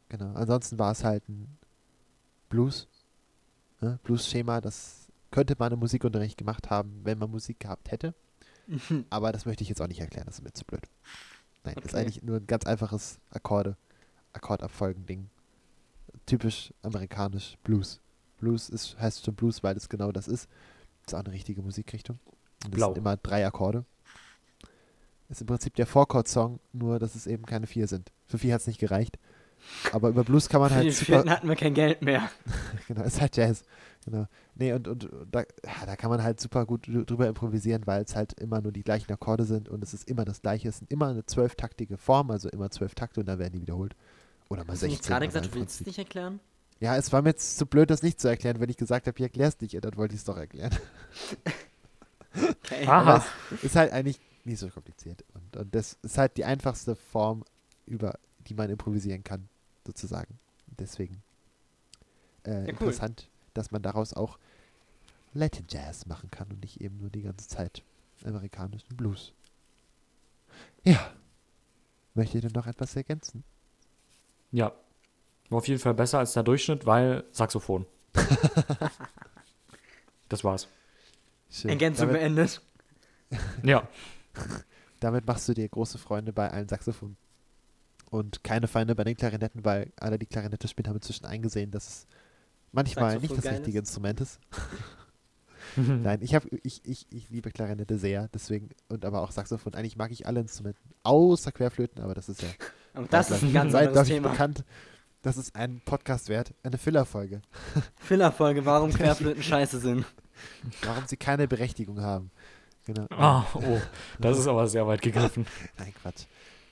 Genau. 0.09 0.33
Ansonsten 0.33 0.79
war 0.79 0.91
es 0.91 1.03
halt 1.03 1.27
ein 1.29 1.57
Blues. 2.49 2.87
Ne? 3.81 3.99
Blues-Schema, 4.03 4.59
das 4.61 5.07
könnte 5.31 5.55
man 5.57 5.71
im 5.71 5.79
Musikunterricht 5.79 6.37
gemacht 6.37 6.69
haben, 6.69 7.01
wenn 7.03 7.17
man 7.19 7.29
Musik 7.29 7.59
gehabt 7.59 7.91
hätte. 7.91 8.13
Aber 9.09 9.31
das 9.31 9.45
möchte 9.45 9.63
ich 9.63 9.69
jetzt 9.69 9.81
auch 9.81 9.87
nicht 9.87 9.99
erklären, 9.99 10.25
das 10.25 10.35
ist 10.39 10.43
mir 10.43 10.51
zu 10.53 10.65
blöd. 10.65 10.81
Nein, 11.63 11.75
das 11.75 11.85
ist 11.85 11.93
Okay. 11.93 12.01
eigentlich 12.01 12.23
nur 12.23 12.37
ein 12.37 12.47
ganz 12.47 12.65
einfaches 12.65 13.19
Akkorde, 13.29 13.77
Akkordabfolgen-Ding. 14.33 15.29
Typisch 16.25 16.73
amerikanisch 16.81 17.57
Blues. 17.63 17.99
Blues 18.37 18.69
ist, 18.69 18.97
heißt 18.99 19.25
schon 19.25 19.35
Blues, 19.35 19.63
weil 19.63 19.75
es 19.77 19.89
genau 19.89 20.11
das 20.11 20.27
ist. 20.27 20.47
Ist 21.05 21.13
auch 21.15 21.19
eine 21.19 21.31
richtige 21.31 21.61
Musikrichtung. 21.61 22.19
Das 22.61 22.71
Blau. 22.71 22.87
sind 22.87 22.97
immer 22.99 23.17
drei 23.17 23.45
Akkorde. 23.45 23.85
Ist 25.29 25.41
im 25.41 25.47
Prinzip 25.47 25.75
der 25.75 25.85
Four-Chord-Song, 25.85 26.59
nur 26.73 26.97
dass 26.99 27.15
es 27.15 27.27
eben 27.27 27.45
keine 27.45 27.67
vier 27.67 27.87
sind. 27.87 28.11
Für 28.25 28.37
vier 28.39 28.53
hat 28.53 28.61
es 28.61 28.67
nicht 28.67 28.79
gereicht. 28.79 29.17
Aber 29.91 30.09
über 30.09 30.23
Blues 30.23 30.49
kann 30.49 30.61
man 30.61 30.69
Für 30.69 30.75
halt 30.77 30.85
den 30.87 30.91
super, 30.93 31.05
vierten 31.05 31.29
hatten 31.29 31.47
wir 31.49 31.55
kein 31.55 31.73
Geld 31.73 32.01
mehr. 32.01 32.29
genau, 32.87 33.03
ist 33.03 33.19
halt 33.21 33.35
Jazz. 33.35 33.63
Genau. 34.05 34.25
Nee, 34.55 34.73
und, 34.73 34.87
und 34.87 35.09
da, 35.29 35.41
ja, 35.41 35.85
da 35.85 35.95
kann 35.97 36.09
man 36.09 36.23
halt 36.23 36.39
super 36.39 36.65
gut 36.65 36.85
drü- 36.87 37.05
drüber 37.05 37.27
improvisieren, 37.27 37.85
weil 37.85 38.01
es 38.03 38.15
halt 38.15 38.33
immer 38.39 38.61
nur 38.61 38.71
die 38.71 38.83
gleichen 38.83 39.11
Akkorde 39.11 39.43
sind 39.43 39.69
und 39.69 39.83
es 39.83 39.93
ist 39.93 40.09
immer 40.09 40.23
das 40.25 40.41
gleiche. 40.41 40.69
Es 40.69 40.77
sind 40.79 40.89
immer 40.91 41.09
eine 41.09 41.25
zwölftaktige 41.25 41.97
Form, 41.97 42.31
also 42.31 42.49
immer 42.49 42.71
zwölf 42.71 42.95
Takte 42.95 43.19
und 43.19 43.25
dann 43.27 43.37
werden 43.37 43.53
die 43.53 43.61
wiederholt. 43.61 43.95
Oder 44.47 44.63
mal 44.63 44.73
Hast 44.73 44.83
du 44.83 44.87
16. 44.87 44.89
nicht 44.89 45.03
gerade 45.03 45.25
aber 45.25 45.33
gesagt, 45.33 45.45
du 45.53 45.59
willst 45.59 45.81
es 45.81 45.85
nicht 45.87 45.99
erklären? 45.99 46.39
Ja, 46.79 46.95
es 46.95 47.11
war 47.11 47.21
mir 47.21 47.29
jetzt 47.29 47.57
zu 47.57 47.65
blöd, 47.65 47.89
das 47.89 48.01
nicht 48.01 48.21
zu 48.21 48.29
erklären. 48.29 48.61
Wenn 48.61 48.69
ich 48.69 48.77
gesagt 48.77 49.05
habe, 49.05 49.17
ich 49.17 49.23
erklär's 49.23 49.59
nicht, 49.59 49.77
dann 49.83 49.97
wollte 49.97 50.15
ich 50.15 50.21
es 50.21 50.25
doch 50.25 50.37
erklären. 50.37 50.71
Okay. 52.31 52.85
Aha. 52.85 53.25
ist 53.63 53.75
halt 53.75 53.91
eigentlich 53.91 54.19
nicht 54.49 54.59
so 54.59 54.69
kompliziert. 54.69 55.23
Und, 55.33 55.57
und 55.57 55.75
das 55.75 55.97
ist 56.01 56.17
halt 56.17 56.37
die 56.37 56.45
einfachste 56.45 56.95
Form, 56.95 57.43
über 57.85 58.17
die 58.47 58.53
man 58.53 58.69
improvisieren 58.69 59.23
kann, 59.23 59.47
sozusagen. 59.85 60.39
Deswegen 60.67 61.21
äh, 62.43 62.51
cool. 62.51 62.69
interessant, 62.69 63.29
dass 63.53 63.71
man 63.71 63.81
daraus 63.81 64.13
auch 64.13 64.37
Latin 65.33 65.65
Jazz 65.69 66.05
machen 66.05 66.31
kann 66.31 66.49
und 66.49 66.61
nicht 66.61 66.81
eben 66.81 66.97
nur 66.97 67.09
die 67.09 67.21
ganze 67.21 67.47
Zeit 67.47 67.83
amerikanischen 68.25 68.95
Blues. 68.95 69.33
Ja. 70.83 71.13
Möchtet 72.15 72.43
ihr 72.43 72.51
noch 72.51 72.67
etwas 72.67 72.95
ergänzen? 72.95 73.43
Ja. 74.51 74.73
War 75.49 75.59
auf 75.59 75.67
jeden 75.67 75.79
Fall 75.79 75.93
besser 75.93 76.19
als 76.19 76.33
der 76.33 76.43
Durchschnitt, 76.43 76.85
weil 76.85 77.23
Saxophon. 77.31 77.85
das 80.29 80.43
war's. 80.43 80.67
Schön. 81.51 81.69
Ergänzung 81.69 82.07
damit, 82.07 82.21
beendet. 82.21 82.61
Ja. 83.63 83.87
damit 84.99 85.25
machst 85.27 85.47
du 85.47 85.53
dir 85.53 85.67
große 85.67 85.97
Freunde 85.97 86.33
bei 86.33 86.49
allen 86.51 86.67
Saxophonen. 86.67 87.17
Und 88.09 88.43
keine 88.43 88.67
Feinde 88.67 88.95
bei 88.95 89.03
den 89.03 89.15
Klarinetten, 89.15 89.63
weil 89.63 89.91
alle, 89.99 90.17
die 90.17 90.25
Klarinette 90.25 90.67
spielen, 90.67 90.87
haben 90.87 90.95
inzwischen 90.95 91.25
eingesehen, 91.25 91.69
dass 91.69 91.87
es 91.87 92.07
manchmal 92.71 93.11
Saxophon 93.11 93.35
nicht 93.35 93.45
das 93.45 93.53
richtige 93.53 93.79
Instrument 93.79 94.21
ist. 94.21 94.39
Nein, 95.75 96.19
ich, 96.21 96.33
hab, 96.33 96.45
ich, 96.63 96.83
ich, 96.83 97.05
ich 97.11 97.29
liebe 97.29 97.51
Klarinette 97.51 97.99
sehr, 97.99 98.27
deswegen, 98.33 98.69
und 98.87 99.05
aber 99.05 99.21
auch 99.21 99.31
Saxophon. 99.31 99.75
Eigentlich 99.75 99.97
mag 99.97 100.09
ich 100.11 100.25
alle 100.25 100.39
Instrumente, 100.39 100.79
außer 101.03 101.51
Querflöten, 101.51 102.01
aber 102.01 102.15
das 102.15 102.29
ist 102.29 102.41
ja 102.41 102.49
Aber 102.93 103.07
das 103.07 103.31
ist 103.31 103.43
ein 103.43 103.53
ganz 103.53 103.75
anderes 103.75 104.07
ich, 104.07 104.15
Thema. 104.15 104.29
bekannt. 104.29 104.63
Das 105.21 105.37
ist 105.37 105.55
ein 105.55 105.81
Podcast 105.83 106.29
wert, 106.29 106.53
eine 106.63 106.77
Filler-Folge, 106.77 107.41
Filler-Folge, 107.97 108.65
warum 108.65 108.91
Querflöten 108.93 109.43
scheiße 109.43 109.79
sind. 109.79 110.05
warum 110.83 111.05
sie 111.07 111.17
keine 111.17 111.47
Berechtigung 111.47 112.01
haben. 112.01 112.31
Genau. 112.93 113.05
Ah, 113.11 113.45
oh, 113.53 113.79
das 114.17 114.39
ist 114.39 114.47
aber 114.47 114.67
sehr 114.67 114.87
weit 114.87 115.03
gegriffen. 115.03 115.45
Nein, 115.77 115.93
Quatsch. 116.01 116.25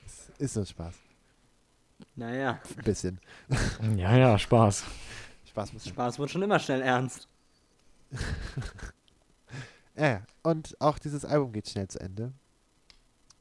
Es 0.04 0.30
ist 0.40 0.56
nur 0.56 0.66
Spaß. 0.66 0.96
Naja, 2.16 2.60
Ein 2.76 2.84
bisschen. 2.84 3.20
Ja, 3.96 4.16
ja, 4.16 4.36
Spaß. 4.36 4.82
Spaß 5.48 5.72
muss. 5.72 5.86
Spaß 5.86 6.18
wird 6.18 6.30
schon 6.30 6.42
immer 6.42 6.58
schnell 6.58 6.82
ernst. 6.82 7.28
Ja, 9.94 10.06
ja. 10.06 10.22
und 10.44 10.80
auch 10.80 10.96
dieses 11.00 11.24
Album 11.24 11.52
geht 11.52 11.68
schnell 11.68 11.88
zu 11.88 11.98
Ende. 11.98 12.32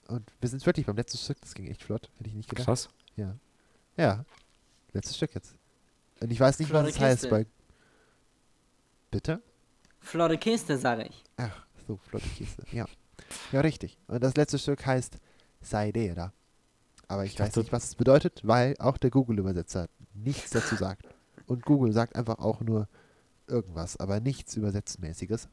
Und 0.08 0.24
wir 0.40 0.50
sind 0.50 0.66
wirklich 0.66 0.88
beim 0.88 0.96
letzten 0.96 1.20
Stück, 1.20 1.40
das 1.40 1.54
ging 1.54 1.68
echt 1.68 1.84
flott, 1.84 2.10
hätte 2.18 2.30
ich 2.32 2.36
nicht 2.36 2.50
gedacht. 2.50 2.66
Krass. 2.66 2.90
Ja, 3.96 4.26
letztes 4.94 5.18
Stück 5.18 5.36
jetzt. 5.36 5.54
Und 6.20 6.32
ich 6.32 6.40
weiß 6.40 6.58
nicht, 6.58 6.72
was 6.74 6.82
Flotte 6.82 6.96
es 6.96 7.00
heißt, 7.00 7.30
weil... 7.30 7.46
Bitte? 9.12 9.40
Flotte 10.00 10.40
Kiste, 10.40 10.80
sag 10.80 11.06
ich. 11.06 11.24
Ach, 11.38 11.67
so, 11.88 11.98
flotte 11.98 12.28
Kiste, 12.30 12.64
ja. 12.72 12.86
Ja, 13.52 13.62
richtig. 13.62 13.98
Und 14.08 14.24
das 14.24 14.36
letzte 14.36 14.60
Stück 14.60 14.86
heißt 14.86 15.18
Saidera. 15.62 16.34
Aber 17.08 17.26
ich, 17.26 17.34
Ich 17.34 17.40
weiß 17.40 17.56
nicht, 17.56 17.72
was 17.72 17.86
es 17.86 17.96
bedeutet, 17.96 18.42
weil 18.44 18.76
auch 18.80 18.98
der 18.98 19.10
Google-Übersetzer 19.10 19.88
nichts 20.14 20.52
dazu 20.52 20.76
sagt. 20.76 21.08
Und 21.46 21.64
Google 21.66 21.94
sagt 21.94 22.16
einfach 22.16 22.40
auch 22.40 22.62
nur 22.62 22.88
irgendwas, 23.48 23.98
aber 23.98 24.20
nichts 24.20 24.56
Übersetzmäßiges. 24.56 25.48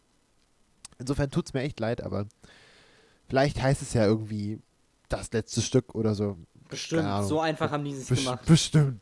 Insofern 0.98 1.31
tut 1.31 1.47
es 1.47 1.55
mir 1.55 1.62
echt 1.62 1.78
leid, 1.81 2.02
aber 2.02 2.27
vielleicht 3.28 3.62
heißt 3.62 3.82
es 3.82 3.94
ja 3.94 4.05
irgendwie 4.05 4.61
das 5.09 5.32
letzte 5.32 5.62
Stück 5.62 5.94
oder 5.94 6.15
so. 6.15 6.36
Bestimmt, 6.69 7.05
Ahnung. 7.05 7.28
so 7.28 7.40
einfach 7.40 7.70
haben 7.70 7.85
die 7.85 7.93
es 7.93 8.06
Bes 8.06 8.24
gemacht. 8.24 8.47
bestimmt. 8.47 9.01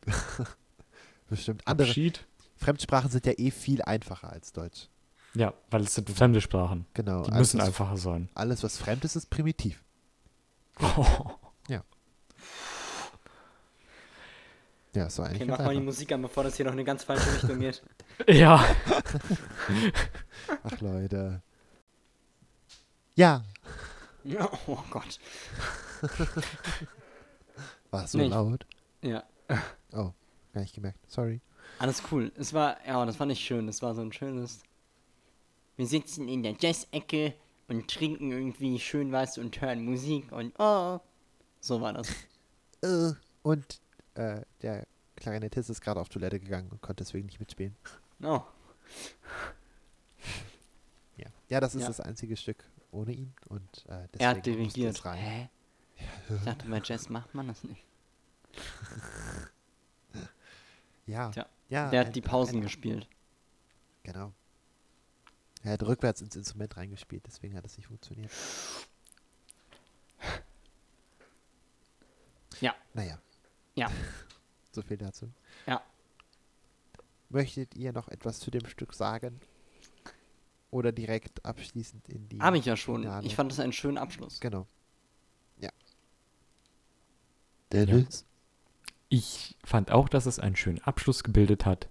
bestimmt. 1.28 1.66
Andere 1.66 1.88
Abschied. 1.88 2.26
Fremdsprachen 2.56 3.10
sind 3.10 3.26
ja 3.26 3.32
eh 3.38 3.50
viel 3.50 3.82
einfacher 3.82 4.30
als 4.30 4.52
Deutsch. 4.52 4.88
Ja, 5.34 5.54
weil 5.70 5.82
es 5.82 5.94
sind 5.94 6.10
fremde 6.10 6.40
Sprachen. 6.40 6.86
Genau. 6.94 7.22
Die 7.22 7.32
alles, 7.32 7.54
müssen 7.54 7.60
einfacher 7.60 7.96
sein. 7.96 8.28
Alles, 8.34 8.62
was 8.62 8.76
fremd 8.76 9.04
ist, 9.04 9.16
ist 9.16 9.30
primitiv. 9.30 9.82
Ja, 14.94 15.08
so 15.08 15.22
eigentlich 15.22 15.40
Okay, 15.42 15.50
mach 15.50 15.58
mal 15.58 15.74
die. 15.74 15.80
Musik 15.80 16.12
an, 16.12 16.20
bevor 16.20 16.44
das 16.44 16.56
hier 16.56 16.66
noch 16.66 16.72
in 16.72 16.78
eine 16.78 16.84
ganz 16.84 17.04
falsche 17.04 17.32
Richtung 17.34 17.58
geht. 17.60 17.82
Ja. 18.28 18.62
Ach, 20.62 20.80
Leute. 20.80 21.40
Ja. 23.14 23.42
Ja, 24.22 24.48
oh 24.66 24.78
Gott. 24.90 25.18
War 27.90 28.04
es 28.04 28.12
so 28.12 28.18
Nee, 28.18 28.24
ich- 28.26 28.30
laut? 28.30 28.66
Ja, 29.00 29.24
Gar 29.90 30.14
nicht 30.60 30.74
gemerkt. 30.74 30.98
Sorry. 31.10 31.40
alles 31.78 32.02
cool. 32.12 32.30
Es 32.36 32.52
war, 32.52 32.76
ja, 32.86 33.04
das 33.06 33.16
fand 33.16 33.32
ich 33.32 33.40
schön. 33.40 33.66
Das 33.66 33.80
war 33.80 33.94
so 33.94 34.02
ein 34.02 34.12
schönes. 34.12 34.60
Wir 35.76 35.86
sitzen 35.86 36.28
in 36.28 36.42
der 36.42 36.54
Jazz-Ecke 36.58 37.34
und 37.68 37.88
trinken 37.90 38.30
irgendwie 38.30 38.78
schön 38.78 39.12
was 39.12 39.38
und 39.38 39.60
hören 39.60 39.84
Musik 39.84 40.30
und 40.32 40.52
oh. 40.58 41.00
So 41.60 41.80
war 41.80 41.92
das. 41.92 42.08
Äh, 42.84 43.12
Und 43.42 43.80
äh, 44.14 44.40
der 44.60 44.86
Klarinettist 45.14 45.70
ist 45.70 45.80
gerade 45.82 46.00
auf 46.00 46.08
Toilette 46.08 46.40
gegangen 46.40 46.68
und 46.70 46.80
konnte 46.82 47.04
deswegen 47.04 47.26
nicht 47.26 47.38
mitspielen. 47.40 47.76
Oh. 48.22 48.40
Ja, 51.16 51.26
ja 51.48 51.60
das 51.60 51.74
ist 51.76 51.82
Ja. 51.82 51.88
das 51.88 52.00
einzige 52.00 52.36
Stück 52.36 52.64
ohne 52.90 53.12
ihn. 53.12 53.32
Und 53.48 53.62
äh, 53.88 54.08
deswegen 54.12 54.18
Er 54.18 54.28
hat 54.30 54.44
dirigiert. 54.46 54.96
es 54.96 55.04
rein. 55.04 55.18
Hä? 55.18 55.48
Ich 56.36 56.44
dachte, 56.44 56.66
bei 56.68 56.80
Jazz 56.84 57.08
macht 57.08 57.34
man 57.34 57.46
das 57.48 57.62
nicht. 57.64 57.84
Ja, 61.06 61.30
Tja, 61.30 61.46
ja. 61.68 61.90
Der 61.90 62.00
hat 62.06 62.16
die 62.16 62.20
Pausen 62.20 62.56
ein- 62.58 62.62
gespielt. 62.62 63.06
Genau. 64.02 64.32
Er 65.62 65.72
hat 65.72 65.82
rückwärts 65.82 66.20
ins 66.20 66.36
Instrument 66.36 66.76
reingespielt, 66.76 67.24
deswegen 67.26 67.56
hat 67.56 67.64
es 67.64 67.76
nicht 67.76 67.86
funktioniert. 67.86 68.30
Ja. 72.60 72.74
Naja. 72.94 73.18
Ja. 73.74 73.90
So 74.74 74.80
viel 74.80 74.96
dazu. 74.96 75.30
Ja. 75.66 75.82
Möchtet 77.28 77.74
ihr 77.74 77.92
noch 77.92 78.08
etwas 78.08 78.40
zu 78.40 78.50
dem 78.50 78.66
Stück 78.66 78.94
sagen? 78.94 79.38
Oder 80.70 80.92
direkt 80.92 81.44
abschließend 81.44 82.08
in 82.08 82.26
die. 82.30 82.40
Habe 82.40 82.56
ich 82.56 82.64
ja 82.64 82.74
schon. 82.74 83.02
Finale? 83.02 83.26
Ich 83.26 83.36
fand 83.36 83.52
das 83.52 83.60
einen 83.60 83.74
schönen 83.74 83.98
Abschluss. 83.98 84.40
Genau. 84.40 84.66
Dennis? 87.72 88.26
Ich 89.08 89.56
fand 89.64 89.90
auch, 89.90 90.08
dass 90.08 90.26
es 90.26 90.38
einen 90.38 90.56
schönen 90.56 90.80
Abschluss 90.80 91.22
gebildet 91.22 91.66
hat 91.66 91.88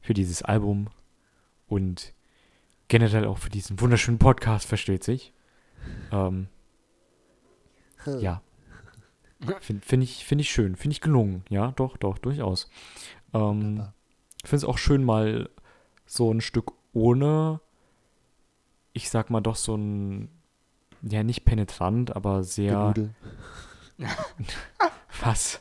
für 0.00 0.14
dieses 0.14 0.42
Album 0.42 0.90
und 1.66 2.12
generell 2.88 3.26
auch 3.26 3.38
für 3.38 3.50
diesen 3.50 3.80
wunderschönen 3.80 4.18
Podcast, 4.18 4.66
versteht 4.66 5.04
sich. 5.04 5.32
Ähm, 6.10 6.48
ja. 8.06 8.42
Finde 9.60 9.86
find 9.86 10.02
ich, 10.02 10.24
find 10.24 10.40
ich 10.40 10.50
schön, 10.50 10.74
finde 10.74 10.92
ich 10.92 11.00
gelungen. 11.00 11.44
Ja, 11.48 11.72
doch, 11.72 11.96
doch, 11.96 12.18
durchaus. 12.18 12.68
Ähm, 13.32 13.86
finde 14.44 14.56
es 14.56 14.64
auch 14.64 14.78
schön, 14.78 15.04
mal 15.04 15.48
so 16.06 16.32
ein 16.32 16.40
Stück 16.40 16.72
ohne, 16.92 17.60
ich 18.92 19.10
sag 19.10 19.30
mal 19.30 19.40
doch 19.40 19.56
so 19.56 19.76
ein, 19.76 20.28
ja, 21.02 21.22
nicht 21.22 21.44
penetrant, 21.44 22.16
aber 22.16 22.42
sehr, 22.42 22.94
was? 25.22 25.60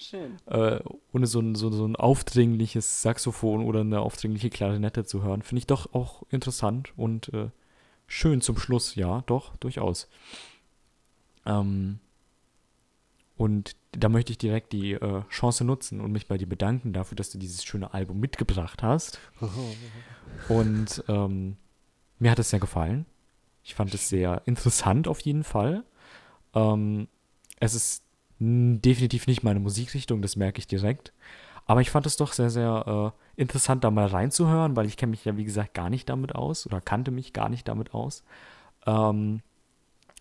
Schön. 0.00 0.36
äh, 0.46 0.80
ohne 1.12 1.26
so 1.26 1.40
ein, 1.40 1.56
so, 1.56 1.70
so 1.70 1.84
ein 1.84 1.96
aufdringliches 1.96 3.02
Saxophon 3.02 3.64
oder 3.64 3.80
eine 3.80 4.00
aufdringliche 4.00 4.48
Klarinette 4.48 5.04
zu 5.04 5.22
hören, 5.22 5.42
finde 5.42 5.58
ich 5.58 5.66
doch 5.66 5.92
auch 5.92 6.22
interessant 6.30 6.92
und 6.96 7.32
äh, 7.34 7.50
schön 8.06 8.40
zum 8.40 8.56
Schluss, 8.56 8.94
ja, 8.94 9.22
doch, 9.26 9.56
durchaus. 9.56 10.08
Ähm, 11.46 11.98
und 13.36 13.76
da 13.92 14.08
möchte 14.08 14.32
ich 14.32 14.38
direkt 14.38 14.72
die 14.72 14.92
äh, 14.92 15.22
Chance 15.30 15.64
nutzen 15.64 16.00
und 16.00 16.12
mich 16.12 16.26
bei 16.26 16.38
dir 16.38 16.48
bedanken 16.48 16.92
dafür, 16.92 17.16
dass 17.16 17.30
du 17.30 17.38
dieses 17.38 17.64
schöne 17.64 17.94
Album 17.94 18.20
mitgebracht 18.20 18.82
hast. 18.82 19.20
Und 20.48 21.04
ähm, 21.08 21.56
mir 22.18 22.30
hat 22.30 22.38
es 22.38 22.50
sehr 22.50 22.60
gefallen. 22.60 23.06
Ich 23.62 23.74
fand 23.74 23.94
es 23.94 24.08
sehr 24.08 24.42
interessant 24.44 25.08
auf 25.08 25.20
jeden 25.20 25.44
Fall. 25.44 25.84
Ähm, 26.54 27.08
es 27.60 27.74
ist 27.74 28.02
definitiv 28.40 29.26
nicht 29.26 29.42
meine 29.42 29.60
Musikrichtung, 29.60 30.22
das 30.22 30.36
merke 30.36 30.58
ich 30.58 30.66
direkt. 30.66 31.12
Aber 31.66 31.80
ich 31.82 31.90
fand 31.90 32.06
es 32.06 32.16
doch 32.16 32.32
sehr, 32.32 32.50
sehr 32.50 33.14
äh, 33.36 33.40
interessant, 33.40 33.84
da 33.84 33.90
mal 33.90 34.06
reinzuhören, 34.06 34.74
weil 34.74 34.86
ich 34.86 34.96
kenne 34.96 35.10
mich 35.10 35.24
ja, 35.24 35.36
wie 35.36 35.44
gesagt, 35.44 35.74
gar 35.74 35.90
nicht 35.90 36.08
damit 36.08 36.34
aus 36.34 36.66
oder 36.66 36.80
kannte 36.80 37.10
mich 37.10 37.32
gar 37.32 37.48
nicht 37.48 37.68
damit 37.68 37.92
aus. 37.92 38.24
Ähm, 38.86 39.42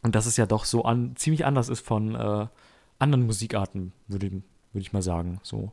und 0.03 0.15
dass 0.15 0.25
es 0.25 0.37
ja 0.37 0.45
doch 0.45 0.65
so 0.65 0.83
an, 0.83 1.15
ziemlich 1.15 1.45
anders 1.45 1.69
ist 1.69 1.85
von 1.85 2.15
äh, 2.15 2.47
anderen 2.99 3.25
Musikarten, 3.25 3.93
würde 4.07 4.31
würd 4.73 4.85
ich 4.85 4.93
mal 4.93 5.01
sagen. 5.01 5.39
So. 5.43 5.71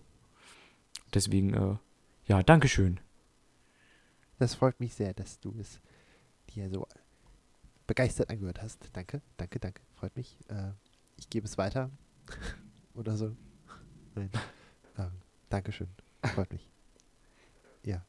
Deswegen, 1.12 1.54
äh, 1.54 1.76
ja, 2.26 2.42
Dankeschön. 2.42 3.00
Das 4.38 4.54
freut 4.54 4.80
mich 4.80 4.94
sehr, 4.94 5.14
dass 5.14 5.40
du 5.40 5.54
es 5.60 5.80
dir 6.54 6.68
so 6.70 6.86
begeistert 7.86 8.30
angehört 8.30 8.62
hast. 8.62 8.90
Danke, 8.92 9.22
danke, 9.36 9.58
danke. 9.58 9.82
Freut 9.94 10.16
mich. 10.16 10.36
Äh, 10.48 10.70
ich 11.16 11.28
gebe 11.30 11.46
es 11.46 11.58
weiter. 11.58 11.90
Oder 12.94 13.16
so. 13.16 13.36
Nein. 14.14 14.30
Ähm, 14.98 15.10
Dankeschön. 15.48 15.88
Freut 16.34 16.52
mich. 16.52 16.68
Ja. 17.84 18.02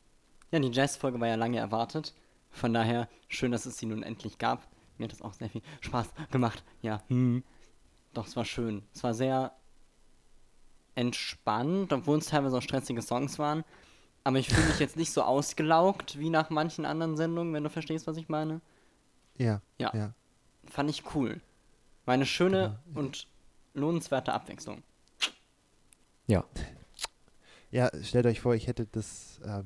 Ja, 0.52 0.60
die 0.60 0.72
Jazz-Folge 0.72 1.20
war 1.20 1.28
ja 1.28 1.36
lange 1.36 1.58
erwartet. 1.58 2.14
Von 2.52 2.74
daher 2.74 3.10
schön, 3.28 3.52
dass 3.52 3.66
es 3.66 3.78
sie 3.78 3.86
nun 3.86 4.04
endlich 4.04 4.38
gab. 4.38 4.68
Mir 4.98 5.06
hat 5.06 5.12
das 5.12 5.22
auch 5.22 5.34
sehr 5.34 5.50
viel 5.50 5.62
Spaß 5.82 6.08
gemacht. 6.32 6.64
Ja, 6.82 7.04
hm. 7.10 7.44
Doch, 8.14 8.28
es 8.28 8.36
war 8.38 8.46
schön. 8.46 8.84
Es 8.94 9.04
war 9.04 9.14
sehr 9.14 9.52
entspannt, 10.96 11.92
obwohl 11.92 12.20
es 12.20 12.28
teilweise 12.28 12.58
auch 12.58 12.62
stressige 12.62 13.02
Songs 13.02 13.38
waren. 13.38 13.66
Aber 14.24 14.40
ich 14.40 14.48
fühle 14.48 14.68
mich 14.68 14.80
jetzt 14.80 14.96
nicht 14.96 15.12
so 15.12 15.22
ausgelaugt 15.22 16.18
wie 16.18 16.30
nach 16.30 16.50
manchen 16.50 16.86
anderen 16.86 17.18
Sendungen, 17.18 17.54
wenn 17.54 17.64
du 17.64 17.70
verstehst, 17.70 18.08
was 18.08 18.18
ich 18.18 18.30
meine. 18.30 18.62
Ja. 19.38 19.62
Ja. 19.78 19.94
Ja. 19.94 20.14
Fand 20.66 20.90
ich 20.90 21.04
cool. 21.14 21.42
War 22.06 22.14
eine 22.14 22.26
schöne 22.26 22.80
und 22.94 23.28
lohnenswerte 23.76 24.34
Abwechslung. 24.34 24.84
Ja. 26.28 26.44
Ja, 27.72 27.92
stellt 28.04 28.26
euch 28.26 28.42
vor, 28.42 28.56
ich 28.56 28.68
hätte 28.68 28.88
das, 28.92 29.40
ähm, 29.46 29.66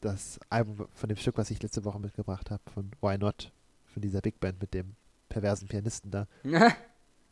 das 0.00 0.38
Album 0.50 0.88
von 0.92 1.08
dem 1.08 1.16
Stück, 1.16 1.38
was 1.38 1.50
ich 1.50 1.62
letzte 1.62 1.84
Woche 1.84 2.00
mitgebracht 2.00 2.50
habe, 2.50 2.62
von 2.72 2.90
Why 3.00 3.16
Not, 3.16 3.52
von 3.86 4.02
dieser 4.02 4.20
Big 4.20 4.40
Band 4.40 4.60
mit 4.60 4.74
dem 4.74 4.96
perversen 5.28 5.68
Pianisten 5.68 6.10
da. 6.10 6.26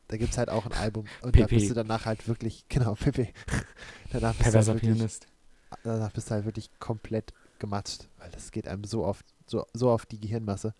Da 0.08 0.16
gibt 0.18 0.30
es 0.30 0.38
halt 0.38 0.50
auch 0.50 0.64
ein 0.66 0.72
Album 0.72 1.06
und 1.22 1.36
da 1.36 1.46
bist 1.46 1.68
du 1.68 1.74
danach 1.74 2.06
halt 2.06 2.28
wirklich, 2.28 2.64
genau, 2.68 2.94
PP. 2.94 3.32
danach 4.12 4.34
bist 4.34 4.38
du 4.38 4.42
Perverser 4.44 4.72
halt 4.74 4.82
wirklich, 4.82 4.96
Pianist. 4.98 5.26
danach 5.82 6.12
bist 6.12 6.30
du 6.30 6.34
halt 6.34 6.44
wirklich 6.44 6.70
komplett 6.78 7.34
gematscht, 7.58 8.08
weil 8.18 8.30
das 8.30 8.52
geht 8.52 8.68
einem 8.68 8.84
so 8.84 9.04
auf, 9.04 9.24
so, 9.48 9.66
so 9.72 9.90
auf 9.90 10.06
die 10.06 10.20
Gehirnmasse. 10.20 10.74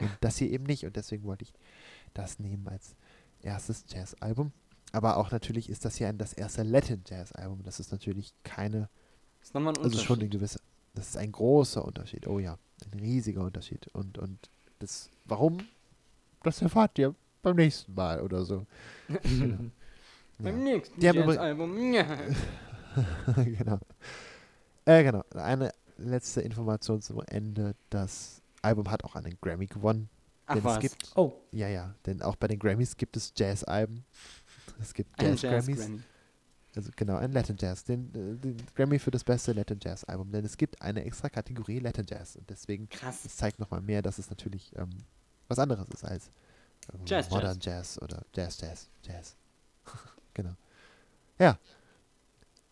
Und 0.00 0.10
das 0.22 0.38
hier 0.38 0.50
eben 0.50 0.64
nicht 0.64 0.84
und 0.84 0.96
deswegen 0.96 1.22
wollte 1.22 1.44
ich 1.44 1.52
das 2.14 2.40
nehmen 2.40 2.66
als 2.66 2.96
erstes 3.42 3.84
Jazz-Album. 3.88 4.52
Aber 4.92 5.16
auch 5.16 5.30
natürlich 5.30 5.68
ist 5.70 5.84
das 5.84 5.96
hier 5.96 6.08
ein, 6.08 6.18
das 6.18 6.32
erste 6.32 6.62
Latin 6.62 7.02
Jazz-Album. 7.06 7.62
Das 7.62 7.80
ist 7.80 7.92
natürlich 7.92 8.32
keine, 8.42 8.88
ist 9.40 9.54
nochmal 9.54 9.74
ein 9.76 9.82
also 9.84 9.98
schon 9.98 10.18
ein 10.18 10.24
Unterschied. 10.24 10.30
gewisser, 10.32 10.60
das 10.94 11.08
ist 11.08 11.16
ein 11.16 11.32
großer 11.32 11.84
Unterschied. 11.84 12.26
Oh 12.26 12.38
ja, 12.38 12.58
ein 12.92 13.00
riesiger 13.00 13.42
Unterschied. 13.42 13.88
Und, 13.94 14.18
und 14.18 14.50
das, 14.80 15.08
warum? 15.24 15.58
Das 16.42 16.60
erfahrt 16.60 16.98
ihr 16.98 17.14
beim 17.42 17.56
nächsten 17.56 17.94
Mal 17.94 18.20
oder 18.20 18.44
so. 18.44 18.66
genau. 19.08 19.58
Beim 20.38 20.56
Ja. 20.58 20.64
nächsten 20.64 21.00
Jazz-Album. 21.00 21.92
Ja. 21.92 22.04
genau. 23.44 23.78
Äh, 24.84 25.04
genau. 25.04 25.22
Eine 25.34 25.72
letzte 25.98 26.40
Information 26.40 27.00
zum 27.00 27.22
Ende. 27.28 27.74
Das 27.90 28.42
Album 28.60 28.90
hat 28.90 29.04
auch 29.04 29.14
einen 29.14 29.38
Grammy 29.40 29.66
gewonnen. 29.66 30.08
Ach 30.52 30.54
denn 30.56 30.64
was. 30.64 30.76
es 30.76 30.80
gibt, 30.80 31.12
Oh. 31.16 31.32
ja, 31.50 31.68
ja, 31.68 31.94
denn 32.06 32.22
auch 32.22 32.36
bei 32.36 32.48
den 32.48 32.58
Grammys 32.58 32.96
gibt 32.96 33.16
es 33.16 33.32
Jazz-Alben. 33.36 34.04
Es 34.80 34.94
gibt 34.94 35.20
Jazz-Grammys. 35.20 35.66
Jazz-Grammy. 35.66 36.02
Also 36.74 36.90
genau, 36.96 37.16
ein 37.16 37.32
Latin 37.32 37.56
Jazz. 37.58 37.84
Den, 37.84 38.08
äh, 38.14 38.38
den 38.38 38.56
Grammy 38.74 38.98
für 38.98 39.10
das 39.10 39.24
beste 39.24 39.52
Latin 39.52 39.78
Jazz 39.82 40.04
Album. 40.04 40.32
Denn 40.32 40.44
es 40.44 40.56
gibt 40.56 40.80
eine 40.80 41.04
extra 41.04 41.28
Kategorie 41.28 41.78
Latin 41.80 42.06
Jazz. 42.08 42.36
Und 42.36 42.48
deswegen, 42.48 42.88
Krass. 42.88 43.22
das 43.22 43.36
zeigt 43.36 43.58
nochmal 43.58 43.82
mehr, 43.82 44.00
dass 44.00 44.18
es 44.18 44.30
natürlich 44.30 44.72
ähm, 44.76 44.90
was 45.48 45.58
anderes 45.58 45.86
ist 45.90 46.04
als 46.04 46.30
ähm, 46.92 47.00
Jazz, 47.04 47.28
Modern 47.30 47.58
Jazz. 47.60 48.00
oder 48.00 48.22
Jazz 48.34 48.60
Jazz. 48.60 48.88
Jazz. 49.02 49.36
genau. 50.34 50.54
Ja. 51.38 51.58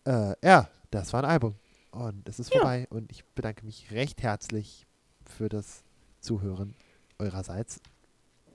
Äh, 0.05 0.35
ja, 0.43 0.67
das 0.89 1.13
war 1.13 1.23
ein 1.23 1.29
Album. 1.29 1.55
Und 1.91 2.27
es 2.27 2.39
ist 2.39 2.51
vorbei. 2.51 2.87
Und 2.89 3.11
ich 3.11 3.23
bedanke 3.35 3.65
mich 3.65 3.91
recht 3.91 4.23
herzlich 4.23 4.87
für 5.25 5.47
das 5.47 5.83
Zuhören 6.19 6.73
eurerseits. 7.21 7.79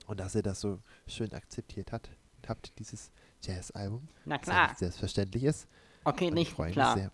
Und 0.05 0.19
dass 0.19 0.35
ihr 0.35 0.43
das 0.43 0.61
so 0.61 0.79
schön 1.07 1.33
akzeptiert 1.33 1.91
hat, 1.91 2.09
habt, 2.47 2.77
dieses 2.79 3.11
Jazz-Album. 3.41 4.07
Na 4.25 4.37
Das 4.37 4.45
klar. 4.45 4.67
nicht 4.69 4.79
selbstverständlich 4.79 5.43
ist. 5.43 5.67
Okay, 6.03 6.29
Und 6.31 6.37
ich 6.37 6.57
nicht 6.57 6.71
klar. 6.73 7.11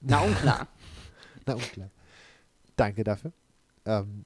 Na 0.00 0.20
unklar. 0.20 0.68
Na 1.46 1.54
unklar. 1.54 1.90
Danke 2.76 3.02
dafür. 3.02 3.32
Ähm, 3.84 4.24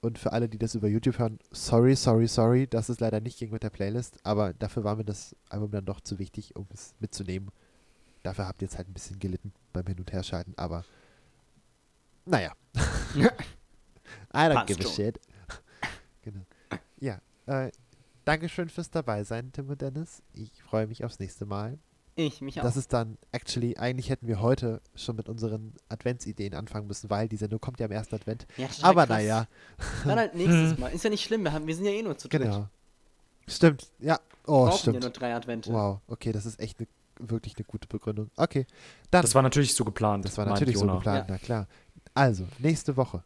und 0.00 0.18
für 0.18 0.32
alle, 0.32 0.48
die 0.48 0.58
das 0.58 0.74
über 0.74 0.88
YouTube 0.88 1.18
hören, 1.18 1.38
sorry, 1.50 1.96
sorry, 1.96 2.28
sorry, 2.28 2.66
dass 2.68 2.88
es 2.88 3.00
leider 3.00 3.20
nicht 3.20 3.38
ging 3.38 3.50
mit 3.50 3.62
der 3.64 3.70
Playlist, 3.70 4.18
aber 4.24 4.54
dafür 4.54 4.84
war 4.84 4.96
mir 4.96 5.04
das 5.04 5.34
Album 5.48 5.70
dann 5.72 5.84
doch 5.84 6.00
zu 6.00 6.18
wichtig, 6.18 6.54
um 6.56 6.66
es 6.72 6.94
mitzunehmen. 7.00 7.50
Dafür 8.22 8.46
habt 8.46 8.62
ihr 8.62 8.66
jetzt 8.66 8.76
halt 8.78 8.88
ein 8.88 8.94
bisschen 8.94 9.18
gelitten 9.18 9.52
beim 9.72 9.86
Hin- 9.86 9.98
und 9.98 10.12
Herschalten, 10.12 10.54
aber 10.56 10.84
naja. 12.24 12.52
I 13.16 13.20
don't 14.32 14.54
Passt 14.54 14.66
give 14.68 14.88
a 14.88 14.92
shit. 14.92 15.18
Ja, 17.48 17.64
äh, 17.66 17.72
Dankeschön 18.24 18.68
fürs 18.68 18.90
Dabeisein, 18.90 19.52
Tim 19.52 19.70
und 19.70 19.80
Dennis. 19.80 20.22
Ich 20.34 20.62
freue 20.62 20.86
mich 20.86 21.02
aufs 21.04 21.18
nächste 21.18 21.46
Mal. 21.46 21.78
Ich 22.14 22.42
mich 22.42 22.58
auch. 22.60 22.64
Das 22.64 22.76
ist 22.76 22.92
dann, 22.92 23.16
actually, 23.32 23.78
eigentlich 23.78 24.10
hätten 24.10 24.26
wir 24.26 24.42
heute 24.42 24.82
schon 24.94 25.16
mit 25.16 25.28
unseren 25.28 25.72
Adventsideen 25.88 26.52
anfangen 26.52 26.86
müssen, 26.88 27.08
weil 27.08 27.28
die 27.28 27.36
Sendung 27.36 27.60
kommt 27.60 27.80
ja 27.80 27.86
am 27.86 27.92
ersten 27.92 28.16
Advent. 28.16 28.46
Ja, 28.58 28.66
Aber 28.82 29.06
krass. 29.06 29.16
naja, 29.16 29.46
Dann 30.04 30.18
halt 30.18 30.34
nächstes 30.34 30.76
Mal. 30.78 30.88
Ist 30.88 31.04
ja 31.04 31.10
nicht 31.10 31.24
schlimm, 31.24 31.42
wir, 31.44 31.52
haben, 31.52 31.66
wir 31.66 31.74
sind 31.74 31.86
ja 31.86 31.92
eh 31.92 32.02
nur 32.02 32.18
zu 32.18 32.28
dritt. 32.28 32.42
genau. 32.42 32.68
Stimmt, 33.46 33.88
ja. 34.00 34.18
Oh, 34.46 34.64
Brauchen 34.64 34.70
ja 34.72 34.76
stimmt. 34.78 35.00
nur 35.00 35.10
drei 35.10 35.34
Advente. 35.34 35.72
Wow, 35.72 36.00
okay, 36.08 36.32
das 36.32 36.44
ist 36.44 36.60
echt 36.60 36.78
eine, 36.80 36.88
wirklich 37.30 37.56
eine 37.56 37.64
gute 37.64 37.88
Begründung. 37.88 38.30
Okay, 38.36 38.66
dann. 39.10 39.22
Das 39.22 39.34
war 39.34 39.42
natürlich 39.42 39.74
so 39.74 39.84
geplant. 39.86 40.24
Das 40.26 40.36
war 40.36 40.44
natürlich 40.44 40.76
so 40.76 40.86
geplant, 40.86 41.26
na 41.30 41.38
klar. 41.38 41.66
Also, 42.12 42.44
nächste 42.58 42.96
Woche, 42.98 43.22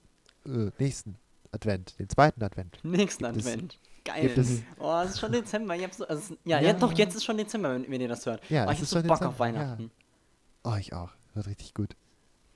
äh, 0.46 0.70
nächsten 0.78 1.16
Advent, 1.50 1.98
den 1.98 2.08
zweiten 2.08 2.42
Advent. 2.44 2.78
Nächsten 2.84 3.24
Advent. 3.24 3.78
Geil. 4.04 4.22
gibt 4.22 4.38
es- 4.38 4.62
oh, 4.78 5.00
es 5.04 5.10
ist 5.10 5.20
schon 5.20 5.32
Dezember. 5.32 5.76
Ich 5.76 5.84
hab 5.84 5.94
so, 5.94 6.06
also, 6.06 6.34
ja, 6.44 6.58
Ja. 6.60 6.68
ja, 6.68 6.72
doch, 6.72 6.92
jetzt 6.92 7.14
ist 7.14 7.24
schon 7.24 7.36
Dezember, 7.36 7.72
wenn, 7.74 7.88
wenn 7.90 8.00
ihr 8.00 8.08
das 8.08 8.26
hört. 8.26 8.40
Ja, 8.50 8.62
oh, 8.66 8.70
ich 8.70 8.76
hab 8.78 8.82
ist 8.82 8.90
so 8.90 8.96
schon 8.98 9.06
Bock 9.06 9.18
Dezember, 9.18 9.32
auf 9.34 9.38
Weihnachten. 9.40 9.90
Oh, 10.64 10.74
ich 10.78 10.92
auch. 10.92 11.10
Wird 11.34 11.46
richtig 11.46 11.72
gut. 11.74 11.96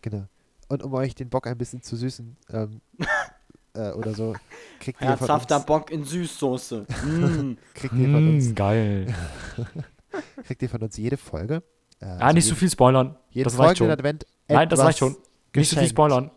Genau. 0.02 0.27
Und 0.68 0.82
um 0.82 0.93
euch 0.94 1.14
den 1.14 1.28
Bock 1.31 1.47
ein 1.47 1.56
bisschen 1.59 1.82
zu 1.82 1.97
süßen, 1.97 2.36
ähm, 2.51 2.81
äh, 3.74 3.90
oder 3.93 4.12
so, 4.14 4.35
kriegt 4.81 5.01
ihr, 5.01 5.06
von 5.16 5.18
Herzhafter 5.18 5.56
uns, 5.56 5.66
Bock 5.66 5.90
in 5.90 6.05
Süßsoße. 6.05 6.81
mm. 7.05 7.56
kriegt, 7.74 7.94
ihr 7.94 8.09
von 8.10 8.28
uns, 8.28 8.48
Mm, 8.48 8.55
geil. 8.55 9.14
kriegt 10.44 10.62
ihr 10.62 10.68
von 10.68 10.82
uns 10.82 10.97
jede 10.97 11.16
Folge. 11.16 11.62
Äh, 12.01 12.06
Ah, 12.06 12.32
nicht 12.32 12.44
so 12.44 12.51
jeden- 12.51 12.59
viel 12.59 12.70
spoilern. 12.70 13.16
Jeden 13.31 13.44
Das 13.44 13.55
reicht 13.59 13.78
folgenden 13.78 13.86
schon. 13.86 13.90
Advent 13.93 14.27
Nein, 14.48 14.68
das 14.68 14.81
reicht 14.81 14.98
schon. 14.98 15.09
Nicht 15.10 15.20
so 15.20 15.52
viel 15.55 15.62
geschenkt. 15.85 15.90
spoilern. 15.90 16.31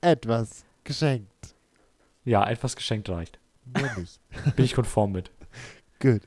Etwas 0.00 0.64
geschenkt. 0.84 1.54
Ja, 2.24 2.48
etwas 2.48 2.76
geschenkt 2.76 3.08
reicht. 3.08 3.38
Mehr 3.66 3.96
nicht. 3.98 4.20
Bin 4.56 4.64
ich 4.64 4.74
konform 4.74 5.12
mit. 5.12 5.30
Gut. 6.00 6.22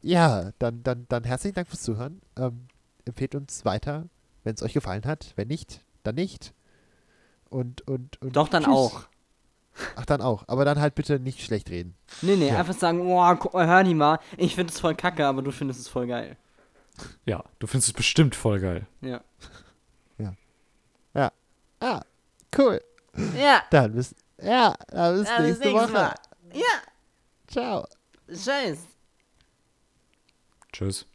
Ja, 0.00 0.52
dann, 0.58 0.82
dann, 0.82 1.06
dann 1.08 1.24
herzlichen 1.24 1.54
Dank 1.54 1.68
fürs 1.68 1.82
Zuhören. 1.82 2.20
Ähm, 2.36 2.68
empfehlt 3.04 3.34
uns 3.34 3.64
weiter, 3.64 4.06
wenn 4.44 4.54
es 4.54 4.62
euch 4.62 4.72
gefallen 4.74 5.04
hat. 5.04 5.32
Wenn 5.36 5.48
nicht, 5.48 5.84
dann 6.04 6.14
nicht. 6.14 6.54
Und, 7.50 7.80
und, 7.88 8.20
und 8.22 8.36
Doch, 8.36 8.48
dann 8.48 8.62
tschüss. 8.64 8.72
auch. 8.72 9.08
Ach, 9.96 10.04
dann 10.06 10.20
auch. 10.20 10.44
Aber 10.48 10.64
dann 10.64 10.80
halt 10.80 10.94
bitte 10.94 11.18
nicht 11.20 11.40
schlecht 11.40 11.70
reden. 11.70 11.94
Nee, 12.22 12.36
nee, 12.36 12.48
Ja. 12.48 12.58
einfach 12.58 12.74
sagen, 12.74 13.00
oh, 13.00 13.34
gu- 13.36 13.52
hör 13.58 13.84
die 13.84 13.94
mal. 13.94 14.18
Ich 14.36 14.54
finde 14.54 14.72
es 14.72 14.80
voll 14.80 14.94
kacke, 14.94 15.26
aber 15.26 15.42
du 15.42 15.50
findest 15.52 15.80
es 15.80 15.88
voll 15.88 16.06
geil. 16.06 16.36
Ja, 17.26 17.44
du 17.60 17.66
findest 17.68 17.88
es 17.88 17.94
bestimmt 17.94 18.34
voll 18.34 18.60
geil. 18.60 18.86
Ja. 19.00 19.22
Ah, 21.80 22.02
cool. 22.58 22.80
Ja, 23.40 23.62
Dann 23.70 23.92
bis, 23.92 24.12
ja, 24.40 24.74
dann 24.88 25.18
bis 25.18 25.28
Ja, 25.28 25.36
bis 25.38 25.46
nächste 25.58 25.72
Woche. 25.72 25.92
Mal. 25.92 26.14
ja, 26.52 26.82
Ciao. 27.48 27.86
scheiß. 28.28 28.78
Tschüss. 30.72 31.06